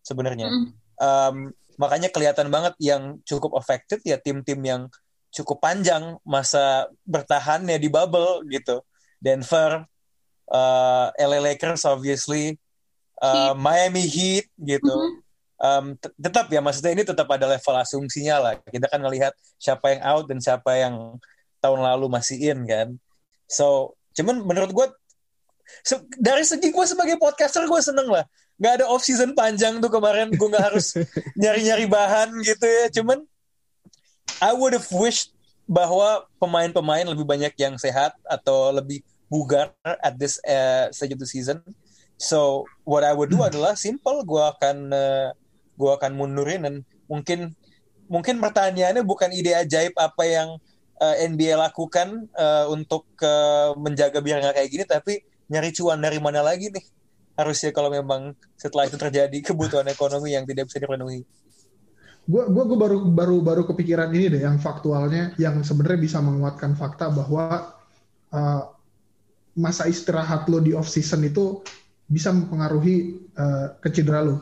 sebenarnya. 0.00 0.48
Mm. 0.48 0.68
Um, 0.96 1.36
makanya 1.76 2.08
kelihatan 2.08 2.48
banget 2.48 2.72
yang 2.80 3.20
cukup 3.28 3.52
affected 3.60 4.00
ya 4.06 4.16
tim-tim 4.16 4.56
yang 4.64 4.88
cukup 5.34 5.60
panjang 5.60 6.16
masa 6.24 6.88
bertahannya 7.04 7.76
di 7.76 7.92
bubble 7.92 8.46
gitu. 8.48 8.80
Denver, 9.20 9.84
uh, 10.48 11.06
LA 11.16 11.40
Lakers 11.52 11.84
obviously, 11.84 12.56
uh, 13.20 13.52
Heat. 13.52 13.60
Miami 13.60 14.04
Heat 14.08 14.46
gitu. 14.56 14.94
Mm 14.94 15.04
-hmm. 15.04 15.20
um, 15.60 15.86
tetap 15.98 16.48
ya 16.48 16.64
maksudnya 16.64 16.92
ini 16.96 17.04
tetap 17.04 17.28
ada 17.28 17.44
level 17.44 17.76
asumsinya 17.76 18.36
lah. 18.40 18.54
Kita 18.62 18.88
kan 18.88 19.04
ngelihat 19.04 19.36
siapa 19.60 19.92
yang 19.92 20.02
out 20.06 20.24
dan 20.32 20.38
siapa 20.40 20.80
yang 20.80 21.20
tahun 21.60 21.80
lalu 21.84 22.06
masih 22.08 22.40
in 22.40 22.64
kan. 22.64 22.88
So, 23.48 23.96
cuman 24.14 24.44
menurut 24.44 24.70
gue 24.72 24.86
se 25.84 25.96
dari 26.20 26.44
segi 26.44 26.70
gue 26.70 26.86
sebagai 26.86 27.16
podcaster 27.16 27.64
gue 27.64 27.80
seneng 27.80 28.08
lah. 28.08 28.24
Gak 28.60 28.80
ada 28.80 28.84
off 28.86 29.02
season 29.02 29.34
panjang 29.34 29.82
tuh 29.82 29.90
kemarin 29.90 30.30
gue 30.30 30.48
gak 30.48 30.72
harus 30.72 30.94
nyari-nyari 31.40 31.86
bahan 31.90 32.30
gitu 32.44 32.64
ya. 32.64 32.86
Cuman 33.00 33.24
I 34.40 34.52
would 34.54 34.76
have 34.76 34.88
wished 34.94 35.34
bahwa 35.64 36.28
pemain-pemain 36.36 37.08
lebih 37.08 37.24
banyak 37.24 37.56
yang 37.56 37.80
sehat 37.80 38.12
atau 38.28 38.68
lebih 38.72 39.00
bugar 39.32 39.72
at 39.84 40.14
this 40.20 40.36
uh, 40.44 40.92
stage 40.92 41.16
of 41.16 41.20
the 41.20 41.28
season. 41.28 41.64
So 42.20 42.68
what 42.86 43.02
I 43.02 43.16
would 43.16 43.32
do 43.32 43.42
hmm. 43.42 43.50
adalah 43.50 43.74
simple, 43.74 44.22
gue 44.22 44.42
akan 44.44 44.92
uh, 44.92 45.28
gue 45.74 45.90
akan 45.90 46.12
mundurin 46.14 46.62
dan 46.62 46.74
mungkin 47.10 47.58
mungkin 48.06 48.38
pertanyaannya 48.38 49.02
bukan 49.02 49.34
ide 49.34 49.56
ajaib 49.56 49.96
apa 49.98 50.22
yang 50.22 50.48
uh, 51.00 51.14
eh, 51.18 51.26
NBA 51.30 51.58
lakukan 51.58 52.28
uh, 52.34 52.66
untuk 52.70 53.08
uh, 53.22 53.74
menjaga 53.78 54.20
biar 54.22 54.42
nggak 54.42 54.54
kayak 54.54 54.70
gini 54.70 54.84
tapi 54.86 55.12
nyari 55.50 55.70
cuan 55.74 56.00
dari 56.00 56.18
mana 56.22 56.40
lagi 56.40 56.70
nih 56.70 56.84
harusnya 57.34 57.74
kalau 57.74 57.90
memang 57.90 58.34
setelah 58.54 58.86
itu 58.86 58.94
terjadi 58.94 59.38
kebutuhan 59.42 59.86
ekonomi 59.90 60.34
yang 60.38 60.46
tidak 60.46 60.70
bisa 60.70 60.78
dipenuhi. 60.78 61.26
gue 62.24 62.40
gue 62.48 62.64
gue 62.64 62.78
baru 62.80 62.98
baru 63.04 63.36
baru 63.44 63.62
kepikiran 63.68 64.08
ini 64.16 64.32
deh 64.32 64.42
yang 64.48 64.56
faktualnya 64.56 65.36
yang 65.36 65.60
sebenarnya 65.60 66.00
bisa 66.00 66.24
menguatkan 66.24 66.72
fakta 66.72 67.12
bahwa 67.12 67.76
uh, 68.32 68.62
masa 69.60 69.84
istirahat 69.84 70.48
lo 70.48 70.56
di 70.64 70.72
off 70.72 70.88
season 70.88 71.20
itu 71.20 71.60
bisa 72.08 72.32
mempengaruhi 72.32 73.28
uh, 73.36 73.76
kecedera 73.76 74.24
lo. 74.24 74.36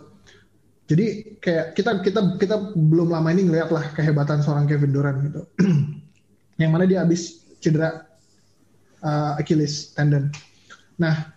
Jadi 0.86 1.38
kayak 1.42 1.74
kita 1.74 1.90
kita 2.06 2.20
kita 2.38 2.56
belum 2.74 3.10
lama 3.10 3.32
ini 3.34 3.50
ngeliat 3.50 3.70
lah 3.74 3.84
kehebatan 3.96 4.46
seorang 4.46 4.70
Kevin 4.70 4.92
Durant 4.94 5.18
gitu. 5.26 5.42
yang 6.56 6.72
mana 6.72 6.84
dia 6.84 7.04
habis 7.04 7.44
cedera 7.62 8.04
uh, 9.00 9.38
Achilles 9.38 9.92
tendon. 9.96 10.28
Nah, 10.98 11.32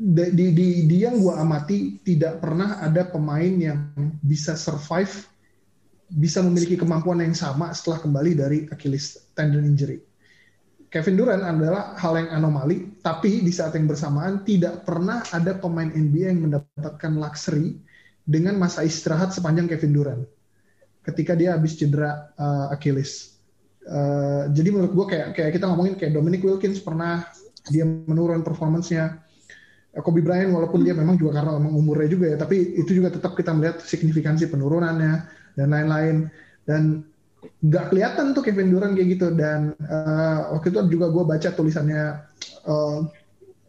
di, 0.00 0.32
di, 0.32 0.88
di 0.88 0.96
yang 0.96 1.20
gue 1.20 1.34
amati 1.36 2.00
tidak 2.00 2.40
pernah 2.40 2.80
ada 2.80 3.04
pemain 3.04 3.52
yang 3.52 3.92
bisa 4.24 4.56
survive 4.56 5.28
bisa 6.10 6.42
memiliki 6.42 6.74
kemampuan 6.74 7.22
yang 7.22 7.36
sama 7.36 7.70
setelah 7.70 8.02
kembali 8.02 8.32
dari 8.34 8.58
Achilles 8.72 9.30
tendon 9.36 9.62
injury. 9.62 10.02
Kevin 10.90 11.14
Durant 11.14 11.46
adalah 11.46 11.94
hal 12.02 12.18
yang 12.18 12.30
anomali, 12.34 12.98
tapi 12.98 13.46
di 13.46 13.54
saat 13.54 13.78
yang 13.78 13.86
bersamaan 13.86 14.42
tidak 14.42 14.82
pernah 14.82 15.22
ada 15.30 15.54
pemain 15.54 15.86
NBA 15.86 16.34
yang 16.34 16.50
mendapatkan 16.50 17.14
luxury 17.14 17.78
dengan 18.26 18.58
masa 18.58 18.82
istirahat 18.82 19.30
sepanjang 19.30 19.70
Kevin 19.70 19.94
Durant 19.94 20.22
ketika 21.06 21.38
dia 21.38 21.56
habis 21.56 21.78
cedera 21.78 22.34
uh, 22.36 22.74
Achilles. 22.74 23.39
Uh, 23.80 24.52
jadi 24.52 24.68
menurut 24.76 24.92
gue 24.92 25.06
kayak 25.08 25.28
kayak 25.32 25.50
kita 25.56 25.64
ngomongin 25.64 25.96
kayak 25.96 26.12
Dominic 26.12 26.44
Wilkins 26.44 26.84
pernah 26.84 27.24
dia 27.68 27.84
menurun 27.84 28.44
performancenya. 28.44 29.20
Kobe 29.90 30.22
Bryant 30.22 30.54
walaupun 30.54 30.86
dia 30.86 30.94
memang 30.94 31.18
juga 31.18 31.42
karena 31.42 31.58
memang 31.58 31.74
umurnya 31.74 32.06
juga 32.06 32.30
ya, 32.30 32.36
tapi 32.38 32.78
itu 32.78 32.94
juga 32.94 33.10
tetap 33.10 33.34
kita 33.34 33.50
melihat 33.50 33.82
signifikansi 33.82 34.46
penurunannya 34.46 35.26
dan 35.58 35.68
lain-lain. 35.74 36.30
Dan 36.62 37.02
nggak 37.40 37.90
kelihatan 37.90 38.30
tuh 38.30 38.46
Kevin 38.46 38.70
Durant 38.70 38.94
kayak 38.94 39.18
gitu. 39.18 39.34
Dan 39.34 39.74
uh, 39.82 40.54
waktu 40.54 40.70
itu 40.70 40.78
juga 40.94 41.10
gue 41.10 41.24
baca 41.26 41.48
tulisannya 41.50 42.22
uh, 42.70 43.02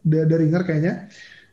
The 0.05 0.29
Ringer 0.29 0.61
kayaknya 0.61 1.09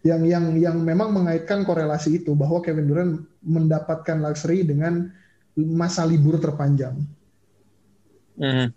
yang 0.07 0.23
yang 0.25 0.45
yang 0.57 0.77
memang 0.79 1.11
mengaitkan 1.11 1.67
korelasi 1.67 2.23
itu 2.23 2.33
bahwa 2.39 2.63
Kevin 2.63 2.87
Durant 2.87 3.13
mendapatkan 3.43 4.17
luxury 4.23 4.63
dengan 4.63 5.11
masa 5.59 6.07
libur 6.07 6.39
terpanjang. 6.39 7.03
Mm. 8.39 8.69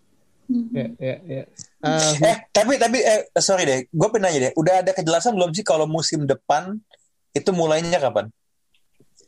Ya, 0.76 0.88
ya, 1.00 1.16
ya. 1.24 1.44
Uh, 1.80 2.12
eh, 2.28 2.38
tapi 2.52 2.76
tapi 2.76 3.00
eh, 3.00 3.24
sorry 3.40 3.64
deh, 3.64 3.80
gue 3.88 4.08
pengen 4.12 4.28
nanya 4.28 4.40
deh, 4.50 4.54
udah 4.60 4.84
ada 4.84 4.92
kejelasan 4.92 5.32
belum 5.32 5.56
sih 5.56 5.64
kalau 5.64 5.88
musim 5.88 6.28
depan 6.28 6.76
itu 7.32 7.50
mulainya 7.56 8.04
kapan? 8.04 8.28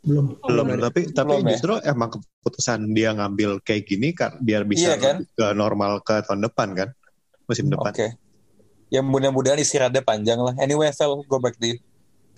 Belum. 0.03 0.35
Belum, 0.43 0.65
belum 0.68 0.84
tapi 0.84 1.01
tapi 1.15 1.39
belum, 1.39 1.47
ya? 1.47 1.51
justru 1.55 1.73
ya? 1.80 1.95
emang 1.95 2.10
keputusan 2.11 2.91
dia 2.91 3.15
ngambil 3.15 3.64
kayak 3.64 3.88
gini 3.88 4.11
kan 4.11 4.35
biar 4.43 4.68
bisa 4.68 4.93
iya, 4.93 4.95
kan? 4.99 5.23
ke 5.23 5.45
normal 5.55 6.03
ke 6.03 6.19
tahun 6.27 6.43
depan 6.43 6.76
kan, 6.76 6.89
musim 7.47 7.72
depan. 7.72 7.95
Oke. 7.95 7.97
Okay. 8.03 8.11
Ya 8.91 8.99
mudah-mudahan 8.99 9.57
istirahatnya 9.57 10.03
panjang 10.03 10.38
lah. 10.43 10.53
Anyway, 10.60 10.91
Fel, 10.91 11.23
go 11.26 11.39
back 11.39 11.55
to 11.57 11.73
you. 11.73 11.77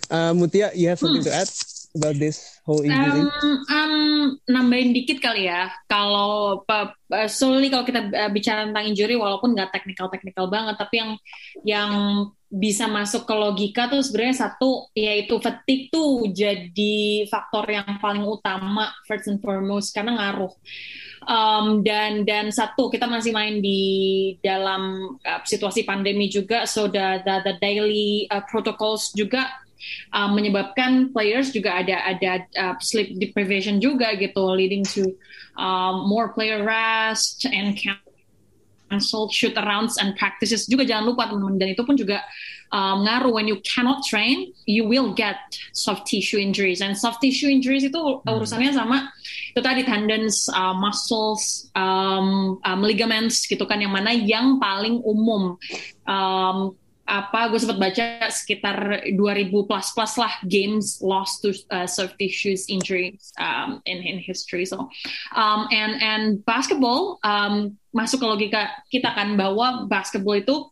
Uh, 0.08 0.32
Mutia, 0.38 0.72
you 0.78 0.88
have 0.88 1.02
something 1.02 1.26
hmm. 1.26 1.28
to 1.28 1.34
add? 1.34 1.50
About 1.96 2.20
this 2.20 2.60
whole? 2.68 2.84
Um, 2.84 3.32
um, 3.72 3.96
nambahin 4.46 4.92
dikit 4.92 5.24
kali 5.24 5.48
ya. 5.48 5.72
Kalau 5.88 6.62
uh, 6.68 7.30
solely 7.32 7.72
kalau 7.72 7.88
kita 7.88 8.12
uh, 8.12 8.30
bicara 8.30 8.68
tentang 8.68 8.86
injury, 8.86 9.16
walaupun 9.16 9.56
nggak 9.56 9.72
technical 9.72 10.12
technical 10.12 10.52
banget, 10.52 10.76
tapi 10.76 11.00
yang 11.00 11.12
yang 11.64 11.92
bisa 12.46 12.86
masuk 12.88 13.28
ke 13.28 13.34
logika 13.36 13.92
tuh 13.92 14.00
sebenarnya 14.00 14.48
satu 14.48 14.88
yaitu 14.96 15.36
fatigue 15.44 15.92
tuh 15.92 16.30
jadi 16.32 17.28
faktor 17.28 17.68
yang 17.68 18.00
paling 18.00 18.24
utama 18.24 18.96
first 19.10 19.28
and 19.28 19.42
foremost 19.42 19.92
karena 19.96 20.16
ngaruh. 20.16 20.54
Um, 21.26 21.82
dan 21.82 22.22
dan 22.22 22.54
satu 22.54 22.94
kita 22.94 23.10
masih 23.10 23.34
main 23.34 23.58
di 23.58 23.82
dalam 24.46 25.18
uh, 25.26 25.42
situasi 25.42 25.82
pandemi 25.82 26.30
juga, 26.30 26.70
so 26.70 26.86
the 26.86 27.24
the, 27.26 27.36
the 27.50 27.54
daily 27.58 28.30
uh, 28.30 28.46
protocols 28.46 29.10
juga 29.18 29.65
um, 30.14 30.36
menyebabkan 30.36 31.12
players 31.12 31.52
juga 31.52 31.80
ada 31.80 31.96
ada 32.06 32.32
uh, 32.58 32.76
sleep 32.82 33.18
deprivation 33.18 33.78
juga 33.80 34.14
gitu 34.18 34.44
leading 34.54 34.84
to 34.84 35.16
um, 35.60 36.08
more 36.08 36.32
player 36.32 36.64
rest 36.64 37.46
and 37.50 37.78
cancel 37.78 39.30
shoot 39.30 39.56
arounds 39.56 39.98
and 39.98 40.16
practices 40.16 40.68
juga. 40.70 40.86
Jangan 40.86 41.06
lupa 41.12 41.28
teman-teman. 41.28 41.58
Dan 41.58 41.70
itu 41.74 41.84
pun 41.84 41.98
juga 41.98 42.22
um, 42.72 43.04
ngaruh. 43.04 43.34
When 43.34 43.48
you 43.50 43.60
cannot 43.66 44.06
train 44.06 44.54
you 44.66 44.86
will 44.88 45.12
get 45.16 45.38
soft 45.74 46.08
tissue 46.08 46.38
injuries. 46.38 46.80
And 46.80 46.96
soft 46.96 47.24
tissue 47.24 47.50
injuries 47.50 47.88
itu 47.88 48.00
hmm. 48.00 48.28
urusannya 48.28 48.72
sama 48.76 49.10
itu 49.56 49.64
tadi 49.64 49.88
tendons, 49.88 50.52
uh, 50.52 50.76
muscles, 50.76 51.72
um, 51.80 52.60
um, 52.60 52.80
ligaments 52.84 53.48
gitu 53.48 53.64
kan 53.64 53.80
yang 53.80 53.96
mana 53.96 54.12
yang 54.12 54.60
paling 54.60 55.00
umum. 55.08 55.56
Um, 56.04 56.76
apa 57.06 57.54
gue 57.54 57.60
sempat 57.62 57.78
baca 57.78 58.06
sekitar 58.34 59.06
2000 59.14 59.70
plus 59.70 59.88
plus 59.94 60.14
lah 60.18 60.34
games 60.50 60.98
lost 61.06 61.46
to 61.46 61.54
uh, 61.70 61.86
soft 61.86 62.18
tissues 62.18 62.66
injuries 62.66 63.30
um, 63.38 63.78
in 63.86 64.02
in 64.02 64.18
history 64.18 64.66
so. 64.66 64.90
Um, 65.38 65.70
and 65.70 66.02
and 66.02 66.24
basketball 66.44 67.22
um, 67.22 67.78
masuk 67.94 68.22
ke 68.22 68.26
logika 68.26 68.62
kita 68.90 69.14
kan 69.14 69.38
bahwa 69.38 69.86
basketball 69.86 70.42
itu 70.42 70.66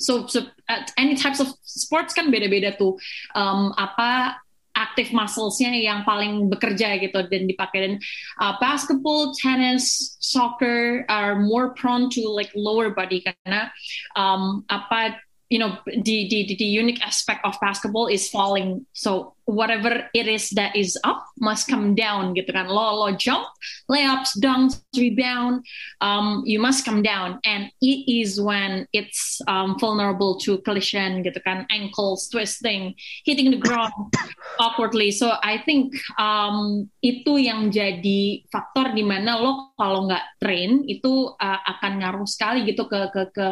so, 0.00 0.26
so 0.26 0.46
uh, 0.68 0.82
any 0.96 1.14
types 1.14 1.40
of 1.40 1.52
sports 1.62 2.14
kan 2.14 2.30
beda-beda 2.32 2.72
tuh. 2.78 2.96
Um, 3.34 3.74
apa 3.76 4.40
active 4.78 5.10
musclesnya 5.10 5.74
yang 5.74 6.06
paling 6.06 6.46
bekerja 6.46 7.02
gitu 7.02 7.26
dan 7.26 7.50
dipakai. 7.50 7.78
Dan 7.82 7.94
uh, 8.38 8.54
basketball, 8.62 9.34
tennis, 9.34 10.16
soccer 10.22 11.02
are 11.10 11.42
more 11.42 11.74
prone 11.74 12.06
to 12.14 12.22
like 12.30 12.54
lower 12.54 12.94
body. 12.94 13.26
Karena 13.26 13.74
um, 14.14 14.62
apa 14.70 15.18
you 15.50 15.58
know 15.58 15.78
the, 15.86 16.28
the 16.28 16.56
the 16.58 16.64
unique 16.64 17.00
aspect 17.02 17.44
of 17.44 17.56
basketball 17.60 18.06
is 18.06 18.28
falling. 18.28 18.86
So 18.92 19.34
whatever 19.48 20.04
it 20.12 20.28
is 20.28 20.52
that 20.52 20.76
is 20.76 20.92
up 21.08 21.24
must 21.40 21.72
come 21.72 21.96
down 21.96 22.36
gitu 22.36 22.52
kan. 22.52 22.68
Lo 22.68 22.92
lo 22.92 23.16
jump 23.16 23.48
layups 23.88 24.36
dunks 24.44 24.84
rebound 24.92 25.64
um, 26.04 26.44
you 26.44 26.60
must 26.60 26.84
come 26.84 27.00
down. 27.00 27.40
And 27.48 27.72
it 27.80 28.04
is 28.04 28.36
when 28.36 28.84
it's 28.92 29.40
um, 29.48 29.80
vulnerable 29.80 30.36
to 30.44 30.60
collision 30.68 31.24
gitu 31.24 31.40
kan. 31.40 31.64
Ankles 31.72 32.28
twisting 32.28 32.92
hitting 33.24 33.48
the 33.48 33.60
ground 33.60 33.96
awkwardly. 34.62 35.08
So 35.16 35.40
I 35.40 35.64
think 35.64 35.96
um, 36.20 36.92
itu 37.00 37.40
yang 37.40 37.72
jadi 37.72 38.44
faktor 38.52 38.92
di 38.92 39.00
mana 39.00 39.40
lo 39.40 39.72
kalau 39.80 40.04
nggak 40.04 40.44
train 40.44 40.84
itu 40.84 41.32
uh, 41.40 41.60
akan 41.64 42.04
ngaruh 42.04 42.28
sekali 42.28 42.68
gitu 42.68 42.84
ke 42.84 43.08
ke 43.16 43.32
ke 43.32 43.46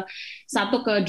satu 0.45 0.85
ke 0.85 1.01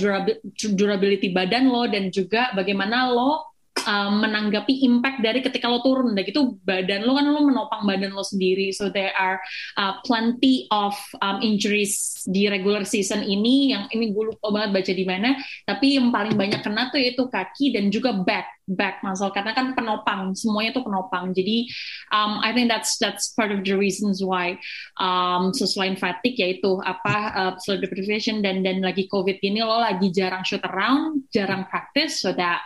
durability 0.72 1.28
badan 1.28 1.68
lo 1.68 1.84
dan 1.84 2.08
juga 2.08 2.56
bagaimana 2.56 3.12
lo 3.12 3.57
um, 3.84 4.24
menanggapi 4.24 4.82
impact 4.86 5.22
dari 5.22 5.44
ketika 5.44 5.70
lo 5.70 5.84
turun. 5.84 6.16
Dan 6.16 6.24
itu 6.26 6.56
badan 6.64 7.04
lo 7.04 7.14
kan 7.14 7.26
lo 7.28 7.40
menopang 7.44 7.82
badan 7.84 8.14
lo 8.16 8.24
sendiri. 8.24 8.74
So 8.74 8.90
there 8.90 9.12
are 9.14 9.38
uh, 9.76 10.00
plenty 10.02 10.66
of 10.72 10.96
um, 11.20 11.44
injuries 11.44 12.24
di 12.26 12.48
regular 12.48 12.82
season 12.82 13.22
ini 13.22 13.76
yang 13.76 13.86
ini 13.94 14.10
gue 14.10 14.34
lupa 14.34 14.48
banget 14.50 14.70
baca 14.74 14.92
di 14.94 15.04
mana. 15.04 15.30
Tapi 15.68 16.00
yang 16.00 16.08
paling 16.10 16.34
banyak 16.34 16.60
kena 16.64 16.90
tuh 16.90 16.98
yaitu 16.98 17.28
kaki 17.28 17.76
dan 17.76 17.92
juga 17.92 18.16
back 18.16 18.58
back 18.68 19.00
muscle. 19.00 19.32
Karena 19.32 19.56
kan 19.56 19.72
penopang 19.72 20.36
semuanya 20.36 20.76
tuh 20.76 20.84
penopang. 20.84 21.32
Jadi 21.32 21.68
um, 22.12 22.40
I 22.40 22.52
think 22.52 22.68
that's 22.68 23.00
that's 23.00 23.32
part 23.32 23.52
of 23.52 23.64
the 23.64 23.74
reasons 23.76 24.20
why 24.20 24.60
um, 25.00 25.54
so 25.54 25.64
selain 25.64 25.96
fatigue 25.96 26.38
yaitu 26.38 26.78
apa 26.84 27.16
uh, 27.34 27.52
sleep 27.60 27.84
deprivation 27.84 28.40
dan 28.44 28.62
dan 28.62 28.80
lagi 28.84 29.10
covid 29.10 29.40
ini 29.40 29.60
lo 29.64 29.80
lagi 29.80 30.08
jarang 30.12 30.44
shoot 30.44 30.62
around 30.64 31.26
jarang 31.32 31.66
practice 31.66 32.20
so 32.20 32.30
that 32.32 32.62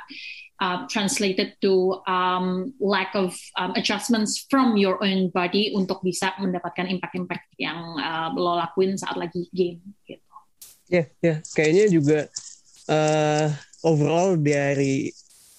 uh, 0.62 0.86
translated 0.86 1.58
to 1.58 1.98
um, 2.06 2.70
lack 2.78 3.10
of 3.18 3.34
um, 3.58 3.74
adjustments 3.74 4.46
from 4.46 4.78
your 4.78 5.02
own 5.02 5.26
body 5.34 5.74
untuk 5.74 5.98
bisa 6.06 6.30
mendapatkan 6.38 6.86
impact-impact 6.86 7.50
yang 7.58 7.82
uh, 7.98 8.30
lo 8.30 8.54
lakuin 8.54 8.94
saat 8.94 9.18
lagi 9.18 9.50
game 9.50 9.82
gitu. 10.06 10.22
Ya, 10.86 10.94
yeah, 11.02 11.06
ya, 11.18 11.26
yeah. 11.26 11.38
kayaknya 11.58 11.84
juga 11.90 12.18
uh, 12.86 13.50
overall 13.82 14.38
dari 14.38 15.10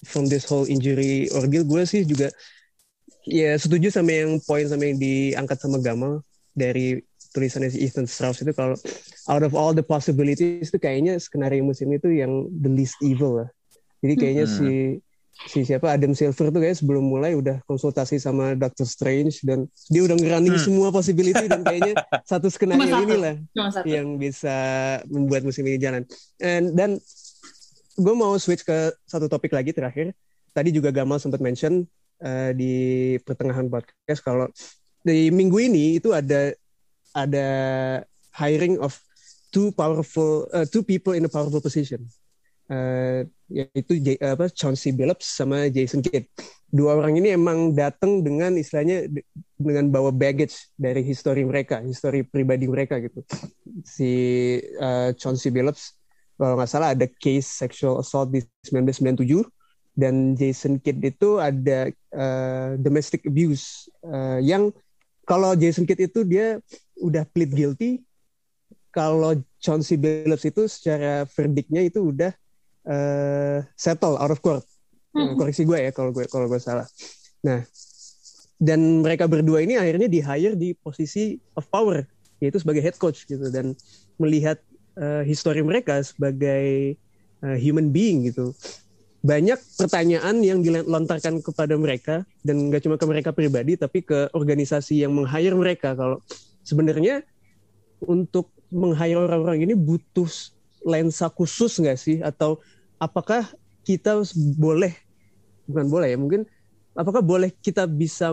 from 0.08 0.24
this 0.32 0.48
whole 0.48 0.64
injury 0.64 1.28
ordeal 1.32 1.64
gue 1.64 1.82
sih 1.84 2.04
juga 2.04 2.32
ya 3.24 3.56
setuju 3.56 3.88
sama 3.88 4.12
yang 4.12 4.36
poin 4.44 4.68
sama 4.68 4.84
yang 4.84 5.00
diangkat 5.00 5.56
sama 5.56 5.80
Gamal 5.80 6.20
dari 6.52 7.00
tulisannya 7.32 7.72
si 7.72 7.82
Ethan 7.82 8.04
Strauss 8.04 8.44
itu 8.44 8.52
kalau 8.52 8.76
out 9.32 9.42
of 9.42 9.56
all 9.56 9.72
the 9.72 9.82
possibilities 9.82 10.70
itu 10.70 10.78
kayaknya 10.78 11.16
skenario 11.16 11.64
musim 11.64 11.88
itu 11.90 12.12
yang 12.12 12.46
the 12.52 12.68
least 12.70 12.94
evil 13.00 13.42
lah 13.42 13.48
jadi 14.04 14.14
kayaknya 14.20 14.44
hmm. 14.44 14.56
si 14.60 14.70
si 15.48 15.66
siapa 15.66 15.90
Adam 15.90 16.12
Silver 16.14 16.52
tuh 16.52 16.60
kayak 16.62 16.78
sebelum 16.78 17.02
mulai 17.08 17.34
udah 17.34 17.58
konsultasi 17.66 18.20
sama 18.22 18.54
Doctor 18.54 18.86
Strange 18.86 19.42
dan 19.42 19.66
dia 19.90 20.04
udah 20.04 20.14
ngerunning 20.14 20.54
hmm. 20.54 20.62
semua 20.62 20.92
possibility 20.92 21.48
dan 21.50 21.64
kayaknya 21.64 21.98
satu 22.30 22.52
skenario 22.52 23.02
inilah 23.02 23.36
yang 23.82 24.14
bisa 24.20 24.54
membuat 25.10 25.42
musim 25.42 25.66
ini 25.66 25.80
jalan. 25.80 26.06
And, 26.38 26.76
dan 26.76 26.90
gue 27.98 28.14
mau 28.14 28.36
switch 28.38 28.62
ke 28.62 28.94
satu 29.08 29.26
topik 29.26 29.50
lagi 29.50 29.74
terakhir. 29.74 30.14
Tadi 30.54 30.70
juga 30.70 30.94
Gamal 30.94 31.18
sempat 31.18 31.42
mention 31.42 31.82
uh, 32.22 32.54
di 32.54 33.16
pertengahan 33.26 33.66
podcast 33.66 34.20
kalau 34.22 34.46
di 35.02 35.34
minggu 35.34 35.58
ini 35.58 35.98
itu 35.98 36.14
ada 36.14 36.54
ada 37.10 37.48
hiring 38.38 38.78
of 38.78 38.94
two 39.50 39.74
powerful 39.74 40.46
uh, 40.54 40.62
two 40.66 40.86
people 40.86 41.10
in 41.10 41.26
a 41.26 41.30
powerful 41.30 41.58
position 41.58 42.06
uh, 42.70 43.20
yaitu 43.52 44.00
J, 44.00 44.16
apa 44.20 44.48
Chauncey 44.52 44.94
Billups 44.94 45.28
sama 45.28 45.68
Jason 45.68 46.00
Kidd. 46.00 46.28
Dua 46.74 46.98
orang 46.98 47.14
ini 47.22 47.30
emang 47.30 47.70
datang 47.70 48.26
dengan 48.26 48.58
istilahnya 48.58 49.06
dengan 49.54 49.94
bawa 49.94 50.10
baggage 50.10 50.74
dari 50.74 51.06
histori 51.06 51.46
mereka, 51.46 51.78
histori 51.84 52.26
pribadi 52.26 52.66
mereka 52.66 52.98
gitu. 52.98 53.22
Si 53.86 54.10
uh, 54.80 55.14
Chauncey 55.14 55.54
Billups 55.54 55.94
kalau 56.34 56.58
nggak 56.58 56.70
salah 56.70 56.90
ada 56.92 57.06
case 57.06 57.46
sexual 57.46 58.02
assault 58.02 58.34
di 58.34 58.42
1997 58.66 59.46
dan 59.94 60.34
Jason 60.34 60.82
Kidd 60.82 60.98
itu 61.06 61.38
ada 61.38 61.86
uh, 62.10 62.74
domestic 62.82 63.22
abuse 63.22 63.86
uh, 64.02 64.42
yang 64.42 64.74
kalau 65.22 65.54
Jason 65.54 65.86
Kidd 65.86 66.02
itu 66.02 66.26
dia 66.26 66.58
udah 66.98 67.22
plead 67.30 67.54
guilty 67.54 68.02
kalau 68.90 69.38
Chauncey 69.62 69.94
Billups 69.94 70.46
itu 70.46 70.66
secara 70.66 71.22
verdiknya 71.30 71.86
itu 71.86 72.10
udah 72.10 72.34
uh, 72.88 73.64
settle 73.76 74.16
out 74.20 74.32
of 74.32 74.40
court. 74.40 74.64
Hmm. 75.14 75.38
koreksi 75.38 75.62
gue 75.62 75.78
ya 75.78 75.94
kalau 75.94 76.10
gue 76.10 76.26
kalau 76.26 76.50
gue 76.50 76.58
salah. 76.58 76.90
Nah 77.46 77.62
dan 78.58 79.02
mereka 79.02 79.30
berdua 79.30 79.62
ini 79.62 79.78
akhirnya 79.78 80.10
di 80.10 80.18
hire 80.18 80.58
di 80.58 80.74
posisi 80.74 81.38
of 81.54 81.66
power 81.70 82.02
yaitu 82.42 82.58
sebagai 82.58 82.82
head 82.82 82.98
coach 82.98 83.22
gitu 83.26 83.46
dan 83.50 83.78
melihat 84.18 84.58
uh, 84.98 85.22
histori 85.22 85.62
mereka 85.62 86.02
sebagai 86.02 86.98
uh, 87.46 87.56
human 87.58 87.94
being 87.94 88.26
gitu. 88.26 88.50
Banyak 89.24 89.56
pertanyaan 89.80 90.44
yang 90.44 90.60
dilontarkan 90.60 91.40
kepada 91.40 91.80
mereka 91.80 92.28
dan 92.44 92.68
nggak 92.68 92.84
cuma 92.84 93.00
ke 93.00 93.06
mereka 93.08 93.30
pribadi 93.32 93.72
tapi 93.80 94.04
ke 94.04 94.28
organisasi 94.36 95.00
yang 95.00 95.16
meng-hire 95.16 95.56
mereka. 95.56 95.96
Kalau 95.96 96.20
sebenarnya 96.60 97.24
untuk 98.04 98.52
meng-hire 98.68 99.16
orang-orang 99.16 99.64
ini 99.64 99.72
butuh 99.72 100.28
lensa 100.84 101.32
khusus 101.32 101.80
nggak 101.80 101.98
sih? 101.98 102.20
Atau 102.20 102.60
apakah 103.00 103.48
kita 103.84 104.20
boleh 104.56 104.92
bukan 105.64 105.88
boleh 105.88 106.12
ya 106.12 106.18
mungkin 106.20 106.44
apakah 106.94 107.20
boleh 107.20 107.50
kita 107.50 107.84
bisa 107.90 108.30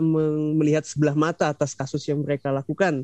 melihat 0.55 0.85
sebelah 0.85 1.17
mata 1.17 1.49
atas 1.49 1.73
kasus 1.73 2.05
yang 2.05 2.21
mereka 2.21 2.53
lakukan? 2.53 3.03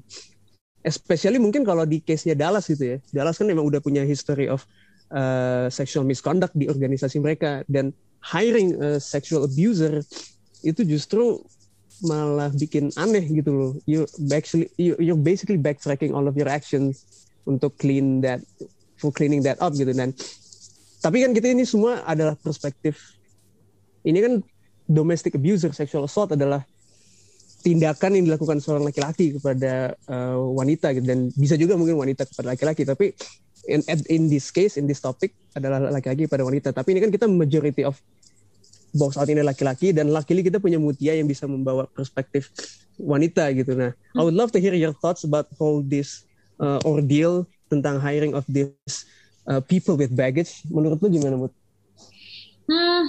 Especially 0.85 1.41
mungkin 1.41 1.65
kalau 1.65 1.83
di 1.83 1.99
case-nya 1.99 2.37
Dallas 2.37 2.69
gitu 2.69 2.95
ya. 2.95 2.97
Dallas 3.11 3.35
kan 3.35 3.49
memang 3.49 3.65
udah 3.65 3.81
punya 3.81 4.05
history 4.05 4.47
of 4.47 4.63
uh, 5.11 5.67
sexual 5.67 6.05
misconduct 6.05 6.53
di 6.55 6.69
organisasi 6.69 7.19
mereka. 7.19 7.65
Dan 7.67 7.91
hiring 8.23 8.77
a 8.79 8.89
sexual 9.01 9.49
abuser 9.49 10.05
itu 10.61 10.85
justru 10.85 11.41
malah 12.05 12.53
bikin 12.53 12.93
aneh 12.93 13.25
gitu 13.25 13.51
loh. 13.51 13.71
You 13.89 14.05
actually 14.29 14.69
you 14.77 14.93
you're 15.01 15.19
basically 15.19 15.57
backtracking 15.57 16.13
all 16.13 16.29
of 16.29 16.37
your 16.37 16.47
actions 16.47 17.03
untuk 17.49 17.75
clean 17.81 18.21
that 18.21 18.45
for 18.97 19.13
cleaning 19.13 19.45
that 19.45 19.57
up 19.61 19.73
gitu 19.73 19.93
dan. 19.93 20.13
Tapi 20.97 21.21
kan 21.23 21.31
kita 21.31 21.53
ini 21.53 21.63
semua 21.63 22.01
adalah 22.03 22.33
perspektif 22.33 23.17
ini 24.01 24.17
kan 24.17 24.33
domestic 24.87 25.35
abuser 25.37 25.69
sexual 25.75 26.07
assault 26.07 26.33
adalah 26.33 26.63
tindakan 27.61 28.15
yang 28.15 28.25
dilakukan 28.31 28.63
seorang 28.63 28.87
laki-laki 28.87 29.35
kepada 29.35 29.93
uh, 30.07 30.39
wanita 30.55 30.95
gitu. 30.95 31.05
Dan 31.05 31.29
bisa 31.35 31.59
juga 31.59 31.75
mungkin 31.75 31.99
wanita 31.99 32.23
kepada 32.23 32.55
laki-laki 32.55 32.83
tapi 32.87 33.11
in, 33.67 33.83
in 34.07 34.31
this 34.31 34.49
case 34.49 34.79
in 34.79 34.87
this 34.87 35.03
topic 35.03 35.35
adalah 35.53 35.91
laki-laki 35.91 36.25
pada 36.25 36.47
wanita. 36.47 36.71
Tapi 36.71 36.95
ini 36.95 36.99
kan 37.03 37.11
kita 37.11 37.27
majority 37.27 37.83
of 37.83 37.99
box 38.95 39.19
out 39.19 39.27
ini 39.27 39.43
laki-laki 39.43 39.91
dan 39.91 40.09
laki-laki 40.09 40.47
kita 40.47 40.63
punya 40.63 40.79
mutia 40.79 41.13
yang 41.13 41.27
bisa 41.27 41.43
membawa 41.45 41.85
perspektif 41.91 42.49
wanita 42.95 43.51
gitu. 43.53 43.75
Nah 43.75 43.91
I 44.15 44.23
would 44.23 44.33
love 44.37 44.55
to 44.55 44.59
hear 44.63 44.73
your 44.73 44.95
thoughts 44.95 45.27
about 45.27 45.51
all 45.59 45.83
this 45.83 46.23
uh, 46.63 46.79
ordeal 46.87 47.45
tentang 47.67 47.99
hiring 47.99 48.33
of 48.33 48.43
this 48.47 49.05
uh, 49.47 49.61
people 49.63 49.95
with 49.95 50.11
baggage 50.11 50.63
menurut 50.67 50.99
lu 50.99 51.07
gimana 51.11 51.39
Mut? 51.39 51.53
Hmm, 52.67 53.07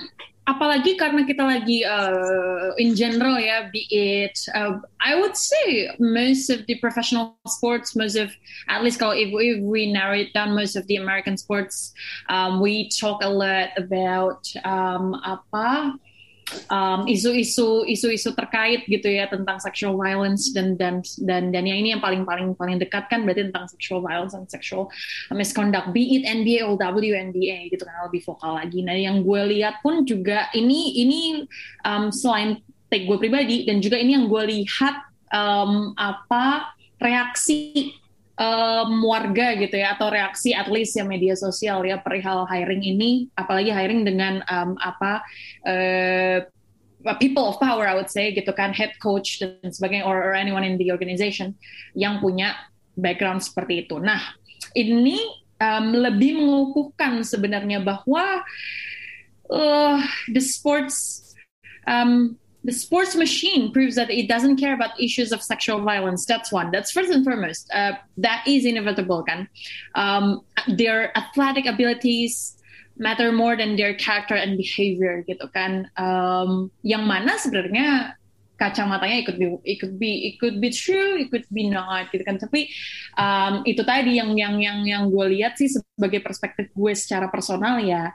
apalagi 0.49 0.97
karena 0.97 1.29
kita 1.29 1.45
lagi 1.45 1.85
uh, 1.85 2.73
in 2.81 2.97
general 2.97 3.37
ya 3.37 3.69
be 3.69 3.85
it 3.93 4.33
uh, 4.57 4.81
I 4.97 5.13
would 5.21 5.37
say 5.37 5.93
most 6.01 6.49
of 6.49 6.65
the 6.65 6.81
professional 6.81 7.37
sports 7.45 7.93
most 7.93 8.17
of 8.17 8.33
at 8.73 8.81
least 8.81 8.97
kalau 8.97 9.13
if, 9.13 9.29
if 9.29 9.61
we 9.61 9.93
narrow 9.93 10.17
it 10.17 10.33
down 10.33 10.57
most 10.57 10.73
of 10.73 10.89
the 10.89 10.97
American 10.97 11.37
sports 11.37 11.93
um, 12.33 12.65
we 12.65 12.89
talk 12.89 13.21
a 13.21 13.29
lot 13.29 13.77
about 13.77 14.41
um, 14.65 15.21
apa 15.21 15.93
isu-isu 17.09 17.85
um, 17.85 17.89
isu-isu 17.89 18.33
terkait 18.33 18.89
gitu 18.89 19.09
ya 19.09 19.29
tentang 19.29 19.61
sexual 19.61 20.01
violence 20.01 20.53
dan 20.57 20.81
dan 20.81 21.05
dan 21.21 21.53
dan 21.53 21.65
yang 21.65 21.79
ini 21.85 21.93
yang 21.97 22.03
paling 22.03 22.25
paling 22.25 22.57
paling 22.57 22.81
dekat 22.81 23.05
kan 23.13 23.25
berarti 23.25 23.53
tentang 23.53 23.69
sexual 23.69 24.01
violence 24.01 24.33
dan 24.33 24.49
sexual 24.49 24.89
misconduct 25.33 25.93
be 25.93 26.21
it 26.21 26.25
NBA 26.25 26.65
or 26.65 26.81
WNBA 26.81 27.69
gitu 27.73 27.85
kan 27.85 28.09
lebih 28.09 28.25
vokal 28.25 28.57
lagi. 28.57 28.81
Nah 28.81 28.97
yang 28.97 29.21
gue 29.21 29.41
lihat 29.59 29.85
pun 29.85 30.09
juga 30.09 30.49
ini 30.57 31.01
ini 31.05 31.21
um, 31.85 32.09
selain 32.09 32.61
take 32.89 33.05
gue 33.05 33.19
pribadi 33.21 33.69
dan 33.69 33.85
juga 33.85 34.01
ini 34.01 34.17
yang 34.17 34.27
gue 34.27 34.43
lihat 34.49 34.97
um, 35.33 35.93
apa 35.97 36.73
reaksi 36.99 37.93
um, 38.39 39.03
warga 39.03 39.59
gitu 39.59 39.75
ya 39.77 39.99
atau 39.99 40.09
reaksi 40.09 40.55
at 40.55 40.71
least 40.71 40.95
ya 40.95 41.05
media 41.05 41.35
sosial 41.35 41.83
ya 41.85 41.99
perihal 41.99 42.47
hiring 42.47 42.81
ini 42.81 43.27
apalagi 43.35 43.75
hiring 43.75 44.07
dengan 44.07 44.41
um, 44.47 44.79
apa 44.79 45.21
uh, 45.67 46.39
people 47.19 47.47
of 47.47 47.59
power 47.59 47.85
I 47.85 47.99
would 47.99 48.11
say 48.11 48.31
gitu 48.33 48.55
kan 48.55 48.71
head 48.73 48.95
coach 49.03 49.43
dan 49.43 49.75
sebagainya 49.75 50.07
or, 50.07 50.19
or 50.19 50.35
anyone 50.39 50.63
in 50.63 50.79
the 50.79 50.95
organization 50.95 51.59
yang 51.99 52.23
punya 52.23 52.55
background 52.99 53.43
seperti 53.43 53.87
itu. 53.87 53.99
Nah 54.03 54.19
ini 54.75 55.19
um, 55.59 55.95
lebih 55.95 56.39
mengukuhkan 56.39 57.23
sebenarnya 57.23 57.83
bahwa 57.83 58.43
uh, 59.51 59.99
the 60.31 60.43
sports 60.43 61.29
um, 61.87 62.39
the 62.65 62.73
sports 62.73 63.15
machine 63.15 63.73
proves 63.73 63.95
that 63.95 64.11
it 64.11 64.29
doesn't 64.29 64.57
care 64.57 64.75
about 64.75 64.99
issues 65.01 65.33
of 65.33 65.43
sexual 65.43 65.81
violence. 65.81 66.27
That's 66.27 66.51
one. 66.51 66.71
That's 66.71 66.91
first 66.91 67.11
and 67.11 67.25
foremost. 67.25 67.71
Uh, 67.73 67.93
that 68.19 68.47
is 68.47 68.65
inevitable, 68.67 69.23
kan? 69.23 69.49
Um, 69.95 70.43
their 70.67 71.17
athletic 71.17 71.67
abilities 71.67 72.57
matter 72.99 73.31
more 73.31 73.57
than 73.57 73.77
their 73.77 73.95
character 73.95 74.35
and 74.35 74.59
behavior, 74.59 75.23
gitu 75.23 75.47
kan? 75.55 75.87
Um, 75.95 76.71
yang 76.83 77.07
mana 77.07 77.39
sebenarnya 77.39 78.19
kacamatanya 78.59 79.23
ikut 79.23 79.37
be 79.39 79.47
ikut 79.63 79.93
be 80.03 80.35
ikut 80.35 80.59
be 80.59 80.69
true, 80.75 81.15
ikut 81.23 81.47
be 81.55 81.71
not 81.71 82.11
gitu 82.11 82.27
kan. 82.27 82.43
Tapi 82.43 82.67
um, 83.15 83.63
itu 83.63 83.87
tadi 83.87 84.19
yang 84.19 84.35
yang 84.35 84.59
yang 84.59 84.83
yang 84.83 85.03
gue 85.09 85.39
lihat 85.39 85.55
sih 85.55 85.71
sebagai 85.71 86.19
perspektif 86.21 86.75
gue 86.75 86.93
secara 86.99 87.31
personal 87.31 87.79
ya. 87.79 88.11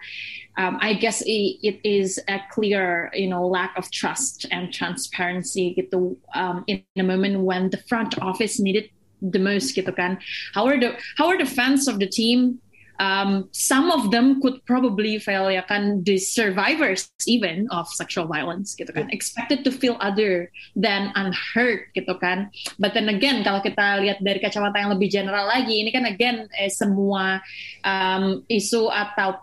Um, 0.57 0.77
I 0.81 0.93
guess 0.93 1.21
it, 1.21 1.57
it 1.63 1.81
is 1.83 2.19
a 2.27 2.39
clear, 2.51 3.09
you 3.13 3.27
know, 3.27 3.47
lack 3.47 3.73
of 3.77 3.89
trust 3.89 4.45
and 4.51 4.71
transparency. 4.71 5.73
Gitu 5.73 6.17
um, 6.35 6.63
in 6.67 6.83
a 6.97 7.03
moment 7.03 7.41
when 7.41 7.69
the 7.69 7.81
front 7.89 8.17
office 8.21 8.59
needed 8.59 8.89
the 9.23 9.39
most 9.39 9.71
gitu 9.73 9.95
kan. 9.95 10.19
How 10.53 10.67
are 10.67 10.75
the 10.75 10.99
how 11.15 11.31
are 11.31 11.39
the 11.39 11.47
fans 11.47 11.87
of 11.87 11.97
the 11.97 12.07
team? 12.07 12.59
Um, 13.01 13.49
some 13.51 13.89
of 13.89 14.13
them 14.13 14.39
could 14.39 14.61
probably 14.69 15.17
fail 15.17 15.49
ya 15.49 15.65
kan 15.65 16.05
the 16.05 16.21
survivors 16.21 17.09
even 17.25 17.65
of 17.73 17.89
sexual 17.89 18.29
violence 18.29 18.77
gitu 18.77 18.93
kan. 18.93 19.09
Expected 19.09 19.65
to 19.65 19.73
feel 19.73 19.97
other 19.97 20.53
than 20.77 21.09
unheard 21.17 21.89
gitu 21.97 22.13
kan. 22.21 22.53
But 22.77 22.93
then 22.93 23.09
again 23.09 23.41
kalau 23.41 23.65
kita 23.65 24.03
lihat 24.05 24.21
dari 24.21 24.37
kacamata 24.37 24.77
yang 24.77 24.93
lebih 24.93 25.09
general 25.09 25.49
lagi 25.49 25.81
ini 25.81 25.89
kan 25.89 26.05
again 26.05 26.45
eh, 26.53 26.69
semua 26.69 27.41
um, 27.81 28.45
isu 28.45 28.93
atau 28.93 29.41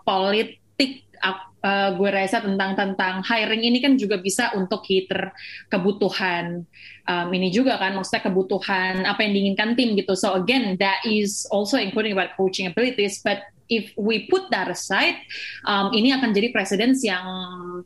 politik 0.81 1.05
uh, 1.61 1.89
gue 1.93 2.09
rasa 2.09 2.41
tentang 2.41 2.73
tentang 2.73 3.21
hiring 3.21 3.61
ini 3.61 3.77
kan 3.77 3.93
juga 3.95 4.17
bisa 4.17 4.49
untuk 4.57 4.81
cater 4.81 5.29
kebutuhan 5.69 6.65
um, 7.05 7.27
ini 7.29 7.53
juga 7.53 7.77
kan 7.77 7.93
maksudnya 7.93 8.25
kebutuhan 8.25 9.05
apa 9.05 9.21
yang 9.21 9.33
diinginkan 9.37 9.77
tim 9.77 9.93
gitu. 9.93 10.17
So 10.17 10.33
again 10.33 10.77
that 10.81 11.05
is 11.05 11.45
also 11.53 11.77
including 11.77 12.17
about 12.17 12.33
coaching 12.33 12.65
abilities 12.69 13.21
but 13.21 13.45
if 13.71 13.95
we 13.95 14.27
put 14.27 14.51
that 14.51 14.67
aside, 14.67 15.15
um, 15.63 15.95
ini 15.95 16.11
akan 16.11 16.35
jadi 16.35 16.51
presiden 16.51 16.91
yang 16.99 17.23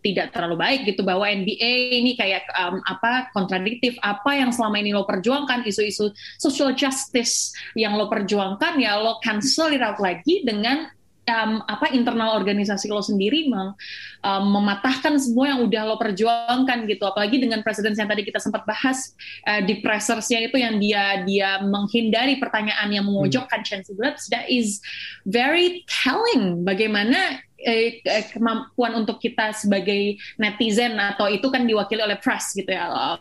tidak 0.01 0.33
terlalu 0.33 0.57
baik 0.57 0.81
gitu 0.89 1.05
bahwa 1.05 1.29
NBA 1.29 2.01
ini 2.01 2.17
kayak 2.17 2.49
um, 2.57 2.81
apa 2.81 3.29
kontradiktif. 3.37 3.93
Apa 4.01 4.33
yang 4.33 4.49
selama 4.49 4.81
ini 4.81 4.97
lo 4.97 5.05
perjuangkan 5.05 5.61
isu-isu 5.61 6.09
social 6.41 6.73
justice 6.73 7.53
yang 7.77 7.93
lo 7.93 8.09
perjuangkan 8.09 8.81
ya 8.81 8.97
lo 8.97 9.21
cancel 9.21 9.69
it 9.77 9.85
out 9.85 10.01
lagi 10.01 10.41
dengan 10.41 10.89
um, 11.25 11.61
apa 11.65 11.91
internal 11.91 12.37
organisasi 12.37 12.89
lo 12.89 13.01
sendiri 13.01 13.49
mem, 13.49 13.73
um, 14.21 14.43
mematahkan 14.55 15.17
semua 15.17 15.53
yang 15.53 15.59
udah 15.65 15.81
lo 15.89 15.95
perjuangkan 15.97 16.85
gitu. 16.85 17.03
Apalagi 17.05 17.41
dengan 17.41 17.65
presiden 17.65 17.97
yang 17.97 18.09
tadi 18.09 18.23
kita 18.25 18.37
sempat 18.37 18.63
bahas 18.63 19.13
uh, 19.49 19.61
di 19.65 19.81
pressersnya 19.81 20.45
itu 20.45 20.57
yang 20.61 20.77
dia 20.77 21.25
dia 21.25 21.61
menghindari 21.65 22.37
pertanyaan 22.37 22.89
yang 22.93 23.05
memojokkan 23.05 23.65
hmm. 23.65 23.83
Billups 23.95 24.29
that 24.29 24.45
is 24.49 24.81
very 25.25 25.83
telling 25.89 26.61
bagaimana 26.65 27.41
eh, 27.65 27.99
eh, 28.05 28.25
kemampuan 28.29 28.93
untuk 28.93 29.17
kita 29.17 29.55
sebagai 29.57 30.21
netizen 30.37 30.99
atau 31.01 31.25
itu 31.25 31.49
kan 31.49 31.65
diwakili 31.65 32.03
oleh 32.03 32.19
press 32.21 32.53
gitu 32.53 32.69
ya 32.69 33.17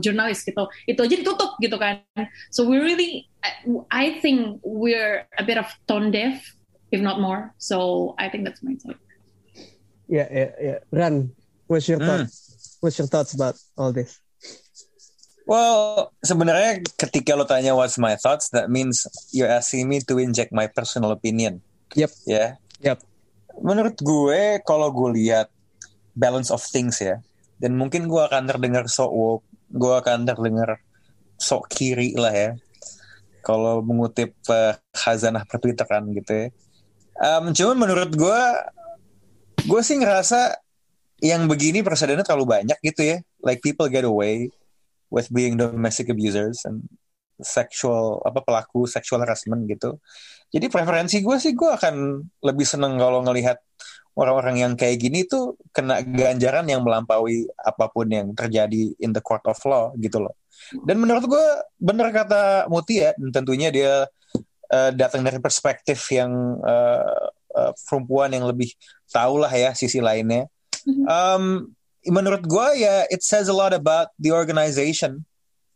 jurnalis 0.00 0.40
gitu. 0.42 0.64
Itu 0.88 1.04
aja 1.04 1.16
ditutup 1.20 1.60
gitu 1.60 1.76
kan. 1.76 2.00
So 2.48 2.64
we 2.64 2.80
really 2.80 3.28
I 3.92 4.22
think 4.24 4.62
we're 4.64 5.28
a 5.36 5.44
bit 5.44 5.60
of 5.60 5.68
tone 5.84 6.14
deaf 6.14 6.40
if 6.92 7.00
not 7.00 7.18
more. 7.18 7.50
So 7.56 8.14
I 8.20 8.28
think 8.28 8.44
that's 8.44 8.62
my 8.62 8.76
take. 8.76 9.00
Yeah, 10.06 10.28
yeah, 10.28 10.50
yeah. 10.60 10.78
Ran, 10.92 11.32
what's 11.66 11.88
your 11.88 11.98
hmm. 11.98 12.06
thoughts? 12.06 12.76
What's 12.84 13.00
your 13.00 13.08
thoughts 13.08 13.32
about 13.32 13.56
all 13.80 13.90
this? 13.90 14.20
Well, 15.42 16.12
sebenarnya 16.22 16.86
ketika 16.94 17.34
lo 17.34 17.42
tanya 17.48 17.74
what's 17.74 17.98
my 17.98 18.14
thoughts, 18.14 18.52
that 18.54 18.70
means 18.70 19.08
you're 19.34 19.50
asking 19.50 19.90
me 19.90 19.98
to 20.06 20.20
inject 20.22 20.54
my 20.54 20.70
personal 20.70 21.10
opinion. 21.10 21.64
Yep. 21.98 22.12
Ya. 22.28 22.36
Yeah? 22.36 22.50
Yep. 22.92 22.98
Menurut 23.62 23.96
gue, 23.98 24.62
kalau 24.62 24.94
gue 24.94 25.18
lihat 25.18 25.50
balance 26.14 26.52
of 26.52 26.62
things 26.62 27.02
ya, 27.02 27.18
dan 27.58 27.74
mungkin 27.74 28.06
gue 28.06 28.22
akan 28.22 28.48
terdengar 28.48 28.86
sok 28.86 29.12
woke, 29.12 29.44
gue 29.72 29.92
akan 29.92 30.28
terdengar 30.28 30.78
sok 31.40 31.68
kiri 31.72 32.14
lah 32.14 32.32
ya. 32.32 32.50
Kalau 33.42 33.82
mengutip 33.82 34.38
uh, 34.46 34.78
khazanah 34.94 35.42
pertwitteran 35.42 36.06
gitu 36.14 36.32
ya. 36.32 36.46
Um, 37.22 37.54
cuman 37.54 37.76
menurut 37.78 38.10
gue, 38.10 38.42
gue 39.62 39.80
sih 39.86 39.94
ngerasa 39.94 40.58
yang 41.22 41.46
begini 41.46 41.86
presidennya 41.86 42.26
terlalu 42.26 42.58
banyak 42.58 42.78
gitu 42.82 43.14
ya. 43.14 43.18
Like 43.46 43.62
people 43.62 43.86
get 43.86 44.02
away 44.02 44.50
with 45.06 45.30
being 45.30 45.54
domestic 45.54 46.10
abusers 46.10 46.66
and 46.66 46.82
sexual 47.38 48.18
apa 48.26 48.42
pelaku 48.42 48.90
sexual 48.90 49.22
harassment 49.22 49.70
gitu. 49.70 50.02
Jadi 50.50 50.66
preferensi 50.66 51.22
gue 51.22 51.36
sih 51.38 51.54
gue 51.54 51.70
akan 51.70 52.26
lebih 52.42 52.66
seneng 52.66 52.98
kalau 52.98 53.22
ngelihat 53.22 53.62
orang-orang 54.18 54.56
yang 54.60 54.72
kayak 54.74 55.00
gini 55.00 55.24
tuh 55.24 55.56
kena 55.72 56.04
ganjaran 56.04 56.68
yang 56.68 56.84
melampaui 56.84 57.48
apa 57.56 57.88
pun 57.88 58.10
yang 58.10 58.34
terjadi 58.36 58.92
in 59.00 59.14
the 59.14 59.22
court 59.22 59.46
of 59.48 59.56
law 59.64 59.94
gitu 59.96 60.20
loh. 60.20 60.34
Dan 60.84 61.00
menurut 61.00 61.24
gue 61.26 61.46
bener 61.80 62.12
kata 62.12 62.66
Muti 62.68 63.00
ya, 63.00 63.16
tentunya 63.32 63.72
dia 63.72 64.06
uh, 64.72 64.90
datang 64.96 65.20
dari 65.20 65.38
perspektif 65.38 66.00
yang 66.08 66.32
uh, 66.64 67.28
uh, 67.52 67.72
perempuan 67.84 68.32
yang 68.32 68.48
lebih 68.48 68.72
tahu 69.12 69.38
lah 69.44 69.52
ya 69.52 69.76
sisi 69.76 70.00
lainnya. 70.00 70.48
Um, 71.06 71.70
menurut 72.08 72.42
gue 72.42 72.82
ya 72.82 73.06
it 73.12 73.22
says 73.22 73.46
a 73.46 73.54
lot 73.54 73.76
about 73.76 74.10
the 74.18 74.32
organization 74.32 75.22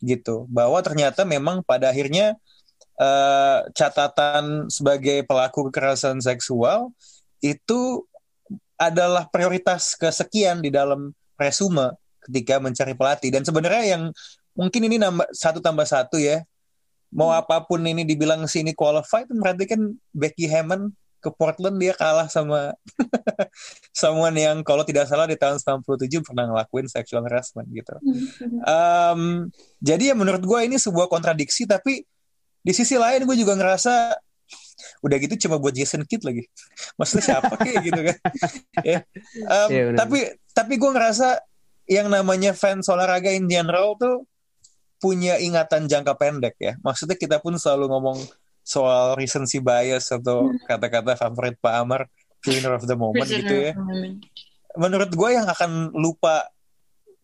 gitu. 0.01 0.49
Bahwa 0.49 0.81
ternyata 0.81 1.23
memang 1.29 1.63
pada 1.63 1.93
akhirnya 1.93 2.35
uh, 2.99 3.69
catatan 3.77 4.67
sebagai 4.73 5.23
pelaku 5.29 5.69
kekerasan 5.71 6.19
seksual 6.25 6.91
itu 7.45 8.03
adalah 8.77 9.29
prioritas 9.29 9.97
kesekian 9.97 10.61
di 10.61 10.69
dalam 10.69 11.13
resume 11.37 11.97
ketika 12.25 12.59
mencari 12.59 12.93
pelatih. 12.97 13.31
Dan 13.31 13.47
sebenarnya 13.47 13.85
yang 13.97 14.03
mungkin 14.57 14.89
ini 14.89 14.97
nambah 14.97 15.29
satu 15.33 15.61
tambah 15.61 15.85
satu 15.87 16.17
ya 16.19 16.43
mau 17.15 17.31
apa 17.31 17.63
pun 17.65 17.83
ini 17.87 18.03
dibilang 18.03 18.45
sini 18.51 18.75
qualified 18.75 19.31
berarti 19.31 19.65
kan 19.69 19.81
Becky 20.11 20.51
Hammond 20.51 20.95
ke 21.27 21.35
Portland 21.35 21.83
dia 21.83 21.91
kalah 21.97 22.31
sama 22.31 22.71
someone 24.01 24.37
yang 24.39 24.63
kalau 24.63 24.87
tidak 24.87 25.11
salah 25.11 25.27
di 25.27 25.35
tahun 25.35 25.59
97 25.59 26.23
pernah 26.23 26.47
ngelakuin 26.47 26.87
sexual 26.87 27.27
harassment 27.27 27.67
gitu. 27.75 27.99
Um, 28.63 29.51
jadi 29.83 30.13
ya 30.13 30.15
menurut 30.15 30.47
gue 30.47 30.61
ini 30.63 30.79
sebuah 30.79 31.11
kontradiksi 31.11 31.67
tapi 31.67 32.07
di 32.63 32.73
sisi 32.75 32.95
lain 32.95 33.27
gue 33.27 33.37
juga 33.39 33.59
ngerasa 33.59 34.15
udah 35.03 35.17
gitu 35.19 35.49
cuma 35.49 35.59
buat 35.59 35.75
Jason 35.75 36.07
Kidd 36.07 36.23
lagi. 36.23 36.47
Maksudnya 36.99 37.25
siapa 37.35 37.55
kayak 37.63 37.81
gitu 37.83 38.01
kan. 38.07 38.19
ya. 38.87 38.99
um, 39.51 39.69
yeah, 39.73 39.95
tapi 39.99 40.19
tapi 40.55 40.75
gue 40.79 40.91
ngerasa 40.95 41.43
yang 41.91 42.07
namanya 42.07 42.55
fans 42.55 42.87
olahraga 42.87 43.35
in 43.35 43.51
general 43.51 43.99
tuh 43.99 44.27
punya 44.97 45.37
ingatan 45.41 45.89
jangka 45.89 46.17
pendek 46.17 46.57
ya. 46.59 46.75
Maksudnya 46.81 47.17
kita 47.17 47.37
pun 47.41 47.57
selalu 47.61 47.93
ngomong 47.93 48.19
soal 48.67 49.15
recency 49.15 49.63
bias 49.63 50.11
atau 50.11 50.51
hmm. 50.51 50.67
kata-kata 50.67 51.15
favorit 51.15 51.55
Pak 51.61 51.75
Amar, 51.79 52.11
winner 52.43 52.75
of 52.75 52.85
the 52.89 52.97
moment 52.99 53.29
gitu 53.29 53.71
ya. 53.71 53.73
Menurut 54.77 55.11
gue 55.15 55.31
yang 55.31 55.47
akan 55.47 55.95
lupa 55.95 56.51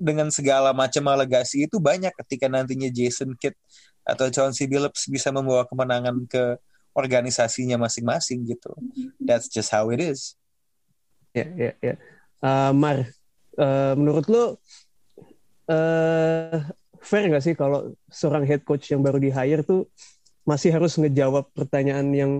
dengan 0.02 0.30
segala 0.34 0.74
macam 0.74 1.06
alegasi 1.10 1.70
itu 1.70 1.78
banyak 1.78 2.10
ketika 2.24 2.50
nantinya 2.50 2.90
Jason 2.90 3.38
Kidd 3.38 3.54
atau 4.02 4.26
Chauncey 4.34 4.66
Billups 4.66 5.06
bisa 5.06 5.30
membawa 5.30 5.62
kemenangan 5.62 6.26
ke 6.26 6.58
organisasinya 6.92 7.78
masing-masing 7.78 8.44
gitu. 8.50 8.74
That's 9.22 9.46
just 9.46 9.70
how 9.70 9.88
it 9.94 10.02
is. 10.02 10.34
Ya, 11.32 11.48
ya, 11.54 11.72
ya. 11.80 11.94
Uh, 12.42 12.74
Mar, 12.74 13.08
uh, 13.56 13.94
menurut 13.96 14.26
lo 14.28 14.44
uh, 15.70 16.60
fair 17.02 17.26
nggak 17.26 17.42
sih 17.42 17.54
kalau 17.58 17.92
seorang 18.06 18.46
head 18.46 18.62
coach 18.62 18.94
yang 18.94 19.02
baru 19.02 19.18
di 19.18 19.34
hire 19.34 19.66
tuh 19.66 19.90
masih 20.46 20.70
harus 20.70 20.94
ngejawab 20.94 21.50
pertanyaan 21.50 22.06
yang 22.14 22.32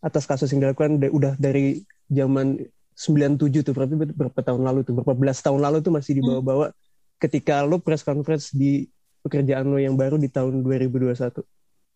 atas 0.00 0.28
kasus 0.28 0.52
yang 0.52 0.64
dilakukan 0.64 1.00
udah 1.00 1.36
dari 1.40 1.84
zaman 2.08 2.60
97 2.96 3.64
tuh 3.64 3.72
berarti 3.72 3.94
berapa 3.96 4.40
tahun 4.44 4.60
lalu 4.60 4.84
tuh 4.84 4.92
berapa 5.00 5.16
belas 5.16 5.40
tahun 5.40 5.60
lalu 5.64 5.80
tuh 5.80 5.92
masih 5.92 6.20
dibawa-bawa 6.20 6.72
ketika 7.20 7.64
lo 7.64 7.80
press 7.80 8.04
conference 8.04 8.52
di 8.52 8.88
pekerjaan 9.24 9.68
lo 9.68 9.76
yang 9.76 9.96
baru 9.96 10.16
di 10.16 10.32
tahun 10.32 10.64
2021. 10.64 11.44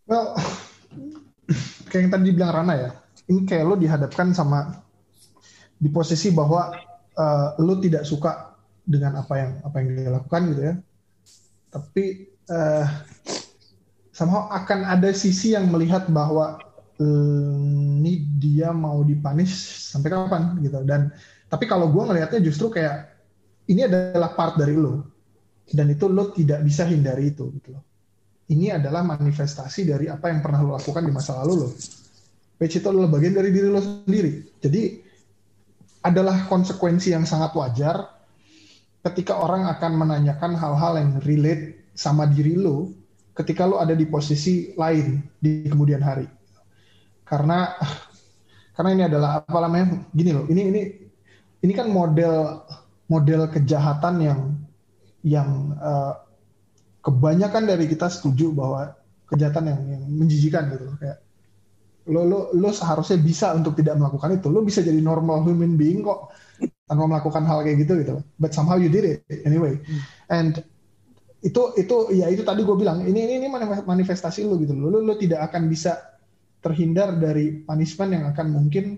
Well, 0.04 0.36
kayak 1.88 2.00
yang 2.08 2.12
tadi 2.12 2.24
dibilang 2.28 2.52
Rana 2.52 2.74
ya, 2.76 2.90
ini 3.32 3.48
kayak 3.48 3.64
lo 3.64 3.76
dihadapkan 3.80 4.36
sama 4.36 4.84
di 5.80 5.88
posisi 5.88 6.28
bahwa 6.28 6.76
uh, 7.16 7.56
lo 7.56 7.80
tidak 7.80 8.04
suka 8.04 8.52
dengan 8.84 9.16
apa 9.16 9.34
yang 9.40 9.52
apa 9.64 9.76
yang 9.80 9.88
dia 9.96 10.10
lakukan 10.12 10.40
gitu 10.52 10.60
ya 10.60 10.74
tapi 11.74 12.30
uh, 12.54 12.86
somehow 14.14 14.46
akan 14.54 14.86
ada 14.86 15.10
sisi 15.10 15.58
yang 15.58 15.66
melihat 15.74 16.06
bahwa 16.06 16.62
uh, 17.02 17.54
ini 17.98 18.22
dia 18.38 18.70
mau 18.70 19.02
dipunish 19.02 19.90
sampai 19.90 20.14
kapan 20.14 20.54
gitu. 20.62 20.78
Dan 20.86 21.10
tapi 21.50 21.66
kalau 21.66 21.90
gue 21.90 22.02
ngelihatnya 22.06 22.38
justru 22.38 22.70
kayak 22.70 23.10
ini 23.66 23.90
adalah 23.90 24.38
part 24.38 24.54
dari 24.54 24.78
lo. 24.78 25.10
Dan 25.66 25.90
itu 25.90 26.06
lo 26.06 26.30
tidak 26.30 26.62
bisa 26.62 26.86
hindari 26.86 27.34
itu 27.34 27.50
gitu 27.58 27.74
loh. 27.74 27.82
Ini 28.46 28.78
adalah 28.78 29.02
manifestasi 29.02 29.88
dari 29.88 30.06
apa 30.06 30.30
yang 30.30 30.44
pernah 30.44 30.62
lo 30.62 30.78
lakukan 30.78 31.02
di 31.02 31.10
masa 31.10 31.42
lalu 31.42 31.66
lo. 31.66 31.68
Which 32.62 32.78
itu 32.78 32.86
adalah 32.86 33.10
bagian 33.10 33.34
dari 33.34 33.50
diri 33.50 33.66
lo 33.66 33.82
sendiri. 33.82 34.62
Jadi 34.62 35.02
adalah 36.04 36.46
konsekuensi 36.46 37.16
yang 37.16 37.24
sangat 37.24 37.56
wajar 37.56 38.14
ketika 39.04 39.36
orang 39.36 39.68
akan 39.68 39.92
menanyakan 40.00 40.56
hal-hal 40.56 40.96
yang 40.96 41.10
relate 41.22 41.92
sama 41.92 42.24
diri 42.24 42.56
lo 42.56 42.90
ketika 43.36 43.68
lo 43.68 43.82
ada 43.82 43.92
di 43.92 44.06
posisi 44.08 44.72
lain 44.78 45.20
di 45.36 45.66
kemudian 45.68 46.00
hari. 46.00 46.26
Karena 47.26 47.74
karena 48.74 48.90
ini 48.90 49.02
adalah 49.06 49.44
apa 49.44 49.58
namanya 49.60 50.08
gini 50.10 50.30
loh, 50.32 50.46
ini 50.48 50.62
ini 50.72 50.82
ini 51.62 51.72
kan 51.72 51.92
model 51.92 52.64
model 53.10 53.46
kejahatan 53.52 54.14
yang 54.24 54.40
yang 55.24 55.76
uh, 55.80 56.20
kebanyakan 57.04 57.68
dari 57.68 57.84
kita 57.88 58.08
setuju 58.08 58.52
bahwa 58.52 58.96
kejahatan 59.28 59.72
yang, 59.72 59.80
yang 59.88 60.02
menjijikan 60.08 60.72
gitu 60.72 60.84
loh 60.88 60.96
kayak 61.00 61.18
lo 62.12 62.20
lo 62.28 62.38
lo 62.52 62.68
seharusnya 62.68 63.16
bisa 63.16 63.56
untuk 63.56 63.72
tidak 63.80 63.96
melakukan 63.96 64.36
itu 64.36 64.52
lo 64.52 64.60
bisa 64.60 64.84
jadi 64.84 65.00
normal 65.00 65.40
human 65.40 65.80
being 65.80 66.04
kok 66.04 66.28
tanpa 66.84 67.04
melakukan 67.08 67.44
hal 67.48 67.64
kayak 67.64 67.78
gitu 67.84 67.92
gitu. 68.04 68.14
But 68.36 68.52
somehow 68.52 68.76
you 68.76 68.92
did 68.92 69.04
it 69.04 69.18
anyway. 69.48 69.80
Hmm. 69.80 70.00
and 70.28 70.54
itu 71.44 71.60
itu 71.76 71.96
ya 72.16 72.32
itu 72.32 72.40
tadi 72.40 72.64
gue 72.64 72.72
bilang 72.72 73.04
ini 73.04 73.20
ini 73.20 73.44
ini 73.44 73.48
manifestasi 73.84 74.48
lo 74.48 74.56
gitu 74.56 74.72
lo 74.72 74.88
lo, 74.88 75.04
lo 75.04 75.14
tidak 75.20 75.52
akan 75.52 75.68
bisa 75.68 76.16
terhindar 76.64 77.20
dari 77.20 77.60
punishment 77.60 78.16
yang 78.16 78.24
akan 78.32 78.48
mungkin 78.48 78.96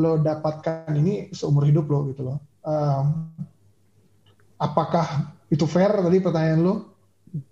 lo 0.00 0.16
dapatkan 0.16 0.88
ini 0.96 1.28
seumur 1.36 1.68
hidup 1.68 1.84
lo 1.92 2.08
gitu 2.08 2.32
loh. 2.32 2.40
Um, 2.64 3.28
apakah 4.56 5.36
itu 5.52 5.68
fair 5.68 5.92
tadi 5.92 6.18
pertanyaan 6.24 6.60
lo 6.64 6.74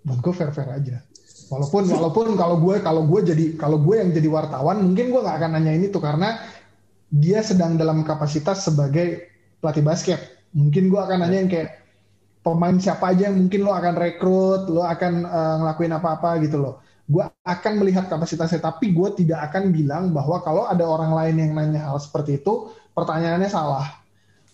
buat 0.01 0.19
gue 0.25 0.33
fair 0.33 0.49
fair 0.53 0.73
aja. 0.73 0.97
Walaupun 1.45 1.85
walaupun 1.85 2.33
kalau 2.33 2.57
gue 2.57 2.81
kalau 2.81 3.05
gue 3.05 3.21
jadi 3.21 3.45
kalau 3.53 3.77
gue 3.77 4.01
yang 4.01 4.09
jadi 4.09 4.25
wartawan 4.25 4.81
mungkin 4.81 5.13
gue 5.13 5.21
nggak 5.21 5.37
akan 5.37 5.51
nanya 5.53 5.73
ini 5.77 5.93
tuh 5.93 6.01
karena 6.01 6.41
dia 7.13 7.45
sedang 7.45 7.77
dalam 7.77 8.01
kapasitas 8.01 8.65
sebagai 8.65 9.34
pelatih 9.59 9.83
basket. 9.83 10.19
Mungkin 10.55 10.87
gue 10.87 10.99
akan 10.99 11.25
nanya 11.25 11.37
yang 11.43 11.51
kayak 11.51 11.69
pemain 12.45 12.77
siapa 12.77 13.11
aja 13.11 13.27
yang 13.27 13.37
mungkin 13.41 13.65
lo 13.65 13.73
akan 13.73 13.95
rekrut, 13.97 14.69
lo 14.69 14.85
akan 14.85 15.13
uh, 15.25 15.55
ngelakuin 15.63 15.93
apa-apa 15.93 16.41
gitu 16.45 16.61
loh. 16.61 16.75
gue 17.05 17.21
akan 17.45 17.73
melihat 17.85 18.09
kapasitasnya 18.09 18.65
tapi 18.65 18.89
gue 18.89 19.09
tidak 19.13 19.53
akan 19.53 19.69
bilang 19.69 20.09
bahwa 20.09 20.41
kalau 20.41 20.65
ada 20.65 20.81
orang 20.81 21.13
lain 21.13 21.35
yang 21.37 21.51
nanya 21.53 21.85
hal 21.85 22.01
seperti 22.01 22.41
itu 22.41 22.73
pertanyaannya 22.97 23.45
salah 23.45 24.01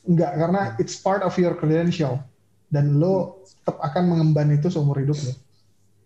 enggak 0.04 0.36
karena 0.36 0.62
it's 0.76 1.00
part 1.00 1.24
of 1.24 1.32
your 1.40 1.56
credential 1.56 2.20
dan 2.68 3.00
lo 3.00 3.40
tetap 3.48 3.80
akan 3.80 4.04
mengemban 4.04 4.52
itu 4.52 4.68
seumur 4.68 5.00
hidup 5.00 5.16
lo 5.16 5.34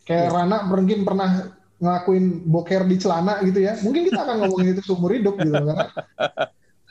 kayak 0.06 0.30
yeah. 0.30 0.34
Rana 0.38 0.70
mungkin 0.70 1.02
pernah 1.02 1.50
ngelakuin 1.82 2.46
boker 2.46 2.82
di 2.86 2.96
celana 3.02 3.42
gitu 3.42 3.66
ya 3.66 3.74
mungkin 3.82 4.06
kita 4.06 4.20
akan 4.22 4.36
ngomongin 4.46 4.78
itu 4.78 4.82
seumur 4.86 5.18
hidup 5.18 5.42
gitu 5.42 5.50
karena 5.50 5.90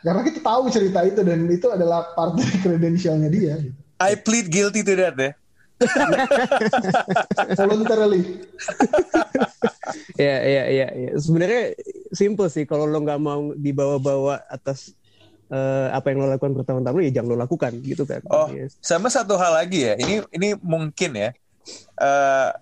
karena 0.05 0.21
kita 0.21 0.41
tahu 0.45 0.69
cerita 0.69 1.01
itu 1.09 1.25
dan 1.25 1.49
itu 1.49 1.67
adalah 1.73 2.13
part 2.13 2.37
dari 2.37 2.57
kredensialnya 2.61 3.33
dia 3.33 3.57
gitu. 3.57 3.79
I 3.97 4.21
plead 4.21 4.53
guilty 4.53 4.85
to 4.85 4.95
that 5.01 5.17
ya 5.17 5.33
voluntarily. 7.59 8.23
ya, 10.15 10.37
ya, 10.47 10.63
ya, 10.71 10.87
ya. 10.91 11.11
Sebenarnya 11.19 11.75
simple 12.15 12.49
sih 12.51 12.65
kalau 12.65 12.87
lo 12.87 13.03
nggak 13.03 13.21
mau 13.21 13.53
dibawa-bawa 13.59 14.43
atas 14.47 14.95
uh, 15.51 15.91
apa 15.91 16.15
yang 16.15 16.25
lo 16.25 16.31
lakukan 16.31 16.55
bertahun-tahun 16.63 17.11
ya 17.11 17.13
jangan 17.21 17.29
lo 17.35 17.37
lakukan 17.39 17.73
gitu 17.83 18.07
kan. 18.07 18.23
Oh, 18.31 18.49
yes. 18.51 18.79
sama 18.81 19.11
satu 19.11 19.35
hal 19.35 19.59
lagi 19.59 19.85
ya. 19.93 19.95
Ini 19.99 20.25
ini 20.31 20.49
mungkin 20.63 21.11
ya. 21.19 21.31
Uh, 21.97 22.53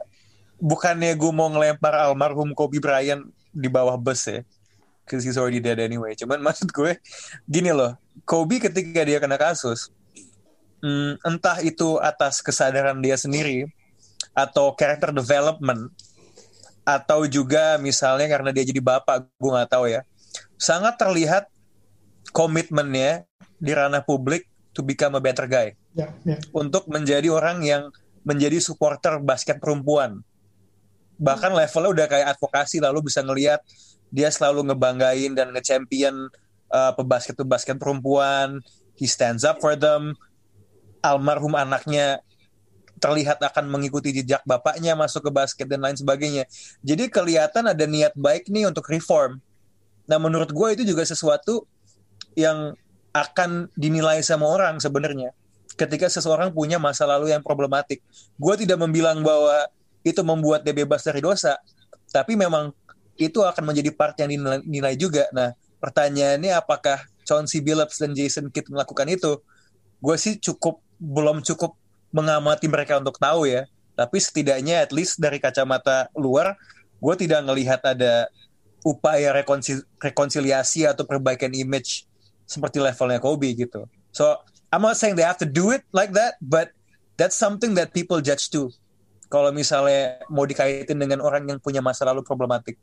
bukannya 0.62 1.12
gue 1.18 1.32
mau 1.34 1.50
ngelempar 1.50 2.06
almarhum 2.06 2.54
Kobe 2.54 2.78
Bryant 2.78 3.26
di 3.52 3.68
bawah 3.68 3.98
bus 3.98 4.24
ya. 4.30 4.40
Cause 5.02 5.26
he's 5.26 5.36
already 5.36 5.58
dead 5.58 5.82
anyway. 5.82 6.14
Cuman 6.14 6.42
maksud 6.46 6.70
gue 6.70 6.98
gini 7.46 7.74
loh. 7.74 7.98
Kobe 8.28 8.60
ketika 8.62 9.02
dia 9.02 9.18
kena 9.18 9.40
kasus, 9.40 9.90
hmm, 10.82 11.22
entah 11.22 11.58
itu 11.64 11.96
atas 12.02 12.42
kesadaran 12.44 12.98
dia 13.00 13.16
sendiri 13.16 13.70
atau 14.34 14.74
character 14.74 15.14
development 15.14 15.92
atau 16.82 17.24
juga 17.30 17.78
misalnya 17.78 18.26
karena 18.26 18.50
dia 18.50 18.66
jadi 18.66 18.82
bapak 18.82 19.30
gue 19.38 19.50
nggak 19.54 19.70
tahu 19.70 19.86
ya 19.86 20.02
sangat 20.58 20.98
terlihat 20.98 21.46
komitmennya 22.34 23.22
di 23.62 23.70
ranah 23.70 24.02
publik 24.02 24.50
to 24.74 24.82
become 24.82 25.14
a 25.14 25.22
better 25.22 25.46
guy 25.46 25.78
yeah, 25.94 26.10
yeah. 26.26 26.40
untuk 26.50 26.90
menjadi 26.90 27.30
orang 27.30 27.62
yang 27.62 27.82
menjadi 28.26 28.58
supporter 28.58 29.22
basket 29.22 29.62
perempuan 29.62 30.26
bahkan 31.22 31.54
levelnya 31.54 31.90
udah 32.02 32.06
kayak 32.10 32.26
advokasi 32.34 32.82
lalu 32.82 33.06
bisa 33.06 33.22
ngelihat 33.22 33.62
dia 34.12 34.28
selalu 34.28 34.70
ngebanggain 34.70 35.32
dan 35.32 35.50
nge-champion 35.56 36.28
uh, 36.68 36.92
pebasket-pebasket 36.94 37.80
perempuan 37.80 38.60
he 39.00 39.08
stands 39.08 39.42
up 39.42 39.58
for 39.58 39.72
them 39.72 40.12
almarhum 41.02 41.56
anaknya 41.58 42.22
terlihat 43.02 43.42
akan 43.42 43.66
mengikuti 43.66 44.14
jejak 44.14 44.46
bapaknya 44.46 44.94
masuk 44.94 45.26
ke 45.26 45.30
basket 45.34 45.66
dan 45.66 45.82
lain 45.82 45.98
sebagainya. 45.98 46.46
Jadi 46.86 47.10
kelihatan 47.10 47.66
ada 47.66 47.82
niat 47.82 48.14
baik 48.14 48.46
nih 48.46 48.70
untuk 48.70 48.86
reform. 48.86 49.42
Nah 50.06 50.18
menurut 50.22 50.54
gue 50.54 50.68
itu 50.78 50.86
juga 50.86 51.02
sesuatu 51.02 51.66
yang 52.38 52.78
akan 53.10 53.74
dinilai 53.74 54.22
sama 54.22 54.46
orang 54.46 54.78
sebenarnya. 54.78 55.34
Ketika 55.74 56.06
seseorang 56.06 56.54
punya 56.54 56.78
masa 56.78 57.02
lalu 57.02 57.34
yang 57.34 57.42
problematik. 57.42 57.98
Gue 58.38 58.54
tidak 58.54 58.78
membilang 58.78 59.26
bahwa 59.26 59.66
itu 60.06 60.22
membuat 60.22 60.62
dia 60.62 60.70
bebas 60.70 61.02
dari 61.02 61.18
dosa. 61.18 61.58
Tapi 62.14 62.38
memang 62.38 62.70
itu 63.20 63.40
akan 63.44 63.64
menjadi 63.72 63.90
part 63.92 64.16
yang 64.20 64.30
dinilai, 64.62 64.94
juga. 64.96 65.28
Nah 65.32 65.52
pertanyaannya 65.82 66.52
apakah 66.56 67.04
Chauncey 67.22 67.62
Billups 67.62 68.00
dan 68.02 68.16
Jason 68.16 68.48
Kidd 68.48 68.70
melakukan 68.72 69.06
itu? 69.10 69.38
Gue 70.02 70.16
sih 70.18 70.38
cukup 70.38 70.82
belum 70.98 71.42
cukup 71.42 71.78
mengamati 72.10 72.66
mereka 72.66 72.98
untuk 72.98 73.18
tahu 73.18 73.48
ya. 73.48 73.68
Tapi 73.92 74.16
setidaknya 74.18 74.82
at 74.82 74.90
least 74.90 75.20
dari 75.20 75.36
kacamata 75.36 76.08
luar, 76.16 76.56
gue 76.98 77.14
tidak 77.20 77.44
ngelihat 77.44 77.80
ada 77.84 78.26
upaya 78.82 79.30
rekonsil 79.30 79.86
rekonsiliasi 80.02 80.88
atau 80.88 81.06
perbaikan 81.06 81.54
image 81.54 82.06
seperti 82.46 82.82
levelnya 82.82 83.22
Kobe 83.22 83.54
gitu. 83.54 83.86
So 84.10 84.42
I'm 84.72 84.82
not 84.82 84.98
saying 84.98 85.16
they 85.16 85.26
have 85.26 85.38
to 85.40 85.48
do 85.48 85.70
it 85.70 85.84
like 85.92 86.16
that, 86.16 86.40
but 86.42 86.72
that's 87.20 87.36
something 87.36 87.76
that 87.78 87.92
people 87.92 88.18
judge 88.24 88.48
too. 88.48 88.72
Kalau 89.32 89.48
misalnya 89.52 90.20
mau 90.28 90.44
dikaitin 90.44 90.96
dengan 90.96 91.24
orang 91.24 91.48
yang 91.48 91.58
punya 91.60 91.80
masa 91.80 92.04
lalu 92.04 92.20
problematik. 92.20 92.76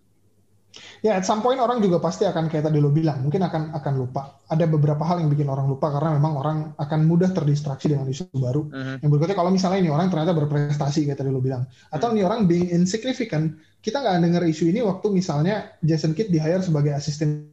Ya, 1.02 1.18
at 1.18 1.26
some 1.26 1.42
point 1.42 1.58
orang 1.58 1.82
juga 1.82 1.98
pasti 1.98 2.30
akan 2.30 2.46
kayak 2.46 2.70
tadi 2.70 2.78
lo 2.78 2.94
bilang, 2.94 3.26
mungkin 3.26 3.42
akan 3.42 3.74
akan 3.74 3.94
lupa. 3.98 4.38
Ada 4.46 4.70
beberapa 4.70 5.02
hal 5.02 5.24
yang 5.24 5.34
bikin 5.34 5.50
orang 5.50 5.66
lupa 5.66 5.90
karena 5.90 6.14
memang 6.14 6.34
orang 6.38 6.58
akan 6.78 7.00
mudah 7.10 7.34
terdistraksi 7.34 7.90
dengan 7.90 8.06
isu 8.06 8.30
baru. 8.38 8.70
Uh-huh. 8.70 8.96
Yang 9.02 9.10
berikutnya 9.10 9.38
kalau 9.40 9.50
misalnya 9.50 9.82
ini 9.82 9.90
orang 9.90 10.14
ternyata 10.14 10.38
berprestasi 10.38 11.10
kayak 11.10 11.18
tadi 11.18 11.34
lo 11.34 11.42
bilang, 11.42 11.66
atau 11.90 12.14
uh-huh. 12.14 12.20
ini 12.20 12.22
orang 12.22 12.46
being 12.46 12.70
insignificant, 12.70 13.58
kita 13.82 13.98
nggak 13.98 14.22
dengar 14.22 14.44
isu 14.46 14.70
ini 14.70 14.86
waktu 14.86 15.08
misalnya 15.10 15.74
Jason 15.82 16.14
Kidd 16.14 16.30
di 16.30 16.38
hire 16.38 16.62
sebagai 16.62 16.94
asisten 16.94 17.50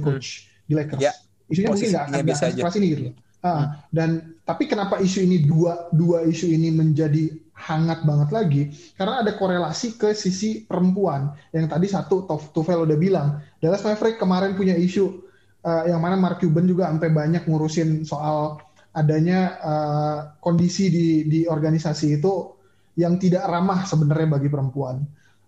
coach 0.00 0.48
uh-huh. 0.48 0.64
di 0.64 0.72
Lakers. 0.78 1.02
Yeah. 1.04 1.16
Isunya 1.50 1.68
mungkin 1.74 1.88
nggak 1.92 2.04
akan 2.08 2.24
sekeras 2.38 2.76
ini 2.80 2.86
gitu. 2.94 3.02
Uh, 3.40 3.72
dan 3.88 4.36
tapi 4.44 4.68
kenapa 4.68 5.00
isu 5.00 5.24
ini 5.24 5.40
dua 5.48 5.88
dua 5.96 6.28
isu 6.28 6.44
ini 6.44 6.68
menjadi 6.68 7.49
hangat 7.60 8.02
banget 8.08 8.28
lagi 8.32 8.62
karena 8.96 9.20
ada 9.20 9.36
korelasi 9.36 10.00
ke 10.00 10.16
sisi 10.16 10.64
perempuan 10.64 11.36
yang 11.52 11.68
tadi 11.68 11.86
satu 11.86 12.24
Tufel 12.56 12.88
udah 12.88 12.96
bilang 12.96 13.28
Dallas 13.60 13.84
Maverick 13.84 14.16
kemarin 14.16 14.56
punya 14.56 14.72
isu 14.72 15.20
uh, 15.62 15.84
yang 15.84 16.00
mana 16.00 16.16
Mark 16.16 16.40
Cuban 16.40 16.64
juga 16.64 16.88
sampai 16.88 17.12
banyak 17.12 17.44
ngurusin 17.44 18.08
soal 18.08 18.56
adanya 18.96 19.60
uh, 19.60 20.18
kondisi 20.40 20.88
di 20.88 21.06
di 21.28 21.40
organisasi 21.44 22.18
itu 22.18 22.56
yang 22.98 23.20
tidak 23.20 23.46
ramah 23.46 23.86
sebenarnya 23.86 24.40
bagi 24.40 24.50
perempuan. 24.50 25.04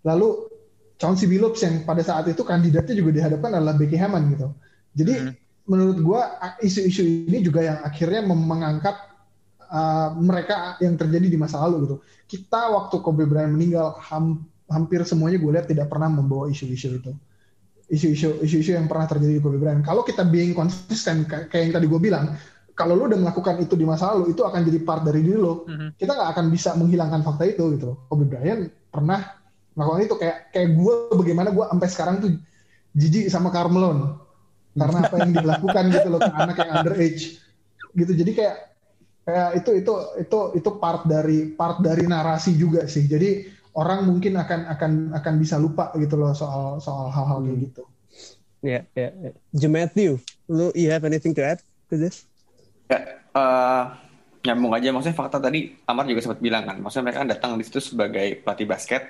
Lalu 0.07 0.53
Chauncey 0.95 1.27
Billups 1.27 1.67
yang 1.67 1.83
pada 1.83 2.07
saat 2.07 2.31
itu 2.31 2.47
kandidatnya 2.47 2.95
juga 2.95 3.11
dihadapkan 3.11 3.51
adalah 3.59 3.75
Becky 3.75 3.99
Hammond 3.99 4.25
gitu. 4.31 4.49
Jadi 4.95 5.15
mm 5.19 5.25
-hmm 5.27 5.43
menurut 5.67 5.99
gue 6.03 6.21
isu-isu 6.67 7.03
ini 7.31 7.39
juga 7.45 7.63
yang 7.63 7.79
akhirnya 7.87 8.27
mengangkat 8.27 9.12
uh, 9.73 10.13
mereka 10.21 10.77
yang 10.85 10.95
terjadi 11.01 11.27
di 11.33 11.39
masa 11.41 11.65
lalu 11.65 11.89
gitu. 11.89 11.97
Kita 12.29 12.69
waktu 12.71 13.01
Kobe 13.01 13.25
Bryant 13.25 13.57
meninggal 13.57 13.97
ham, 13.99 14.45
hampir 14.69 15.01
semuanya 15.09 15.41
gue 15.41 15.51
lihat 15.51 15.67
tidak 15.67 15.89
pernah 15.89 16.13
membawa 16.13 16.53
isu-isu 16.53 17.01
itu. 17.01 17.13
Isu-isu 17.89 18.41
isu-isu 18.45 18.77
yang 18.77 18.87
pernah 18.87 19.09
terjadi 19.09 19.41
di 19.41 19.43
Kobe 19.43 19.57
Bryant. 19.57 19.81
Kalau 19.81 20.05
kita 20.05 20.29
being 20.29 20.53
konsisten 20.53 21.25
kayak 21.25 21.51
yang 21.51 21.73
tadi 21.73 21.89
gue 21.89 22.01
bilang, 22.01 22.37
kalau 22.77 22.97
lo 22.97 23.09
udah 23.09 23.21
melakukan 23.21 23.61
itu 23.61 23.77
di 23.77 23.85
masa 23.89 24.13
lalu, 24.13 24.33
itu 24.37 24.45
akan 24.45 24.61
jadi 24.65 24.79
part 24.85 25.05
dari 25.05 25.25
diri 25.25 25.41
lo. 25.41 25.65
Mm-hmm. 25.69 25.89
Kita 25.97 26.13
nggak 26.15 26.31
akan 26.37 26.45
bisa 26.53 26.71
menghilangkan 26.77 27.21
fakta 27.25 27.45
itu 27.49 27.65
gitu. 27.77 27.97
Kobe 28.09 28.29
Bryant 28.29 28.69
pernah 28.93 29.41
melakukan 29.73 30.05
itu 30.05 30.17
kayak 30.21 30.37
kayak 30.53 30.69
gue 30.77 30.95
bagaimana 31.17 31.49
gue 31.49 31.65
sampai 31.65 31.89
sekarang 31.89 32.17
tuh 32.21 32.31
jijik 32.93 33.33
sama 33.33 33.49
Carmelo 33.49 34.21
karena 34.73 34.99
apa 35.05 35.17
yang 35.21 35.33
dilakukan 35.33 35.85
gitu 35.93 36.09
loh 36.13 36.21
ke 36.21 36.33
anak 36.33 36.57
yang 36.61 36.71
underage 36.81 37.23
gitu 37.93 38.13
jadi 38.13 38.31
kayak 38.33 38.57
kayak 39.23 39.63
itu 39.63 39.71
itu 39.79 39.95
itu 40.19 40.39
itu 40.59 40.71
part 40.83 41.07
dari 41.07 41.55
part 41.55 41.79
dari 41.79 42.05
narasi 42.07 42.59
juga 42.59 42.87
sih 42.91 43.07
jadi 43.07 43.47
orang 43.79 44.05
mungkin 44.05 44.35
akan 44.37 44.61
akan 44.77 44.93
akan 45.15 45.35
bisa 45.39 45.57
lupa 45.57 45.95
gitu 45.97 46.19
loh 46.19 46.35
soal 46.35 46.83
soal 46.83 47.09
hal-hal 47.09 47.39
kayak 47.43 47.55
hmm. 47.55 47.65
gitu 47.71 47.83
ya 48.63 48.81
ya 48.99 49.11
yeah. 49.31 49.71
Matthew 49.71 50.19
lu 50.51 50.75
you 50.75 50.91
have 50.91 51.07
anything 51.07 51.33
to 51.33 51.43
add 51.43 51.63
to 51.87 51.95
this 51.95 52.27
ya 52.91 53.23
uh, 53.33 53.95
nyambung 54.43 54.75
aja 54.75 54.91
maksudnya 54.91 55.15
fakta 55.15 55.39
tadi 55.39 55.71
Amar 55.87 56.05
juga 56.11 56.21
sempat 56.21 56.43
bilang 56.43 56.67
kan 56.67 56.83
maksudnya 56.83 57.11
mereka 57.11 57.19
kan 57.23 57.31
datang 57.31 57.51
di 57.55 57.65
situ 57.65 57.79
sebagai 57.79 58.43
pelatih 58.43 58.67
basket 58.67 59.03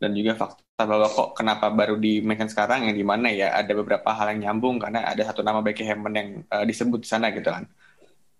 dan 0.00 0.16
juga 0.16 0.32
fakta 0.32 0.88
bahwa 0.88 1.08
kok 1.12 1.36
kenapa 1.36 1.68
baru 1.68 2.00
di 2.00 2.24
mention 2.24 2.48
sekarang 2.48 2.88
yang 2.88 2.96
di 2.96 3.04
mana 3.04 3.28
ya 3.28 3.52
ada 3.52 3.72
beberapa 3.76 4.16
hal 4.16 4.32
yang 4.32 4.48
nyambung 4.48 4.80
karena 4.80 5.04
ada 5.04 5.20
satu 5.28 5.44
nama 5.44 5.60
Becky 5.60 5.84
Hammond 5.84 6.16
yang 6.16 6.28
uh, 6.48 6.64
disebut 6.64 7.04
di 7.04 7.08
sana 7.08 7.28
gitu 7.36 7.52
kan. 7.52 7.68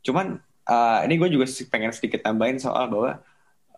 Cuman 0.01 0.41
uh, 0.69 1.01
ini 1.07 1.15
gue 1.16 1.28
juga 1.32 1.47
pengen 1.70 1.93
sedikit 1.95 2.20
tambahin 2.27 2.61
soal 2.61 2.91
bahwa 2.91 3.20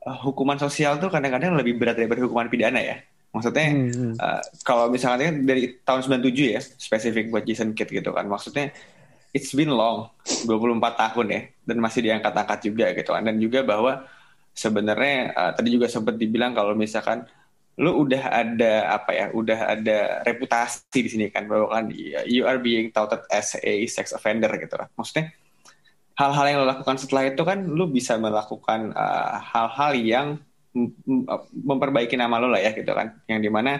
uh, 0.06 0.18
hukuman 0.26 0.58
sosial 0.58 0.98
tuh 0.98 1.12
kadang-kadang 1.12 1.54
lebih 1.54 1.78
berat 1.78 1.98
daripada 1.98 2.24
hukuman 2.24 2.48
pidana 2.50 2.80
ya. 2.82 2.96
Maksudnya 3.32 3.68
hmm. 3.72 4.14
uh, 4.20 4.42
kalau 4.66 4.92
misalnya 4.92 5.32
dari 5.32 5.80
tahun 5.84 6.04
97 6.20 6.54
ya 6.56 6.60
spesifik 6.60 7.32
buat 7.32 7.44
Jason 7.46 7.72
Kidd 7.72 7.92
gitu 7.92 8.12
kan. 8.12 8.28
Maksudnya 8.28 8.72
it's 9.32 9.52
been 9.56 9.72
long 9.72 10.12
24 10.44 10.78
tahun 10.96 11.26
ya 11.32 11.40
dan 11.64 11.76
masih 11.80 12.00
diangkat-angkat 12.04 12.58
juga 12.64 12.86
gitu 12.92 13.10
kan. 13.16 13.22
Dan 13.24 13.40
juga 13.40 13.64
bahwa 13.64 14.04
sebenarnya 14.52 15.32
uh, 15.32 15.52
tadi 15.56 15.72
juga 15.72 15.88
sempat 15.88 16.20
dibilang 16.20 16.52
kalau 16.52 16.76
misalkan 16.76 17.24
lu 17.80 18.04
udah 18.04 18.22
ada 18.28 19.00
apa 19.00 19.10
ya 19.16 19.26
udah 19.32 19.58
ada 19.80 20.20
reputasi 20.28 21.00
di 21.00 21.08
sini 21.08 21.26
kan 21.32 21.48
bahwa 21.48 21.72
kan 21.72 21.88
you 22.28 22.44
are 22.44 22.60
being 22.60 22.92
touted 22.92 23.24
as 23.32 23.56
a 23.64 23.88
sex 23.88 24.12
offender 24.12 24.52
gitu 24.60 24.76
lah 24.76 24.92
maksudnya 24.92 25.32
hal-hal 26.16 26.44
yang 26.48 26.58
lo 26.62 26.66
lakukan 26.68 26.96
setelah 27.00 27.28
itu 27.28 27.42
kan 27.42 27.64
lu 27.64 27.88
bisa 27.88 28.20
melakukan 28.20 28.92
uh, 28.92 29.40
hal-hal 29.40 29.92
uh, 29.96 30.00
yang 30.00 30.26
memperbaiki 31.52 32.16
nama 32.16 32.40
lo 32.40 32.48
lah 32.52 32.60
ya 32.60 32.72
gitu 32.72 32.92
kan. 32.92 33.20
Yang 33.28 33.40
di 33.48 33.50
mana 33.52 33.72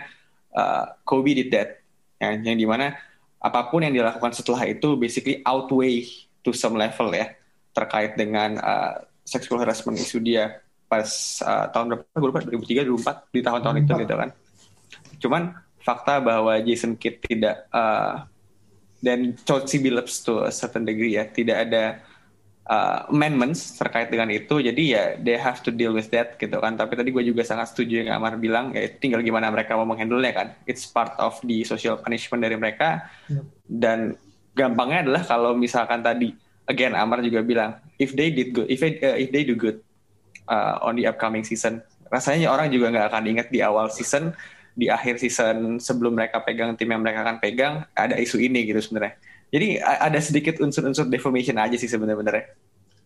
uh, 0.52 0.84
Kobe 1.04 1.36
did 1.36 1.52
that. 1.52 1.80
Yang 2.20 2.32
yang 2.44 2.58
di 2.58 2.66
mana 2.68 2.96
apa 3.42 3.68
pun 3.68 3.82
yang 3.82 3.92
dilakukan 3.92 4.32
setelah 4.32 4.62
itu 4.68 4.94
basically 4.94 5.42
outweigh 5.42 6.06
to 6.46 6.54
some 6.54 6.78
level 6.78 7.10
ya 7.10 7.34
terkait 7.74 8.14
dengan 8.14 8.60
uh, 8.60 9.02
sexual 9.26 9.58
harassment 9.58 9.98
isu 9.98 10.22
dia 10.22 10.62
pas 10.86 11.08
uh, 11.42 11.66
tahun 11.72 11.96
berapa? 11.96 12.04
Gue 12.20 12.28
lupa 12.28 12.40
2003 12.44 12.86
2004 13.32 13.34
di 13.34 13.40
tahun-tahun 13.40 13.76
itu 13.82 13.92
gitu 14.04 14.14
kan. 14.14 14.30
Cuman 15.18 15.42
fakta 15.82 16.22
bahwa 16.22 16.54
Jason 16.62 16.94
Kidd 16.94 17.24
tidak 17.24 17.66
uh, 17.74 18.22
dan 19.02 19.34
Chauncey 19.42 19.82
Billups 19.82 20.22
to 20.22 20.46
a 20.46 20.52
certain 20.54 20.86
degree 20.86 21.18
ya 21.18 21.26
tidak 21.26 21.66
ada 21.66 22.04
uh, 22.68 23.08
amendments 23.10 23.78
terkait 23.78 24.12
dengan 24.12 24.30
itu. 24.30 24.60
Jadi 24.60 24.82
ya 24.94 25.16
they 25.18 25.38
have 25.38 25.62
to 25.62 25.70
deal 25.72 25.94
with 25.94 26.10
that 26.12 26.36
gitu 26.36 26.58
kan. 26.58 26.74
Tapi 26.78 26.94
tadi 26.94 27.10
gue 27.10 27.24
juga 27.24 27.42
sangat 27.42 27.74
setuju 27.74 28.06
yang 28.06 28.18
Amar 28.18 28.36
bilang 28.36 28.76
ya 28.76 28.86
tinggal 28.86 29.22
gimana 29.22 29.48
mereka 29.48 29.74
mau 29.74 29.86
menghandle 29.88 30.20
nya 30.20 30.32
kan. 30.34 30.48
It's 30.66 30.86
part 30.86 31.16
of 31.18 31.38
the 31.42 31.66
social 31.66 31.98
punishment 31.98 32.42
dari 32.44 32.54
mereka. 32.54 33.08
Yep. 33.30 33.44
dan 33.72 33.98
gampangnya 34.52 35.08
adalah 35.08 35.22
kalau 35.24 35.56
misalkan 35.56 36.04
tadi 36.04 36.36
again 36.68 36.92
Amar 36.92 37.24
juga 37.24 37.40
bilang 37.40 37.80
if 37.96 38.12
they 38.12 38.28
did 38.28 38.52
good 38.52 38.68
if 38.68 38.84
they, 38.84 39.00
uh, 39.00 39.16
if 39.16 39.32
they 39.32 39.48
do 39.48 39.56
good 39.56 39.80
uh, 40.46 40.76
on 40.84 41.00
the 41.00 41.08
upcoming 41.08 41.42
season 41.42 41.80
rasanya 42.12 42.52
orang 42.52 42.68
juga 42.68 42.92
nggak 42.92 43.06
akan 43.08 43.24
ingat 43.24 43.48
di 43.48 43.64
awal 43.64 43.88
season 43.88 44.36
di 44.76 44.92
akhir 44.92 45.20
season 45.20 45.80
sebelum 45.80 46.16
mereka 46.16 46.40
pegang 46.44 46.76
tim 46.76 46.92
yang 46.92 47.00
mereka 47.00 47.24
akan 47.24 47.36
pegang 47.40 47.74
ada 47.96 48.16
isu 48.20 48.40
ini 48.40 48.68
gitu 48.68 48.80
sebenarnya 48.84 49.16
jadi 49.52 49.84
ada 49.84 50.16
sedikit 50.16 50.64
unsur-unsur 50.64 51.12
deformation 51.12 51.60
aja 51.60 51.76
sih 51.76 51.84
sebenarnya. 51.84 52.48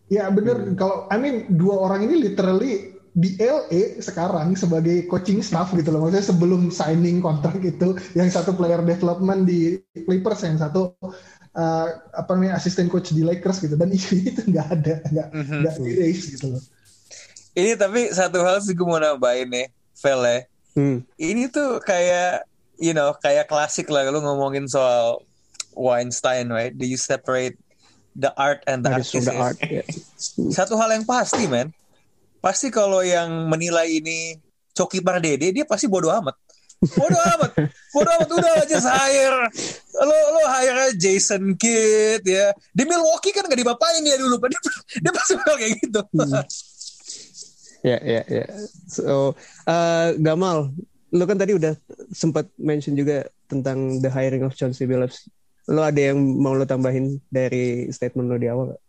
Ya 0.07 0.31
bener. 0.31 0.63
Hmm. 0.63 0.75
Kalau 0.79 0.97
I 1.11 1.19
mean 1.19 1.51
dua 1.59 1.83
orang 1.83 2.07
ini 2.07 2.31
literally 2.31 2.95
di 3.17 3.35
LA 3.35 3.99
sekarang 3.99 4.55
sebagai 4.55 5.03
coaching 5.11 5.43
staff 5.43 5.75
gitu 5.75 5.91
loh. 5.91 6.07
Maksudnya 6.07 6.23
sebelum 6.23 6.71
signing 6.71 7.19
kontrak 7.19 7.59
itu, 7.59 7.99
yang 8.15 8.31
satu 8.31 8.55
player 8.55 8.79
development 8.79 9.43
di 9.43 9.81
Clippers, 9.91 10.47
yang 10.47 10.55
satu 10.55 10.95
uh, 11.03 11.87
apa 12.15 12.29
namanya 12.31 12.55
asisten 12.55 12.87
coach 12.87 13.11
di 13.11 13.27
Lakers 13.27 13.59
gitu. 13.59 13.75
Dan 13.75 13.91
isu 13.97 14.23
itu 14.23 14.41
nggak 14.47 14.67
ada, 14.71 14.95
nggak 15.11 15.27
mm-hmm. 15.35 15.59
nggak 15.67 15.75
di 15.83 15.91
race 15.99 16.23
gitu 16.31 16.55
loh. 16.55 16.63
Ini 17.57 17.75
tapi 17.75 18.07
satu 18.13 18.39
hal 18.45 18.63
sih 18.63 18.71
gue 18.71 18.87
mau 18.87 19.01
nambahin 19.01 19.51
nih, 19.51 19.67
Vel 19.99 20.21
ya. 20.23 20.39
Hmm. 20.77 21.01
Ini 21.17 21.49
tuh 21.49 21.81
kayak, 21.81 22.45
you 22.77 22.93
know, 22.93 23.17
kayak 23.17 23.49
klasik 23.49 23.89
lah 23.89 24.05
lu 24.13 24.21
ngomongin 24.21 24.69
soal 24.69 25.25
Weinstein, 25.77 26.49
right? 26.49 26.73
Do 26.73 26.83
you 26.83 26.97
separate 26.97 27.55
the 28.17 28.33
art 28.33 28.65
and 28.65 28.81
the 28.81 28.97
artist? 28.97 29.29
The 29.29 29.37
art, 29.37 29.57
yeah. 29.61 29.85
Satu 30.57 30.73
hal 30.75 30.89
yang 30.97 31.05
pasti, 31.05 31.45
man. 31.45 31.69
Pasti 32.41 32.73
kalau 32.73 33.05
yang 33.05 33.49
menilai 33.49 34.01
ini 34.01 34.37
Coki 34.73 35.01
Pardede, 35.01 35.53
dia 35.53 35.65
pasti 35.65 35.85
bodoh 35.85 36.13
amat. 36.13 36.37
Bodoh 36.93 37.17
amat. 37.17 37.51
Bodoh 37.93 38.11
amat. 38.21 38.29
Udah 38.29 38.53
aja 38.61 38.77
hire. 38.77 39.49
Lo, 39.97 40.17
lo 40.37 40.41
hire 40.45 40.93
Jason 40.93 41.57
Kidd 41.57 42.21
ya. 42.21 42.53
Di 42.73 42.85
Milwaukee 42.85 43.33
kan 43.33 43.49
gak 43.49 43.57
dibapain 43.57 44.05
ya 44.05 44.17
dulu. 44.21 44.37
Dia, 44.45 44.61
dia 45.01 45.11
pasti 45.13 45.33
bakal 45.33 45.55
kayak 45.61 45.73
gitu. 45.81 46.01
Hmm. 46.13 46.45
Ya, 47.81 47.97
ya, 48.01 48.21
ya. 48.29 48.45
So, 48.85 49.33
uh, 49.65 50.13
Gamal, 50.21 50.73
lo 51.13 51.23
kan 51.25 51.37
tadi 51.41 51.57
udah 51.57 51.73
sempat 52.13 52.45
mention 52.61 52.93
juga 52.93 53.25
tentang 53.49 54.03
the 54.03 54.11
hiring 54.11 54.45
of 54.45 54.53
Chauncey 54.53 54.85
Billups 54.85 55.25
lo 55.67 55.81
ada 55.83 55.99
yang 55.99 56.17
mau 56.19 56.55
lo 56.55 56.63
tambahin 56.63 57.19
dari 57.27 57.91
statement 57.91 58.27
lo 58.31 58.37
di 58.39 58.47
awal 58.47 58.75
gak? 58.75 58.81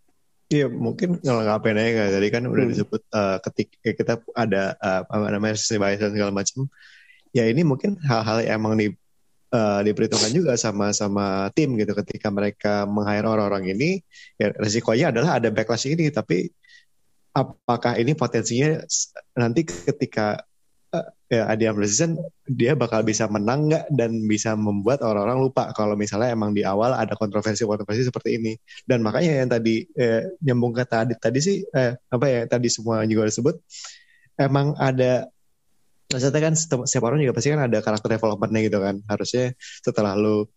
Iya 0.49 0.67
mungkin 0.73 1.21
kalau 1.21 1.45
ngapain 1.45 1.77
aja 1.77 1.91
kayak 1.93 2.13
tadi 2.17 2.29
kan 2.33 2.43
udah 2.49 2.65
hmm. 2.65 2.73
disebut 2.73 3.03
uh, 3.13 3.37
ketik 3.45 3.69
ya 3.85 3.93
kita 3.93 4.15
ada 4.33 4.73
uh, 4.81 5.05
apa 5.05 5.29
namanya 5.29 5.61
sisi 5.61 5.77
dan 5.77 6.11
segala 6.15 6.33
macam. 6.33 6.65
Ya 7.37 7.45
ini 7.45 7.61
mungkin 7.69 8.01
hal-hal 8.01 8.41
yang 8.41 8.65
emang 8.65 8.81
di 8.81 8.97
uh, 9.53 9.81
diperhitungkan 9.85 10.33
juga 10.33 10.57
sama 10.57 10.97
sama 10.97 11.53
tim 11.53 11.77
gitu 11.77 11.93
ketika 11.93 12.33
mereka 12.33 12.89
meng-hire 12.89 13.29
orang-orang 13.29 13.77
ini 13.77 14.01
ya 14.41 14.53
resikonya 14.57 15.13
adalah 15.13 15.37
ada 15.37 15.53
backlash 15.53 15.85
ini 15.93 16.09
tapi 16.09 16.49
apakah 17.37 18.01
ini 18.01 18.17
potensinya 18.17 18.81
nanti 19.37 19.69
ketika 19.69 20.43
ya 21.29 21.45
Adiam 21.53 21.77
Precision 21.77 22.17
dia 22.49 22.73
bakal 22.73 23.05
bisa 23.05 23.29
menang 23.29 23.69
nggak 23.69 23.93
dan 23.93 24.25
bisa 24.25 24.57
membuat 24.57 25.05
orang-orang 25.05 25.45
lupa 25.45 25.69
kalau 25.77 25.93
misalnya 25.93 26.33
emang 26.33 26.57
di 26.57 26.65
awal 26.65 26.97
ada 26.97 27.13
kontroversi-kontroversi 27.13 28.09
seperti 28.09 28.41
ini. 28.41 28.53
Dan 28.89 29.05
makanya 29.05 29.45
yang 29.45 29.51
tadi 29.53 29.85
eh, 29.93 30.33
nyambung 30.41 30.73
ke 30.73 30.89
tadi 30.89 31.13
tadi 31.21 31.39
sih 31.45 31.61
eh, 31.69 31.93
apa 31.93 32.27
ya 32.27 32.41
tadi 32.49 32.73
semua 32.73 33.05
juga 33.05 33.29
disebut 33.29 33.55
emang 34.41 34.73
ada 34.81 35.29
maksudnya 36.09 36.41
kan 36.41 36.55
setiap 36.57 37.05
orang 37.05 37.21
juga 37.21 37.37
pasti 37.37 37.53
kan 37.53 37.61
ada 37.69 37.79
karakter 37.85 38.09
developmentnya 38.17 38.61
gitu 38.65 38.79
kan. 38.81 38.97
Harusnya 39.05 39.53
setelah 39.85 40.17
lu 40.17 40.49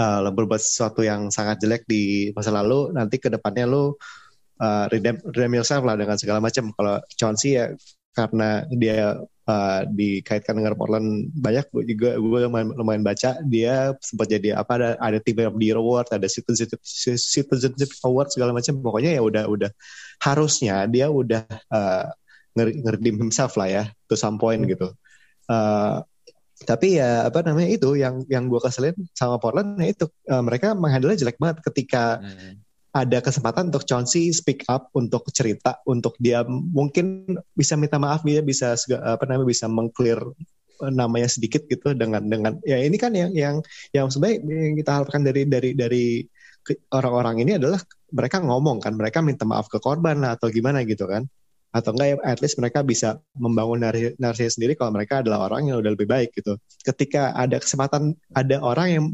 uh, 0.00 0.30
berbuat 0.32 0.60
sesuatu 0.60 1.04
yang 1.04 1.28
sangat 1.28 1.60
jelek 1.60 1.84
di 1.84 2.32
masa 2.32 2.48
lalu 2.54 2.94
nanti 2.96 3.20
ke 3.20 3.28
depannya 3.28 3.68
lu 3.68 3.92
uh, 4.60 4.84
redeem, 4.88 5.20
redeem 5.36 5.52
yourself 5.60 5.84
lah 5.84 6.00
dengan 6.00 6.16
segala 6.16 6.40
macam. 6.40 6.72
Kalau 6.72 6.96
Chauncey 7.12 7.60
ya 7.60 7.68
karena 8.16 8.64
dia 8.74 9.20
uh, 9.50 9.80
dikaitkan 9.90 10.54
dengan 10.54 10.78
Portland 10.78 11.34
banyak 11.34 11.66
gue 11.74 11.82
juga 11.94 12.10
gue 12.16 12.38
lumayan, 12.46 12.70
lumayan 12.78 13.02
baca. 13.02 13.42
Dia 13.42 13.98
sempat 13.98 14.30
jadi 14.30 14.54
apa 14.54 14.72
ada 14.78 14.88
ada 15.02 15.18
team 15.18 15.42
of 15.42 15.58
the 15.58 15.66
year 15.66 15.78
award 15.78 16.06
ada 16.14 16.26
citizenship 16.30 16.78
citizenship 17.18 17.90
award 18.06 18.30
segala 18.30 18.54
macam. 18.54 18.78
Pokoknya 18.78 19.18
ya 19.18 19.22
udah 19.26 19.44
udah 19.50 19.70
harusnya 20.22 20.86
dia 20.86 21.10
udah 21.10 21.42
uh, 21.74 22.06
ngerdim 22.54 23.18
himself 23.18 23.58
lah 23.58 23.68
ya 23.68 23.84
to 24.06 24.14
some 24.14 24.38
point 24.38 24.62
gitu. 24.70 24.94
Uh, 25.50 26.06
tapi 26.60 27.00
ya 27.00 27.24
apa 27.24 27.40
namanya 27.40 27.72
itu 27.72 27.96
yang 27.96 28.20
yang 28.28 28.46
gue 28.46 28.60
keselin 28.60 28.94
sama 29.16 29.40
Portland 29.40 29.80
ya 29.80 29.90
itu 29.90 30.06
uh, 30.28 30.44
mereka 30.44 30.76
menghandle 30.76 31.16
jelek 31.16 31.40
banget 31.40 31.64
ketika 31.66 32.20
hmm 32.20 32.69
ada 32.90 33.18
kesempatan 33.22 33.70
untuk 33.70 33.86
Chauncey 33.86 34.34
speak 34.34 34.66
up 34.66 34.90
untuk 34.98 35.26
cerita 35.30 35.78
untuk 35.86 36.18
dia 36.18 36.42
mungkin 36.48 37.38
bisa 37.54 37.78
minta 37.78 38.02
maaf 38.02 38.26
dia 38.26 38.42
bisa 38.42 38.74
apa 39.06 39.24
namanya 39.30 39.46
bisa 39.46 39.70
mengclear 39.70 40.18
eh, 40.82 40.92
namanya 40.92 41.30
sedikit 41.30 41.70
gitu 41.70 41.94
dengan 41.94 42.26
dengan 42.26 42.58
ya 42.66 42.82
ini 42.82 42.98
kan 42.98 43.14
yang 43.14 43.30
yang 43.30 43.56
yang 43.94 44.10
sebaik 44.10 44.42
yang 44.42 44.74
kita 44.74 44.90
harapkan 44.90 45.22
dari 45.22 45.46
dari 45.46 45.70
dari 45.78 46.04
orang-orang 46.92 47.46
ini 47.46 47.56
adalah 47.56 47.80
mereka 48.12 48.42
ngomong 48.42 48.82
kan 48.82 48.92
mereka 48.94 49.22
minta 49.24 49.46
maaf 49.48 49.70
ke 49.70 49.78
korban 49.80 50.20
atau 50.26 50.50
gimana 50.52 50.84
gitu 50.84 51.06
kan. 51.08 51.26
Atau 51.70 51.94
enggak 51.94 52.08
ya 52.10 52.16
at 52.26 52.38
least 52.42 52.58
mereka 52.58 52.82
bisa 52.82 53.22
membangun 53.38 53.78
narasi, 53.86 54.18
narasi 54.18 54.50
sendiri 54.50 54.74
kalau 54.74 54.90
mereka 54.90 55.22
adalah 55.22 55.46
orang 55.46 55.70
yang 55.70 55.78
udah 55.78 55.94
lebih 55.94 56.10
baik 56.10 56.34
gitu. 56.34 56.58
Ketika 56.82 57.30
ada 57.30 57.62
kesempatan 57.62 58.18
ada 58.34 58.58
orang 58.58 58.88
yang 58.90 59.04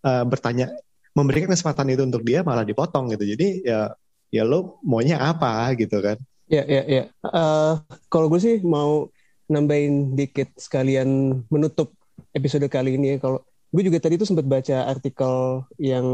uh, 0.00 0.24
bertanya 0.24 0.72
memberikan 1.16 1.48
kesempatan 1.48 1.88
itu 1.96 2.04
untuk 2.04 2.20
dia 2.20 2.44
malah 2.44 2.62
dipotong 2.62 3.08
gitu. 3.16 3.24
Jadi 3.24 3.64
ya 3.64 3.96
ya 4.28 4.44
lo 4.44 4.76
maunya 4.84 5.16
apa 5.16 5.72
gitu 5.80 6.04
kan? 6.04 6.20
Ya 6.46 6.62
ya 6.68 6.84
ya. 6.84 7.02
Uh, 7.24 7.80
kalau 8.12 8.28
gue 8.28 8.38
sih 8.38 8.60
mau 8.60 9.08
nambahin 9.48 10.12
dikit 10.12 10.52
sekalian 10.60 11.40
menutup 11.48 11.96
episode 12.36 12.68
kali 12.68 13.00
ini 13.00 13.16
ya. 13.16 13.24
Kalau 13.24 13.40
gue 13.72 13.82
juga 13.82 13.98
tadi 13.98 14.20
tuh 14.20 14.28
sempat 14.28 14.44
baca 14.44 14.86
artikel 14.92 15.64
yang 15.80 16.06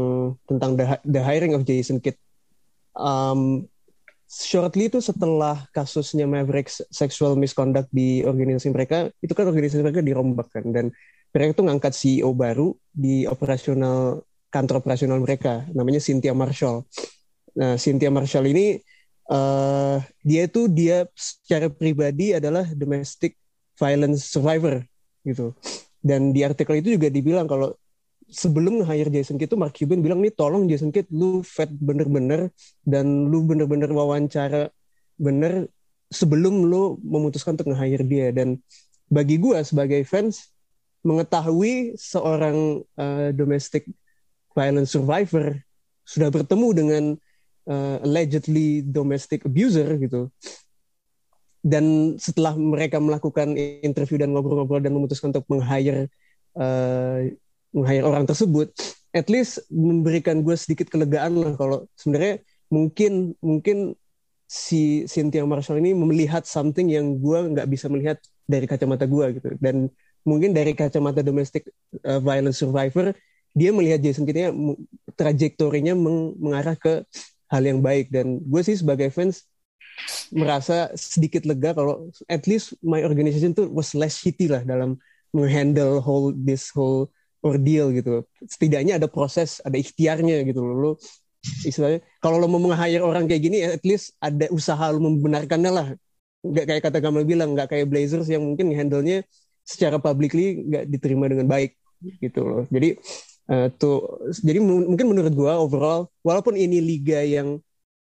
tentang 0.47 0.79
the, 0.79 0.85
the 1.03 1.21
hiring 1.21 1.51
of 1.51 1.67
Jason 1.67 1.99
Kidd. 1.99 2.15
Um, 2.95 3.67
shortly 4.31 4.89
itu 4.89 5.03
setelah 5.03 5.67
kasusnya 5.75 6.25
Mavericks 6.25 6.81
sexual 6.89 7.37
misconduct 7.37 7.91
di 7.93 8.25
organisasi 8.25 8.73
mereka 8.73 9.11
itu 9.21 9.33
kan 9.35 9.51
organisasi 9.51 9.83
mereka 9.83 9.99
dirombak 9.99 10.47
kan. 10.49 10.65
Dan 10.71 10.95
mereka 11.33 11.59
tuh 11.59 11.65
ngangkat 11.67 11.93
CEO 11.93 12.31
baru 12.31 12.71
di 12.93 13.27
operasional 13.27 14.23
kantor 14.53 14.85
operasional 14.85 15.17
mereka 15.17 15.65
namanya 15.73 15.97
Cynthia 15.97 16.37
Marshall. 16.37 16.85
Nah, 17.57 17.73
Cynthia 17.81 18.13
Marshall 18.13 18.53
ini 18.53 18.77
uh, 19.33 19.97
dia 20.21 20.45
itu 20.45 20.69
dia 20.69 21.09
secara 21.17 21.73
pribadi 21.73 22.37
adalah 22.37 22.69
domestic 22.77 23.33
violence 23.81 24.29
survivor 24.29 24.85
gitu. 25.25 25.57
Dan 25.97 26.29
di 26.35 26.45
artikel 26.45 26.85
itu 26.85 26.93
juga 26.93 27.09
dibilang 27.09 27.49
kalau 27.49 27.73
sebelum 28.29 28.85
hire 28.85 29.09
Jason 29.09 29.41
Kidd 29.41 29.49
itu 29.49 29.57
Mark 29.57 29.73
Cuban 29.73 30.01
bilang 30.05 30.21
nih 30.21 30.33
tolong 30.33 30.69
Jason 30.69 30.93
Kidd 30.93 31.09
lu 31.09 31.41
fat 31.41 31.69
bener-bener 31.69 32.53
dan 32.85 33.29
lu 33.29 33.45
bener-bener 33.45 33.89
wawancara 33.89 34.69
bener 35.17 35.69
sebelum 36.09 36.65
lu 36.65 36.97
memutuskan 37.01 37.57
untuk 37.57 37.73
nge-hire 37.73 38.05
dia 38.05 38.27
dan 38.33 38.57
bagi 39.09 39.37
gue 39.37 39.57
sebagai 39.61 40.01
fans 40.05 40.53
mengetahui 41.05 41.93
seorang 41.99 42.81
uh, 42.97 43.29
domestic 43.35 43.85
violent 44.53 44.87
survivor 44.89 45.57
sudah 46.03 46.29
bertemu 46.29 46.67
dengan 46.73 47.03
uh, 47.67 47.97
allegedly 48.05 48.81
domestic 48.85 49.45
abuser 49.45 49.97
gitu. 49.99 50.29
Dan 51.63 52.15
setelah 52.19 52.59
mereka 52.59 52.99
melakukan 52.99 53.55
interview 53.85 54.19
dan 54.19 54.35
ngobrol-ngobrol 54.35 54.83
dan 54.83 54.91
memutuskan 54.91 55.31
untuk 55.31 55.47
meng-hire 55.47 56.11
uh, 56.59 57.23
meng-hire 57.71 58.03
orang 58.03 58.27
tersebut, 58.27 58.69
at 59.15 59.31
least 59.31 59.63
memberikan 59.71 60.43
gue 60.43 60.53
sedikit 60.59 60.91
kelegaan 60.91 61.39
lah 61.39 61.53
kalau 61.55 61.87
sebenarnya 61.95 62.43
mungkin 62.67 63.37
mungkin 63.39 63.93
si 64.49 65.05
Cynthia 65.09 65.45
Marshall 65.45 65.81
ini 65.81 65.97
melihat 65.97 66.45
something 66.45 66.89
yang 66.89 67.17
gue 67.17 67.39
nggak 67.53 67.69
bisa 67.69 67.89
melihat 67.89 68.21
dari 68.45 68.65
kacamata 68.69 69.05
gue 69.09 69.39
gitu 69.39 69.49
dan 69.57 69.87
mungkin 70.25 70.51
dari 70.51 70.73
kacamata 70.73 71.21
domestic 71.21 71.69
uh, 72.03 72.19
violence 72.19 72.59
survivor 72.59 73.13
dia 73.53 73.69
melihat 73.69 74.01
Jason 74.01 74.25
Kidd 74.25 74.49
trajektorinya 75.13 75.93
meng 75.93 76.33
mengarah 76.41 76.73
ke 76.73 77.05
hal 77.53 77.63
yang 77.63 77.79
baik 77.85 78.09
dan 78.09 78.41
gue 78.41 78.61
sih 78.65 78.73
sebagai 78.73 79.13
fans 79.13 79.45
merasa 80.33 80.89
sedikit 80.97 81.45
lega 81.45 81.77
kalau 81.77 82.09
at 82.25 82.49
least 82.49 82.73
my 82.81 83.05
organization 83.05 83.53
tuh 83.53 83.69
was 83.69 83.93
less 83.93 84.17
shitty 84.17 84.49
lah 84.49 84.65
dalam 84.65 84.97
menghandle 85.33 86.01
whole 86.01 86.33
this 86.33 86.73
whole 86.73 87.09
ordeal 87.45 87.93
gitu. 87.93 88.25
Setidaknya 88.47 88.97
ada 88.97 89.05
proses, 89.05 89.61
ada 89.61 89.77
ikhtiarnya 89.77 90.41
gitu 90.47 90.63
loh. 90.63 90.73
Lo 90.73 90.91
istilahnya 91.67 91.99
kalau 92.23 92.39
lo 92.39 92.47
mau 92.47 92.57
meng-hire 92.57 93.03
orang 93.03 93.27
kayak 93.27 93.41
gini 93.43 93.57
at 93.61 93.83
least 93.83 94.15
ada 94.23 94.47
usaha 94.49 94.89
lo 94.89 94.97
membenarkannya 95.03 95.71
lah. 95.71 95.87
Nggak 96.43 96.65
kayak 96.67 96.81
kata 96.89 96.97
Gamal 96.99 97.23
bilang, 97.23 97.55
nggak 97.55 97.71
kayak 97.71 97.87
Blazers 97.87 98.27
yang 98.27 98.43
mungkin 98.43 98.71
handle-nya 98.71 99.23
secara 99.63 99.99
publicly 99.99 100.59
nggak 100.59 100.83
diterima 100.91 101.29
dengan 101.31 101.47
baik 101.47 101.77
gitu 102.19 102.43
loh. 102.43 102.63
Jadi 102.67 102.99
uh, 103.49 103.67
tuh 103.75 104.23
jadi 104.43 104.59
mungkin 104.61 105.09
menurut 105.11 105.33
gua 105.33 105.59
overall 105.59 106.11
walaupun 106.23 106.55
ini 106.55 106.79
liga 106.79 107.23
yang 107.23 107.59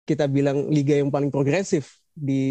kita 0.02 0.26
bilang 0.26 0.66
liga 0.68 0.98
yang 0.98 1.09
paling 1.09 1.30
progresif 1.30 2.02
di 2.12 2.44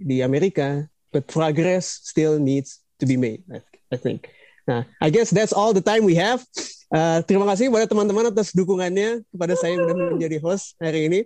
di 0.00 0.24
Amerika, 0.24 0.88
but 1.14 1.24
progress 1.28 2.02
still 2.02 2.40
needs 2.40 2.82
to 2.98 3.06
be 3.06 3.14
made. 3.14 3.44
I 3.92 3.96
think. 3.96 4.28
Nah, 4.68 4.84
I 5.00 5.08
guess 5.08 5.32
that's 5.32 5.54
all 5.54 5.72
the 5.72 5.84
time 5.84 6.04
we 6.04 6.18
have. 6.18 6.44
Uh, 6.88 7.20
terima 7.24 7.44
kasih 7.48 7.68
kepada 7.68 7.88
teman-teman 7.88 8.32
atas 8.32 8.52
dukungannya 8.52 9.24
kepada 9.32 9.54
saya 9.56 9.76
yang 9.76 9.84
sudah 9.88 9.96
menjadi 10.16 10.36
host 10.40 10.76
hari 10.80 11.08
ini. 11.08 11.20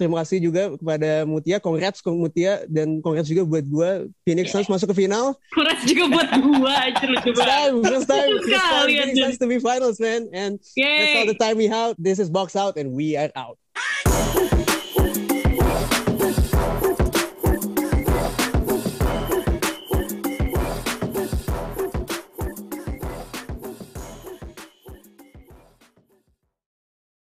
Terima 0.00 0.24
kasih 0.24 0.40
juga 0.40 0.72
kepada 0.80 1.28
Mutia, 1.28 1.60
congrats 1.60 2.00
Mutia 2.08 2.64
dan 2.72 3.04
congrats 3.04 3.28
juga 3.28 3.44
buat 3.44 3.68
gue 3.68 3.90
Phoenix 4.24 4.48
Suns 4.48 4.64
masuk 4.64 4.96
ke 4.96 5.04
final. 5.04 5.36
Congrats 5.52 5.84
juga 5.84 6.08
buat 6.08 6.28
gue, 6.40 6.76
first 7.20 7.44
time, 7.44 7.74
first 7.84 8.08
time, 8.08 8.32
first 8.40 8.48
time 8.48 8.88
Phoenix 8.88 9.12
Suns 9.20 9.36
to 9.36 9.44
be 9.44 9.60
finals, 9.60 10.00
man. 10.00 10.24
And 10.32 10.56
Yay. 10.72 10.88
that's 10.88 11.16
all 11.20 11.28
the 11.28 11.36
time 11.36 11.60
we 11.60 11.68
have. 11.68 12.00
This 12.00 12.16
is 12.16 12.32
Box 12.32 12.56
Out 12.56 12.80
and 12.80 12.96
we 12.96 13.12
are 13.20 13.28
out. 13.36 13.60